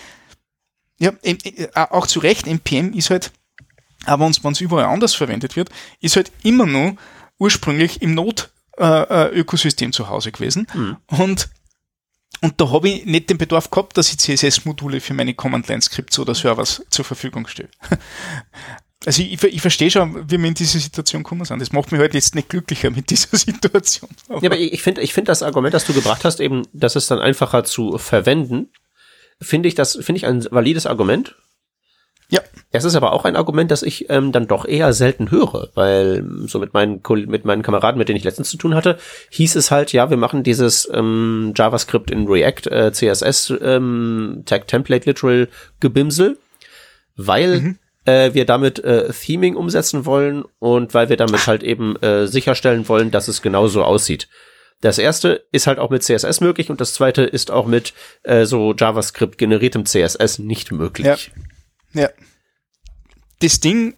Ja, 0.98 1.12
äh, 1.22 1.68
auch 1.74 2.06
zu 2.06 2.20
Recht, 2.20 2.46
NPM 2.46 2.92
ist 2.92 3.10
halt 3.10 3.32
aber 4.06 4.30
wenn 4.42 4.52
es 4.52 4.60
überall 4.60 4.86
anders 4.86 5.14
verwendet 5.14 5.56
wird, 5.56 5.70
ist 6.00 6.16
halt 6.16 6.30
immer 6.42 6.66
nur 6.66 6.96
ursprünglich 7.38 8.02
im 8.02 8.14
Node-Ökosystem 8.14 9.90
äh, 9.90 9.92
zu 9.92 10.08
Hause 10.08 10.32
gewesen. 10.32 10.66
Mhm. 10.72 10.96
Und, 11.08 11.48
und 12.40 12.60
da 12.60 12.70
habe 12.70 12.88
ich 12.88 13.04
nicht 13.04 13.30
den 13.30 13.38
Bedarf 13.38 13.70
gehabt, 13.70 13.98
dass 13.98 14.10
ich 14.10 14.18
CSS-Module 14.18 15.00
für 15.00 15.14
meine 15.14 15.34
Command-Line-Skripts 15.34 16.18
oder 16.18 16.34
Servers 16.34 16.82
zur 16.90 17.04
Verfügung 17.04 17.46
stelle. 17.46 17.70
Also 19.04 19.22
ich, 19.22 19.40
ich 19.40 19.60
verstehe 19.60 19.90
schon, 19.90 20.28
wie 20.28 20.38
wir 20.38 20.48
in 20.48 20.54
diese 20.54 20.80
Situation 20.80 21.22
gekommen 21.22 21.44
sind. 21.44 21.60
Das 21.60 21.70
macht 21.70 21.92
mich 21.92 22.00
halt 22.00 22.14
jetzt 22.14 22.34
nicht 22.34 22.48
glücklicher 22.48 22.90
mit 22.90 23.10
dieser 23.10 23.36
Situation. 23.36 24.08
Aber 24.28 24.42
ja, 24.42 24.48
aber 24.48 24.58
ich 24.58 24.82
finde 24.82 25.02
ich 25.02 25.12
finde 25.12 25.30
das 25.30 25.42
Argument, 25.42 25.74
das 25.74 25.84
du 25.84 25.92
gebracht 25.92 26.24
hast, 26.24 26.40
eben, 26.40 26.66
dass 26.72 26.96
es 26.96 27.06
dann 27.06 27.20
einfacher 27.20 27.62
zu 27.62 27.98
verwenden, 27.98 28.70
finde 29.40 29.68
ich 29.68 29.74
das, 29.74 29.96
finde 30.00 30.18
ich 30.18 30.26
ein 30.26 30.44
valides 30.50 30.86
Argument. 30.86 31.36
Ja. 32.28 32.40
Es 32.72 32.84
ist 32.84 32.96
aber 32.96 33.12
auch 33.12 33.24
ein 33.24 33.36
Argument, 33.36 33.70
das 33.70 33.82
ich 33.82 34.10
ähm, 34.10 34.32
dann 34.32 34.48
doch 34.48 34.66
eher 34.66 34.92
selten 34.92 35.30
höre, 35.30 35.70
weil 35.74 36.24
so 36.46 36.58
mit 36.58 36.74
meinen 36.74 37.00
mit 37.26 37.44
meinen 37.44 37.62
Kameraden, 37.62 37.98
mit 37.98 38.08
denen 38.08 38.18
ich 38.18 38.24
letztens 38.24 38.50
zu 38.50 38.56
tun 38.56 38.74
hatte, 38.74 38.98
hieß 39.30 39.54
es 39.56 39.70
halt, 39.70 39.92
ja, 39.92 40.10
wir 40.10 40.16
machen 40.16 40.42
dieses 40.42 40.88
ähm, 40.92 41.52
JavaScript 41.56 42.10
in 42.10 42.26
React, 42.26 42.70
äh, 42.70 42.92
CSS, 42.92 43.54
ähm, 43.62 44.42
Tag 44.44 44.66
Template 44.66 45.08
Literal 45.08 45.48
Gebimsel, 45.78 46.36
weil 47.16 47.60
mhm. 47.60 47.78
äh, 48.04 48.34
wir 48.34 48.44
damit 48.44 48.80
äh, 48.80 49.10
Theming 49.12 49.54
umsetzen 49.54 50.04
wollen 50.04 50.44
und 50.58 50.92
weil 50.92 51.08
wir 51.08 51.16
damit 51.16 51.46
halt 51.46 51.62
eben 51.62 51.94
äh, 52.02 52.26
sicherstellen 52.26 52.88
wollen, 52.88 53.12
dass 53.12 53.28
es 53.28 53.40
genauso 53.40 53.84
aussieht. 53.84 54.28
Das 54.80 54.98
erste 54.98 55.46
ist 55.52 55.66
halt 55.66 55.78
auch 55.78 55.90
mit 55.90 56.02
CSS 56.02 56.40
möglich 56.40 56.70
und 56.70 56.80
das 56.80 56.94
zweite 56.94 57.22
ist 57.22 57.50
auch 57.50 57.66
mit 57.66 57.94
äh, 58.24 58.44
so 58.44 58.74
JavaScript 58.74 59.38
generiertem 59.38 59.86
CSS 59.86 60.38
nicht 60.38 60.70
möglich. 60.70 61.06
Ja. 61.06 62.02
Ja. 62.02 62.10
Das 63.40 63.60
Ding, 63.60 63.96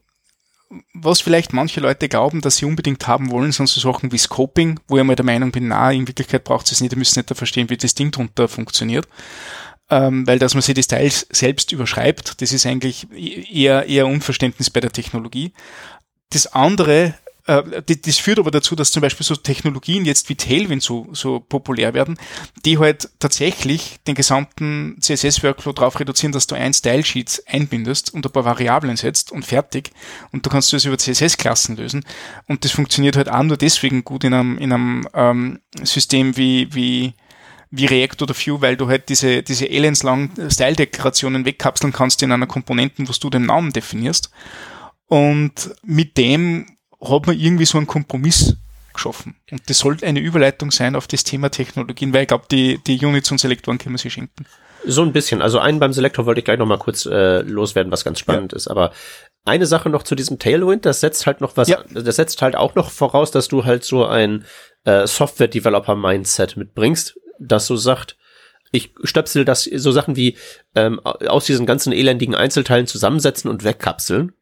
was 0.94 1.20
vielleicht 1.20 1.52
manche 1.52 1.80
Leute 1.80 2.08
glauben, 2.08 2.40
dass 2.40 2.58
sie 2.58 2.64
unbedingt 2.64 3.06
haben 3.06 3.30
wollen, 3.30 3.52
sind 3.52 3.68
so 3.68 3.80
Sachen 3.80 4.12
wie 4.12 4.18
Scoping, 4.18 4.78
wo 4.86 4.98
ich 4.98 5.04
mal 5.04 5.16
der 5.16 5.24
Meinung 5.24 5.50
bin, 5.50 5.68
na, 5.68 5.90
in 5.90 6.06
Wirklichkeit 6.06 6.44
braucht 6.44 6.70
es 6.70 6.80
nicht, 6.80 6.92
ihr 6.92 6.98
müsst 6.98 7.16
nicht 7.16 7.34
verstehen, 7.34 7.70
wie 7.70 7.76
das 7.76 7.94
Ding 7.94 8.10
drunter 8.10 8.48
funktioniert. 8.48 9.08
Ähm, 9.90 10.26
weil 10.26 10.38
dass 10.38 10.54
man 10.54 10.60
sich 10.60 10.74
die 10.74 10.82
Styles 10.82 11.26
selbst 11.30 11.72
überschreibt, 11.72 12.42
das 12.42 12.52
ist 12.52 12.66
eigentlich 12.66 13.06
eher, 13.10 13.86
eher 13.86 14.06
Unverständnis 14.06 14.68
bei 14.68 14.80
der 14.80 14.92
Technologie. 14.92 15.52
Das 16.30 16.46
andere, 16.52 17.14
das 17.48 18.18
führt 18.18 18.38
aber 18.38 18.50
dazu, 18.50 18.76
dass 18.76 18.90
zum 18.90 19.00
Beispiel 19.00 19.24
so 19.24 19.34
Technologien 19.34 20.04
jetzt 20.04 20.28
wie 20.28 20.34
Tailwind 20.34 20.82
so, 20.82 21.08
so 21.12 21.40
populär 21.40 21.94
werden, 21.94 22.18
die 22.66 22.78
halt 22.78 23.08
tatsächlich 23.18 23.96
den 24.06 24.14
gesamten 24.14 24.98
CSS-Workflow 25.00 25.72
darauf 25.72 25.98
reduzieren, 25.98 26.32
dass 26.32 26.46
du 26.46 26.54
ein 26.54 26.74
Style-Sheet 26.74 27.44
einbindest 27.46 28.12
und 28.12 28.26
ein 28.26 28.32
paar 28.32 28.44
Variablen 28.44 28.98
setzt 28.98 29.32
und 29.32 29.46
fertig. 29.46 29.92
Und 30.30 30.44
du 30.44 30.50
kannst 30.50 30.74
das 30.74 30.84
über 30.84 30.98
CSS-Klassen 30.98 31.76
lösen. 31.76 32.04
Und 32.48 32.66
das 32.66 32.72
funktioniert 32.72 33.16
halt 33.16 33.30
auch 33.30 33.42
nur 33.42 33.56
deswegen 33.56 34.04
gut 34.04 34.24
in 34.24 34.34
einem, 34.34 34.58
in 34.58 34.72
einem 34.72 35.08
ähm, 35.14 35.60
System 35.82 36.36
wie, 36.36 36.68
wie, 36.74 37.14
wie 37.70 37.86
React 37.86 38.24
oder 38.24 38.34
Vue, 38.34 38.60
weil 38.60 38.76
du 38.76 38.88
halt 38.88 39.08
diese, 39.08 39.42
diese 39.42 39.64
elendslangen 39.64 40.50
Style-Deklarationen 40.50 41.46
wegkapseln 41.46 41.94
kannst 41.94 42.22
in 42.22 42.30
einer 42.30 42.46
Komponenten, 42.46 43.08
wo 43.08 43.12
du 43.18 43.30
den 43.30 43.46
Namen 43.46 43.72
definierst. 43.72 44.30
Und 45.06 45.70
mit 45.82 46.18
dem 46.18 46.66
hat 47.00 47.26
man 47.26 47.38
irgendwie 47.38 47.64
so 47.64 47.78
einen 47.78 47.86
Kompromiss 47.86 48.56
geschaffen. 48.92 49.36
Und 49.50 49.68
das 49.68 49.78
sollte 49.78 50.06
eine 50.06 50.20
Überleitung 50.20 50.70
sein 50.70 50.96
auf 50.96 51.06
das 51.06 51.24
Thema 51.24 51.50
Technologien, 51.50 52.12
weil 52.12 52.22
ich 52.22 52.28
glaube, 52.28 52.46
die, 52.50 52.78
die 52.86 53.04
Units 53.04 53.30
und 53.30 53.38
Selektoren 53.38 53.78
können 53.78 53.94
wir 53.94 53.98
sie 53.98 54.10
schenken. 54.10 54.46
So 54.84 55.02
ein 55.02 55.12
bisschen. 55.12 55.42
Also 55.42 55.58
einen 55.58 55.80
beim 55.80 55.92
Selektor 55.92 56.26
wollte 56.26 56.40
ich 56.40 56.44
gleich 56.44 56.58
noch 56.58 56.66
mal 56.66 56.78
kurz 56.78 57.06
äh, 57.06 57.40
loswerden, 57.42 57.92
was 57.92 58.04
ganz 58.04 58.18
spannend 58.18 58.52
ja. 58.52 58.56
ist. 58.56 58.68
Aber 58.68 58.92
eine 59.44 59.66
Sache 59.66 59.88
noch 59.88 60.02
zu 60.02 60.14
diesem 60.14 60.38
Tailwind, 60.38 60.84
das 60.84 61.00
setzt 61.00 61.26
halt 61.26 61.40
noch 61.40 61.56
was, 61.56 61.68
ja. 61.68 61.82
das 61.90 62.16
setzt 62.16 62.42
halt 62.42 62.56
auch 62.56 62.74
noch 62.74 62.90
voraus, 62.90 63.30
dass 63.30 63.48
du 63.48 63.64
halt 63.64 63.84
so 63.84 64.04
ein 64.04 64.44
äh, 64.84 65.06
Software-Developer-Mindset 65.06 66.56
mitbringst, 66.56 67.18
das 67.38 67.66
so 67.66 67.76
sagt, 67.76 68.16
ich 68.70 68.92
stöpsel 69.02 69.44
das 69.44 69.64
so 69.64 69.92
Sachen 69.92 70.16
wie 70.16 70.36
ähm, 70.74 71.00
aus 71.00 71.46
diesen 71.46 71.64
ganzen 71.64 71.92
elendigen 71.92 72.34
Einzelteilen 72.34 72.86
zusammensetzen 72.86 73.50
und 73.50 73.64
wegkapseln. 73.64 74.32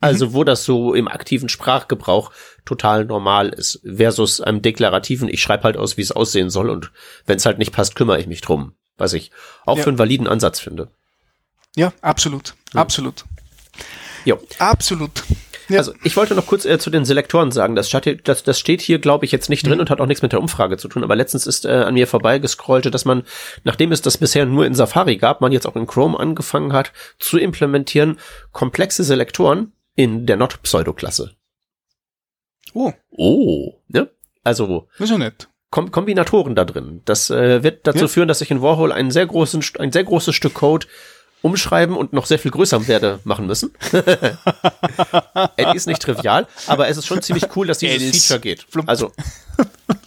Also 0.00 0.26
mhm. 0.26 0.32
wo 0.34 0.44
das 0.44 0.64
so 0.64 0.94
im 0.94 1.08
aktiven 1.08 1.48
Sprachgebrauch 1.48 2.30
total 2.64 3.04
normal 3.06 3.48
ist, 3.48 3.80
versus 3.84 4.40
einem 4.40 4.60
deklarativen, 4.60 5.28
ich 5.28 5.40
schreibe 5.40 5.64
halt 5.64 5.76
aus, 5.76 5.96
wie 5.96 6.02
es 6.02 6.12
aussehen 6.12 6.50
soll 6.50 6.68
und 6.68 6.92
wenn 7.24 7.36
es 7.36 7.46
halt 7.46 7.58
nicht 7.58 7.72
passt, 7.72 7.96
kümmere 7.96 8.20
ich 8.20 8.26
mich 8.26 8.40
drum. 8.42 8.72
Was 8.98 9.12
ich 9.12 9.30
auch 9.64 9.76
ja. 9.76 9.82
für 9.82 9.90
einen 9.90 9.98
validen 9.98 10.26
Ansatz 10.26 10.60
finde. 10.60 10.88
Ja, 11.76 11.92
absolut. 12.00 12.54
Mhm. 12.72 12.80
Absolut. 12.80 13.24
Jo. 14.24 14.38
Absolut. 14.58 15.22
Ja. 15.68 15.78
Also 15.78 15.94
ich 16.04 16.16
wollte 16.16 16.34
noch 16.34 16.46
kurz 16.46 16.64
äh, 16.64 16.78
zu 16.78 16.90
den 16.90 17.04
Selektoren 17.04 17.50
sagen. 17.50 17.74
Das, 17.74 17.88
steht, 17.88 18.28
das, 18.28 18.44
das 18.44 18.58
steht 18.58 18.80
hier, 18.80 18.98
glaube 18.98 19.24
ich, 19.24 19.32
jetzt 19.32 19.50
nicht 19.50 19.66
drin 19.66 19.74
mhm. 19.74 19.80
und 19.80 19.90
hat 19.90 20.00
auch 20.00 20.06
nichts 20.06 20.22
mit 20.22 20.32
der 20.32 20.40
Umfrage 20.40 20.76
zu 20.76 20.88
tun. 20.88 21.04
Aber 21.04 21.16
letztens 21.16 21.46
ist 21.46 21.64
äh, 21.64 21.70
an 21.70 21.94
mir 21.94 22.06
vorbeigescrollt, 22.06 22.92
dass 22.94 23.04
man, 23.04 23.24
nachdem 23.64 23.92
es 23.92 24.02
das 24.02 24.18
bisher 24.18 24.46
nur 24.46 24.64
in 24.66 24.74
Safari 24.74 25.16
gab, 25.16 25.40
man 25.40 25.52
jetzt 25.52 25.66
auch 25.66 25.76
in 25.76 25.86
Chrome 25.86 26.18
angefangen 26.18 26.72
hat 26.72 26.92
zu 27.18 27.38
implementieren, 27.38 28.18
komplexe 28.52 29.04
Selektoren 29.04 29.72
in 29.96 30.26
der 30.26 30.36
Not-Pseudo-Klasse. 30.36 31.32
Oh. 32.74 32.92
Oh. 33.10 33.72
Ne? 33.88 34.10
Also. 34.44 34.88
Ist 34.98 35.10
ja 35.10 35.18
nett. 35.18 35.48
Kom 35.70 35.90
Kombinatoren 35.90 36.54
da 36.54 36.64
drin. 36.64 37.02
Das 37.04 37.30
äh, 37.30 37.62
wird 37.62 37.86
dazu 37.86 38.00
ja. 38.00 38.08
führen, 38.08 38.28
dass 38.28 38.40
ich 38.40 38.50
in 38.50 38.62
Warhol 38.62 38.92
einen 38.92 39.10
sehr 39.10 39.26
großen, 39.26 39.64
ein 39.80 39.90
sehr 39.90 40.04
großes 40.04 40.34
Stück 40.34 40.54
Code 40.54 40.86
umschreiben 41.42 41.96
und 41.96 42.12
noch 42.12 42.26
sehr 42.26 42.38
viel 42.38 42.50
größer 42.50 42.86
werde 42.88 43.20
machen 43.24 43.46
müssen. 43.46 43.72
Eddie 45.56 45.76
ist 45.76 45.86
nicht 45.86 46.02
trivial, 46.02 46.46
aber 46.66 46.88
es 46.88 46.96
ist 46.96 47.06
schon 47.06 47.22
ziemlich 47.22 47.44
cool, 47.56 47.66
dass 47.66 47.78
dieses 47.78 48.26
Feature 48.26 48.40
geht. 48.40 48.66
Also 48.86 49.12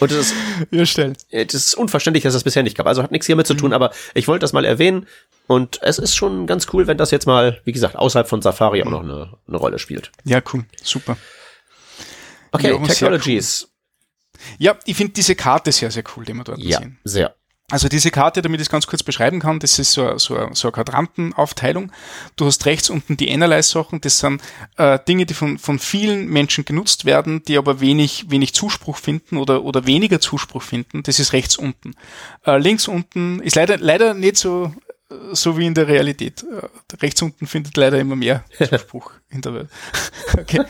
und 0.00 0.10
es 0.10 0.32
ist, 0.32 0.34
ja, 0.98 1.12
es 1.30 1.54
ist 1.54 1.74
unverständlich, 1.74 2.24
dass 2.24 2.34
es 2.34 2.40
das 2.40 2.44
bisher 2.44 2.62
nicht 2.62 2.76
gab. 2.76 2.86
Also 2.86 3.02
hat 3.02 3.12
nichts 3.12 3.26
hiermit 3.26 3.46
zu 3.46 3.54
tun, 3.54 3.68
mhm. 3.68 3.74
aber 3.74 3.92
ich 4.14 4.28
wollte 4.28 4.40
das 4.40 4.52
mal 4.52 4.64
erwähnen. 4.64 5.06
Und 5.46 5.78
es 5.82 5.98
ist 5.98 6.14
schon 6.16 6.46
ganz 6.46 6.66
cool, 6.72 6.86
wenn 6.86 6.96
das 6.96 7.10
jetzt 7.10 7.26
mal, 7.26 7.60
wie 7.64 7.72
gesagt, 7.72 7.96
außerhalb 7.96 8.28
von 8.28 8.42
Safari 8.42 8.82
auch 8.82 8.90
noch 8.90 9.02
eine, 9.02 9.34
eine 9.46 9.56
Rolle 9.56 9.78
spielt. 9.78 10.10
Ja, 10.24 10.40
cool. 10.52 10.64
Super. 10.82 11.16
Okay, 12.50 12.72
ja, 12.72 12.86
Technologies. 12.86 13.64
Cool. 13.64 13.70
Ja, 14.58 14.78
ich 14.84 14.96
finde 14.96 15.12
diese 15.12 15.34
Karte 15.34 15.70
sehr, 15.72 15.90
sehr 15.90 16.04
cool, 16.16 16.24
die 16.24 16.34
wir 16.34 16.44
dort 16.44 16.58
ja, 16.58 16.78
sehen. 16.78 16.98
sehr. 17.04 17.34
Also 17.70 17.88
diese 17.88 18.10
Karte, 18.10 18.42
damit 18.42 18.60
ich 18.60 18.66
es 18.66 18.70
ganz 18.70 18.86
kurz 18.86 19.02
beschreiben 19.02 19.40
kann, 19.40 19.58
das 19.58 19.78
ist 19.78 19.92
so, 19.92 20.18
so, 20.18 20.36
so 20.52 20.68
eine 20.68 20.72
Quadrantenaufteilung. 20.72 21.90
Du 22.36 22.44
hast 22.44 22.66
rechts 22.66 22.90
unten 22.90 23.16
die 23.16 23.32
Analyze-Sachen, 23.32 24.02
das 24.02 24.18
sind 24.18 24.42
äh, 24.76 24.98
Dinge, 25.08 25.24
die 25.24 25.32
von, 25.32 25.58
von 25.58 25.78
vielen 25.78 26.28
Menschen 26.28 26.66
genutzt 26.66 27.06
werden, 27.06 27.42
die 27.44 27.56
aber 27.56 27.80
wenig, 27.80 28.26
wenig 28.28 28.52
Zuspruch 28.52 28.98
finden 28.98 29.38
oder, 29.38 29.64
oder 29.64 29.86
weniger 29.86 30.20
Zuspruch 30.20 30.62
finden. 30.62 31.02
Das 31.04 31.18
ist 31.18 31.32
rechts 31.32 31.56
unten. 31.56 31.94
Äh, 32.44 32.58
links 32.58 32.86
unten 32.86 33.40
ist 33.40 33.56
leider, 33.56 33.78
leider 33.78 34.12
nicht 34.12 34.36
so 34.36 34.74
so 35.32 35.58
wie 35.58 35.66
in 35.66 35.74
der 35.74 35.88
Realität. 35.88 36.42
Äh, 36.44 36.96
rechts 36.96 37.22
unten 37.22 37.46
findet 37.46 37.76
leider 37.76 37.98
immer 37.98 38.16
mehr 38.16 38.44
Zuspruch 38.58 39.12
in 39.30 39.40
der 39.40 39.54
Welt. 39.54 39.68
Okay. 40.36 40.60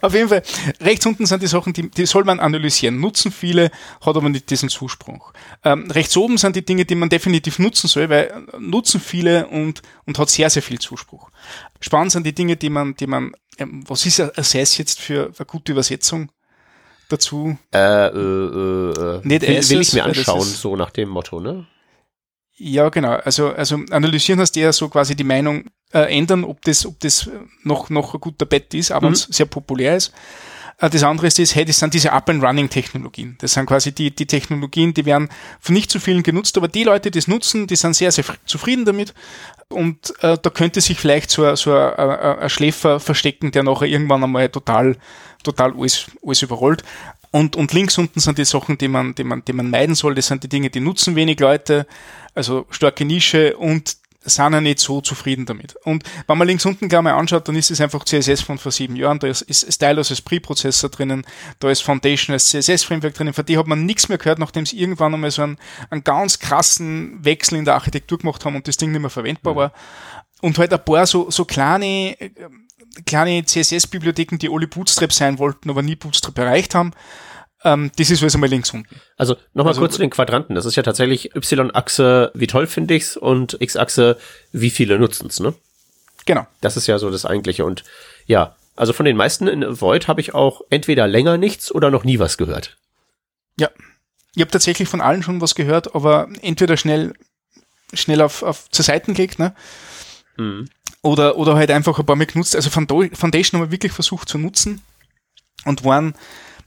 Auf 0.00 0.14
jeden 0.14 0.28
Fall, 0.28 0.42
rechts 0.80 1.04
unten 1.04 1.26
sind 1.26 1.42
die 1.42 1.48
Sachen, 1.48 1.72
die, 1.72 1.90
die 1.90 2.06
soll 2.06 2.22
man 2.22 2.38
analysieren. 2.38 3.00
Nutzen 3.00 3.32
viele, 3.32 3.72
hat 4.00 4.16
aber 4.16 4.28
nicht 4.28 4.48
diesen 4.50 4.68
Zuspruch. 4.68 5.32
Ähm, 5.64 5.90
rechts 5.90 6.16
oben 6.16 6.38
sind 6.38 6.54
die 6.54 6.64
Dinge, 6.64 6.84
die 6.84 6.94
man 6.94 7.08
definitiv 7.08 7.58
nutzen 7.58 7.88
soll, 7.88 8.08
weil 8.08 8.46
nutzen 8.58 9.00
viele 9.00 9.48
und, 9.48 9.82
und 10.04 10.18
hat 10.18 10.30
sehr, 10.30 10.48
sehr 10.48 10.62
viel 10.62 10.78
Zuspruch. 10.78 11.30
Spannend 11.80 12.12
sind 12.12 12.24
die 12.24 12.34
Dinge, 12.34 12.56
die 12.56 12.70
man, 12.70 12.94
die 12.94 13.08
man, 13.08 13.32
ähm, 13.58 13.82
was 13.88 14.06
ist 14.06 14.20
Assess 14.20 14.78
jetzt 14.78 15.00
für 15.00 15.32
eine 15.36 15.46
gute 15.46 15.72
Übersetzung? 15.72 16.30
dazu? 17.08 17.58
Äh, 17.74 17.78
äh, 17.78 18.10
äh, 18.10 19.20
Nicht 19.22 19.42
will, 19.42 19.70
will 19.70 19.80
ich 19.80 19.92
mir 19.92 20.04
anschauen, 20.04 20.40
so 20.40 20.76
nach 20.76 20.90
dem 20.90 21.08
Motto, 21.08 21.40
ne? 21.40 21.66
Ja, 22.64 22.90
genau. 22.90 23.14
Also, 23.24 23.52
also 23.52 23.80
analysieren 23.90 24.38
heißt 24.38 24.56
eher 24.56 24.72
so 24.72 24.88
quasi 24.88 25.16
die 25.16 25.24
Meinung 25.24 25.64
äh, 25.92 26.16
ändern, 26.16 26.44
ob 26.44 26.62
das, 26.62 26.86
ob 26.86 27.00
das 27.00 27.28
noch, 27.64 27.90
noch 27.90 28.14
ein 28.14 28.20
guter 28.20 28.46
Bett 28.46 28.72
ist, 28.72 28.92
aber 28.92 29.08
mhm. 29.08 29.16
sehr 29.16 29.46
populär 29.46 29.96
ist. 29.96 30.12
Äh, 30.78 30.88
das 30.88 31.02
andere 31.02 31.26
ist, 31.26 31.40
das, 31.40 31.56
hey, 31.56 31.64
das 31.64 31.80
sind 31.80 31.92
diese 31.92 32.12
Up-and-Running-Technologien. 32.12 33.36
Das 33.40 33.54
sind 33.54 33.66
quasi 33.66 33.90
die, 33.90 34.14
die 34.14 34.26
Technologien, 34.26 34.94
die 34.94 35.04
werden 35.04 35.28
von 35.58 35.74
nicht 35.74 35.90
zu 35.90 35.98
so 35.98 36.04
vielen 36.04 36.22
genutzt, 36.22 36.56
aber 36.56 36.68
die 36.68 36.84
Leute, 36.84 37.10
die 37.10 37.18
es 37.18 37.26
nutzen, 37.26 37.66
die 37.66 37.74
sind 37.74 37.96
sehr, 37.96 38.12
sehr 38.12 38.24
zufrieden 38.46 38.84
damit. 38.84 39.12
Und 39.68 40.14
äh, 40.22 40.38
da 40.40 40.50
könnte 40.50 40.80
sich 40.80 41.00
vielleicht 41.00 41.32
so, 41.32 41.52
so 41.56 41.74
ein, 41.74 41.94
ein, 41.94 42.38
ein 42.38 42.48
Schläfer 42.48 43.00
verstecken, 43.00 43.50
der 43.50 43.64
nachher 43.64 43.88
irgendwann 43.88 44.22
einmal 44.22 44.48
total, 44.50 44.96
total 45.42 45.72
alles, 45.76 46.06
alles 46.24 46.42
überrollt. 46.42 46.84
Und, 47.32 47.56
und 47.56 47.72
links 47.72 47.96
unten 47.96 48.20
sind 48.20 48.36
die 48.36 48.44
Sachen, 48.44 48.76
die 48.76 48.88
man, 48.88 49.14
die 49.14 49.24
man, 49.24 49.42
die 49.44 49.54
man 49.54 49.70
meiden 49.70 49.94
soll. 49.94 50.14
Das 50.14 50.26
sind 50.26 50.44
die 50.44 50.48
Dinge, 50.48 50.68
die 50.68 50.80
nutzen 50.80 51.16
wenig 51.16 51.40
Leute, 51.40 51.86
also 52.34 52.66
starke 52.70 53.04
Nische 53.04 53.56
und 53.56 53.96
sind 54.24 54.52
ja 54.52 54.60
nicht 54.60 54.78
so 54.78 55.00
zufrieden 55.00 55.46
damit. 55.46 55.74
Und 55.84 56.04
wenn 56.26 56.38
man 56.38 56.46
links 56.46 56.64
unten 56.64 56.88
gleich 56.88 57.02
mal 57.02 57.14
anschaut, 57.14 57.48
dann 57.48 57.56
ist 57.56 57.70
es 57.70 57.80
einfach 57.80 58.04
CSS 58.04 58.42
von 58.42 58.58
vor 58.58 58.70
sieben 58.70 58.96
Jahren, 58.96 59.18
da 59.18 59.26
ist, 59.26 59.42
ist 59.42 59.72
Stylus 59.72 60.10
als 60.10 60.20
Pre-Prozessor 60.20 60.90
drinnen, 60.90 61.24
da 61.58 61.70
ist 61.70 61.82
Foundation 61.82 62.32
als 62.32 62.48
CSS-Framework 62.50 63.14
drinnen, 63.14 63.34
von 63.34 63.44
die 63.44 63.58
hat 63.58 63.66
man 63.66 63.84
nichts 63.84 64.08
mehr 64.08 64.18
gehört, 64.18 64.38
nachdem 64.38 64.64
sie 64.64 64.78
irgendwann 64.78 65.14
einmal 65.14 65.30
so 65.30 65.42
einen, 65.42 65.58
einen 65.90 66.04
ganz 66.04 66.38
krassen 66.38 67.24
Wechsel 67.24 67.58
in 67.58 67.64
der 67.64 67.74
Architektur 67.74 68.18
gemacht 68.18 68.44
haben 68.44 68.56
und 68.56 68.68
das 68.68 68.76
Ding 68.76 68.92
nicht 68.92 69.00
mehr 69.00 69.10
verwendbar 69.10 69.54
mhm. 69.54 69.58
war. 69.58 69.72
Und 70.40 70.58
halt 70.58 70.72
ein 70.72 70.84
paar 70.84 71.06
so, 71.06 71.30
so 71.30 71.44
kleine, 71.44 72.16
kleine 73.06 73.44
CSS-Bibliotheken, 73.44 74.38
die 74.38 74.48
alle 74.48 74.66
Bootstrap 74.66 75.12
sein 75.12 75.38
wollten, 75.38 75.70
aber 75.70 75.82
nie 75.82 75.96
Bootstrap 75.96 76.36
erreicht 76.38 76.74
haben. 76.74 76.92
Ähm, 77.64 77.90
das 77.96 78.10
ist 78.10 78.22
also 78.22 78.38
mal 78.38 78.48
links 78.48 78.70
unten. 78.70 79.00
Also 79.16 79.36
nochmal 79.54 79.72
also, 79.72 79.80
kurz 79.80 79.94
zu 79.94 80.00
den 80.00 80.10
Quadranten. 80.10 80.54
Das 80.54 80.64
ist 80.64 80.76
ja 80.76 80.82
tatsächlich 80.82 81.36
Y-Achse, 81.36 82.32
wie 82.34 82.46
toll 82.46 82.66
finde 82.66 82.94
ich's, 82.94 83.16
und 83.16 83.56
X-Achse, 83.60 84.18
wie 84.52 84.70
viele 84.70 84.98
nutzen's, 84.98 85.40
ne? 85.40 85.54
Genau. 86.24 86.46
Das 86.60 86.76
ist 86.76 86.86
ja 86.86 86.98
so 86.98 87.10
das 87.10 87.24
Eigentliche. 87.24 87.64
Und 87.64 87.84
ja, 88.26 88.56
also 88.76 88.92
von 88.92 89.06
den 89.06 89.16
meisten 89.16 89.46
in 89.46 89.80
Void 89.80 90.08
habe 90.08 90.20
ich 90.20 90.34
auch 90.34 90.62
entweder 90.70 91.06
länger 91.06 91.36
nichts 91.36 91.72
oder 91.72 91.90
noch 91.90 92.04
nie 92.04 92.18
was 92.18 92.36
gehört. 92.36 92.76
Ja. 93.58 93.70
Ich 94.34 94.40
habe 94.40 94.50
tatsächlich 94.50 94.88
von 94.88 95.00
allen 95.00 95.22
schon 95.22 95.40
was 95.40 95.54
gehört, 95.54 95.94
aber 95.94 96.28
entweder 96.40 96.76
schnell, 96.76 97.12
schnell 97.92 98.22
auf, 98.22 98.42
auf 98.42 98.70
zur 98.70 98.84
Seiten 98.84 99.14
gelegt, 99.14 99.38
ne? 99.38 99.54
Mhm. 100.36 100.68
Oder, 101.02 101.36
oder 101.36 101.54
halt 101.56 101.70
einfach 101.70 101.98
ein 101.98 102.06
paar 102.06 102.16
Mal 102.16 102.26
genutzt. 102.26 102.56
Also 102.56 102.70
Foundation 102.70 103.60
haben 103.60 103.66
wir 103.66 103.72
wirklich 103.72 103.92
versucht 103.92 104.28
zu 104.28 104.38
nutzen 104.38 104.80
und 105.64 105.84
waren, 105.84 106.14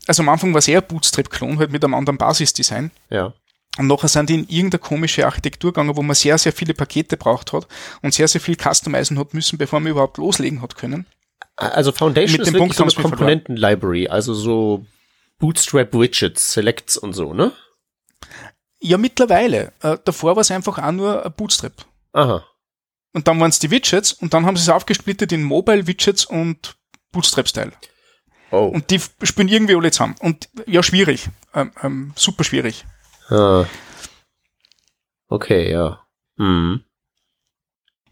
also 0.06 0.22
am 0.22 0.28
Anfang 0.28 0.52
war 0.52 0.58
es 0.58 0.68
eher 0.68 0.80
Bootstrap-Klon, 0.80 1.58
halt 1.58 1.72
mit 1.72 1.84
einem 1.84 1.94
anderen 1.94 2.18
Basisdesign. 2.18 2.90
Ja. 3.10 3.32
Und 3.78 3.88
nachher 3.88 4.08
sind 4.08 4.30
die 4.30 4.34
in 4.34 4.48
irgendeine 4.48 4.78
komische 4.78 5.26
Architektur 5.26 5.72
gegangen, 5.72 5.96
wo 5.96 6.02
man 6.02 6.14
sehr, 6.14 6.38
sehr 6.38 6.52
viele 6.52 6.72
Pakete 6.72 7.16
braucht 7.16 7.52
hat 7.52 7.66
und 8.02 8.14
sehr, 8.14 8.26
sehr 8.26 8.40
viel 8.40 8.56
customizen 8.56 9.18
hat 9.18 9.34
müssen, 9.34 9.58
bevor 9.58 9.80
man 9.80 9.90
überhaupt 9.90 10.16
loslegen 10.18 10.62
hat 10.62 10.76
können. 10.76 11.06
Also 11.56 11.92
Foundation 11.92 12.38
mit 12.38 12.46
ist 12.46 12.54
dem 12.54 12.58
Punkt 12.58 12.76
so 12.76 12.84
eine 12.84 12.92
Komponenten-Library, 12.92 14.08
also 14.08 14.32
so 14.34 14.86
Bootstrap-Widgets, 15.38 16.52
Selects 16.52 16.96
und 16.96 17.12
so, 17.12 17.34
ne? 17.34 17.52
Ja, 18.80 18.98
mittlerweile. 18.98 19.72
Äh, 19.82 19.98
davor 20.04 20.36
war 20.36 20.42
es 20.42 20.50
einfach 20.50 20.78
auch 20.78 20.92
nur 20.92 21.28
Bootstrap. 21.30 21.72
Aha. 22.12 22.44
Und 23.12 23.28
dann 23.28 23.40
waren 23.40 23.50
es 23.50 23.58
die 23.58 23.70
Widgets 23.70 24.12
und 24.12 24.34
dann 24.34 24.46
haben 24.46 24.56
sie 24.56 24.62
es 24.62 24.68
aufgesplittet 24.68 25.32
in 25.32 25.42
Mobile 25.42 25.86
Widgets 25.86 26.24
und 26.24 26.76
Bootstrap-Style. 27.12 27.72
Oh. 28.50 28.66
Und 28.66 28.90
die 28.90 29.00
spielen 29.22 29.48
irgendwie 29.48 29.74
alle 29.74 29.90
zusammen. 29.90 30.16
Und 30.20 30.48
ja, 30.66 30.82
schwierig. 30.82 31.28
Ähm, 31.54 31.72
ähm, 31.82 32.12
super 32.16 32.44
schwierig. 32.44 32.84
Ah. 33.28 33.64
Okay, 35.28 35.70
ja. 35.70 36.00
Mhm. 36.36 36.84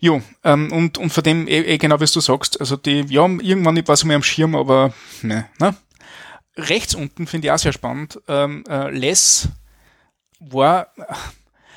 Jo, 0.00 0.20
ähm, 0.42 0.70
und, 0.72 0.98
und 0.98 1.10
von 1.10 1.24
dem, 1.24 1.46
eh, 1.46 1.60
eh 1.60 1.78
genau 1.78 2.00
wie 2.00 2.04
du 2.04 2.20
sagst, 2.20 2.60
also 2.60 2.76
die, 2.76 3.06
ja, 3.08 3.24
irgendwann 3.24 3.74
nicht 3.74 3.88
was 3.88 4.04
mehr 4.04 4.16
am 4.16 4.22
Schirm, 4.22 4.54
aber 4.54 4.92
ne, 5.22 5.48
ne? 5.58 5.74
Rechts 6.56 6.94
unten 6.94 7.26
finde 7.26 7.48
ich 7.48 7.52
auch 7.52 7.58
sehr 7.58 7.72
spannend. 7.72 8.20
Ähm, 8.28 8.64
äh, 8.68 8.90
Less 8.90 9.48
war, 10.40 10.88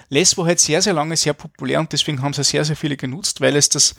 Less 0.10 0.38
war 0.38 0.46
halt 0.46 0.60
sehr, 0.60 0.82
sehr 0.82 0.94
lange 0.94 1.16
sehr 1.16 1.34
populär 1.34 1.80
und 1.80 1.94
deswegen 1.94 2.22
haben 2.22 2.34
sie 2.34 2.44
sehr, 2.44 2.66
sehr 2.66 2.76
viele 2.76 2.98
genutzt, 2.98 3.40
weil 3.40 3.56
es 3.56 3.70
das 3.70 3.96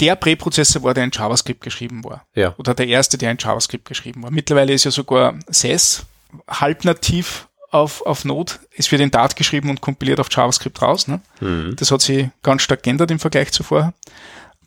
der 0.00 0.16
Präprozessor 0.16 0.82
war, 0.82 0.94
der 0.94 1.04
in 1.04 1.10
JavaScript 1.12 1.60
geschrieben 1.60 2.04
war. 2.04 2.26
Ja. 2.34 2.54
Oder 2.58 2.74
der 2.74 2.88
erste, 2.88 3.18
der 3.18 3.30
in 3.30 3.38
JavaScript 3.38 3.84
geschrieben 3.84 4.22
war. 4.22 4.30
Mittlerweile 4.30 4.72
ist 4.72 4.84
ja 4.84 4.90
sogar 4.90 5.34
SES 5.48 6.04
halbnativ 6.48 7.48
auf, 7.70 8.02
auf 8.02 8.24
Node, 8.24 8.52
ist 8.72 8.88
für 8.88 8.98
den 8.98 9.10
Dart 9.10 9.36
geschrieben 9.36 9.70
und 9.70 9.80
kompiliert 9.80 10.20
auf 10.20 10.28
JavaScript 10.30 10.82
raus. 10.82 11.08
Ne? 11.08 11.20
Mhm. 11.40 11.74
Das 11.76 11.90
hat 11.90 12.02
sich 12.02 12.28
ganz 12.42 12.62
stark 12.62 12.82
geändert 12.82 13.10
im 13.10 13.18
Vergleich 13.18 13.52
zu 13.52 13.62
vorher. 13.62 13.94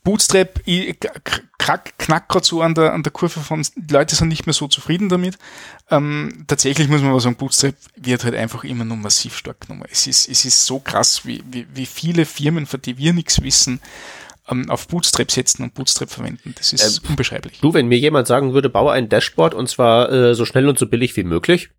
Bootstrap 0.03 0.61
ich, 0.65 0.97
krack, 1.57 1.97
knackt 1.97 2.29
gerade 2.29 2.45
so 2.45 2.61
an 2.61 2.75
der, 2.75 2.93
an 2.93 3.01
der 3.01 3.11
Kurve 3.11 3.39
von, 3.39 3.65
die 3.75 3.93
Leute 3.93 4.15
sind 4.15 4.27
nicht 4.27 4.45
mehr 4.45 4.53
so 4.53 4.67
zufrieden 4.67 5.09
damit. 5.09 5.37
Ähm, 5.89 6.45
tatsächlich 6.47 6.87
muss 6.87 7.01
man 7.01 7.09
aber 7.09 7.19
sagen, 7.19 7.35
Bootstrap 7.35 7.75
wird 7.95 8.23
halt 8.23 8.35
einfach 8.35 8.63
immer 8.63 8.85
nur 8.85 8.97
massiv 8.97 9.35
stark 9.35 9.61
genommen. 9.61 9.87
Es 9.91 10.05
ist, 10.05 10.29
es 10.29 10.45
ist 10.45 10.65
so 10.65 10.79
krass, 10.79 11.25
wie, 11.25 11.43
wie, 11.49 11.65
wie 11.73 11.87
viele 11.87 12.25
Firmen, 12.25 12.67
von 12.67 12.81
denen 12.81 12.99
wir 12.99 13.13
nichts 13.13 13.41
wissen, 13.41 13.81
ähm, 14.49 14.69
auf 14.69 14.87
Bootstrap 14.87 15.31
setzen 15.31 15.63
und 15.63 15.73
Bootstrap 15.73 16.09
verwenden. 16.09 16.53
Das 16.57 16.73
ist 16.73 17.03
ähm, 17.03 17.09
unbeschreiblich. 17.09 17.59
Du, 17.61 17.73
wenn 17.73 17.87
mir 17.87 17.97
jemand 17.97 18.27
sagen 18.27 18.53
würde, 18.53 18.69
baue 18.69 18.91
ein 18.91 19.09
Dashboard 19.09 19.53
und 19.53 19.67
zwar 19.69 20.11
äh, 20.11 20.35
so 20.35 20.45
schnell 20.45 20.67
und 20.67 20.79
so 20.79 20.87
billig 20.87 21.15
wie 21.17 21.23
möglich, 21.23 21.69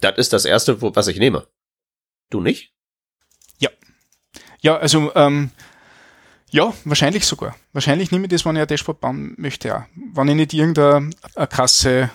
das 0.00 0.18
ist 0.18 0.32
das 0.32 0.44
erste, 0.44 0.82
wo, 0.82 0.94
was 0.94 1.08
ich 1.08 1.18
nehme. 1.18 1.46
Du 2.30 2.40
nicht? 2.40 2.72
Ja. 3.58 3.70
Ja, 4.60 4.76
also 4.76 5.12
ähm, 5.14 5.50
ja, 6.50 6.72
wahrscheinlich 6.84 7.26
sogar. 7.26 7.56
Wahrscheinlich 7.72 8.10
nehme 8.12 8.24
ich 8.24 8.30
das, 8.30 8.44
wenn 8.44 8.56
ich 8.56 8.62
ein 8.62 8.68
Dashboard 8.68 9.00
bauen 9.00 9.34
möchte, 9.36 9.68
ja. 9.68 9.86
Wenn 10.14 10.28
ich 10.28 10.34
nicht 10.34 10.54
irgendeine 10.54 11.10
krasse 11.48 12.10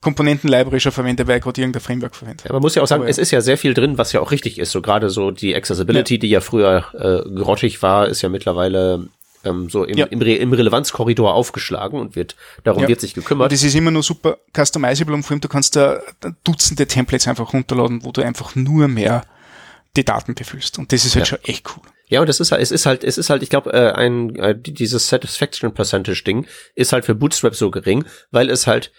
Komponenten-Library 0.00 0.80
schon 0.80 0.92
verwende, 0.92 1.26
weil 1.26 1.38
ich 1.38 1.44
gerade 1.44 1.60
irgendein 1.60 1.80
Framework 1.80 2.16
verwende. 2.16 2.44
Ja, 2.44 2.52
man 2.52 2.60
muss 2.60 2.74
ja 2.74 2.82
auch 2.82 2.86
sagen, 2.86 3.02
Aber 3.02 3.10
es 3.10 3.18
ist 3.18 3.30
ja 3.30 3.40
sehr 3.40 3.56
viel 3.56 3.72
drin, 3.72 3.98
was 3.98 4.12
ja 4.12 4.20
auch 4.20 4.32
richtig 4.32 4.58
ist. 4.58 4.72
So 4.72 4.82
gerade 4.82 5.10
so 5.10 5.30
die 5.30 5.54
Accessibility, 5.54 6.14
ja. 6.14 6.20
die 6.20 6.28
ja 6.28 6.40
früher 6.40 6.84
äh, 6.94 7.30
grottig 7.38 7.82
war, 7.82 8.08
ist 8.08 8.20
ja 8.20 8.28
mittlerweile 8.28 9.08
ähm, 9.44 9.68
so 9.70 9.84
im, 9.84 9.96
ja. 9.96 10.06
im, 10.06 10.20
Re 10.20 10.34
im 10.34 10.52
Relevanzkorridor 10.52 11.34
aufgeschlagen 11.34 11.98
und 11.98 12.16
wird 12.16 12.36
darum 12.64 12.82
ja. 12.82 12.88
wird 12.88 13.00
sich 13.00 13.14
gekümmert. 13.14 13.46
Und 13.46 13.52
das 13.52 13.62
ist 13.62 13.74
immer 13.74 13.90
nur 13.90 14.02
super 14.02 14.38
customizable 14.56 15.14
und 15.14 15.22
vor 15.22 15.32
allem 15.32 15.40
du 15.40 15.48
kannst 15.48 15.76
da 15.76 16.00
Dutzende 16.44 16.86
Templates 16.86 17.28
einfach 17.28 17.52
runterladen, 17.52 18.04
wo 18.04 18.12
du 18.12 18.22
einfach 18.22 18.54
nur 18.54 18.88
mehr 18.88 19.24
die 19.96 20.04
Daten 20.04 20.34
befüllst. 20.34 20.78
Und 20.78 20.92
das 20.92 21.04
ist 21.04 21.16
halt 21.16 21.28
ja. 21.28 21.36
schon 21.36 21.44
echt 21.44 21.68
cool. 21.76 21.82
Ja, 22.06 22.20
und 22.20 22.28
das 22.28 22.40
ist 22.40 22.52
halt, 22.52 22.62
es 22.62 22.70
ist 22.70 22.86
halt, 22.86 23.04
es 23.04 23.18
ist 23.18 23.30
halt, 23.30 23.42
ich 23.42 23.50
glaube, 23.50 23.72
äh, 23.72 23.92
ein 23.92 24.36
äh, 24.36 24.54
dieses 24.58 25.08
Satisfaction 25.08 25.72
Percentage 25.72 26.22
Ding 26.24 26.46
ist 26.74 26.92
halt 26.92 27.04
für 27.04 27.14
Bootstrap 27.14 27.54
so 27.54 27.70
gering, 27.70 28.04
weil 28.30 28.50
es 28.50 28.66
halt 28.66 28.92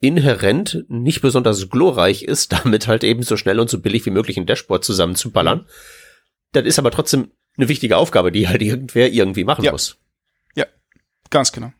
inhärent 0.00 0.84
nicht 0.88 1.22
besonders 1.22 1.70
glorreich 1.70 2.22
ist, 2.22 2.52
damit 2.64 2.86
halt 2.86 3.04
eben 3.04 3.22
so 3.22 3.36
schnell 3.36 3.60
und 3.60 3.70
so 3.70 3.80
billig 3.80 4.06
wie 4.06 4.10
möglich 4.10 4.36
ein 4.36 4.46
Dashboard 4.46 4.84
zusammenzuballern. 4.84 5.58
Mhm. 5.58 5.66
Das 6.52 6.64
ist 6.64 6.78
aber 6.78 6.90
trotzdem 6.90 7.32
eine 7.56 7.68
wichtige 7.68 7.96
Aufgabe, 7.96 8.32
die 8.32 8.48
halt 8.48 8.62
irgendwer 8.62 9.12
irgendwie 9.12 9.44
machen 9.44 9.64
ja. 9.64 9.72
muss. 9.72 9.98
Ja, 10.54 10.66
ganz 11.30 11.52
genau. 11.52 11.72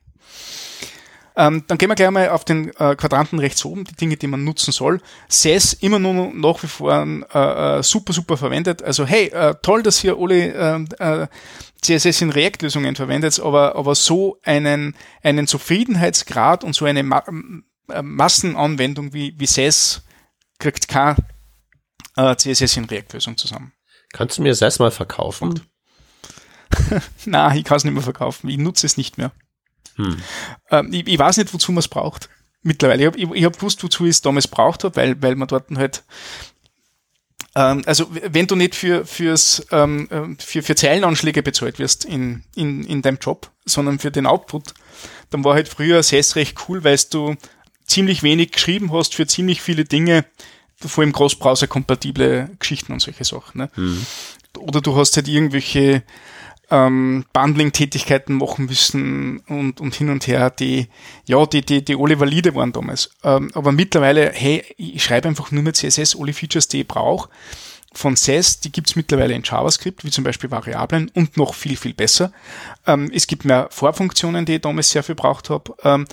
Ähm, 1.34 1.64
dann 1.66 1.78
gehen 1.78 1.88
wir 1.88 1.94
gleich 1.94 2.10
mal 2.10 2.28
auf 2.28 2.44
den 2.44 2.68
äh, 2.76 2.94
Quadranten 2.94 3.38
rechts 3.38 3.64
oben, 3.64 3.84
die 3.84 3.94
Dinge, 3.94 4.16
die 4.16 4.26
man 4.26 4.44
nutzen 4.44 4.70
soll. 4.70 5.00
SES 5.28 5.72
immer 5.72 5.98
nur 5.98 6.32
nach 6.34 6.62
wie 6.62 6.66
vor 6.66 6.92
äh, 6.92 7.78
äh, 7.78 7.82
super, 7.82 8.12
super 8.12 8.36
verwendet. 8.36 8.82
Also 8.82 9.06
hey, 9.06 9.28
äh, 9.28 9.54
toll, 9.62 9.82
dass 9.82 10.04
ihr 10.04 10.16
alle 10.18 10.86
äh, 10.98 11.22
äh 11.22 11.26
CSS 11.82 12.20
in 12.22 12.30
React-Lösungen 12.30 12.94
verwendet, 12.94 13.40
aber, 13.40 13.74
aber 13.74 13.96
so 13.96 14.38
einen, 14.44 14.94
einen 15.24 15.48
Zufriedenheitsgrad 15.48 16.62
und 16.62 16.76
so 16.76 16.84
eine 16.84 17.02
Ma 17.02 17.24
äh, 17.88 18.02
Massenanwendung 18.02 19.12
wie, 19.12 19.34
wie 19.36 19.46
SES 19.46 20.02
kriegt 20.60 20.86
kein 20.86 21.16
äh, 22.16 22.36
CSS 22.36 22.76
in 22.76 22.84
React-Lösung 22.84 23.36
zusammen. 23.36 23.72
Kannst 24.12 24.38
du 24.38 24.42
mir 24.42 24.54
SES 24.54 24.78
mal 24.78 24.90
verkaufen? 24.90 25.60
Na, 27.24 27.54
ich 27.54 27.64
kann 27.64 27.76
es 27.76 27.84
nicht 27.84 27.94
mehr 27.94 28.02
verkaufen. 28.02 28.48
Ich 28.48 28.58
nutze 28.58 28.86
es 28.86 28.96
nicht 28.96 29.18
mehr. 29.18 29.32
Hm. 29.96 30.16
Ähm, 30.70 30.92
ich, 30.92 31.06
ich, 31.06 31.18
weiß 31.18 31.36
nicht, 31.38 31.52
wozu 31.52 31.72
man 31.72 31.80
es 31.80 31.88
braucht. 31.88 32.28
Mittlerweile. 32.62 33.02
Ich 33.02 33.06
habe 33.06 33.18
ich, 33.18 33.30
ich 33.30 33.44
hab 33.44 33.56
gewusst, 33.56 33.82
wozu 33.82 34.04
ich 34.04 34.10
es 34.10 34.22
damals 34.22 34.48
braucht 34.48 34.84
habe, 34.84 34.96
weil, 34.96 35.20
weil 35.22 35.36
man 35.36 35.48
dort 35.48 35.70
halt 35.76 36.04
ähm, 37.54 37.82
also 37.86 38.06
wenn 38.10 38.46
du 38.46 38.56
nicht 38.56 38.74
für, 38.74 39.04
fürs, 39.04 39.66
ähm, 39.72 40.08
ähm, 40.10 40.38
für, 40.38 40.62
für 40.62 40.74
Zeilenanschläge 40.74 41.42
bezahlt 41.42 41.78
wirst 41.78 42.04
in, 42.04 42.44
in, 42.54 42.84
in 42.84 43.02
deinem 43.02 43.18
Job, 43.20 43.50
sondern 43.64 43.98
für 43.98 44.10
den 44.10 44.26
Output, 44.26 44.74
dann 45.30 45.44
war 45.44 45.54
halt 45.54 45.68
früher 45.68 46.02
SES 46.02 46.36
recht 46.36 46.56
cool, 46.68 46.84
weil 46.84 46.98
du 47.10 47.36
ziemlich 47.84 48.22
wenig 48.22 48.52
geschrieben 48.52 48.92
hast 48.92 49.14
für 49.14 49.26
ziemlich 49.26 49.60
viele 49.60 49.84
Dinge, 49.84 50.24
vor 50.86 51.02
allem 51.02 51.12
Cross-Browser-kompatible 51.12 52.50
Geschichten 52.58 52.92
und 52.92 53.00
solche 53.00 53.24
Sachen. 53.24 53.58
Ne? 53.58 53.70
Mhm. 53.76 54.06
Oder 54.58 54.80
du 54.80 54.96
hast 54.96 55.16
halt 55.16 55.28
irgendwelche 55.28 56.02
ähm, 56.72 57.24
Bundling-Tätigkeiten 57.32 58.34
machen 58.34 58.66
müssen 58.66 59.40
und, 59.40 59.80
und 59.80 59.94
hin 59.94 60.08
und 60.08 60.26
her, 60.26 60.50
die, 60.50 60.88
ja, 61.26 61.44
die, 61.44 61.60
die, 61.60 61.84
die 61.84 61.96
alle 61.96 62.18
valide 62.18 62.54
waren 62.54 62.72
damals. 62.72 63.10
Ähm, 63.22 63.50
aber 63.54 63.72
mittlerweile, 63.72 64.30
hey, 64.32 64.64
ich 64.78 65.04
schreibe 65.04 65.28
einfach 65.28 65.50
nur 65.50 65.62
mehr 65.62 65.74
CSS, 65.74 66.16
alle 66.18 66.32
Features, 66.32 66.68
die 66.68 66.80
ich 66.80 66.88
brauche. 66.88 67.28
Von 67.94 68.16
SES, 68.16 68.60
die 68.60 68.72
gibt's 68.72 68.96
mittlerweile 68.96 69.34
in 69.34 69.42
JavaScript, 69.42 70.02
wie 70.02 70.10
zum 70.10 70.24
Beispiel 70.24 70.50
Variablen 70.50 71.10
und 71.12 71.36
noch 71.36 71.52
viel, 71.52 71.76
viel 71.76 71.92
besser. 71.92 72.32
Ähm, 72.86 73.10
es 73.14 73.26
gibt 73.26 73.44
mehr 73.44 73.68
Vorfunktionen, 73.70 74.46
die 74.46 74.54
ich 74.54 74.62
damals 74.62 74.90
sehr 74.90 75.02
viel 75.02 75.14
braucht 75.14 75.50
habe. 75.50 75.74
Ähm, 75.84 76.06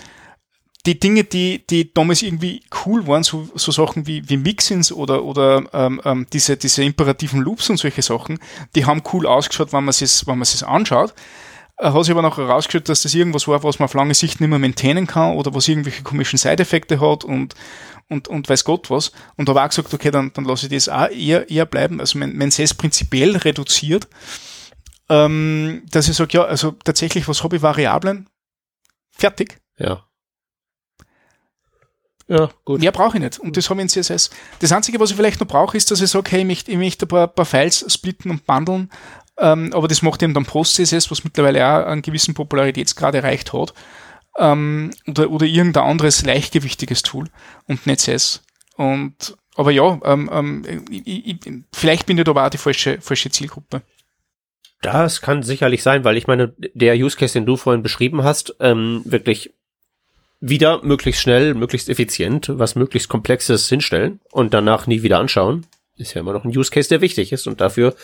die 0.85 0.99
Dinge, 0.99 1.25
die, 1.25 1.65
die 1.67 1.93
damals 1.93 2.21
irgendwie 2.21 2.63
cool 2.85 3.05
waren, 3.05 3.23
so, 3.23 3.49
so 3.55 3.71
Sachen 3.71 4.07
wie, 4.07 4.27
wie 4.29 4.37
Mixins 4.37 4.91
oder, 4.91 5.23
oder 5.23 5.63
ähm, 5.73 6.01
ähm, 6.05 6.27
diese, 6.31 6.55
diese 6.55 6.83
imperativen 6.83 7.41
Loops 7.41 7.69
und 7.69 7.77
solche 7.77 8.01
Sachen, 8.01 8.39
die 8.75 8.85
haben 8.85 9.03
cool 9.11 9.27
ausgeschaut, 9.27 9.73
wenn 9.73 9.83
man 9.83 9.89
es 9.89 10.25
wenn 10.25 10.37
man 10.37 10.43
es 10.43 10.63
anschaut. 10.63 11.13
Äh, 11.77 11.91
hat 11.91 12.03
sich 12.03 12.11
aber 12.11 12.21
noch 12.21 12.37
herausgestellt, 12.37 12.87
dass 12.87 13.01
das 13.01 13.13
irgendwas 13.13 13.47
war, 13.47 13.61
was 13.63 13.79
man 13.79 13.85
auf 13.85 13.93
lange 13.93 14.13
Sicht 14.13 14.39
nicht 14.39 14.49
mehr 14.49 14.59
maintainen 14.59 15.05
kann 15.05 15.35
oder 15.35 15.53
was 15.53 15.67
irgendwelche 15.67 16.03
komischen 16.03 16.37
Side-Effekte 16.37 17.01
hat 17.01 17.25
und, 17.25 17.55
und, 18.07 18.27
und 18.29 18.47
weiß 18.47 18.63
Gott 18.63 18.89
was. 18.89 19.11
Und 19.35 19.47
war 19.49 19.65
auch 19.65 19.69
gesagt, 19.69 19.93
okay, 19.93 20.11
dann, 20.11 20.31
dann 20.33 20.45
lasse 20.45 20.67
ich 20.67 20.73
das 20.73 20.89
auch 20.89 21.09
eher, 21.09 21.49
eher 21.49 21.65
bleiben. 21.65 21.99
Also 21.99 22.19
wenn, 22.19 22.39
wenn 22.39 22.49
es 22.49 22.73
prinzipiell 22.73 23.35
reduziert, 23.35 24.07
ähm, 25.09 25.83
dass 25.91 26.07
ich 26.07 26.15
sage, 26.15 26.37
ja, 26.37 26.43
also 26.45 26.71
tatsächlich, 26.71 27.27
was 27.27 27.43
habe 27.43 27.57
ich 27.57 27.61
Variablen? 27.61 28.29
Fertig. 29.11 29.57
Ja. 29.77 30.05
Ja, 32.29 32.47
gut. 32.63 32.79
Mehr 32.79 32.91
brauche 32.91 33.17
ich 33.17 33.23
nicht. 33.23 33.39
Und 33.39 33.57
das 33.57 33.69
habe 33.71 33.81
ich 33.81 33.83
in 33.83 33.89
CSS. 34.03 34.29
Das 34.59 34.71
Einzige, 34.71 34.99
was 34.99 35.09
ich 35.09 35.15
vielleicht 35.15 35.39
noch 35.39 35.47
brauche, 35.47 35.75
ist, 35.75 35.89
dass 35.89 35.99
ich 35.99 36.11
sage, 36.11 36.29
hey, 36.29 36.41
ich 36.41 36.45
möchte, 36.45 36.71
ich 36.71 36.77
möchte 36.77 37.05
ein 37.05 37.09
paar, 37.09 37.27
paar 37.27 37.45
Files 37.45 37.83
splitten 37.91 38.29
und 38.29 38.45
bundeln. 38.45 38.91
Ähm, 39.39 39.73
aber 39.73 39.87
das 39.87 40.03
macht 40.03 40.21
eben 40.21 40.35
dann 40.35 40.45
Post-CSS, 40.45 41.09
was 41.09 41.23
mittlerweile 41.23 41.65
auch 41.65 41.87
einen 41.87 42.03
gewissen 42.03 42.35
Popularitätsgrad 42.35 43.15
erreicht 43.15 43.51
hat. 43.51 43.73
Ähm, 44.37 44.91
oder, 45.07 45.31
oder 45.31 45.47
irgendein 45.47 45.85
anderes 45.85 46.23
leichtgewichtiges 46.23 47.01
Tool 47.01 47.25
und 47.67 47.87
nicht 47.87 48.01
CSS. 48.01 48.43
Und, 48.75 49.35
aber 49.55 49.71
ja, 49.71 49.99
ähm, 50.05 50.29
ähm, 50.31 50.83
ich, 50.91 51.07
ich, 51.07 51.37
vielleicht 51.73 52.05
bin 52.05 52.19
ich 52.19 52.25
da 52.25 52.31
aber 52.31 52.45
auch 52.45 52.49
die 52.51 52.59
falsche, 52.59 53.01
falsche 53.01 53.31
Zielgruppe. 53.31 53.81
Das 54.81 55.21
kann 55.21 55.41
sicherlich 55.41 55.81
sein, 55.81 56.03
weil 56.03 56.15
ich 56.15 56.27
meine, 56.27 56.53
der 56.57 56.95
Use 56.95 57.17
Case, 57.17 57.33
den 57.33 57.47
du 57.47 57.57
vorhin 57.57 57.81
beschrieben 57.81 58.23
hast, 58.23 58.55
ähm, 58.59 59.01
wirklich 59.03 59.51
wieder 60.39 60.83
möglichst 60.83 61.21
schnell, 61.21 61.53
möglichst 61.53 61.89
effizient, 61.89 62.49
was 62.53 62.75
möglichst 62.75 63.09
komplexes 63.09 63.67
hinstellen 63.67 64.19
und 64.31 64.53
danach 64.53 64.87
nie 64.87 65.03
wieder 65.03 65.19
anschauen, 65.19 65.65
ist 65.97 66.13
ja 66.13 66.21
immer 66.21 66.33
noch 66.33 66.45
ein 66.45 66.57
Use 66.57 66.71
Case, 66.71 66.89
der 66.89 67.01
wichtig 67.01 67.31
ist 67.31 67.47
und 67.47 67.59
dafür 67.61 67.95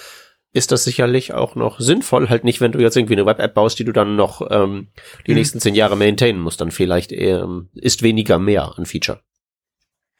ist 0.51 0.71
das 0.71 0.85
sicherlich 0.85 1.33
auch 1.33 1.55
noch 1.55 1.81
sinnvoll, 1.81 2.29
halt 2.29 2.45
nicht, 2.45 2.61
wenn 2.61 2.71
du 2.71 2.79
jetzt 2.79 2.95
irgendwie 2.95 3.15
eine 3.15 3.25
Web-App 3.25 3.53
baust, 3.53 3.77
die 3.77 3.83
du 3.83 3.91
dann 3.91 4.15
noch 4.15 4.41
ähm, 4.49 4.87
die 5.27 5.31
mhm. 5.31 5.37
nächsten 5.37 5.59
zehn 5.59 5.75
Jahre 5.75 5.97
maintainen 5.97 6.39
musst, 6.39 6.61
dann 6.61 6.71
vielleicht 6.71 7.11
ähm, 7.11 7.69
ist 7.73 8.03
weniger 8.03 8.39
mehr 8.39 8.77
an 8.77 8.85
Feature. 8.85 9.19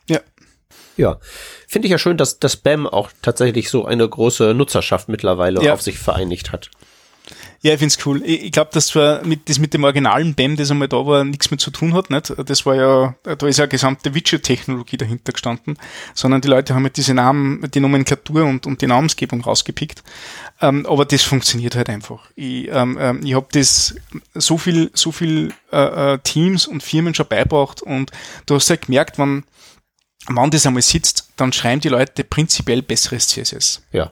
Ja. 0.09 0.20
Ja, 0.97 1.20
finde 1.68 1.88
ich 1.88 1.91
ja 1.91 1.97
schön, 1.97 2.18
dass 2.18 2.39
das 2.39 2.57
BAM 2.57 2.88
auch 2.88 3.11
tatsächlich 3.22 3.70
so 3.70 3.86
eine 3.86 4.07
große 4.07 4.53
Nutzerschaft 4.53 5.09
mittlerweile 5.09 5.63
ja. 5.63 5.74
auf 5.74 5.82
sich 5.82 5.99
vereinigt 5.99 6.51
hat. 6.51 6.70
Ja, 7.66 7.74
ich 7.74 7.80
find's 7.80 7.97
cool. 8.05 8.22
Ich, 8.24 8.43
ich 8.43 8.51
glaube, 8.51 8.70
dass 8.74 8.86
zwar 8.86 9.26
mit, 9.26 9.49
das 9.49 9.57
mit 9.57 9.74
dem 9.74 9.86
originalen 9.86 10.36
BAM, 10.36 10.55
das 10.55 10.70
einmal 10.70 10.88
da 10.88 11.03
war, 11.03 11.24
nichts 11.24 11.49
mehr 11.49 11.57
zu 11.57 11.72
tun 11.72 11.95
hat. 11.95 12.11
Nicht? 12.11 12.32
Das 12.45 12.63
war 12.68 12.76
ja, 12.76 13.16
da 13.24 13.47
ist 13.47 13.57
ja 13.57 13.66
gesamte 13.66 14.13
Widget-Technologie 14.13 14.97
dahinter 14.97 15.32
gestanden, 15.32 15.76
sondern 16.13 16.41
die 16.41 16.47
Leute 16.47 16.76
haben 16.76 16.84
mit 16.84 16.95
diese 16.95 17.16
Namen, 17.16 17.68
die 17.72 17.80
Nomenklatur 17.80 18.45
und, 18.45 18.68
und 18.68 18.84
die 18.84 18.86
Namensgebung 18.86 19.41
rausgepickt. 19.41 20.03
Ähm, 20.61 20.86
aber 20.86 21.05
das 21.05 21.24
funktioniert 21.24 21.76
halt 21.76 21.89
einfach. 21.89 22.30
Ich, 22.36 22.68
ähm, 22.68 22.99
ähm, 23.01 23.26
ich 23.26 23.34
habe 23.34 23.47
das 23.51 23.95
so 24.36 24.59
viel, 24.59 24.91
so 24.93 25.11
viel 25.11 25.51
äh, 25.72 26.13
äh, 26.13 26.20
Teams 26.20 26.68
und 26.68 26.84
Firmen 26.84 27.16
schon 27.16 27.28
beibracht 27.28 27.82
und 27.82 28.11
du 28.45 28.53
hast 28.53 28.70
halt 28.70 28.86
gemerkt, 28.86 29.18
wenn, 29.18 29.43
wenn 30.28 30.51
das 30.51 30.68
einmal 30.68 30.84
sitzt, 30.84 31.32
dann 31.36 31.51
schreiben 31.51 31.82
die 31.82 31.89
Leute 31.89 32.26
prinzipiell 32.26 32.84
besseres 32.84 33.28
CSS. 33.30 33.82
Ja. 33.91 34.11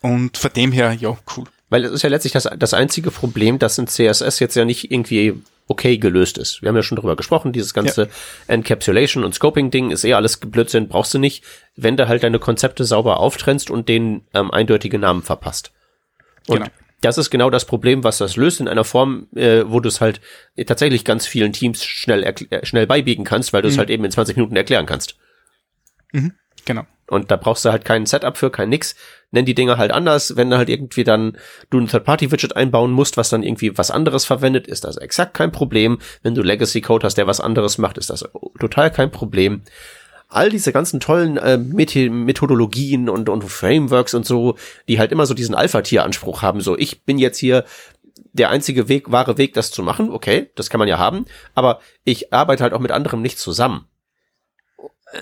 Und 0.00 0.38
von 0.38 0.50
dem 0.54 0.72
her, 0.72 0.94
ja, 0.94 1.18
cool. 1.36 1.44
Weil 1.74 1.86
es 1.86 1.90
ist 1.90 2.02
ja 2.02 2.08
letztlich 2.08 2.32
das, 2.32 2.48
das 2.56 2.72
einzige 2.72 3.10
Problem, 3.10 3.58
dass 3.58 3.78
in 3.78 3.88
CSS 3.88 4.38
jetzt 4.38 4.54
ja 4.54 4.64
nicht 4.64 4.92
irgendwie 4.92 5.42
okay 5.66 5.98
gelöst 5.98 6.38
ist. 6.38 6.62
Wir 6.62 6.68
haben 6.68 6.76
ja 6.76 6.84
schon 6.84 6.94
drüber 6.94 7.16
gesprochen, 7.16 7.52
dieses 7.52 7.74
ganze 7.74 8.02
ja. 8.02 8.08
Encapsulation 8.46 9.24
und 9.24 9.34
Scoping-Ding 9.34 9.90
ist 9.90 10.04
eh 10.04 10.14
alles 10.14 10.36
Blödsinn, 10.36 10.86
brauchst 10.86 11.12
du 11.14 11.18
nicht, 11.18 11.42
wenn 11.74 11.96
du 11.96 12.06
halt 12.06 12.22
deine 12.22 12.38
Konzepte 12.38 12.84
sauber 12.84 13.18
auftrennst 13.18 13.72
und 13.72 13.88
denen 13.88 14.22
ähm, 14.34 14.52
eindeutige 14.52 15.00
Namen 15.00 15.22
verpasst. 15.22 15.72
Und 16.46 16.58
genau. 16.58 16.70
das 17.00 17.18
ist 17.18 17.30
genau 17.30 17.50
das 17.50 17.64
Problem, 17.64 18.04
was 18.04 18.18
das 18.18 18.36
löst 18.36 18.60
in 18.60 18.68
einer 18.68 18.84
Form, 18.84 19.26
äh, 19.34 19.64
wo 19.66 19.80
du 19.80 19.88
es 19.88 20.00
halt 20.00 20.20
tatsächlich 20.68 21.04
ganz 21.04 21.26
vielen 21.26 21.52
Teams 21.52 21.84
schnell, 21.84 22.22
äh, 22.22 22.64
schnell 22.64 22.86
beibiegen 22.86 23.24
kannst, 23.24 23.52
weil 23.52 23.62
du 23.62 23.68
es 23.68 23.74
mhm. 23.74 23.78
halt 23.80 23.90
eben 23.90 24.04
in 24.04 24.12
20 24.12 24.36
Minuten 24.36 24.54
erklären 24.54 24.86
kannst. 24.86 25.16
Mhm. 26.12 26.34
Genau. 26.66 26.86
Und 27.08 27.30
da 27.30 27.36
brauchst 27.36 27.64
du 27.64 27.70
halt 27.70 27.84
kein 27.84 28.06
Setup 28.06 28.36
für, 28.36 28.50
kein 28.50 28.68
nix. 28.70 28.94
Nenn 29.30 29.44
die 29.44 29.54
Dinger 29.54 29.78
halt 29.78 29.92
anders. 29.92 30.36
Wenn 30.36 30.50
du 30.50 30.56
halt 30.56 30.68
irgendwie 30.68 31.04
dann 31.04 31.36
du 31.70 31.78
ein 31.78 31.88
Third-Party-Widget 31.88 32.56
einbauen 32.56 32.92
musst, 32.92 33.16
was 33.16 33.28
dann 33.28 33.42
irgendwie 33.42 33.76
was 33.76 33.90
anderes 33.90 34.24
verwendet, 34.24 34.66
ist 34.66 34.84
das 34.84 34.96
exakt 34.96 35.34
kein 35.34 35.52
Problem. 35.52 35.98
Wenn 36.22 36.34
du 36.34 36.42
Legacy-Code 36.42 37.04
hast, 37.04 37.16
der 37.16 37.26
was 37.26 37.40
anderes 37.40 37.78
macht, 37.78 37.98
ist 37.98 38.10
das 38.10 38.24
total 38.58 38.90
kein 38.90 39.10
Problem. 39.10 39.62
All 40.28 40.50
diese 40.50 40.72
ganzen 40.72 40.98
tollen 40.98 41.36
äh, 41.36 41.58
Methodologien 41.58 43.08
und, 43.08 43.28
und 43.28 43.44
Frameworks 43.44 44.14
und 44.14 44.24
so, 44.24 44.56
die 44.88 44.98
halt 44.98 45.12
immer 45.12 45.26
so 45.26 45.34
diesen 45.34 45.54
Alpha-Tier-Anspruch 45.54 46.42
haben. 46.42 46.60
So, 46.60 46.76
ich 46.78 47.04
bin 47.04 47.18
jetzt 47.18 47.38
hier 47.38 47.64
der 48.32 48.50
einzige 48.50 48.88
Weg, 48.88 49.12
wahre 49.12 49.38
Weg, 49.38 49.54
das 49.54 49.70
zu 49.70 49.82
machen. 49.82 50.10
Okay, 50.10 50.50
das 50.56 50.70
kann 50.70 50.80
man 50.80 50.88
ja 50.88 50.98
haben. 50.98 51.26
Aber 51.54 51.80
ich 52.04 52.32
arbeite 52.32 52.62
halt 52.62 52.72
auch 52.72 52.80
mit 52.80 52.90
anderem 52.90 53.22
nicht 53.22 53.38
zusammen. 53.38 53.86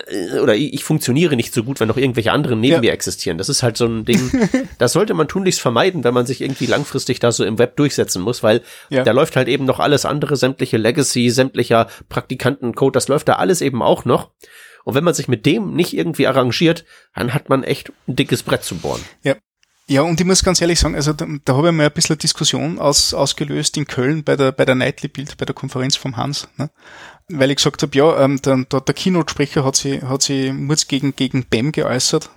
Äh, 0.07 0.39
oder 0.39 0.55
ich 0.55 0.83
funktioniere 0.83 1.35
nicht 1.35 1.53
so 1.53 1.63
gut, 1.63 1.79
wenn 1.79 1.87
noch 1.87 1.97
irgendwelche 1.97 2.31
anderen 2.31 2.59
neben 2.59 2.75
ja. 2.75 2.79
mir 2.79 2.91
existieren. 2.91 3.37
Das 3.37 3.49
ist 3.49 3.63
halt 3.63 3.77
so 3.77 3.85
ein 3.85 4.05
Ding, 4.05 4.31
das 4.77 4.93
sollte 4.93 5.13
man 5.13 5.27
tunlichst 5.27 5.61
vermeiden, 5.61 6.03
wenn 6.03 6.13
man 6.13 6.25
sich 6.25 6.41
irgendwie 6.41 6.65
langfristig 6.65 7.19
da 7.19 7.31
so 7.31 7.43
im 7.45 7.59
Web 7.59 7.75
durchsetzen 7.75 8.21
muss, 8.21 8.43
weil 8.43 8.61
ja. 8.89 9.03
da 9.03 9.11
läuft 9.11 9.35
halt 9.35 9.47
eben 9.47 9.65
noch 9.65 9.79
alles 9.79 10.05
andere, 10.05 10.35
sämtliche 10.35 10.77
Legacy, 10.77 11.29
sämtlicher 11.29 11.87
Praktikantencode, 12.09 12.95
das 12.95 13.07
läuft 13.07 13.27
da 13.27 13.33
alles 13.33 13.61
eben 13.61 13.81
auch 13.81 14.05
noch. 14.05 14.31
Und 14.83 14.95
wenn 14.95 15.03
man 15.03 15.13
sich 15.13 15.27
mit 15.27 15.45
dem 15.45 15.75
nicht 15.75 15.95
irgendwie 15.95 16.27
arrangiert, 16.27 16.83
dann 17.15 17.33
hat 17.33 17.49
man 17.49 17.63
echt 17.63 17.91
ein 18.07 18.15
dickes 18.15 18.43
Brett 18.43 18.63
zu 18.63 18.75
bohren. 18.75 19.01
Ja, 19.23 19.35
ja, 19.87 20.01
und 20.01 20.19
ich 20.19 20.25
muss 20.25 20.43
ganz 20.43 20.61
ehrlich 20.61 20.79
sagen, 20.79 20.95
also 20.95 21.11
da, 21.11 21.27
da 21.43 21.55
habe 21.55 21.67
ich 21.69 21.73
mal 21.73 21.85
ein 21.85 21.91
bisschen 21.91 22.17
Diskussion 22.17 22.79
aus, 22.79 23.13
ausgelöst 23.13 23.75
in 23.75 23.85
Köln 23.85 24.23
bei 24.23 24.35
der, 24.35 24.51
bei 24.51 24.63
der 24.63 24.75
Nightly 24.75 25.09
Bild, 25.09 25.37
bei 25.37 25.45
der 25.45 25.55
Konferenz 25.55 25.97
vom 25.97 26.15
Hans, 26.15 26.47
ne? 26.57 26.69
weil 27.29 27.51
ich 27.51 27.57
gesagt 27.57 27.81
habe, 27.81 27.97
ja, 27.97 28.23
ähm, 28.23 28.41
der, 28.41 28.63
der, 28.65 28.81
der 28.81 28.93
Keynote-Sprecher 28.93 29.65
hat 29.65 29.75
sie, 29.75 30.01
hat 30.01 30.21
sie 30.21 30.51
Murz 30.53 30.87
gegen, 30.87 31.15
gegen 31.15 31.45
BAM 31.45 31.71
geäußert. 31.71 32.29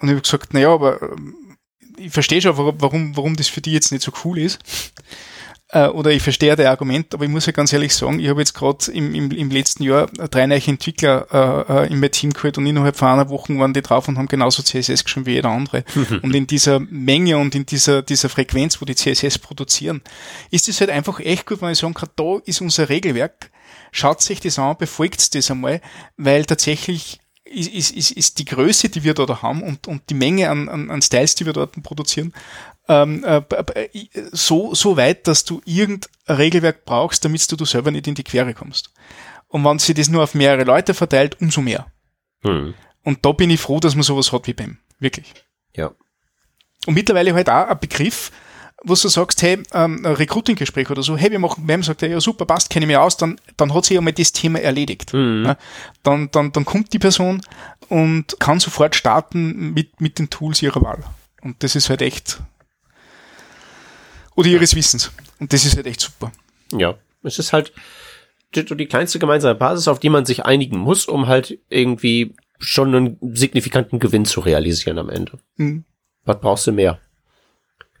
Und 0.00 0.08
ich 0.08 0.12
habe 0.12 0.22
gesagt, 0.22 0.54
naja, 0.54 0.72
aber 0.72 1.00
ähm, 1.02 1.56
ich 1.96 2.12
verstehe 2.12 2.40
schon, 2.40 2.56
warum, 2.56 3.16
warum 3.16 3.36
das 3.36 3.48
für 3.48 3.60
die 3.60 3.72
jetzt 3.72 3.90
nicht 3.90 4.04
so 4.04 4.12
cool 4.24 4.38
ist. 4.38 4.58
Äh, 5.70 5.88
oder 5.88 6.10
ich 6.10 6.22
verstehe 6.22 6.56
der 6.56 6.70
Argument, 6.70 7.12
aber 7.12 7.24
ich 7.24 7.30
muss 7.30 7.44
ja 7.44 7.52
ganz 7.52 7.72
ehrlich 7.74 7.94
sagen, 7.94 8.20
ich 8.20 8.28
habe 8.28 8.40
jetzt 8.40 8.54
gerade 8.54 8.90
im, 8.90 9.14
im, 9.14 9.30
im 9.30 9.50
letzten 9.50 9.82
Jahr 9.82 10.06
drei 10.06 10.46
neue 10.46 10.66
Entwickler 10.66 11.26
äh, 11.30 11.84
äh, 11.84 11.92
in 11.92 12.00
mein 12.00 12.10
Team 12.10 12.32
geholt 12.32 12.56
und 12.56 12.66
innerhalb 12.66 12.96
von 12.96 13.08
einer 13.08 13.28
Woche 13.28 13.56
waren 13.58 13.74
die 13.74 13.82
drauf 13.82 14.08
und 14.08 14.16
haben 14.16 14.28
genauso 14.28 14.62
CSS 14.62 15.04
geschrieben 15.04 15.26
wie 15.26 15.32
jeder 15.32 15.50
andere. 15.50 15.84
und 16.22 16.34
in 16.34 16.46
dieser 16.46 16.80
Menge 16.80 17.36
und 17.36 17.54
in 17.54 17.66
dieser, 17.66 18.00
dieser 18.00 18.30
Frequenz, 18.30 18.80
wo 18.80 18.86
die 18.86 18.94
CSS 18.94 19.38
produzieren, 19.38 20.00
ist 20.50 20.68
es 20.68 20.80
halt 20.80 20.90
einfach 20.90 21.20
echt 21.20 21.44
gut, 21.44 21.60
wenn 21.60 21.72
ich 21.72 21.78
sagen 21.78 21.94
kann, 21.94 22.08
da 22.16 22.38
ist 22.46 22.62
unser 22.62 22.88
Regelwerk, 22.88 23.50
schaut 23.92 24.22
sich 24.22 24.40
das 24.40 24.58
an, 24.58 24.76
befolgt 24.78 25.34
das 25.34 25.50
einmal, 25.50 25.82
weil 26.16 26.46
tatsächlich 26.46 27.20
ist, 27.44 27.72
ist, 27.72 27.90
ist, 27.92 28.10
ist 28.12 28.38
die 28.38 28.44
Größe, 28.44 28.88
die 28.88 29.04
wir 29.04 29.14
dort 29.14 29.42
haben 29.42 29.62
und, 29.62 29.86
und 29.86 30.02
die 30.10 30.14
Menge 30.14 30.50
an, 30.50 30.68
an, 30.68 30.90
an 30.90 31.02
Styles, 31.02 31.34
die 31.34 31.46
wir 31.46 31.52
dort 31.52 31.72
produzieren, 31.82 32.32
ähm, 32.88 33.24
äh, 33.24 33.42
so, 34.32 34.74
so 34.74 34.96
weit, 34.96 35.26
dass 35.26 35.44
du 35.44 35.60
irgendein 35.64 36.10
Regelwerk 36.28 36.84
brauchst, 36.84 37.24
damit 37.24 37.50
du, 37.50 37.56
du 37.56 37.64
selber 37.64 37.90
nicht 37.90 38.06
in 38.06 38.14
die 38.14 38.24
Quere 38.24 38.54
kommst. 38.54 38.90
Und 39.48 39.64
wenn 39.64 39.78
sie 39.78 39.94
das 39.94 40.08
nur 40.08 40.22
auf 40.22 40.34
mehrere 40.34 40.64
Leute 40.64 40.94
verteilt, 40.94 41.40
umso 41.40 41.60
mehr. 41.60 41.86
Hm. 42.42 42.74
Und 43.02 43.24
da 43.24 43.32
bin 43.32 43.50
ich 43.50 43.60
froh, 43.60 43.80
dass 43.80 43.94
man 43.94 44.02
sowas 44.02 44.32
hat 44.32 44.46
wie 44.46 44.52
BEM. 44.52 44.78
Wirklich. 44.98 45.32
Ja. 45.74 45.92
Und 46.86 46.94
mittlerweile 46.94 47.34
halt 47.34 47.48
auch 47.48 47.68
ein 47.68 47.78
Begriff, 47.78 48.30
wo 48.84 48.94
du 48.94 49.08
sagst, 49.08 49.42
hey, 49.42 49.62
ähm, 49.72 50.04
ein 50.04 50.14
Recruiting-Gespräch 50.14 50.90
oder 50.90 51.02
so, 51.02 51.16
hey, 51.16 51.30
wir 51.30 51.38
machen 51.38 51.66
BEM, 51.66 51.82
sagt 51.82 52.02
er, 52.02 52.08
ja 52.08 52.20
super, 52.20 52.46
passt, 52.46 52.70
kenne 52.70 52.84
ich 52.84 52.88
mich 52.88 52.96
aus, 52.96 53.16
dann, 53.16 53.40
dann 53.56 53.74
hat 53.74 53.84
sich 53.84 53.94
ja 53.94 54.00
mal 54.00 54.12
das 54.12 54.32
Thema 54.32 54.60
erledigt. 54.60 55.12
Mhm. 55.12 55.44
Ja, 55.46 55.56
dann, 56.02 56.30
dann, 56.30 56.52
dann 56.52 56.64
kommt 56.64 56.92
die 56.92 56.98
Person 56.98 57.42
und 57.88 58.38
kann 58.38 58.60
sofort 58.60 58.94
starten 58.94 59.72
mit, 59.72 60.00
mit 60.00 60.18
den 60.18 60.30
Tools 60.30 60.62
ihrer 60.62 60.82
Wahl. 60.82 61.02
Und 61.40 61.62
das 61.62 61.74
ist 61.76 61.90
halt 61.90 62.02
echt, 62.02 62.40
oder 64.38 64.48
ihres 64.48 64.76
Wissens. 64.76 65.10
Und 65.40 65.52
das 65.52 65.64
ist 65.64 65.74
halt 65.74 65.88
echt 65.88 66.00
super. 66.00 66.30
Ja, 66.70 66.94
es 67.24 67.40
ist 67.40 67.52
halt 67.52 67.72
die, 68.54 68.64
die 68.64 68.86
kleinste 68.86 69.18
gemeinsame 69.18 69.56
Basis, 69.56 69.88
auf 69.88 69.98
die 69.98 70.10
man 70.10 70.26
sich 70.26 70.44
einigen 70.44 70.78
muss, 70.78 71.06
um 71.06 71.26
halt 71.26 71.58
irgendwie 71.68 72.36
schon 72.60 72.94
einen 72.94 73.18
signifikanten 73.34 73.98
Gewinn 73.98 74.26
zu 74.26 74.38
realisieren 74.38 74.98
am 74.98 75.10
Ende. 75.10 75.40
Mhm. 75.56 75.84
Was 76.24 76.40
brauchst 76.40 76.68
du 76.68 76.72
mehr? 76.72 77.00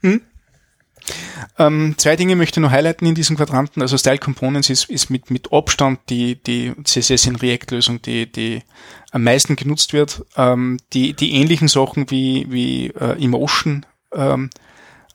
Mhm. 0.00 0.20
Ähm, 1.58 1.94
zwei 1.96 2.14
Dinge 2.14 2.36
möchte 2.36 2.60
ich 2.60 2.62
noch 2.62 2.70
highlighten 2.70 3.08
in 3.08 3.16
diesem 3.16 3.36
Quadranten. 3.36 3.82
Also 3.82 3.98
Style 3.98 4.18
Components 4.18 4.70
ist, 4.70 4.88
ist 4.90 5.10
mit, 5.10 5.32
mit 5.32 5.52
Abstand 5.52 5.98
die, 6.08 6.40
die 6.40 6.72
CSS 6.84 7.26
in 7.26 7.34
React-Lösung, 7.34 8.00
die, 8.02 8.30
die 8.30 8.62
am 9.10 9.24
meisten 9.24 9.56
genutzt 9.56 9.92
wird. 9.92 10.24
Ähm, 10.36 10.78
die, 10.92 11.14
die 11.14 11.32
ähnlichen 11.32 11.66
Sachen 11.66 12.08
wie, 12.12 12.46
wie 12.48 12.88
äh, 12.90 13.20
Emotion 13.20 13.84
ähm, 14.12 14.50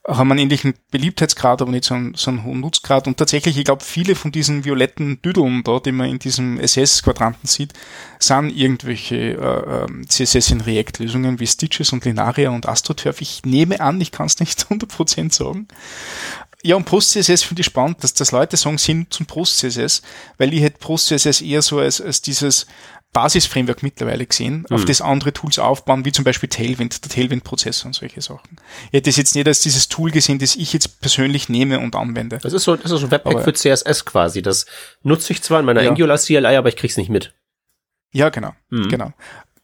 haben 0.06 0.32
einen 0.32 0.42
ähnlichen 0.42 0.74
Beliebtheitsgrad, 0.92 1.62
aber 1.62 1.72
nicht 1.72 1.86
so 1.86 1.94
einen, 1.94 2.14
so 2.16 2.30
einen 2.30 2.44
hohen 2.44 2.60
Nutzgrad. 2.60 3.08
Und 3.08 3.18
tatsächlich, 3.18 3.58
ich 3.58 3.64
glaube, 3.64 3.84
viele 3.84 4.16
von 4.16 4.34
diesen 4.34 4.66
violetten 4.66 5.22
Düdeln 5.22 5.64
da, 5.64 5.80
die 5.80 5.94
man 5.94 6.10
in 6.10 6.20
diesem 6.20 6.60
SS-Quadranten 6.60 7.48
sieht, 7.48 7.74
sind 8.20 8.50
irgendwelche 8.50 9.16
äh, 9.16 9.86
ähm, 9.86 10.08
CSS 10.08 10.52
in 10.52 10.62
React-Lösungen 10.62 11.40
wie 11.40 11.48
Stitches 11.48 11.94
und 11.94 12.04
Linaria 12.04 12.50
und 12.50 12.68
AstroTurf. 12.68 13.22
Ich 13.22 13.44
nehme 13.46 13.80
an, 13.80 14.02
ich 14.02 14.12
kann 14.12 14.26
es 14.26 14.40
nicht 14.40 14.60
100% 14.70 15.34
sagen. 15.34 15.68
Ja, 16.66 16.78
und 16.78 16.86
Post-CSS 16.86 17.44
finde 17.44 17.60
ich 17.60 17.66
spannend, 17.66 18.04
dass 18.04 18.14
das 18.14 18.32
Leute 18.32 18.56
sagen, 18.56 18.78
sind 18.78 19.14
zum 19.14 19.26
Post-CSS, 19.26 20.02
weil 20.38 20.54
ich 20.54 20.62
hätte 20.62 20.80
Post-CSS 20.80 21.42
eher 21.42 21.62
so 21.62 21.80
als, 21.80 22.00
als 22.00 22.22
dieses 22.22 22.68
Basisframework 23.14 23.84
mittlerweile 23.84 24.26
gesehen, 24.26 24.66
mhm. 24.68 24.76
auf 24.76 24.86
das 24.86 25.02
andere 25.02 25.32
Tools 25.32 25.60
aufbauen, 25.60 26.04
wie 26.04 26.12
zum 26.12 26.26
Beispiel 26.26 26.50
Tailwind, 26.50 27.04
der 27.04 27.12
Tailwind-Prozessor 27.12 27.88
und 27.88 27.94
solche 27.94 28.22
Sachen. 28.22 28.58
Ich 28.88 28.94
hätte 28.98 29.10
das 29.10 29.18
jetzt 29.18 29.36
nicht 29.36 29.48
als 29.48 29.62
dieses 29.62 29.88
Tool 29.88 30.12
gesehen, 30.12 30.40
das 30.40 30.56
ich 30.56 30.74
jetzt 30.74 31.00
persönlich 31.00 31.48
nehme 31.48 31.80
und 31.80 31.96
anwende. 31.96 32.40
Das 32.40 32.54
ist 32.54 32.64
so, 32.64 32.76
das 32.76 32.92
ist 32.92 33.00
so 33.00 33.06
ein 33.08 33.12
Webpack 33.12 33.36
aber, 33.36 33.44
für 33.44 33.54
CSS 33.54 34.06
quasi. 34.06 34.42
Das 34.42 34.66
nutze 35.04 35.32
ich 35.32 35.42
zwar 35.44 35.60
in 35.60 35.66
meiner 35.66 35.84
ja. 35.84 35.92
Angular 35.92 36.18
CLI, 36.18 36.56
aber 36.58 36.70
ich 36.70 36.76
krieg's 36.76 36.98
nicht 36.98 37.10
mit. 37.10 37.34
Ja, 38.12 38.30
genau, 38.30 38.54
mhm. 38.70 38.90
genau, 38.90 39.14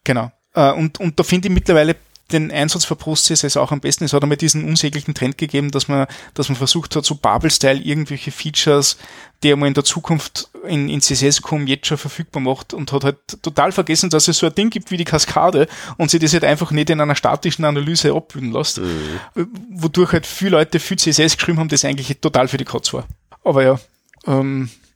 genau. 0.04 0.32
Äh, 0.54 0.72
und, 0.72 1.00
und 1.00 1.20
da 1.20 1.24
finde 1.24 1.48
ich 1.48 1.54
mittlerweile 1.54 1.96
den 2.32 2.52
Einsatz 2.52 2.86
für 2.86 2.96
Post-CSS 2.96 3.58
auch 3.58 3.72
am 3.72 3.80
besten. 3.80 4.04
Es 4.04 4.14
hat 4.14 4.24
einmal 4.24 4.38
diesen 4.38 4.66
unsäglichen 4.66 5.14
Trend 5.14 5.38
gegeben, 5.38 5.72
dass 5.72 5.88
man, 5.88 6.08
dass 6.34 6.50
man 6.50 6.56
versucht 6.56 6.96
hat, 6.96 7.06
so 7.06 7.16
Babel-Style 7.16 7.80
irgendwelche 7.80 8.32
Features, 8.32 8.98
die 9.44 9.56
man 9.56 9.70
in 9.70 9.74
der 9.74 9.84
Zukunft 9.84 10.50
in, 10.68 10.90
in 10.90 11.02
CSS 11.02 11.42
kommen, 11.42 11.68
jetzt 11.68 11.88
schon 11.88 11.98
verfügbar 11.98 12.42
macht 12.42 12.74
und 12.74 12.92
hat 12.92 13.04
halt 13.04 13.18
total 13.42 13.72
vergessen, 13.72 14.10
dass 14.10 14.28
es 14.28 14.38
so 14.38 14.48
ein 14.48 14.56
Ding 14.56 14.70
gibt 14.70 14.92
wie 14.92 14.98
die 14.98 15.06
Kaskade 15.06 15.68
und 15.98 16.12
sie 16.12 16.20
das 16.20 16.34
halt 16.34 16.44
einfach 16.44 16.72
nicht 16.72 16.90
in 16.90 17.02
einer 17.02 17.16
statischen 17.16 17.66
Analyse 17.66 18.14
abbilden 18.14 18.52
lässt. 18.52 18.80
Mhm. 18.80 19.48
Wodurch 19.72 20.14
halt 20.14 20.28
viele 20.28 20.52
Leute 20.52 20.80
viel 20.80 20.98
CSS 20.98 21.38
geschrieben 21.38 21.60
haben, 21.60 21.70
das 21.70 21.86
eigentlich 21.86 22.20
total 22.20 22.48
für 22.48 22.58
die 22.58 22.66
Katz 22.66 22.94
war. 22.94 23.06
Aber 23.44 23.64
ja, 23.64 23.80
ähm, 24.28 24.70
äh, 24.74 24.89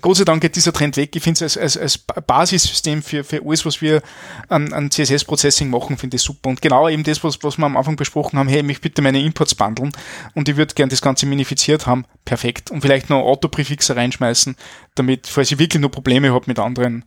Gott 0.00 0.16
sei 0.16 0.24
Dank 0.24 0.40
geht 0.40 0.56
dieser 0.56 0.72
Trend 0.72 0.96
weg. 0.96 1.14
Ich 1.16 1.22
finde 1.22 1.44
es 1.44 1.56
als, 1.56 1.76
als, 1.76 1.76
als 1.76 1.98
Basissystem 1.98 3.02
für, 3.02 3.24
für 3.24 3.42
alles, 3.44 3.64
was 3.64 3.80
wir 3.80 4.02
an, 4.48 4.72
an 4.72 4.90
CSS-Processing 4.90 5.70
machen, 5.70 5.96
finde 5.96 6.16
ich 6.16 6.22
super. 6.22 6.50
Und 6.50 6.62
genau 6.62 6.88
eben 6.88 7.02
das, 7.02 7.24
was, 7.24 7.42
was 7.42 7.58
wir 7.58 7.66
am 7.66 7.76
Anfang 7.76 7.96
besprochen 7.96 8.38
haben, 8.38 8.48
hey, 8.48 8.62
mich 8.62 8.80
bitte 8.80 9.02
meine 9.02 9.22
Imports 9.22 9.54
bundeln 9.54 9.92
und 10.34 10.48
ich 10.48 10.56
würde 10.56 10.74
gern 10.74 10.88
das 10.88 11.00
Ganze 11.00 11.26
minifiziert 11.26 11.86
haben, 11.86 12.04
perfekt. 12.24 12.70
Und 12.70 12.82
vielleicht 12.82 13.10
noch 13.10 13.22
Autoprefixer 13.22 13.96
reinschmeißen, 13.96 14.56
damit, 14.94 15.26
falls 15.26 15.50
ich 15.50 15.58
wirklich 15.58 15.80
nur 15.80 15.90
Probleme 15.90 16.32
habe 16.32 16.44
mit 16.46 16.58
anderen, 16.58 17.04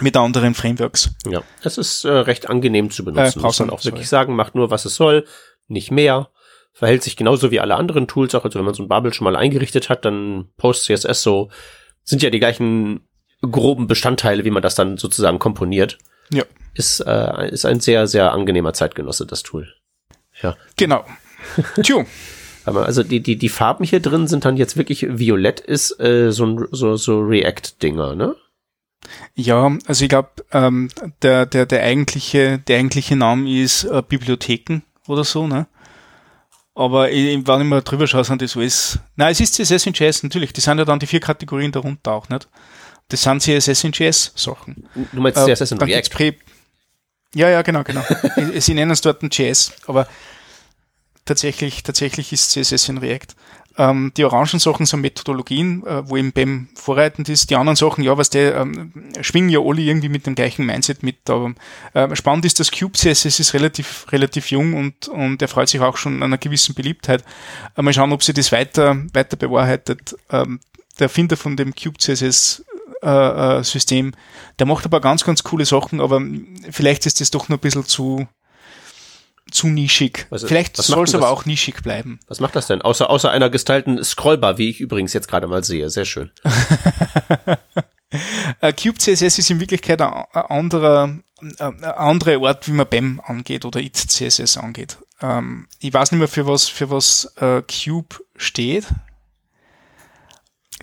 mit 0.00 0.16
anderen 0.16 0.54
Frameworks. 0.54 1.10
Ja, 1.28 1.42
es 1.62 1.78
ist 1.78 2.04
äh, 2.04 2.10
recht 2.10 2.48
angenehm 2.48 2.90
zu 2.90 3.04
benutzen, 3.04 3.40
äh, 3.40 3.42
muss 3.42 3.60
man 3.60 3.70
auch 3.70 3.84
wirklich 3.84 4.08
sagen, 4.08 4.34
macht 4.34 4.54
nur, 4.54 4.70
was 4.70 4.84
es 4.84 4.96
soll, 4.96 5.26
nicht 5.68 5.90
mehr 5.90 6.28
verhält 6.74 7.02
sich 7.02 7.16
genauso 7.16 7.50
wie 7.50 7.60
alle 7.60 7.74
anderen 7.76 8.08
Tools 8.08 8.34
auch. 8.34 8.44
Also 8.44 8.58
wenn 8.58 8.64
man 8.64 8.74
so 8.74 8.82
ein 8.82 8.88
Bubble 8.88 9.12
schon 9.12 9.26
mal 9.26 9.36
eingerichtet 9.36 9.90
hat, 9.90 10.04
dann 10.06 10.48
Post 10.56 10.84
CSS 10.84 11.22
so 11.22 11.50
sind 12.04 12.22
ja 12.22 12.30
die 12.30 12.40
gleichen 12.40 13.00
groben 13.42 13.86
Bestandteile, 13.86 14.44
wie 14.44 14.50
man 14.50 14.62
das 14.62 14.74
dann 14.74 14.98
sozusagen 14.98 15.38
komponiert. 15.38 15.98
Ja. 16.32 16.44
Ist, 16.74 17.00
äh, 17.00 17.50
ist 17.50 17.66
ein 17.66 17.80
sehr, 17.80 18.06
sehr 18.06 18.32
angenehmer 18.32 18.72
Zeitgenosse, 18.72 19.26
das 19.26 19.42
Tool. 19.42 19.68
Ja. 20.42 20.56
Genau. 20.76 21.04
Aber 22.64 22.86
also 22.86 23.02
die, 23.02 23.20
die, 23.20 23.36
die 23.36 23.48
Farben 23.48 23.84
hier 23.84 24.00
drin 24.00 24.28
sind 24.28 24.44
dann 24.44 24.56
jetzt 24.56 24.76
wirklich 24.76 25.06
violett 25.08 25.60
ist 25.60 25.98
äh, 26.00 26.30
so, 26.30 26.46
ein, 26.46 26.68
so, 26.70 26.96
so 26.96 27.20
React-Dinger, 27.20 28.14
ne? 28.14 28.36
Ja, 29.34 29.76
also 29.86 30.04
ich 30.04 30.08
glaube, 30.08 30.30
ähm, 30.52 30.88
der, 31.22 31.44
der, 31.46 31.66
der 31.66 31.82
eigentliche, 31.82 32.58
der 32.58 32.78
eigentliche 32.78 33.16
Name 33.16 33.50
ist 33.50 33.84
äh, 33.84 34.02
Bibliotheken 34.06 34.82
oder 35.08 35.24
so, 35.24 35.48
ne? 35.48 35.66
Aber 36.74 37.04
wenn 37.04 37.38
ich 37.38 37.46
mal 37.46 37.82
drüber 37.82 38.06
schaue, 38.06 38.24
sind 38.24 38.40
das 38.40 38.56
alles. 38.56 38.98
Nein, 39.16 39.32
es 39.32 39.40
ist 39.40 39.54
CSS 39.54 39.86
in 39.86 39.92
JS, 39.92 40.22
natürlich. 40.22 40.52
Das 40.52 40.64
sind 40.64 40.78
ja 40.78 40.84
dann 40.84 40.98
die 40.98 41.06
vier 41.06 41.20
Kategorien 41.20 41.70
darunter 41.70 42.12
auch, 42.12 42.28
nicht? 42.28 42.48
Das 43.08 43.22
sind 43.22 43.42
CSS 43.42 43.84
in 43.84 43.92
JS 43.92 44.32
Sachen. 44.34 44.88
Du 45.12 45.20
meinst 45.20 45.38
äh, 45.38 45.54
CSS 45.54 45.72
in 45.72 45.78
React? 45.78 46.10
Pre 46.10 46.34
ja, 47.34 47.48
ja, 47.48 47.62
genau, 47.62 47.82
genau. 47.82 48.02
Sie 48.58 48.74
nennen 48.74 48.90
es 48.90 49.00
dort 49.00 49.22
ein 49.22 49.30
JS, 49.30 49.72
aber 49.86 50.06
tatsächlich, 51.24 51.82
tatsächlich 51.82 52.32
ist 52.32 52.50
CSS 52.50 52.88
in 52.88 52.98
React. 52.98 53.34
Ähm, 53.78 54.12
die 54.16 54.24
orangen 54.24 54.58
Sachen 54.58 54.86
sind 54.86 55.00
Methodologien, 55.00 55.86
äh, 55.86 56.08
wo 56.08 56.16
eben 56.16 56.32
BEM 56.32 56.68
vorreitend 56.74 57.28
ist. 57.28 57.50
Die 57.50 57.56
anderen 57.56 57.76
Sachen, 57.76 58.04
ja, 58.04 58.16
was 58.18 58.30
der 58.30 58.56
ähm, 58.56 58.92
schwingen 59.20 59.50
ja 59.50 59.60
alle 59.60 59.82
irgendwie 59.82 60.08
mit 60.08 60.26
dem 60.26 60.34
gleichen 60.34 60.66
Mindset 60.66 61.02
mit. 61.02 61.28
Aber 61.30 61.54
äh, 61.94 62.14
spannend 62.14 62.44
ist, 62.44 62.60
dass 62.60 62.70
Cube 62.70 62.96
CSS 62.96 63.40
ist 63.40 63.54
relativ, 63.54 64.06
relativ 64.12 64.50
jung 64.50 64.74
und, 64.74 65.08
und 65.08 65.40
er 65.40 65.48
freut 65.48 65.68
sich 65.68 65.80
auch 65.80 65.96
schon 65.96 66.16
an 66.16 66.24
einer 66.24 66.38
gewissen 66.38 66.74
Beliebtheit. 66.74 67.24
Äh, 67.76 67.82
mal 67.82 67.92
schauen, 67.92 68.12
ob 68.12 68.22
sie 68.22 68.34
das 68.34 68.52
weiter, 68.52 68.96
weiter 69.12 69.36
bewahrheitet. 69.36 70.16
Ähm, 70.30 70.60
der 70.98 71.06
Erfinder 71.06 71.36
von 71.36 71.56
dem 71.56 71.74
Cube 71.74 71.98
CSS 71.98 72.64
äh, 73.02 73.58
äh, 73.58 73.64
System, 73.64 74.12
der 74.58 74.66
macht 74.66 74.84
aber 74.84 75.00
ganz, 75.00 75.24
ganz 75.24 75.42
coole 75.42 75.64
Sachen, 75.64 76.00
aber 76.00 76.22
vielleicht 76.70 77.04
ist 77.06 77.20
das 77.20 77.32
doch 77.32 77.48
noch 77.48 77.56
ein 77.56 77.60
bisschen 77.60 77.84
zu, 77.84 78.28
zu 79.54 79.68
nischig. 79.68 80.26
Was- 80.30 80.44
Vielleicht 80.44 80.76
soll 80.76 81.04
es 81.04 81.14
aber 81.14 81.30
auch 81.30 81.44
nischig 81.46 81.82
bleiben. 81.82 82.18
Was 82.28 82.40
macht 82.40 82.56
das 82.56 82.66
denn? 82.66 82.82
Außer, 82.82 83.08
außer 83.10 83.30
einer 83.30 83.50
gestalten 83.50 84.02
Scrollbar, 84.02 84.58
wie 84.58 84.68
ich 84.70 84.80
übrigens 84.80 85.12
jetzt 85.12 85.28
gerade 85.28 85.46
mal 85.46 85.62
sehe. 85.64 85.88
Sehr 85.90 86.04
schön. 86.04 86.30
Äh, 88.60 88.74
Cube 88.74 88.98
CSS 88.98 89.38
ist 89.38 89.50
in 89.50 89.58
Wirklichkeit 89.58 90.02
ein, 90.02 90.12
ein 90.12 90.42
anderer, 90.42 91.04
ein 91.58 91.84
anderer 91.84 92.38
Ort, 92.42 92.68
wie 92.68 92.72
man 92.72 92.86
BEM 92.86 93.22
angeht 93.24 93.64
oder 93.64 93.80
IT 93.80 93.96
CSS 93.96 94.58
angeht. 94.58 94.98
Ähm, 95.22 95.66
ich 95.80 95.94
weiß 95.94 96.12
nicht 96.12 96.18
mehr, 96.18 96.28
für 96.28 96.46
was, 96.46 96.68
für 96.68 96.90
was 96.90 97.32
äh, 97.36 97.62
Cube 97.62 98.16
steht. 98.36 98.86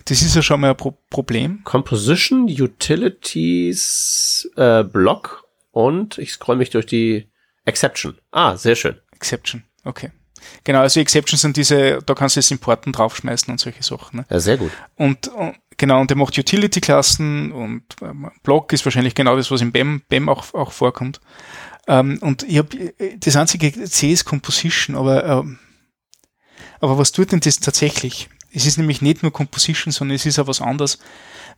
Das 0.06 0.22
ist 0.22 0.34
ja 0.34 0.42
schon 0.42 0.60
mal 0.60 0.70
ein 0.70 0.76
Pro 0.76 0.98
Problem. 1.08 1.60
Composition, 1.62 2.46
Utilities, 3.40 4.50
äh, 4.56 4.82
Block 4.82 5.44
und 5.70 6.18
ich 6.18 6.32
scroll 6.32 6.56
mich 6.56 6.70
durch 6.70 6.86
die 6.86 7.28
Exception. 7.64 8.18
Ah, 8.30 8.56
sehr 8.56 8.76
schön. 8.76 8.96
Exception. 9.12 9.64
Okay. 9.84 10.10
Genau, 10.64 10.80
also 10.80 11.00
Exceptions 11.00 11.42
sind 11.42 11.56
diese, 11.56 11.98
da 12.04 12.14
kannst 12.14 12.36
du 12.36 12.38
das 12.38 12.50
Importen 12.50 12.92
draufschmeißen 12.92 13.50
und 13.50 13.60
solche 13.60 13.82
Sachen. 13.82 14.18
Ne? 14.18 14.26
Ja, 14.30 14.40
sehr 14.40 14.56
gut. 14.56 14.70
Und, 14.96 15.28
und 15.28 15.56
genau, 15.76 16.00
und 16.00 16.10
der 16.10 16.16
macht 16.16 16.38
Utility-Klassen 16.38 17.52
und 17.52 17.82
ähm, 18.02 18.30
Block 18.42 18.72
ist 18.72 18.84
wahrscheinlich 18.84 19.14
genau 19.14 19.36
das, 19.36 19.50
was 19.50 19.60
im 19.60 19.72
BEM, 19.72 20.02
BEM 20.08 20.28
auch, 20.28 20.52
auch 20.54 20.72
vorkommt. 20.72 21.20
Ähm, 21.86 22.18
und 22.20 22.42
ich 22.44 22.58
habe 22.58 22.94
das 23.18 23.36
einzige 23.36 23.72
C 23.84 24.12
ist 24.12 24.24
Composition, 24.24 24.96
aber, 24.96 25.24
ähm, 25.24 25.58
aber 26.80 26.98
was 26.98 27.12
tut 27.12 27.32
denn 27.32 27.40
das 27.40 27.60
tatsächlich? 27.60 28.28
Es 28.52 28.66
ist 28.66 28.78
nämlich 28.78 29.00
nicht 29.00 29.22
nur 29.22 29.32
Composition, 29.32 29.92
sondern 29.92 30.16
es 30.16 30.26
ist 30.26 30.38
auch 30.38 30.46
was 30.46 30.60
anderes. 30.60 30.98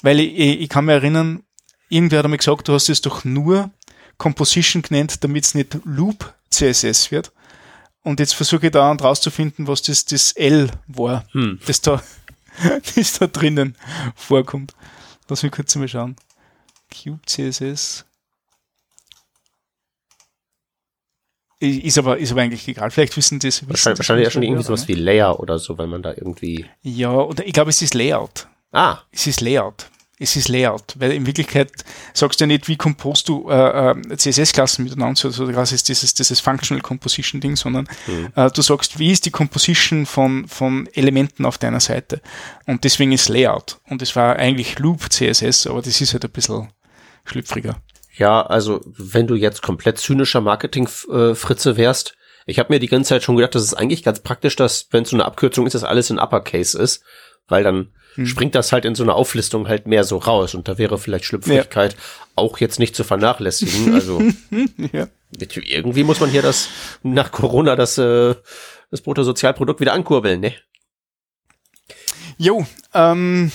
Weil 0.03 0.21
ich, 0.21 0.39
ich, 0.39 0.61
ich 0.63 0.69
kann 0.69 0.85
mir 0.85 0.93
erinnern, 0.93 1.43
irgendwer 1.89 2.19
hat 2.19 2.25
einmal 2.25 2.39
gesagt, 2.39 2.69
du 2.69 2.75
hast 2.75 2.89
es 2.89 3.01
doch 3.01 3.25
nur 3.25 3.71
Composition 4.19 4.83
genannt, 4.83 5.23
damit 5.25 5.45
es 5.45 5.55
nicht 5.55 5.79
Loop 5.85 6.33
CSS 6.51 7.11
wird. 7.11 7.33
Und 8.03 8.19
jetzt 8.21 8.35
versuche 8.35 8.67
ich 8.67 8.73
da 8.73 8.91
rauszufinden, 8.93 9.67
was 9.69 9.83
das, 9.83 10.05
das 10.05 10.33
L 10.33 10.71
war, 10.89 11.25
Hm. 11.33 11.61
das 11.67 11.81
da, 11.81 12.03
das 12.97 13.19
da 13.19 13.27
drinnen 13.27 13.77
vorkommt. 14.17 14.75
Lass 15.29 15.43
mich 15.43 15.53
kurz 15.53 15.75
mal 15.77 15.89
schauen. 15.89 16.17
Cube 16.93 17.21
CSS. 17.27 18.05
Ist 21.61 21.97
aber, 21.97 22.19
ist 22.19 22.33
aber 22.33 22.43
eigentlich 22.43 22.67
egal. 22.67 22.91
Vielleicht 22.91 23.17
wissen 23.17 23.39
das. 23.39 23.63
Wahrscheinlich, 23.69 23.83
das 23.85 23.99
wahrscheinlich 24.01 24.25
ja 24.25 24.31
schon 24.33 24.43
irgendwie 24.43 24.65
sowas 24.65 24.89
wie 24.89 24.95
Layer 24.95 25.39
oder 25.39 25.61
so, 25.61 25.79
weil 25.79 25.87
man 25.87 26.03
da 26.03 26.11
irgendwie. 26.11 26.63
ne? 26.63 26.69
Ja, 26.83 27.13
oder 27.13 27.47
ich 27.47 27.53
glaube, 27.53 27.71
es 27.71 27.81
ist 27.83 27.95
Layout. 27.95 28.49
Ah, 28.73 28.99
Es 29.13 29.29
ist 29.29 29.41
Layout. 29.41 29.87
Es 30.23 30.37
ist 30.37 30.49
Layout, 30.49 30.95
weil 30.99 31.11
in 31.11 31.27
Wirklichkeit 31.27 31.71
sagst 32.15 32.41
du 32.41 32.45
ja 32.45 32.47
nicht, 32.47 32.69
wie 32.69 32.77
kompost 32.77 33.29
du 33.29 33.51
äh, 33.51 33.91
äh, 33.91 34.17
CSS-Klassen 34.17 34.85
miteinander, 34.85 35.17
so, 35.17 35.31
so 35.31 35.51
das 35.51 35.73
ist 35.73 35.89
dieses, 35.89 36.15
dieses 36.15 36.39
Functional 36.39 36.81
Composition 36.81 37.41
Ding, 37.41 37.57
sondern 37.57 37.89
äh, 38.37 38.49
du 38.51 38.63
sagst, 38.63 39.01
wie 39.01 39.11
ist 39.11 39.27
die 39.27 39.33
Composition 39.33 40.07
von, 40.07 40.47
von 40.47 40.89
Elementen 40.95 41.45
auf 41.45 41.59
deiner 41.59 41.81
Seite. 41.81 42.21
Und 42.67 42.85
deswegen 42.85 43.11
ist 43.11 43.29
Layout. 43.29 43.81
Und 43.89 44.01
es 44.01 44.15
war 44.15 44.37
eigentlich 44.37 44.79
Loop 44.79 45.11
CSS, 45.11 45.67
aber 45.67 45.83
das 45.83 46.01
ist 46.01 46.13
halt 46.13 46.25
ein 46.25 46.31
bisschen 46.31 46.71
schlüpfriger. 47.25 47.83
ja, 48.17 48.43
also 48.43 48.81
wenn 48.85 49.27
du 49.27 49.35
jetzt 49.35 49.63
komplett 49.63 49.99
zynischer 49.99 50.41
Marketing-Fritze 50.41 51.77
wärst, 51.77 52.15
ich 52.47 52.59
habe 52.59 52.73
mir 52.73 52.81
die 52.81 52.89
ganze 52.89 53.11
Zeit 53.11 53.23
schon 53.23 53.37
gedacht, 53.37 53.55
das 53.55 53.63
ist 53.63 53.75
eigentlich 53.75 54.03
ganz 54.03 54.21
praktisch, 54.21 54.57
dass, 54.57 54.87
wenn 54.91 55.03
es 55.03 55.11
so 55.11 55.17
eine 55.17 55.25
Abkürzung 55.25 55.67
ist, 55.67 55.75
dass 55.75 55.85
alles 55.85 56.11
in 56.11 56.19
Uppercase 56.19 56.79
ist, 56.79 57.03
weil 57.49 57.65
dann 57.65 57.93
Hm. 58.15 58.27
springt 58.27 58.55
das 58.55 58.73
halt 58.73 58.85
in 58.85 58.95
so 58.95 59.03
einer 59.03 59.15
Auflistung 59.15 59.69
halt 59.69 59.87
mehr 59.87 60.05
so 60.05 60.19
raus 60.19 60.55
und 60.55 60.69
da 60.69 60.79
wäre 60.79 60.99
vielleicht 60.99 61.25
Schlüpfrigkeit 61.25 61.97
auch 62.35 62.59
jetzt 62.59 62.79
nicht 62.79 62.95
zu 62.95 63.05
vernachlässigen. 63.05 63.95
Also 64.03 64.23
ja. 64.93 65.09
irgendwie 65.55 66.05
muss 66.05 66.21
man 66.21 66.31
hier 66.31 66.43
das 66.43 66.69
nach 67.03 67.31
Corona 67.31 67.77
das 67.77 67.99
äh, 67.99 68.35
das 68.91 69.01
Bruttosozialprodukt 69.01 69.81
wieder 69.81 69.95
ankurbeln, 69.95 70.41
ne? 70.41 70.55
Jo, 72.37 72.67
ähm, 72.95 73.51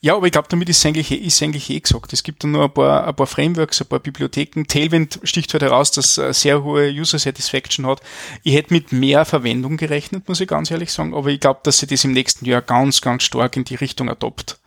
ja, 0.00 0.14
aber 0.14 0.26
ich 0.26 0.32
glaube, 0.32 0.48
damit 0.48 0.68
ist 0.68 0.84
eigentlich, 0.86 1.10
ist 1.10 1.42
eigentlich 1.42 1.70
eh 1.70 1.80
gesagt. 1.80 2.12
Es 2.12 2.22
gibt 2.22 2.44
dann 2.44 2.52
nur 2.52 2.64
ein 2.64 2.72
paar, 2.72 3.06
ein 3.06 3.16
paar 3.16 3.26
Frameworks, 3.26 3.80
ein 3.80 3.88
paar 3.88 3.98
Bibliotheken. 3.98 4.64
Tailwind 4.64 5.20
sticht 5.24 5.52
halt 5.52 5.62
heraus, 5.62 5.90
dass 5.90 6.18
er 6.18 6.32
sehr 6.32 6.62
hohe 6.62 6.88
User 6.90 7.18
Satisfaction 7.18 7.86
hat. 7.86 8.00
Ich 8.44 8.54
hätte 8.54 8.72
mit 8.72 8.92
mehr 8.92 9.24
Verwendung 9.24 9.76
gerechnet, 9.76 10.28
muss 10.28 10.40
ich 10.40 10.48
ganz 10.48 10.70
ehrlich 10.70 10.92
sagen, 10.92 11.14
aber 11.14 11.28
ich 11.30 11.40
glaube, 11.40 11.60
dass 11.64 11.78
sie 11.78 11.86
das 11.86 12.04
im 12.04 12.12
nächsten 12.12 12.44
Jahr 12.44 12.62
ganz, 12.62 13.00
ganz 13.00 13.24
stark 13.24 13.56
in 13.56 13.64
die 13.64 13.74
Richtung 13.74 14.08
adopt 14.08 14.60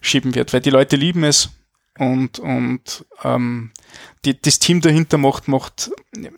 schieben 0.00 0.34
wird, 0.34 0.52
weil 0.52 0.60
die 0.60 0.70
Leute 0.70 0.96
lieben 0.96 1.22
es 1.22 1.50
und, 1.98 2.38
und 2.38 3.04
ähm, 3.22 3.70
die, 4.24 4.40
das 4.40 4.58
Team 4.58 4.80
dahinter 4.80 5.18
macht, 5.18 5.46
macht 5.48 5.90
äh, 6.16 6.30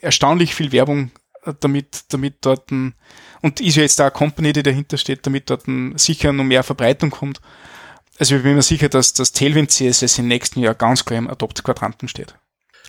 erstaunlich 0.00 0.54
viel 0.54 0.72
Werbung 0.72 1.10
äh, 1.44 1.54
damit, 1.60 2.04
damit 2.08 2.36
dort 2.40 2.70
ein, 2.70 2.94
und 3.42 3.60
ist 3.60 3.76
ja 3.76 3.82
jetzt 3.82 3.98
da 3.98 4.04
eine 4.04 4.10
Company, 4.12 4.52
die 4.52 4.62
dahinter 4.62 4.96
steht, 4.96 5.26
damit 5.26 5.50
dort 5.50 5.64
sicher 5.96 6.32
noch 6.32 6.44
mehr 6.44 6.62
Verbreitung 6.62 7.10
kommt. 7.10 7.40
Also 8.18 8.36
ich 8.36 8.42
bin 8.42 8.54
mir 8.54 8.62
sicher, 8.62 8.88
dass 8.88 9.14
das 9.14 9.32
Tailwind 9.32 9.70
CSS 9.70 10.18
im 10.18 10.28
nächsten 10.28 10.60
Jahr 10.60 10.74
ganz 10.74 11.04
klar 11.04 11.18
im 11.18 11.30
Adopt-Quadranten 11.30 12.08
steht. 12.08 12.34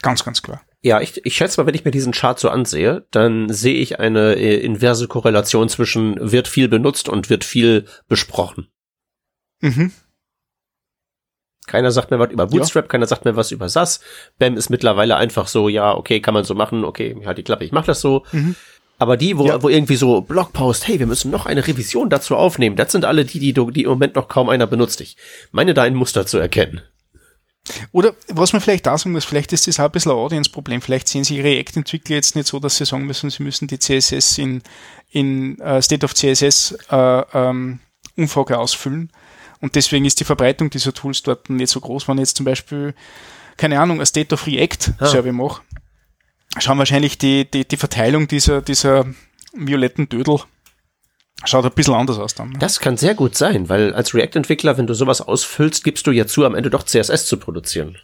Ganz, 0.02 0.26
ganz 0.26 0.42
klar. 0.42 0.62
Ja, 0.82 1.00
ich, 1.00 1.26
ich 1.26 1.36
schätze 1.36 1.62
mal, 1.62 1.68
wenn 1.68 1.76
ich 1.76 1.86
mir 1.86 1.92
diesen 1.92 2.12
Chart 2.12 2.40
so 2.40 2.50
ansehe, 2.50 3.06
dann 3.12 3.48
sehe 3.54 3.76
ich 3.76 4.00
eine 4.00 4.34
äh, 4.34 4.58
inverse 4.58 5.08
Korrelation 5.08 5.70
zwischen 5.70 6.32
wird 6.32 6.48
viel 6.48 6.68
benutzt 6.68 7.08
und 7.08 7.30
wird 7.30 7.44
viel 7.44 7.86
besprochen. 8.08 8.68
Mhm. 9.62 9.92
Keiner 11.68 11.92
sagt 11.92 12.10
mir 12.12 12.20
was 12.20 12.32
über 12.32 12.48
Bootstrap, 12.48 12.90
keiner 12.90 13.06
sagt 13.06 13.24
mir 13.24 13.36
was 13.36 13.52
über 13.52 13.70
SAS. 13.70 14.02
BAM 14.40 14.58
ist 14.58 14.70
mittlerweile 14.70 15.16
einfach 15.16 15.48
so, 15.48 15.70
ja, 15.70 15.96
okay, 15.96 16.20
kann 16.20 16.34
man 16.34 16.44
so 16.44 16.56
machen, 16.56 16.84
okay, 16.84 17.16
halt 17.26 17.38
die 17.38 17.44
Klappe, 17.44 17.64
ich 17.64 17.72
mach 17.72 17.86
das 17.86 18.02
so. 18.02 18.26
Mhm. 18.32 18.56
Aber 19.02 19.18
die, 19.18 19.36
wo, 19.36 19.48
Ja. 19.48 19.64
wo 19.64 19.68
irgendwie 19.68 19.96
so 19.96 20.22
Blogpost, 20.22 20.88
hey, 20.88 21.00
wir 21.00 21.08
müssen 21.08 21.32
noch 21.32 21.48
eine 21.48 21.66
Revision 21.66 22.12
dazu 22.12 22.36
aufnehmen, 22.36 22.76
das 22.76 22.92
sind 22.92 23.04
alle 23.04 23.26
die, 23.26 23.40
die, 23.40 23.52
die 23.52 23.82
im 23.82 23.90
Moment 23.90 24.14
noch 24.14 24.28
kaum 24.28 24.48
einer 24.48 24.68
benutzt. 24.68 25.02
Ich 25.02 25.18
meine 25.52 25.74
da 25.74 25.82
ein 25.82 25.96
Muster 25.96 26.28
zu 26.28 26.38
erkennen. 26.38 26.82
Oder 27.92 28.14
was 28.28 28.54
man 28.54 28.62
vielleicht 28.62 28.88
auch 28.88 29.00
sagen 29.00 29.14
muss, 29.14 29.26
vielleicht 29.26 29.54
ist 29.54 29.66
das 29.68 29.80
auch 29.80 29.86
ein 29.86 29.92
bisschen 29.92 30.12
ein 30.12 30.18
Audience-Problem. 30.20 30.82
Vielleicht 30.84 31.08
sehen 31.08 31.24
sich 31.24 31.40
React-Entwickler 31.44 32.16
jetzt 32.18 32.36
nicht 32.36 32.48
so, 32.48 32.60
dass 32.60 32.78
sie 32.78 32.86
sagen 32.86 33.08
müssen, 33.08 33.32
sie 33.32 33.42
müssen 33.42 33.68
die 33.68 33.80
CSS 33.80 34.38
in, 34.38 34.62
in 35.10 35.60
äh, 35.62 35.82
State 35.82 36.06
of 36.06 36.14
CSS 36.14 36.78
äh, 36.92 37.22
ähm, 37.34 37.80
Umfrage 38.16 38.60
ausfüllen. 38.60 39.12
Und 39.62 39.74
deswegen 39.74 40.06
ist 40.06 40.20
die 40.20 40.26
Verbreitung 40.26 40.70
dieser 40.70 40.94
Tools 40.94 41.24
dort 41.24 41.50
nicht 41.50 41.72
so 41.72 41.80
groß. 41.80 42.08
Wenn 42.08 42.18
ich 42.18 42.22
jetzt 42.22 42.38
zum 42.38 42.46
Beispiel, 42.46 42.94
keine 43.58 43.80
Ahnung, 43.80 44.00
ein 44.00 44.06
State 44.06 44.32
of 44.36 44.46
React 44.46 44.94
Ah. 45.00 45.32
Mache, 45.32 45.62
schauen 46.60 46.78
wahrscheinlich 46.78 47.18
die, 47.18 47.50
die, 47.50 47.68
die 47.68 47.78
Verteilung 47.78 48.28
dieser, 48.28 48.62
dieser 48.62 49.06
violetten 49.54 50.10
Dödel 50.10 50.40
schaut 51.44 51.66
ein 51.66 51.72
bisschen 51.72 51.94
anders 51.96 52.20
aus 52.20 52.36
dann. 52.36 52.52
Ne? 52.52 52.60
Das 52.60 52.80
kann 52.80 52.98
sehr 52.98 53.16
gut 53.16 53.36
sein, 53.36 53.70
weil 53.70 53.94
als 53.94 54.14
React-Entwickler, 54.14 54.78
wenn 54.78 54.88
du 54.88 54.94
sowas 54.94 55.22
ausfüllst, 55.22 55.84
gibst 55.84 56.06
du 56.08 56.12
ja 56.12 56.28
zu, 56.28 56.46
am 56.46 56.56
Ende 56.56 56.70
doch 56.70 56.84
CSS 56.84 57.26
zu 57.26 57.38
produzieren. 57.38 57.98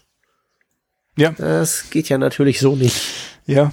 Ja, 1.18 1.32
Das 1.32 1.90
geht 1.90 2.10
ja 2.10 2.18
natürlich 2.18 2.60
so 2.60 2.76
nicht. 2.76 2.96
ja. 3.46 3.72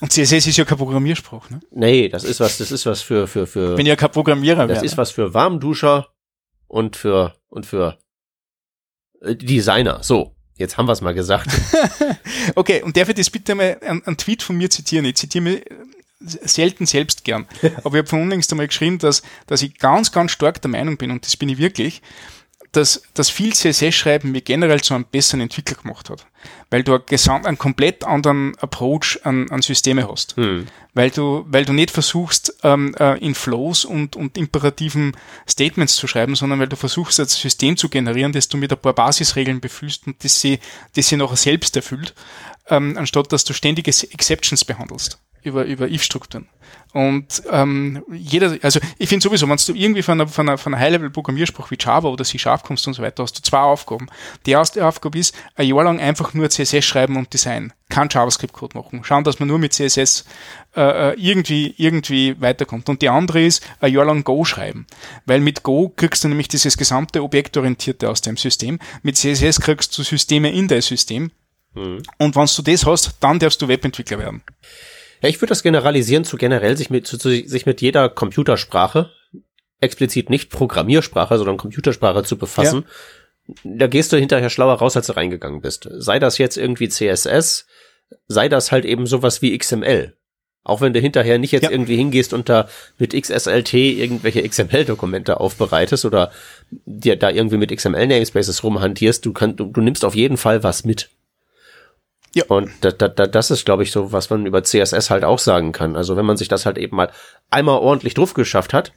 Und 0.00 0.12
CSS 0.12 0.48
ist 0.48 0.56
ja 0.56 0.64
keine 0.64 0.78
Programmiersprache. 0.78 1.54
Ne? 1.54 1.60
Nee, 1.70 2.08
das 2.08 2.24
ist 2.24 2.40
was, 2.40 2.58
das 2.58 2.72
ist 2.72 2.84
was 2.84 3.00
für, 3.00 3.26
für, 3.28 3.46
für, 3.46 3.78
Wenn 3.78 3.86
ich 3.86 3.90
ja 3.90 3.96
kein 3.96 4.10
Programmierer 4.10 4.66
das 4.66 4.76
wäre. 4.78 4.84
ist 4.84 4.98
was 4.98 5.12
für 5.12 5.32
Warmduscher 5.32 6.08
und 6.66 6.96
für, 6.96 7.34
und 7.48 7.64
für 7.64 7.96
äh, 9.22 9.36
Designer. 9.36 10.02
So. 10.02 10.34
Jetzt 10.56 10.76
haben 10.76 10.86
wir 10.86 10.92
es 10.92 11.00
mal 11.00 11.14
gesagt. 11.14 11.48
Okay, 12.56 12.82
und 12.82 12.96
darf 12.96 13.08
ich 13.08 13.14
das 13.14 13.30
bitte 13.30 13.54
mal 13.54 13.78
einen, 13.80 14.04
einen 14.06 14.16
Tweet 14.16 14.42
von 14.42 14.56
mir 14.56 14.68
zitieren? 14.70 15.06
Ich 15.06 15.16
zitiere 15.16 15.44
mich 15.44 15.70
äh, 15.70 15.74
selten 16.20 16.86
selbst 16.86 17.24
gern. 17.24 17.46
Aber 17.84 17.96
ich 17.96 17.98
habe 17.98 18.06
von 18.06 18.20
unlängst 18.22 18.52
einmal 18.52 18.66
geschrieben, 18.68 18.98
dass, 18.98 19.22
dass 19.46 19.62
ich 19.62 19.78
ganz, 19.78 20.12
ganz 20.12 20.30
stark 20.30 20.60
der 20.60 20.70
Meinung 20.70 20.96
bin, 20.96 21.10
und 21.10 21.24
das 21.24 21.36
bin 21.36 21.48
ich 21.48 21.58
wirklich, 21.58 22.02
dass, 22.76 23.02
dass 23.14 23.30
viel 23.30 23.54
CSS-Schreiben 23.54 24.32
mir 24.32 24.40
generell 24.40 24.82
zu 24.82 24.94
einem 24.94 25.04
besseren 25.04 25.40
Entwickler 25.40 25.76
gemacht 25.76 26.10
hat. 26.10 26.26
Weil 26.70 26.82
du 26.82 26.94
einen, 26.94 27.06
gesamt, 27.06 27.46
einen 27.46 27.58
komplett 27.58 28.04
anderen 28.04 28.56
Approach 28.58 29.20
an, 29.24 29.50
an 29.50 29.62
Systeme 29.62 30.08
hast. 30.08 30.36
Hm. 30.36 30.66
Weil 30.92 31.10
du, 31.10 31.44
weil 31.48 31.64
du 31.64 31.72
nicht 31.72 31.90
versuchst, 31.90 32.56
ähm, 32.62 32.94
äh, 32.98 33.18
in 33.18 33.34
Flows 33.34 33.84
und, 33.84 34.16
und 34.16 34.36
imperativen 34.36 35.16
Statements 35.48 35.96
zu 35.96 36.06
schreiben, 36.06 36.34
sondern 36.34 36.60
weil 36.60 36.68
du 36.68 36.76
versuchst, 36.76 37.18
ein 37.20 37.26
System 37.26 37.76
zu 37.76 37.88
generieren, 37.88 38.32
das 38.32 38.48
du 38.48 38.56
mit 38.56 38.72
ein 38.72 38.78
paar 38.78 38.92
Basisregeln 38.92 39.60
befüllst 39.60 40.06
und 40.06 40.22
das 40.22 40.40
sie, 40.40 40.58
das 40.94 41.08
sie 41.08 41.16
nachher 41.16 41.36
selbst 41.36 41.76
erfüllt, 41.76 42.14
ähm, 42.68 42.96
anstatt 42.96 43.32
dass 43.32 43.44
du 43.44 43.52
ständige 43.52 43.90
Exceptions 43.90 44.64
behandelst. 44.64 45.18
Über, 45.44 45.64
über 45.64 45.88
if-Strukturen. 45.88 46.48
Und 46.92 47.42
ähm, 47.50 48.04
jeder, 48.12 48.56
also 48.62 48.78
ich 48.98 49.08
finde 49.08 49.24
sowieso, 49.24 49.48
wenn 49.48 49.56
du 49.56 49.72
irgendwie 49.74 50.02
von 50.02 50.20
einer, 50.20 50.28
von 50.28 50.48
einer, 50.48 50.58
von 50.58 50.74
einer 50.74 50.82
High-Level-Programmiersprache 50.82 51.70
wie 51.72 51.76
Java 51.78 52.08
oder 52.08 52.24
C-Sharp 52.24 52.62
kommst 52.62 52.86
und 52.86 52.94
so 52.94 53.02
weiter, 53.02 53.24
hast 53.24 53.36
du 53.36 53.42
zwei 53.42 53.58
Aufgaben. 53.58 54.06
Die 54.46 54.52
erste 54.52 54.86
Aufgabe 54.86 55.18
ist, 55.18 55.34
ein 55.56 55.66
Jahr 55.66 55.84
lang 55.84 56.00
einfach 56.00 56.34
nur 56.34 56.48
CSS 56.48 56.84
schreiben 56.84 57.16
und 57.16 57.32
Design. 57.32 57.72
Kein 57.88 58.08
JavaScript-Code 58.08 58.78
machen. 58.78 59.02
Schauen, 59.02 59.24
dass 59.24 59.40
man 59.40 59.48
nur 59.48 59.58
mit 59.58 59.72
CSS 59.72 60.24
äh, 60.76 61.10
äh, 61.10 61.14
irgendwie, 61.14 61.74
irgendwie 61.76 62.40
weiterkommt. 62.40 62.88
Und 62.88 63.02
die 63.02 63.08
andere 63.08 63.42
ist, 63.42 63.66
ein 63.80 63.92
Jahr 63.92 64.04
lang 64.04 64.22
Go 64.22 64.44
schreiben. 64.44 64.86
Weil 65.26 65.40
mit 65.40 65.64
Go 65.64 65.92
kriegst 65.94 66.22
du 66.24 66.28
nämlich 66.28 66.48
dieses 66.48 66.76
gesamte 66.76 67.22
Objektorientierte 67.22 68.08
aus 68.08 68.20
dem 68.20 68.36
System. 68.36 68.78
Mit 69.02 69.16
CSS 69.16 69.60
kriegst 69.60 69.96
du 69.98 70.04
Systeme 70.04 70.52
in 70.52 70.68
dein 70.68 70.80
System. 70.82 71.32
Mhm. 71.74 72.02
Und 72.18 72.36
wenn 72.36 72.46
du 72.46 72.62
das 72.62 72.86
hast, 72.86 73.16
dann 73.20 73.38
darfst 73.38 73.60
du 73.60 73.68
Webentwickler 73.68 74.18
werden. 74.18 74.42
Ja, 75.24 75.30
ich 75.30 75.40
würde 75.40 75.52
das 75.52 75.62
generalisieren 75.62 76.24
zu 76.24 76.36
generell 76.36 76.76
sich 76.76 76.90
mit, 76.90 77.06
zu, 77.06 77.16
zu, 77.16 77.30
sich 77.30 77.64
mit 77.64 77.80
jeder 77.80 78.10
Computersprache, 78.10 79.08
explizit 79.80 80.28
nicht 80.28 80.50
Programmiersprache, 80.50 81.38
sondern 81.38 81.56
Computersprache 81.56 82.24
zu 82.24 82.36
befassen. 82.36 82.84
Ja. 83.46 83.54
Da 83.64 83.86
gehst 83.86 84.12
du 84.12 84.18
hinterher 84.18 84.50
schlauer 84.50 84.74
raus, 84.74 84.98
als 84.98 85.06
du 85.06 85.16
reingegangen 85.16 85.62
bist. 85.62 85.88
Sei 85.96 86.18
das 86.18 86.36
jetzt 86.36 86.58
irgendwie 86.58 86.90
CSS, 86.90 87.64
sei 88.28 88.50
das 88.50 88.70
halt 88.70 88.84
eben 88.84 89.06
sowas 89.06 89.40
wie 89.40 89.56
XML. 89.56 90.14
Auch 90.62 90.82
wenn 90.82 90.92
du 90.92 91.00
hinterher 91.00 91.38
nicht 91.38 91.52
jetzt 91.52 91.64
ja. 91.64 91.70
irgendwie 91.70 91.96
hingehst 91.96 92.34
und 92.34 92.50
da 92.50 92.68
mit 92.98 93.14
XSLT 93.18 93.72
irgendwelche 93.72 94.46
XML-Dokumente 94.46 95.40
aufbereitest 95.40 96.04
oder 96.04 96.32
dir 96.70 97.16
da 97.16 97.30
irgendwie 97.30 97.56
mit 97.56 97.74
XML-Namespaces 97.74 98.62
rumhantierst, 98.62 99.24
du, 99.24 99.32
kannst, 99.32 99.58
du, 99.58 99.72
du 99.72 99.80
nimmst 99.80 100.04
auf 100.04 100.14
jeden 100.14 100.36
Fall 100.36 100.62
was 100.62 100.84
mit. 100.84 101.08
Ja. 102.34 102.44
Und 102.48 102.70
da, 102.80 102.90
da, 102.90 103.08
da, 103.08 103.26
das 103.26 103.50
ist, 103.50 103.64
glaube 103.64 103.84
ich, 103.84 103.92
so, 103.92 104.12
was 104.12 104.28
man 104.30 104.44
über 104.46 104.62
CSS 104.62 105.10
halt 105.10 105.24
auch 105.24 105.38
sagen 105.38 105.72
kann. 105.72 105.96
Also 105.96 106.16
wenn 106.16 106.26
man 106.26 106.36
sich 106.36 106.48
das 106.48 106.66
halt 106.66 106.78
eben 106.78 106.96
mal 106.96 107.10
einmal 107.50 107.78
ordentlich 107.78 108.14
drauf 108.14 108.34
geschafft 108.34 108.72
hat, 108.72 108.92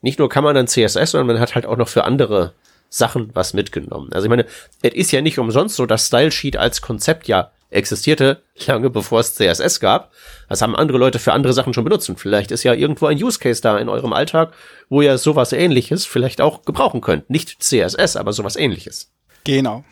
nicht 0.00 0.18
nur 0.18 0.28
kann 0.28 0.44
man 0.44 0.54
dann 0.54 0.68
CSS, 0.68 1.10
sondern 1.10 1.26
man 1.26 1.40
hat 1.40 1.54
halt 1.54 1.66
auch 1.66 1.76
noch 1.76 1.88
für 1.88 2.04
andere 2.04 2.52
Sachen 2.88 3.30
was 3.34 3.54
mitgenommen. 3.54 4.12
Also 4.12 4.26
ich 4.26 4.30
meine, 4.30 4.46
es 4.82 4.94
ist 4.94 5.12
ja 5.12 5.20
nicht 5.20 5.38
umsonst 5.38 5.76
so, 5.76 5.86
dass 5.86 6.06
Style 6.06 6.30
Sheet 6.30 6.56
als 6.56 6.80
Konzept 6.80 7.26
ja 7.28 7.50
existierte, 7.70 8.42
lange 8.66 8.90
bevor 8.90 9.20
es 9.20 9.34
CSS 9.34 9.80
gab. 9.80 10.12
Das 10.48 10.62
haben 10.62 10.76
andere 10.76 10.98
Leute 10.98 11.18
für 11.18 11.32
andere 11.32 11.52
Sachen 11.52 11.74
schon 11.74 11.84
benutzt. 11.84 12.08
Und 12.08 12.20
vielleicht 12.20 12.50
ist 12.52 12.62
ja 12.62 12.72
irgendwo 12.72 13.06
ein 13.06 13.22
Use 13.22 13.38
Case 13.38 13.60
da 13.60 13.78
in 13.78 13.88
eurem 13.88 14.12
Alltag, 14.12 14.52
wo 14.88 15.02
ihr 15.02 15.18
sowas 15.18 15.52
ähnliches 15.52 16.06
vielleicht 16.06 16.40
auch 16.40 16.62
gebrauchen 16.64 17.00
könnt. 17.00 17.28
Nicht 17.28 17.62
CSS, 17.62 18.16
aber 18.16 18.32
sowas 18.32 18.56
ähnliches. 18.56 19.10
Genau. 19.44 19.84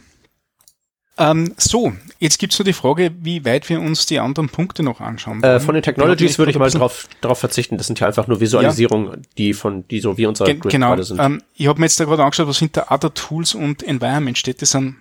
Ähm, 1.17 1.55
so, 1.57 1.93
jetzt 2.19 2.39
gibt's 2.39 2.59
nur 2.59 2.65
die 2.65 2.73
Frage, 2.73 3.13
wie 3.21 3.45
weit 3.45 3.69
wir 3.69 3.81
uns 3.81 4.07
die 4.07 4.19
anderen 4.19 4.49
Punkte 4.49 4.83
noch 4.83 5.01
anschauen. 5.01 5.43
Äh, 5.45 5.61
von 5.61 5.75
den 5.75 5.83
Technologies 5.83 6.39
würde 6.39 6.51
ich 6.51 6.59
mal 6.59 6.71
drauf, 6.71 7.09
drauf 7.21 7.39
verzichten. 7.39 7.79
Das 7.79 7.87
sind 7.87 8.01
ja 8.01 8.09
einfach 8.09 8.27
nur 8.27 8.41
Visualisierungen, 8.41 9.13
ja. 9.13 9.19
die 9.39 9.55
von, 9.55 9.87
die 9.87 10.01
so 10.01 10.19
wie 10.19 10.27
unser 10.27 10.45
Ge 10.47 10.59
genau. 10.61 10.89
gerade 10.89 11.05
sind. 11.05 11.21
Ähm, 11.21 11.43
ich 11.55 11.69
habe 11.69 11.79
mir 11.79 11.87
jetzt 11.87 12.01
da 12.01 12.05
gerade 12.05 12.25
angeschaut, 12.25 12.49
was 12.49 12.59
hinter 12.59 12.91
Other 12.91 13.15
Tools 13.15 13.55
und 13.55 13.83
Environment 13.85 14.37
steht. 14.37 14.61
Das 14.61 14.73
sind 14.73 14.97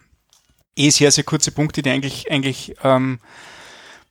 eh 0.76 0.92
sehr, 0.92 1.12
sehr 1.12 1.24
kurze 1.24 1.52
Punkte, 1.52 1.82
die 1.82 1.90
eigentlich, 1.90 2.30
eigentlich 2.32 2.76
ähm, 2.84 3.20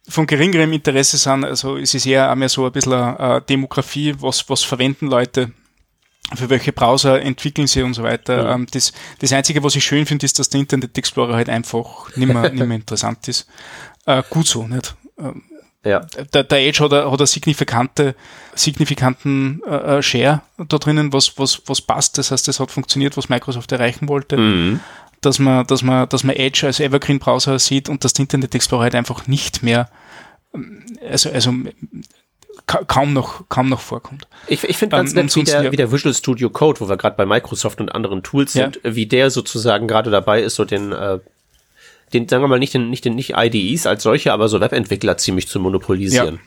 von 0.09 0.27
geringerem 0.27 0.73
Interesse 0.73 1.19
sind. 1.19 1.45
Also 1.45 1.77
es 1.77 1.95
ist 1.95 2.07
eher 2.07 2.35
mehr 2.35 2.49
so 2.49 2.67
ein 2.67 2.73
bisschen 2.73 2.95
eine 2.95 3.41
Demografie, 3.43 4.15
was, 4.19 4.49
was 4.51 4.65
verwenden 4.65 5.07
Leute 5.07 5.53
für 6.37 6.51
welche 6.51 6.73
Browser 6.73 7.23
entwickeln 7.23 7.67
sie 7.67 7.83
und 7.83 7.95
so 7.95 8.03
weiter. 8.03 8.57
Mhm. 8.57 8.67
Das, 8.71 8.93
das 9.19 9.33
Einzige, 9.33 9.63
was 9.63 9.77
ich 9.77 9.85
schön 9.85 10.07
finde, 10.07 10.27
ist, 10.27 10.39
dass 10.39 10.49
der 10.49 10.61
Internet 10.61 10.97
Explorer 10.97 11.35
halt 11.35 11.49
einfach 11.49 12.15
nicht 12.17 12.29
mehr, 12.29 12.43
nicht 12.53 12.67
mehr 12.67 12.77
interessant 12.77 13.29
ist. 13.29 13.47
Äh, 14.07 14.23
gut 14.29 14.47
so, 14.47 14.67
nicht? 14.67 14.95
Ähm, 15.19 15.43
ja. 15.85 16.01
Der, 16.33 16.45
der 16.45 16.59
Edge 16.67 16.85
hat, 16.85 16.93
hat 16.93 17.19
einen 17.19 17.27
signifikante, 17.27 18.15
signifikanten 18.55 19.61
äh, 19.67 19.99
äh, 19.99 20.03
Share 20.03 20.43
da 20.57 20.79
drinnen, 20.79 21.13
was, 21.13 21.39
was, 21.39 21.63
was 21.67 21.81
passt. 21.81 22.19
Das 22.19 22.31
heißt, 22.31 22.47
das 22.47 22.61
hat 22.61 22.71
funktioniert, 22.71 23.17
was 23.17 23.29
Microsoft 23.29 23.73
erreichen 23.73 24.09
wollte. 24.09 24.37
Mhm. 24.37 24.81
Dass 25.21 25.39
man, 25.39 25.67
dass 25.67 25.83
man, 25.83 26.09
dass 26.09 26.25
man 26.25 26.35
Edge 26.37 26.67
als 26.67 26.81
Evergreen-Browser 26.81 27.59
sieht 27.59 27.89
und 27.89 28.05
dass 28.05 28.13
der 28.13 28.25
Internet 28.25 28.55
Explorer 28.55 28.83
halt 28.85 28.95
einfach 28.95 29.27
nicht 29.27 29.63
mehr, 29.63 29.89
ähm, 30.55 30.85
also, 31.09 31.31
also 32.67 32.85
kaum 32.87 33.13
noch, 33.13 33.49
kaum 33.49 33.69
noch 33.69 33.81
vorkommt. 33.81 34.27
Ich, 34.47 34.65
ich 34.65 34.77
finde 34.77 34.97
ganz 34.97 35.11
ähm, 35.13 35.27
nett, 35.27 35.37
wie 35.37 35.45
der, 35.45 35.73
wie 35.73 35.77
der 35.77 35.93
Visual 35.93 36.15
Studio 36.15 36.51
Code, 36.51 36.81
wo 36.81 36.89
wir 36.89 36.97
gerade 36.97 37.17
bei 37.17 37.27
Microsoft 37.27 37.81
und 37.81 37.95
anderen 37.95 38.23
Tools 38.23 38.53
sind, 38.53 38.81
ja. 38.83 38.95
wie 38.95 39.07
der 39.07 39.31
sozusagen 39.31 39.89
gerade 39.89 40.11
dabei 40.11 40.43
ist, 40.43 40.57
so 40.57 40.65
den, 40.65 40.93
äh, 40.93 41.19
den, 42.13 42.29
sagen 42.29 42.43
wir 42.43 42.49
mal, 42.49 42.59
nicht 42.59 42.75
den, 42.75 42.91
nicht 42.91 43.05
den, 43.05 43.15
nicht 43.15 43.35
IDEs 43.37 43.87
als 43.87 44.03
solche, 44.03 44.33
aber 44.33 44.49
so 44.49 44.61
Webentwickler 44.61 45.17
ziemlich 45.17 45.49
zu 45.49 45.61
monopolisieren. 45.61 46.41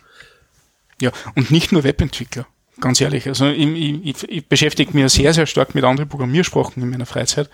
Ja, 1.01 1.09
ja. 1.09 1.31
und 1.35 1.51
nicht 1.51 1.71
nur 1.71 1.83
Webentwickler. 1.83 2.47
Ganz 2.81 2.99
ehrlich, 2.99 3.27
also 3.27 3.47
ich, 3.47 3.67
ich, 4.03 4.29
ich 4.29 4.47
beschäftige 4.47 4.91
mich 4.93 5.09
sehr, 5.13 5.33
sehr 5.33 5.45
stark 5.45 5.75
mit 5.75 5.85
anderen 5.85 6.09
Programmiersprachen 6.09 6.83
in 6.83 6.89
meiner 6.89 7.05
Freizeit 7.05 7.49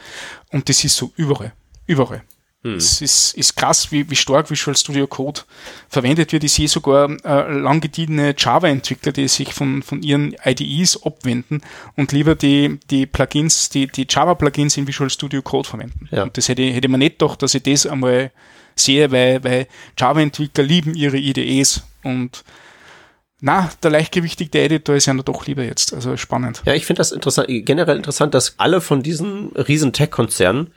und 0.50 0.68
das 0.68 0.84
ist 0.84 0.96
so 0.96 1.12
überall. 1.16 1.54
Überall. 1.86 2.24
Hm. 2.64 2.76
Es 2.76 3.02
ist, 3.02 3.34
ist 3.34 3.56
krass, 3.56 3.92
wie, 3.92 4.08
wie 4.10 4.16
stark 4.16 4.52
Visual 4.52 4.78
Studio 4.78 5.08
Code 5.08 5.42
verwendet 5.90 6.32
wird. 6.32 6.44
Ich 6.44 6.54
sehe 6.54 6.68
sogar 6.68 7.10
äh, 7.24 7.52
lang 7.52 7.82
gediegene 7.82 8.36
Java-Entwickler, 8.38 9.12
die 9.12 9.28
sich 9.28 9.54
von, 9.54 9.82
von 9.82 10.04
ihren 10.04 10.36
IDEs 10.46 11.04
abwenden 11.04 11.62
und 11.96 12.12
lieber 12.12 12.36
die, 12.36 12.80
die 12.92 13.08
Plugins, 13.08 13.70
die, 13.70 13.88
die 13.88 14.06
Java-Plugins 14.08 14.78
in 14.78 14.88
Visual 14.88 15.10
Studio 15.10 15.42
Code 15.42 15.68
verwenden. 15.68 16.08
Ja. 16.12 16.24
Und 16.24 16.38
das 16.38 16.50
hätte, 16.50 16.62
hätte 16.64 16.88
man 16.88 17.00
nicht 17.00 17.18
gedacht, 17.18 17.42
dass 17.42 17.56
ich 17.56 17.64
das 17.64 17.88
einmal 17.88 18.32
sehe, 18.76 19.12
weil, 19.12 19.44
weil 19.44 19.68
Java-Entwickler 19.98 20.64
lieben 20.64 20.94
ihre 20.94 21.18
IDEs 21.18 21.82
und 22.04 22.44
na, 23.44 23.72
der 23.82 23.90
leichtgewichtige 23.90 24.62
Editor 24.62 24.96
ist 24.96 25.08
ja 25.08 25.14
doch 25.16 25.48
lieber 25.48 25.64
jetzt. 25.64 25.96
Also 25.96 26.16
spannend. 26.16 26.62
Ja, 26.66 26.76
ich 26.76 26.86
finde 26.86 27.00
das 27.00 27.12
interessant, 27.12 27.48
generell 27.50 27.98
interessant, 27.98 28.36
dass 28.36 28.60
alle 28.60 28.82
von 28.82 29.02
diesen 29.02 29.48
riesen 29.56 29.94
Tech-Konzernen 29.94 30.72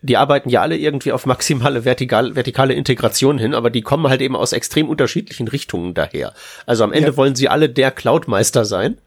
die 0.00 0.16
arbeiten 0.16 0.48
ja 0.48 0.62
alle 0.62 0.76
irgendwie 0.76 1.12
auf 1.12 1.26
maximale 1.26 1.84
vertikal, 1.84 2.36
vertikale 2.36 2.74
Integration 2.74 3.38
hin, 3.38 3.54
aber 3.54 3.70
die 3.70 3.82
kommen 3.82 4.08
halt 4.08 4.20
eben 4.20 4.36
aus 4.36 4.52
extrem 4.52 4.88
unterschiedlichen 4.88 5.48
Richtungen 5.48 5.94
daher. 5.94 6.34
Also 6.66 6.84
am 6.84 6.92
Ende 6.92 7.10
ja. 7.10 7.16
wollen 7.16 7.34
sie 7.34 7.48
alle 7.48 7.68
der 7.68 7.90
Cloud-Meister 7.90 8.64
sein. 8.64 8.98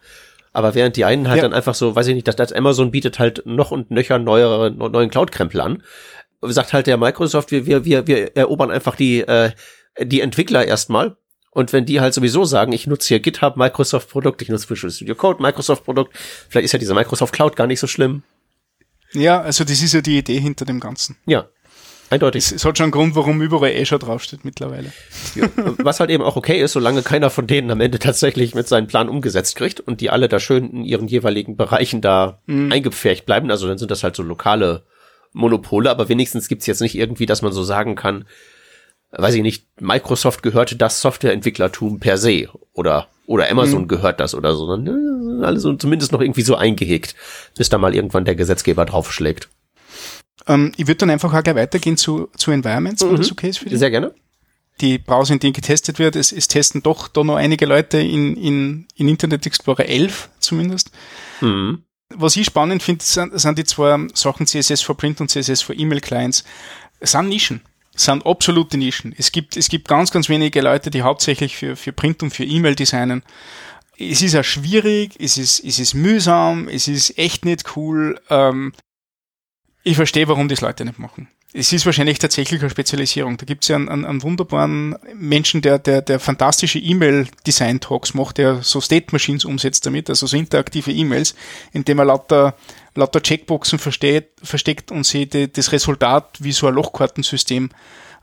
Aber 0.54 0.76
während 0.76 0.98
die 0.98 1.06
einen 1.06 1.30
halt 1.30 1.38
ja. 1.38 1.44
dann 1.44 1.54
einfach 1.54 1.76
so, 1.76 1.96
weiß 1.96 2.08
ich 2.08 2.16
nicht, 2.16 2.28
dass 2.28 2.36
das 2.36 2.52
Amazon 2.52 2.92
bietet 2.92 3.20
halt 3.20 3.44
noch 3.46 3.72
und 3.72 3.90
nöcher 3.90 4.20
neuere, 4.20 4.70
neuen 4.72 5.10
Cloud-Krempel 5.10 5.62
an. 5.62 5.84
Sagt 6.42 6.74
halt 6.74 6.88
der 6.88 6.98
Microsoft, 6.98 7.52
wir, 7.52 7.66
wir, 7.66 7.86
wir, 7.86 8.08
wir 8.08 8.36
erobern 8.36 8.70
einfach 8.70 8.98
die, 8.98 9.22
äh, 9.22 9.52
die 9.98 10.20
Entwickler 10.20 10.66
erstmal. 10.66 11.16
Und 11.52 11.72
wenn 11.72 11.86
die 11.86 12.02
halt 12.02 12.14
sowieso 12.14 12.44
sagen, 12.44 12.74
ich 12.74 12.88
nutze 12.88 13.10
hier 13.10 13.20
GitHub, 13.20 13.56
Microsoft 13.56 14.10
Produkt, 14.10 14.42
ich 14.42 14.50
nutze 14.50 14.70
Visual 14.70 14.92
Studio 14.92 15.16
Code, 15.16 15.42
Microsoft 15.42 15.86
Produkt, 15.86 16.18
vielleicht 16.50 16.66
ist 16.66 16.72
ja 16.74 16.80
diese 16.80 16.94
Microsoft 16.94 17.34
Cloud 17.34 17.56
gar 17.56 17.68
nicht 17.68 17.80
so 17.80 17.88
schlimm. 17.88 18.24
Ja, 19.14 19.42
also 19.42 19.64
das 19.64 19.82
ist 19.82 19.94
ja 19.94 20.02
die 20.02 20.18
Idee 20.18 20.40
hinter 20.40 20.66
dem 20.66 20.80
Ganzen. 20.80 21.18
Ja, 21.26 21.48
eindeutig. 22.10 22.46
Es, 22.46 22.52
es 22.52 22.66
hat 22.66 22.78
schon 22.78 22.86
einen 22.86 22.92
Grund, 22.92 23.16
warum 23.16 23.42
überall 23.42 23.76
Azure 23.76 24.00
draufsteht 24.00 24.46
mittlerweile. 24.46 24.92
Ja, 25.36 25.50
was 25.78 26.00
halt 26.00 26.10
eben 26.10 26.24
auch 26.24 26.36
okay 26.36 26.62
ist, 26.62 26.74
solange 26.74 27.02
keiner 27.02 27.30
von 27.30 27.48
denen 27.48 27.72
am 27.72 27.82
Ende 27.82 28.00
tatsächlich 28.00 28.56
mit 28.56 28.68
seinem 28.68 28.88
Plan 28.88 29.10
umgesetzt 29.10 29.56
kriegt 29.56 29.80
und 29.80 30.02
die 30.02 30.10
alle 30.10 30.30
da 30.30 30.40
schön 30.40 30.70
in 30.72 30.84
ihren 30.84 31.08
jeweiligen 31.08 31.56
Bereichen 31.58 32.02
da 32.02 32.40
mhm. 32.46 32.72
eingepfercht 32.72 33.26
bleiben. 33.26 33.50
Also 33.52 33.68
dann 33.68 33.78
sind 33.78 33.92
das 33.92 34.04
halt 34.04 34.16
so 34.16 34.24
lokale 34.24 34.84
Monopole, 35.34 35.90
aber 35.90 36.10
wenigstens 36.10 36.48
gibt's 36.48 36.68
jetzt 36.68 36.82
nicht 36.82 36.96
irgendwie, 36.96 37.26
dass 37.26 37.42
man 37.42 37.54
so 37.54 37.64
sagen 37.64 37.96
kann, 37.96 38.26
weiß 39.12 39.36
ich 39.36 39.42
nicht, 39.42 39.68
Microsoft 39.80 40.44
gehörte 40.44 40.76
das 40.76 41.02
Softwareentwicklertum 41.02 42.00
per 42.00 42.18
se 42.18 42.48
oder 42.74 43.08
oder 43.32 43.50
Amazon 43.50 43.84
mhm. 43.84 43.88
gehört 43.88 44.20
das 44.20 44.36
oder 44.36 44.56
so. 44.56 44.68
Dann 44.68 45.44
alles 45.44 45.64
so 45.64 45.74
zumindest 45.74 46.12
noch 46.12 46.22
irgendwie 46.22 46.42
so 46.42 46.56
eingehegt, 46.56 47.16
bis 47.58 47.70
da 47.70 47.78
mal 47.78 47.96
irgendwann 47.96 48.26
der 48.26 48.36
Gesetzgeber 48.36 48.86
draufschlägt. 48.86 49.50
Ähm, 50.48 50.74
ich 50.76 50.88
würde 50.88 50.98
dann 50.98 51.10
einfach 51.10 51.34
auch 51.34 51.42
gleich 51.42 51.56
weitergehen 51.56 51.98
zu, 51.98 52.30
zu 52.36 52.52
Environments, 52.52 53.04
mhm. 53.04 53.10
wenn 53.10 53.16
das 53.18 53.32
okay 53.32 53.50
ist 53.50 53.60
für 53.60 53.70
dich. 53.70 53.80
Sehr 53.80 53.90
gerne. 53.90 54.14
Die 54.82 54.98
Browser, 54.98 55.34
in 55.34 55.40
denen 55.40 55.54
getestet 55.54 55.98
wird, 56.00 56.16
es, 56.16 56.32
es 56.32 56.48
testen 56.48 56.84
doch 56.84 57.08
da 57.08 57.24
noch 57.24 57.36
einige 57.36 57.66
Leute 57.66 58.00
in, 58.00 58.36
in, 58.36 58.88
in 58.96 59.08
Internet 59.08 59.46
Explorer 59.46 59.86
11 59.86 60.30
zumindest. 60.40 60.92
Mhm. 61.40 61.84
Was 62.14 62.36
ich 62.36 62.46
spannend 62.46 62.84
finde, 62.84 63.04
sind, 63.04 63.40
sind 63.40 63.58
die 63.58 63.64
zwei 63.64 64.08
Sachen 64.14 64.46
CSS 64.46 64.82
for 64.82 64.98
Print 64.98 65.22
und 65.22 65.30
CSS 65.30 65.62
for 65.62 65.78
E-Mail 65.78 66.02
Clients. 66.02 66.44
Es 67.00 67.14
sind 67.14 67.30
Nischen 67.30 67.62
sind 67.96 68.26
absolute 68.26 68.78
Nischen. 68.78 69.14
Es 69.18 69.32
gibt, 69.32 69.58
es 69.58 69.70
gibt 69.70 69.88
ganz, 69.88 70.12
ganz 70.12 70.30
wenige 70.30 70.62
Leute, 70.62 70.90
die 70.90 71.02
hauptsächlich 71.02 71.58
für, 71.58 71.76
für 71.76 71.92
Print 71.92 72.24
und 72.24 72.32
für 72.32 72.46
E-Mail 72.46 72.76
designen. 72.76 73.24
Es 73.98 74.22
ist 74.22 74.34
ja 74.34 74.44
schwierig, 74.44 75.14
es 75.20 75.38
ist, 75.38 75.64
es 75.64 75.78
ist 75.78 75.94
mühsam, 75.94 76.68
es 76.68 76.88
ist 76.88 77.18
echt 77.18 77.46
nicht 77.46 77.76
cool. 77.76 78.20
Ähm, 78.30 78.74
ich 79.84 79.96
verstehe, 79.96 80.28
warum 80.28 80.48
das 80.48 80.62
Leute 80.62 80.86
nicht 80.86 81.00
machen. 81.00 81.28
Es 81.54 81.74
ist 81.74 81.86
wahrscheinlich 81.86 82.18
tatsächlich 82.18 82.62
eine 82.62 82.70
Spezialisierung. 82.70 83.36
Da 83.36 83.46
gibt 83.46 83.64
es 83.64 83.68
ja 83.68 83.76
einen, 83.76 83.90
einen, 83.90 84.06
einen, 84.06 84.24
wunderbaren 84.24 84.96
Menschen, 85.14 85.62
der, 85.62 85.80
der, 85.80 86.02
der 86.02 86.20
fantastische 86.20 86.80
E-Mail-Design-Talks 86.80 88.14
macht, 88.14 88.38
der 88.38 88.64
so 88.64 88.80
State 88.80 89.08
Machines 89.12 89.44
umsetzt 89.44 89.86
damit, 89.86 90.10
also 90.10 90.28
so 90.28 90.38
interaktive 90.38 90.92
E-Mails, 90.92 91.36
indem 91.74 92.00
er 92.00 92.06
lauter 92.06 92.56
lauter 92.96 93.22
Checkboxen 93.22 93.80
versteht, 93.80 94.30
versteckt 94.44 94.92
und 94.92 95.06
sie 95.06 95.28
die, 95.28 95.52
das 95.52 95.72
Resultat 95.72 96.38
wie 96.40 96.52
so 96.52 96.68
ein 96.68 96.74
Lochkartensystem 96.74 97.70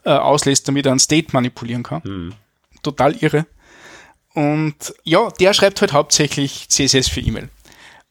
äh, 0.05 0.11
auslässt, 0.11 0.69
damit 0.69 0.87
er 0.87 0.93
ein 0.93 0.99
State 0.99 1.29
manipulieren 1.33 1.83
kann. 1.83 2.03
Mhm. 2.05 2.35
Total 2.83 3.15
irre. 3.17 3.47
Und 4.35 4.95
ja, 5.05 5.31
der 5.41 5.53
schreibt 5.53 5.81
halt 5.81 5.93
hauptsächlich 5.93 6.69
CSS 6.69 7.09
für 7.09 7.21
E-Mail. 7.21 7.49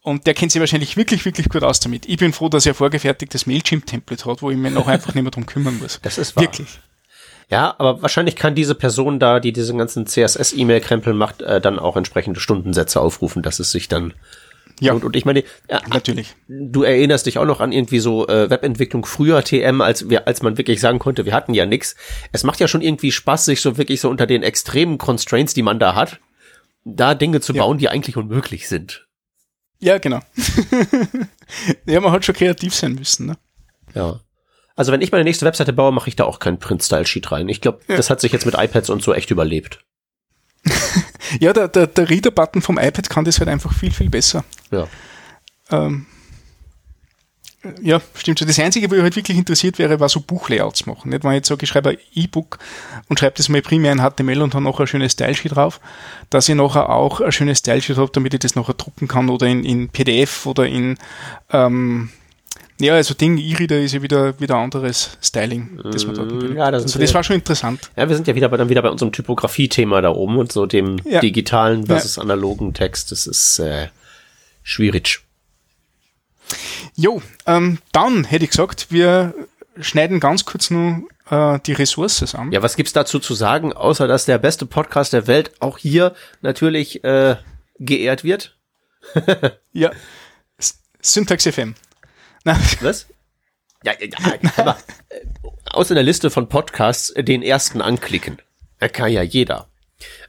Und 0.02 0.26
der 0.26 0.34
kennt 0.34 0.52
sich 0.52 0.60
wahrscheinlich 0.60 0.96
wirklich, 0.96 1.26
wirklich 1.26 1.50
gut 1.50 1.64
aus 1.64 1.80
damit. 1.80 2.06
Ich 2.06 2.18
bin 2.18 2.32
froh, 2.32 2.50
dass 2.50 2.66
er 2.66 2.74
vorgefertigtes 2.74 3.46
Mailchimp-Template 3.46 4.26
hat, 4.26 4.42
wo 4.42 4.50
ich 4.50 4.58
mir 4.58 4.72
noch 4.72 4.88
einfach 4.88 5.14
nicht 5.14 5.24
mehr 5.24 5.32
drum 5.32 5.46
kümmern 5.46 5.78
muss. 5.80 6.00
Das 6.04 6.18
ist 6.18 6.36
wahr. 6.36 6.44
Wirklich. 6.44 6.80
Ja, 7.50 7.76
aber 7.78 8.02
wahrscheinlich 8.02 8.36
kann 8.36 8.56
diese 8.56 8.76
Person 8.76 9.20
da, 9.20 9.40
die 9.40 9.54
diesen 9.54 9.78
ganzen 9.78 10.06
CSS-E-Mail-Krempel 10.06 11.14
macht, 11.14 11.42
äh, 11.42 11.62
dann 11.62 11.80
auch 11.80 11.96
entsprechende 11.96 12.40
Stundensätze 12.40 13.00
aufrufen, 13.00 13.42
dass 13.42 13.60
es 13.60 13.72
sich 13.72 13.88
dann 13.88 14.14
ja. 14.80 14.94
Und, 14.94 15.04
und 15.04 15.16
ich 15.16 15.26
meine, 15.26 15.44
ja, 15.70 15.82
natürlich. 15.92 16.36
Du 16.48 16.84
erinnerst 16.84 17.26
dich 17.26 17.38
auch 17.38 17.46
noch 17.46 17.62
an 17.62 17.72
irgendwie 17.72 18.00
so 18.00 18.28
äh, 18.28 18.50
Webentwicklung 18.50 19.06
früher 19.06 19.44
TM, 19.44 19.82
als 19.82 20.10
wir, 20.10 20.28
als 20.28 20.42
man 20.42 20.58
wirklich 20.58 20.80
sagen 20.80 21.00
konnte, 21.00 21.26
wir 21.26 21.34
hatten 21.34 21.54
ja 21.54 21.66
nix. 21.66 21.96
Es 22.32 22.44
macht 22.44 22.60
ja 22.60 22.68
schon 22.68 22.82
irgendwie 22.82 23.12
Spaß, 23.12 23.46
sich 23.46 23.62
so 23.62 23.78
wirklich 23.78 24.02
so 24.02 24.10
unter 24.10 24.28
den 24.28 24.44
extremen 24.44 24.98
Constraints, 24.98 25.54
die 25.54 25.64
man 25.64 25.80
da 25.80 25.96
hat, 25.96 26.20
da 26.86 27.16
Dinge 27.16 27.42
zu 27.42 27.54
ja. 27.54 27.64
bauen, 27.64 27.78
die 27.78 27.90
eigentlich 27.90 28.18
unmöglich 28.18 28.68
sind. 28.68 29.08
Ja, 29.80 29.98
genau. 29.98 30.20
ja, 31.86 32.00
man 32.00 32.12
hat 32.12 32.26
schon 32.26 32.36
kreativ 32.36 32.74
sein 32.74 32.94
müssen, 32.96 33.28
ne? 33.28 33.38
Ja. 33.94 34.22
Also 34.76 34.92
wenn 34.92 35.02
ich 35.02 35.12
meine 35.12 35.24
nächste 35.24 35.46
Webseite 35.46 35.74
baue, 35.74 35.92
mache 35.92 36.10
ich 36.10 36.16
da 36.16 36.26
auch 36.26 36.40
kein 36.40 36.60
Print-Style-Sheet 36.60 37.32
rein. 37.32 37.50
Ich 37.50 37.62
glaube, 37.62 37.80
ja. 37.88 37.98
das 37.98 38.10
hat 38.10 38.22
sich 38.22 38.32
jetzt 38.32 38.46
mit 38.46 38.56
iPads 38.56 38.90
und 38.90 39.02
so 39.02 39.14
echt 39.14 39.32
überlebt. 39.32 39.80
ja, 41.40 41.54
der, 41.54 41.68
der, 41.68 41.88
der 41.88 42.10
Reader-Button 42.10 42.62
vom 42.62 42.78
iPad 42.78 43.10
kann 43.10 43.26
das 43.26 43.40
halt 43.40 43.50
einfach 43.50 43.74
viel, 43.74 43.92
viel 43.92 44.10
besser. 44.10 44.44
Ja. 44.72 44.88
Ähm, 45.70 46.06
ja, 47.82 48.02
stimmt 48.14 48.40
schon. 48.40 48.48
Das 48.48 48.60
Einzige, 48.60 48.90
wo 48.90 48.96
ich 48.96 49.02
halt 49.02 49.16
wirklich 49.16 49.38
interessiert 49.38 49.80
wäre, 49.80 50.00
war 50.00 50.10
so 50.10 50.22
Buchlayouts 50.22 50.86
machen. 50.86 51.10
Nicht, 51.10 51.24
wenn 51.24 51.32
ich 51.32 51.38
jetzt 51.38 51.48
sage, 51.48 51.64
ich 51.64 51.70
schreibe 51.70 51.90
ein 51.90 51.98
E-Book 52.14 52.60
und 53.10 53.20
schreibe 53.20 53.36
das 53.36 53.50
mal 53.50 53.62
primär 53.62 53.92
in 53.92 54.00
HTML 54.00 54.42
und 54.42 54.54
dann 54.54 54.64
noch 54.64 54.80
ein 54.80 54.88
schönes 54.88 55.14
Style-Sheet 55.14 55.56
drauf, 55.56 55.80
dass 56.30 56.48
ich 56.48 56.56
nachher 56.56 56.90
auch 56.90 57.20
ein 57.20 57.32
schönes 57.32 57.60
Style-Sheet 57.60 57.98
habe, 57.98 58.12
damit 58.14 58.34
ich 58.34 58.40
das 58.40 58.56
nachher 58.56 58.74
drucken 58.74 59.08
kann 59.08 59.30
oder 59.30 59.48
in, 59.48 59.64
in 59.64 59.90
PDF 59.90 60.46
oder 60.46 60.66
in 60.68 60.98
ähm, 61.52 62.10
ja, 62.80 62.94
also 62.94 63.14
Ding, 63.14 63.38
E-Reader 63.38 63.80
ist 63.80 63.94
ja 63.94 64.02
wieder, 64.02 64.40
wieder 64.40 64.56
anderes 64.56 65.18
Styling, 65.22 65.80
das 65.84 66.06
man 66.06 66.16
dort 66.16 66.32
mm, 66.32 66.58
Ja, 66.58 66.70
das, 66.70 66.84
also 66.84 67.00
das 67.00 67.14
war 67.14 67.24
schon 67.24 67.38
interessant. 67.38 67.90
Ja, 67.96 68.08
wir 68.08 68.16
sind 68.16 68.28
ja 68.28 68.36
wieder 68.36 68.50
bei, 68.50 68.58
dann 68.58 68.70
wieder 68.70 68.84
bei 68.84 68.90
unserem 68.90 69.12
Typografie-Thema 69.12 70.02
da 70.02 70.10
oben 70.10 70.38
und 70.38 70.52
so 70.52 70.66
dem 70.66 70.98
ja. 71.04 71.20
digitalen 71.20 71.88
versus 71.88 72.18
ja. 72.18 72.24
analogen 72.24 72.74
Text. 72.74 73.12
Das 73.12 73.26
ist 73.26 73.60
äh, 73.60 73.88
schwierig. 74.62 75.22
Jo, 76.96 77.22
ähm, 77.46 77.80
dann 77.92 78.24
hätte 78.24 78.46
ich 78.46 78.52
gesagt, 78.52 78.88
wir 78.90 79.34
schneiden 79.80 80.20
ganz 80.20 80.46
kurz 80.46 80.70
nur 80.70 81.04
äh, 81.30 81.60
die 81.66 81.74
Ressources 81.74 82.36
an. 82.36 82.52
Ja, 82.52 82.62
was 82.62 82.76
gibt's 82.76 82.94
dazu 82.94 83.20
zu 83.20 83.34
sagen, 83.34 83.74
außer 83.74 84.08
dass 84.08 84.26
der 84.26 84.38
beste 84.38 84.66
Podcast 84.66 85.14
der 85.14 85.28
Welt 85.28 85.52
auch 85.60 85.78
hier 85.78 86.14
natürlich 86.42 87.04
äh, 87.04 87.38
geehrt 87.80 88.24
wird? 88.24 88.56
ja, 89.74 89.92
Syntax 91.02 91.48
FM. 91.48 91.76
Was? 92.82 93.08
Ja, 93.84 93.94
ja, 94.00 94.08
ja 94.08 94.52
aber 94.58 94.78
äh, 95.10 95.20
aus 95.66 95.90
der 95.90 96.04
Liste 96.04 96.30
von 96.30 96.50
Podcasts 96.50 97.14
den 97.18 97.44
ersten 97.44 97.82
anklicken. 97.82 98.40
Da 98.80 98.88
kann 98.88 99.12
ja 99.12 99.22
jeder. 99.22 99.68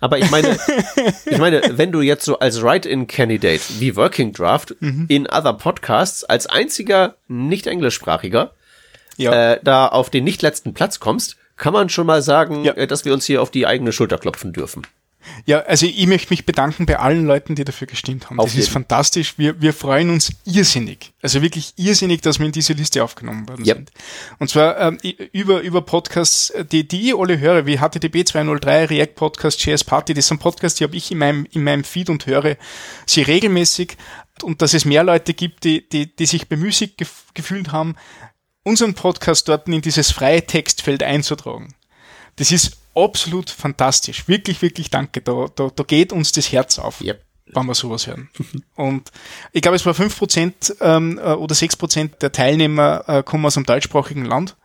Aber 0.01 0.19
ich 0.19 0.31
meine, 0.31 0.59
ich 1.27 1.39
meine, 1.39 1.63
wenn 1.73 1.93
du 1.93 2.01
jetzt 2.01 2.25
so 2.25 2.39
als 2.39 2.63
Write-in-Candidate 2.63 3.63
wie 3.79 3.97
Working 3.97 4.33
Draft 4.33 4.75
mhm. 4.81 5.07
in 5.09 5.27
Other 5.27 5.53
Podcasts 5.53 6.25
als 6.25 6.47
einziger 6.47 7.17
nicht 7.29 7.67
englischsprachiger 7.67 8.53
ja. 9.17 9.53
äh, 9.53 9.61
da 9.63 9.87
auf 9.89 10.11
den 10.11 10.25
nicht 10.25 10.41
letzten 10.43 10.73
Platz 10.73 11.01
kommst, 11.01 11.37
kann 11.57 11.73
man 11.73 11.89
schon 11.89 12.07
mal 12.07 12.23
sagen, 12.23 12.65
ja. 12.65 12.73
Äh, 12.73 12.87
dass 12.87 13.05
wir 13.05 13.13
uns 13.13 13.27
hier 13.27 13.43
auf 13.43 13.51
die 13.51 13.67
eigene 13.67 13.93
Schulter 13.93 14.17
klopfen 14.17 14.53
dürfen. 14.53 14.87
Ja, 15.47 15.61
also 15.61 15.87
ich 15.87 16.07
möchte 16.07 16.31
mich 16.31 16.45
bedanken 16.45 16.87
bei 16.87 16.99
allen 16.99 17.27
Leuten, 17.27 17.55
die 17.55 17.65
dafür 17.65 17.87
gestimmt 17.87 18.29
haben. 18.29 18.39
Auf 18.39 18.47
das 18.47 18.55
jeden. 18.55 18.67
ist 18.67 18.73
fantastisch. 18.73 19.39
Wir, 19.39 19.61
wir 19.61 19.73
freuen 19.73 20.11
uns 20.11 20.31
irrsinnig. 20.45 21.13
Also 21.23 21.43
wirklich 21.43 21.73
irrsinnig, 21.77 22.21
dass 22.21 22.39
wir 22.39 22.47
in 22.47 22.53
diese 22.53 22.75
Liste 22.75 23.03
aufgenommen 23.03 23.49
worden 23.49 23.65
yep. 23.67 23.77
sind. 23.77 23.91
Und 24.39 24.51
zwar 24.51 24.79
ähm, 24.79 24.99
über, 25.33 25.61
über 25.61 25.83
Podcasts, 25.83 26.53
die, 26.71 26.87
die 26.87 27.09
ich 27.09 27.17
alle 27.17 27.39
höre, 27.39 27.67
wie 27.67 27.79
HTTP 27.79 28.27
203, 28.27 28.87
React 28.87 29.15
Podcast, 29.15 29.65
JS 29.65 29.85
Party, 29.85 30.15
das 30.15 30.29
sind 30.29 30.39
Podcasts, 30.39 30.79
die 30.79 30.85
habe 30.85 30.97
ich 30.97 31.11
in 31.11 31.19
meinem, 31.19 31.47
in 31.53 31.65
meinem 31.65 31.85
Feed 31.85 32.11
und 32.11 32.27
höre 32.27 32.57
sie 33.07 33.23
regelmäßig. 33.23 33.97
Und 34.43 34.63
dass 34.63 34.75
es 34.75 34.85
mehr 34.85 35.03
Leute 35.03 35.35
gibt, 35.35 35.65
die, 35.65 35.89
die, 35.89 36.15
die 36.15 36.27
sich 36.27 36.49
bemüßigt 36.49 36.99
gef 36.99 37.25
gefühlt 37.35 37.73
haben, 37.73 37.97
unseren 38.63 38.95
Podcast 38.95 39.49
dort 39.49 39.69
in 39.69 39.81
dieses 39.81 40.11
freie 40.11 40.45
Textfeld 40.45 41.03
einzutragen. 41.03 41.75
Das 42.37 42.53
ist 42.53 42.78
absolut 43.05 43.51
fantastisch. 43.51 44.29
Wirklich, 44.29 44.63
wirklich 44.63 44.91
danke. 44.91 45.21
Da, 45.21 45.47
da, 45.55 45.71
da 45.75 45.83
geht 45.85 46.13
uns 46.13 46.33
das 46.33 46.53
Herz 46.53 46.79
auf. 46.79 47.01
Yep 47.01 47.25
wenn 47.55 47.67
wir 47.67 47.75
sowas 47.75 48.07
hören. 48.07 48.29
Und 48.75 49.11
ich 49.53 49.63
glaube, 49.63 49.77
es 49.77 49.87
war 49.87 49.95
5% 49.95 50.77
ähm, 50.81 51.19
äh, 51.19 51.33
oder 51.33 51.55
6% 51.55 52.19
der 52.19 52.33
Teilnehmer 52.33 53.05
äh, 53.07 53.23
kommen 53.23 53.47
aus 53.47 53.57
einem 53.57 53.67
deutschsprachigen 53.67 54.25
Land, 54.25 54.57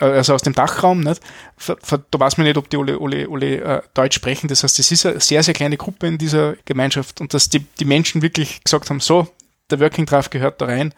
äh, 0.00 0.04
also 0.04 0.34
aus 0.34 0.42
dem 0.42 0.54
Dachraum. 0.54 1.00
Nicht? 1.00 1.20
Da 1.66 2.20
weiß 2.20 2.36
man 2.36 2.46
nicht, 2.46 2.56
ob 2.56 2.68
die 2.70 2.76
alle, 2.76 2.98
alle, 3.00 3.28
alle 3.30 3.56
äh, 3.60 3.82
Deutsch 3.94 4.16
sprechen. 4.16 4.48
Das 4.48 4.62
heißt, 4.62 4.78
es 4.78 4.92
ist 4.92 5.06
eine 5.06 5.20
sehr, 5.20 5.42
sehr 5.42 5.54
kleine 5.54 5.76
Gruppe 5.76 6.06
in 6.06 6.18
dieser 6.18 6.56
Gemeinschaft 6.64 7.20
und 7.20 7.34
dass 7.34 7.48
die, 7.48 7.60
die 7.60 7.84
Menschen 7.84 8.22
wirklich 8.22 8.62
gesagt 8.62 8.90
haben, 8.90 9.00
so, 9.00 9.28
der 9.70 9.80
Working 9.80 10.06
Draft 10.06 10.30
gehört 10.30 10.60
da 10.60 10.66
rein. 10.66 10.94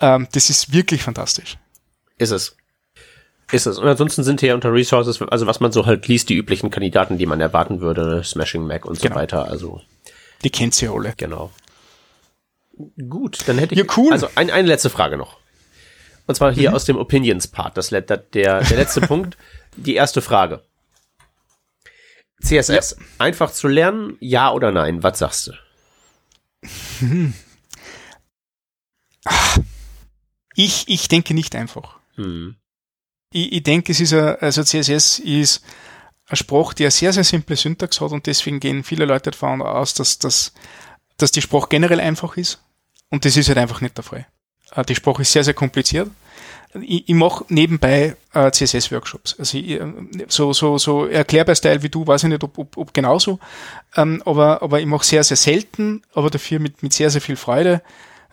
Ähm, 0.00 0.28
das 0.32 0.50
ist 0.50 0.72
wirklich 0.72 1.02
fantastisch. 1.02 1.58
Ist 2.16 2.30
es. 2.30 2.56
Ist 3.50 3.66
es. 3.66 3.78
Und 3.78 3.88
ansonsten 3.88 4.24
sind 4.24 4.40
hier 4.40 4.54
unter 4.54 4.72
Resources, 4.72 5.22
also 5.22 5.46
was 5.46 5.60
man 5.60 5.72
so 5.72 5.86
halt 5.86 6.06
liest, 6.06 6.28
die 6.28 6.36
üblichen 6.36 6.70
Kandidaten, 6.70 7.16
die 7.16 7.26
man 7.26 7.40
erwarten 7.40 7.80
würde? 7.80 8.22
Smashing 8.22 8.66
Mac 8.66 8.84
und 8.84 9.00
genau. 9.00 9.14
so 9.14 9.20
weiter. 9.20 9.44
Also. 9.46 9.80
Die 10.44 10.50
kennt 10.50 10.74
sie 10.74 10.88
alle. 10.88 11.14
Genau. 11.16 11.50
Gut, 13.08 13.40
dann 13.46 13.58
hätte 13.58 13.74
ich. 13.74 13.80
Ja, 13.80 13.86
cool. 13.96 14.12
Also 14.12 14.28
ein, 14.34 14.50
eine 14.50 14.68
letzte 14.68 14.90
Frage 14.90 15.16
noch. 15.16 15.38
Und 16.26 16.34
zwar 16.34 16.52
hier 16.52 16.70
mhm. 16.70 16.76
aus 16.76 16.84
dem 16.84 16.96
Opinions-Part. 16.96 17.76
Das, 17.78 17.88
der, 17.88 18.02
der, 18.02 18.18
der 18.18 18.76
letzte 18.76 19.00
Punkt. 19.06 19.38
Die 19.76 19.94
erste 19.94 20.20
Frage. 20.20 20.62
CSS. 22.42 22.96
Ja. 22.98 23.04
Einfach 23.18 23.50
zu 23.50 23.66
lernen, 23.66 24.16
ja 24.20 24.52
oder 24.52 24.70
nein? 24.70 25.02
Was 25.02 25.18
sagst 25.18 25.46
du? 25.48 25.52
Hm. 27.00 27.34
Ich, 30.60 30.86
ich 30.88 31.06
denke 31.06 31.34
nicht 31.34 31.54
einfach. 31.54 32.00
Hm 32.16 32.56
ich, 33.30 33.52
ich 33.52 33.62
denke, 33.62 33.92
es 33.92 34.00
ist 34.00 34.12
ein, 34.12 34.36
also 34.40 34.62
CSS 34.62 35.18
ist 35.20 35.62
ein 36.28 36.36
Spruch, 36.36 36.74
der 36.74 36.90
sehr, 36.90 37.12
sehr 37.12 37.24
simple 37.24 37.56
Syntax 37.56 38.00
hat 38.00 38.12
und 38.12 38.26
deswegen 38.26 38.60
gehen 38.60 38.84
viele 38.84 39.04
Leute 39.04 39.30
davon 39.30 39.62
aus, 39.62 39.94
dass, 39.94 40.18
dass, 40.18 40.52
dass 41.16 41.30
die 41.30 41.42
Sprache 41.42 41.68
generell 41.70 42.00
einfach 42.00 42.36
ist. 42.36 42.62
Und 43.10 43.24
das 43.24 43.36
ist 43.36 43.48
halt 43.48 43.58
einfach 43.58 43.80
nicht 43.80 43.96
der 43.96 44.04
Fall. 44.04 44.26
Äh, 44.74 44.84
die 44.84 44.94
Sprache 44.94 45.22
ist 45.22 45.32
sehr, 45.32 45.44
sehr 45.44 45.54
kompliziert. 45.54 46.10
Ich, 46.82 47.08
ich 47.08 47.14
mache 47.14 47.46
nebenbei 47.48 48.14
äh, 48.34 48.50
CSS-Workshops. 48.50 49.36
Also 49.38 49.56
ich, 49.56 49.70
äh, 49.70 49.86
so, 50.28 50.52
so, 50.52 50.76
so 50.76 51.06
erklärbar 51.06 51.54
Style 51.54 51.82
wie 51.82 51.88
du, 51.88 52.06
weiß 52.06 52.24
ich 52.24 52.28
nicht, 52.28 52.44
ob, 52.44 52.58
ob, 52.58 52.76
ob 52.76 52.92
genauso. 52.92 53.38
Ähm, 53.96 54.22
aber, 54.26 54.62
aber 54.62 54.80
ich 54.80 54.86
mache 54.86 55.04
sehr, 55.04 55.24
sehr 55.24 55.38
selten, 55.38 56.02
aber 56.12 56.28
dafür 56.28 56.58
mit, 56.58 56.82
mit 56.82 56.92
sehr, 56.92 57.08
sehr 57.08 57.22
viel 57.22 57.36
Freude 57.36 57.80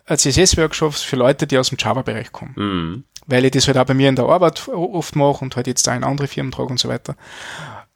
äh, 0.04 0.18
CSS-Workshops 0.18 1.00
für 1.00 1.16
Leute, 1.16 1.46
die 1.46 1.56
aus 1.56 1.70
dem 1.70 1.78
Java-Bereich 1.78 2.30
kommen. 2.30 2.54
Mhm 2.56 3.04
weil 3.26 3.44
ich 3.44 3.50
das 3.50 3.66
halt 3.66 3.78
auch 3.78 3.84
bei 3.84 3.94
mir 3.94 4.08
in 4.08 4.16
der 4.16 4.26
Arbeit 4.26 4.68
oft 4.68 5.16
mache 5.16 5.44
und 5.44 5.56
halt 5.56 5.66
jetzt 5.66 5.86
da 5.86 5.94
in 5.94 6.04
andere 6.04 6.28
Firmen 6.28 6.52
trage 6.52 6.70
und 6.70 6.80
so 6.80 6.88
weiter. 6.88 7.16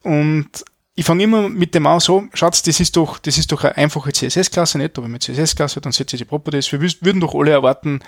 Und 0.03 0.65
ich 0.95 1.07
fange 1.07 1.23
immer 1.23 1.49
mit 1.49 1.75
dem 1.75 1.87
an, 1.87 2.01
so, 2.01 2.25
Schatz, 2.35 2.63
das 2.63 2.81
ist 2.81 2.97
doch, 2.97 3.19
das 3.19 3.39
ist 3.39 3.51
doch 3.53 3.65
eine 3.65 3.77
einfache 3.77 4.13
CSS-Klasse, 4.13 4.79
nicht? 4.79 4.99
Aber 4.99 5.09
mit 5.09 5.23
CSS-Klasse, 5.23 5.81
dann 5.81 5.93
setze 5.93 6.17
ich 6.17 6.21
die 6.23 6.27
Properties. 6.27 6.73
Wir 6.73 6.81
würden 6.81 7.21
doch 7.21 7.35
alle 7.35 7.53
erwarten, 7.53 8.01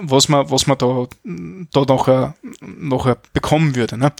was 0.00 0.28
man, 0.28 0.50
was 0.50 0.66
man 0.66 0.78
da, 0.78 1.06
da 1.24 1.94
nachher, 1.94 2.34
nachher 2.60 3.16
bekommen 3.32 3.74
würde, 3.74 3.96
ne? 3.96 4.12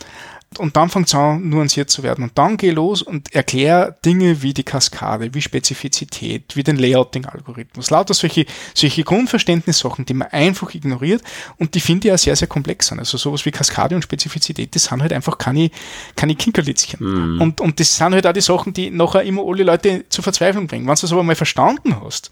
Und 0.58 0.76
dann 0.76 0.88
fängt 0.88 1.08
es 1.08 1.14
an, 1.14 1.48
nuanciert 1.48 1.90
zu 1.90 2.02
werden. 2.02 2.24
Und 2.24 2.38
dann 2.38 2.56
geh 2.56 2.70
los 2.70 3.02
und 3.02 3.34
erklär 3.34 3.96
Dinge 4.04 4.42
wie 4.42 4.54
die 4.54 4.62
Kaskade, 4.62 5.34
wie 5.34 5.42
Spezifizität, 5.42 6.56
wie 6.56 6.62
den 6.62 6.76
Layouting-Algorithmus. 6.76 7.90
Lauter 7.90 8.14
solche, 8.14 8.46
solche 8.74 9.04
Grundverständnissachen, 9.04 10.06
die 10.06 10.14
man 10.14 10.28
einfach 10.28 10.74
ignoriert 10.74 11.22
und 11.58 11.74
die 11.74 11.80
finde 11.80 12.08
ich 12.08 12.10
ja 12.10 12.18
sehr, 12.18 12.36
sehr 12.36 12.48
komplex 12.48 12.86
sind. 12.86 12.98
Also 12.98 13.18
sowas 13.18 13.44
wie 13.44 13.50
Kaskade 13.50 13.94
und 13.94 14.02
Spezifizität, 14.02 14.74
das 14.74 14.84
sind 14.84 15.02
halt 15.02 15.12
einfach 15.12 15.36
keine, 15.36 15.70
keine 16.14 16.34
Kinkerlitzchen. 16.34 17.00
Mhm. 17.00 17.40
Und, 17.40 17.60
und 17.60 17.78
das 17.78 17.96
sind 17.96 18.14
halt 18.14 18.26
auch 18.26 18.32
die 18.32 18.40
Sachen, 18.40 18.72
die 18.72 18.90
nachher 18.90 19.22
immer 19.24 19.42
alle 19.46 19.64
Leute 19.64 20.04
zur 20.08 20.24
Verzweiflung 20.24 20.66
bringen. 20.66 20.86
Wenn 20.86 20.94
du 20.94 21.00
das 21.00 21.12
aber 21.12 21.22
mal 21.22 21.36
verstanden 21.36 22.00
hast, 22.00 22.30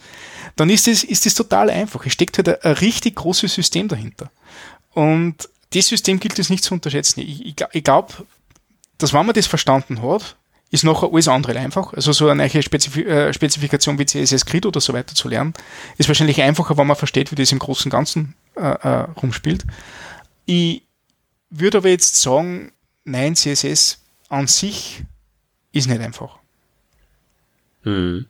dann 0.56 0.70
ist 0.70 0.86
das, 0.86 1.04
ist 1.04 1.26
das 1.26 1.34
total 1.34 1.68
einfach. 1.68 2.06
Es 2.06 2.12
steckt 2.12 2.38
halt 2.38 2.48
ein, 2.48 2.56
ein 2.62 2.72
richtig 2.78 3.16
großes 3.16 3.52
System 3.52 3.88
dahinter. 3.88 4.30
Und 4.92 5.48
das 5.74 5.88
System 5.88 6.20
gilt 6.20 6.38
es 6.38 6.50
nicht 6.50 6.64
zu 6.64 6.74
unterschätzen. 6.74 7.20
Ich, 7.20 7.44
ich, 7.44 7.54
ich 7.72 7.84
glaube, 7.84 8.12
dass 8.98 9.12
wenn 9.12 9.26
man 9.26 9.34
das 9.34 9.46
verstanden 9.46 10.02
hat, 10.02 10.36
ist 10.70 10.84
nachher 10.84 11.12
alles 11.12 11.28
andere 11.28 11.58
einfach. 11.58 11.92
Also 11.92 12.12
so 12.12 12.28
eine 12.28 12.48
neue 12.48 12.62
Spezif 12.62 12.96
äh, 12.96 13.32
Spezifikation 13.32 13.98
wie 13.98 14.06
CSS 14.06 14.46
Grid 14.46 14.66
oder 14.66 14.80
so 14.80 14.92
weiter 14.92 15.14
zu 15.14 15.28
lernen, 15.28 15.54
ist 15.98 16.08
wahrscheinlich 16.08 16.42
einfacher, 16.42 16.76
wenn 16.76 16.86
man 16.86 16.96
versteht, 16.96 17.30
wie 17.30 17.36
das 17.36 17.52
im 17.52 17.58
Großen 17.58 17.86
und 17.86 17.90
Ganzen 17.90 18.34
äh, 18.56 18.60
äh, 18.60 19.06
rumspielt. 19.20 19.64
Ich 20.46 20.82
würde 21.50 21.78
aber 21.78 21.88
jetzt 21.88 22.20
sagen, 22.20 22.72
nein, 23.04 23.36
CSS 23.36 24.02
an 24.28 24.46
sich 24.46 25.04
ist 25.72 25.88
nicht 25.88 26.00
einfach. 26.00 26.38
Hm. 27.82 28.26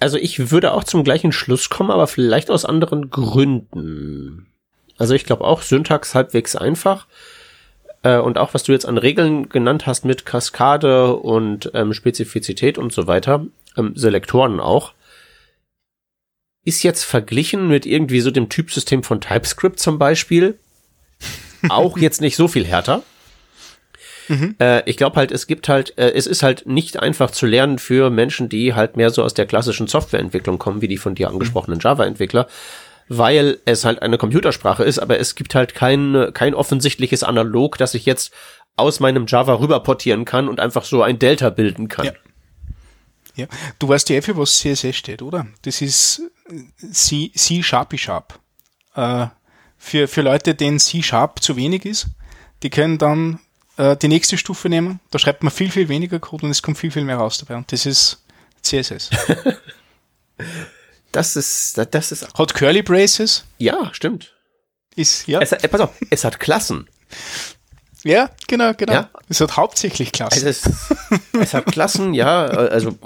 Also 0.00 0.16
ich 0.16 0.50
würde 0.50 0.72
auch 0.72 0.84
zum 0.84 1.04
gleichen 1.04 1.30
Schluss 1.30 1.68
kommen, 1.68 1.90
aber 1.90 2.06
vielleicht 2.06 2.50
aus 2.50 2.64
anderen 2.64 3.10
Gründen. 3.10 4.49
Also 5.00 5.14
ich 5.14 5.24
glaube 5.24 5.44
auch 5.44 5.62
Syntax 5.62 6.14
halbwegs 6.14 6.54
einfach. 6.54 7.06
Äh, 8.02 8.18
und 8.18 8.36
auch 8.36 8.52
was 8.52 8.64
du 8.64 8.72
jetzt 8.72 8.84
an 8.84 8.98
Regeln 8.98 9.48
genannt 9.48 9.86
hast 9.86 10.04
mit 10.04 10.26
Kaskade 10.26 11.16
und 11.16 11.70
ähm, 11.72 11.94
Spezifizität 11.94 12.76
und 12.76 12.92
so 12.92 13.06
weiter, 13.06 13.46
ähm, 13.78 13.92
Selektoren 13.96 14.60
auch, 14.60 14.92
ist 16.66 16.82
jetzt 16.82 17.04
verglichen 17.04 17.66
mit 17.66 17.86
irgendwie 17.86 18.20
so 18.20 18.30
dem 18.30 18.50
Typsystem 18.50 19.02
von 19.02 19.22
TypeScript 19.22 19.80
zum 19.80 19.98
Beispiel 19.98 20.58
auch 21.70 21.96
jetzt 21.96 22.20
nicht 22.20 22.36
so 22.36 22.46
viel 22.46 22.66
härter. 22.66 23.02
Mhm. 24.28 24.54
Äh, 24.60 24.82
ich 24.88 24.98
glaube 24.98 25.16
halt, 25.16 25.32
es 25.32 25.46
gibt 25.46 25.70
halt, 25.70 25.96
äh, 25.96 26.12
es 26.12 26.26
ist 26.26 26.42
halt 26.42 26.66
nicht 26.66 27.00
einfach 27.00 27.30
zu 27.30 27.46
lernen 27.46 27.78
für 27.78 28.10
Menschen, 28.10 28.50
die 28.50 28.74
halt 28.74 28.98
mehr 28.98 29.08
so 29.08 29.24
aus 29.24 29.32
der 29.32 29.46
klassischen 29.46 29.86
Softwareentwicklung 29.86 30.58
kommen, 30.58 30.82
wie 30.82 30.88
die 30.88 30.98
von 30.98 31.14
dir 31.14 31.30
angesprochenen 31.30 31.78
mhm. 31.78 31.84
Java-Entwickler, 31.84 32.46
weil 33.10 33.58
es 33.64 33.84
halt 33.84 34.02
eine 34.02 34.18
Computersprache 34.18 34.84
ist, 34.84 35.00
aber 35.00 35.18
es 35.18 35.34
gibt 35.34 35.56
halt 35.56 35.74
kein, 35.74 36.30
kein 36.32 36.54
offensichtliches 36.54 37.24
Analog, 37.24 37.76
das 37.76 37.94
ich 37.94 38.06
jetzt 38.06 38.32
aus 38.76 39.00
meinem 39.00 39.26
Java 39.26 39.54
rüberportieren 39.54 40.24
kann 40.24 40.48
und 40.48 40.60
einfach 40.60 40.84
so 40.84 41.02
ein 41.02 41.18
Delta 41.18 41.50
bilden 41.50 41.88
kann. 41.88 42.06
Ja. 42.06 42.12
Ja, 43.36 43.46
du 43.78 43.88
weißt 43.88 44.08
ja 44.10 44.16
eh, 44.16 44.22
für 44.22 44.36
was 44.36 44.58
CSS 44.58 44.96
steht, 44.96 45.22
oder? 45.22 45.46
Das 45.62 45.80
ist 45.82 46.22
C, 46.92 47.32
C 47.34 47.62
Sharpy 47.62 47.96
Sharp. 47.96 48.38
Äh, 48.94 49.26
für, 49.78 50.08
für 50.08 50.22
Leute, 50.22 50.54
denen 50.54 50.78
C 50.78 51.02
Sharp 51.02 51.42
zu 51.42 51.56
wenig 51.56 51.84
ist, 51.86 52.08
die 52.62 52.70
können 52.70 52.98
dann 52.98 53.40
äh, 53.76 53.96
die 53.96 54.08
nächste 54.08 54.36
Stufe 54.36 54.68
nehmen. 54.68 55.00
Da 55.10 55.18
schreibt 55.18 55.42
man 55.42 55.52
viel, 55.52 55.70
viel 55.70 55.88
weniger 55.88 56.18
Code 56.20 56.46
und 56.46 56.50
es 56.50 56.62
kommt 56.62 56.78
viel, 56.78 56.90
viel 56.90 57.04
mehr 57.04 57.16
raus 57.16 57.38
dabei. 57.38 57.56
Und 57.56 57.72
das 57.72 57.86
ist 57.86 58.22
CSS. 58.62 59.10
das 61.12 61.36
ist, 61.36 61.78
das 61.90 62.12
ist. 62.12 62.26
Hat 62.38 62.54
Curly 62.54 62.82
Braces? 62.82 63.44
Ja, 63.58 63.90
stimmt. 63.92 64.34
Ist, 64.96 65.26
ja. 65.28 65.40
Es, 65.40 65.50
pass 65.50 65.80
auf, 65.80 65.90
es 66.10 66.24
hat 66.24 66.40
Klassen. 66.40 66.88
Ja, 68.02 68.30
genau, 68.46 68.72
genau. 68.74 68.92
Ja? 68.92 69.10
Es 69.28 69.40
hat 69.40 69.56
hauptsächlich 69.56 70.12
Klassen. 70.12 70.46
Es, 70.46 70.66
ist, 70.66 70.70
es 71.38 71.54
hat 71.54 71.66
Klassen, 71.66 72.14
ja, 72.14 72.46
also 72.46 72.96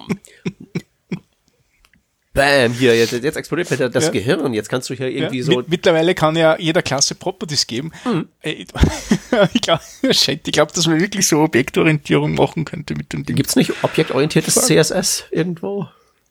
Bam, 2.34 2.72
hier, 2.72 2.96
jetzt, 2.98 3.12
jetzt 3.12 3.36
explodiert 3.36 3.70
mir 3.70 3.88
das 3.88 4.06
ja. 4.06 4.10
Gehirn. 4.10 4.54
Jetzt 4.54 4.68
kannst 4.68 4.90
du 4.90 4.94
hier 4.94 5.06
irgendwie 5.06 5.38
ja. 5.38 5.44
so. 5.44 5.62
mittlerweile 5.68 6.16
kann 6.16 6.34
ja 6.34 6.58
jeder 6.58 6.82
Klasse 6.82 7.14
Properties 7.14 7.68
geben. 7.68 7.92
Mhm. 8.04 8.28
ich 8.42 8.66
glaube, 9.62 9.82
glaub, 10.42 10.72
dass 10.72 10.86
man 10.88 11.00
wirklich 11.00 11.28
so 11.28 11.42
Objektorientierung 11.42 12.34
machen 12.34 12.64
könnte 12.64 12.96
mit 12.96 13.12
dem 13.12 13.24
Ding. 13.24 13.36
Gibt's 13.36 13.54
nicht 13.54 13.72
objektorientiertes. 13.84 14.54
CSS 14.54 15.26
irgendwo? 15.30 15.86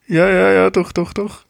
Ja, 0.05 0.29
ja, 0.29 0.51
ja, 0.51 0.69
doch, 0.69 0.91
doch, 0.91 1.13
doch. 1.13 1.45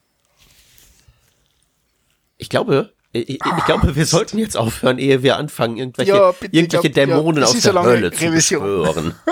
Ich 2.43 2.49
glaube, 2.49 2.91
ich, 3.13 3.29
ich, 3.29 3.65
glaube, 3.65 3.95
wir 3.95 4.05
sollten 4.05 4.37
jetzt 4.37 4.57
aufhören, 4.57 4.97
ehe 4.97 5.23
wir 5.23 5.37
anfangen, 5.37 5.77
irgendwelche, 5.77 6.11
ja, 6.11 6.33
bitte, 6.33 6.53
irgendwelche 6.53 6.89
glaub, 6.89 7.07
Dämonen 7.07 7.41
ja, 7.41 7.47
aus 7.47 7.57
der 7.57 7.81
Hölle 7.81 8.11
zu 8.11 8.29
beschwören. 8.31 9.15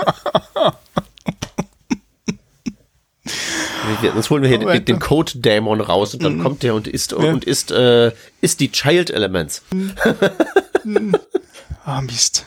Sonst 4.14 4.30
holen 4.30 4.42
wir 4.42 4.48
hier 4.48 4.60
den, 4.60 4.84
den 4.86 4.98
Code-Dämon 4.98 5.82
raus 5.82 6.14
und 6.14 6.22
dann 6.22 6.38
mhm. 6.38 6.42
kommt 6.42 6.62
der 6.62 6.74
und 6.74 6.88
ist, 6.88 7.12
ja. 7.12 7.18
und 7.18 7.44
ist, 7.44 7.70
äh, 7.70 8.12
ist 8.40 8.60
die 8.60 8.72
Child-Elements. 8.72 9.62
Ah, 11.84 11.98
oh, 11.98 12.00
Mist. 12.00 12.46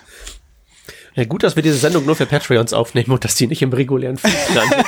Ja, 1.13 1.25
gut, 1.25 1.43
dass 1.43 1.55
wir 1.55 1.61
diese 1.61 1.77
Sendung 1.77 2.07
nur 2.07 2.15
für 2.15 2.25
Patreons 2.25 2.73
aufnehmen 2.73 3.11
und 3.11 3.23
dass 3.23 3.35
die 3.35 3.45
nicht 3.45 3.61
im 3.61 3.71
regulären 3.71 4.17
Feed 4.17 4.55
landet. 4.55 4.85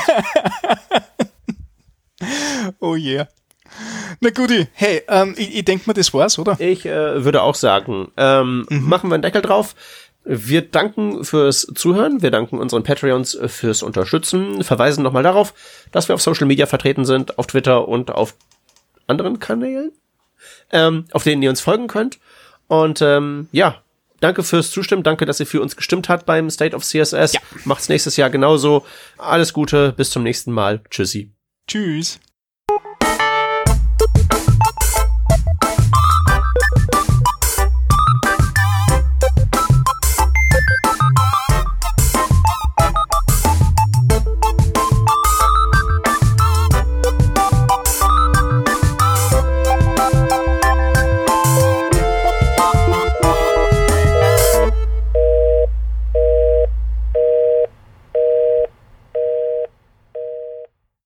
oh 2.80 2.96
yeah. 2.96 3.28
Na 4.20 4.30
gut, 4.30 4.52
hey, 4.74 5.04
ähm, 5.08 5.36
ich, 5.38 5.56
ich 5.56 5.66
denke 5.66 5.84
mal, 5.88 5.94
das 5.94 6.14
war's, 6.14 6.40
oder? 6.40 6.60
Ich 6.60 6.86
äh, 6.86 7.24
würde 7.24 7.42
auch 7.42 7.56
sagen, 7.56 8.12
ähm, 8.18 8.66
mhm. 8.70 8.88
machen 8.88 9.10
wir 9.10 9.16
einen 9.16 9.22
Deckel 9.22 9.42
drauf. 9.42 9.76
Wir 10.30 10.62
danken 10.62 11.24
fürs 11.24 11.68
Zuhören, 11.74 12.22
wir 12.22 12.32
danken 12.32 12.58
unseren 12.58 12.84
Patreons 12.84 13.38
fürs 13.48 13.82
Unterstützen, 13.82 14.62
verweisen 14.62 15.02
nochmal 15.02 15.24
darauf, 15.24 15.54
dass 15.94 16.10
wir 16.10 16.16
auf 16.16 16.22
Social 16.22 16.48
Media 16.48 16.66
vertreten 16.66 17.06
sind, 17.06 17.40
auf 17.40 17.48
Twitter 17.48 17.88
und 17.88 18.12
auf 18.12 18.36
anderen 19.08 19.40
Kanälen, 19.40 19.94
ähm, 20.72 21.06
auf 21.14 21.24
denen 21.24 21.42
ihr 21.42 21.50
uns 21.50 21.62
folgen 21.62 21.88
könnt. 21.88 22.20
Und 22.68 23.02
ähm, 23.02 23.48
ja, 23.54 23.82
danke 24.20 24.44
fürs 24.44 24.72
Zustimmen, 24.72 25.04
danke, 25.04 25.26
dass 25.26 25.40
ihr 25.40 25.48
für 25.48 25.62
uns 25.62 25.78
gestimmt 25.78 26.10
habt 26.10 26.26
beim 26.26 26.50
State 26.50 26.76
of 26.76 26.84
CSS. 26.84 27.34
Ja. 27.34 27.40
Macht's 27.64 27.88
nächstes 27.88 28.18
Jahr 28.18 28.30
genauso. 28.30 28.86
Alles 29.18 29.54
Gute, 29.54 29.94
bis 29.94 30.10
zum 30.10 30.24
nächsten 30.24 30.52
Mal. 30.52 30.82
Tschüssi. 30.90 31.32
Tschüss. 31.68 32.20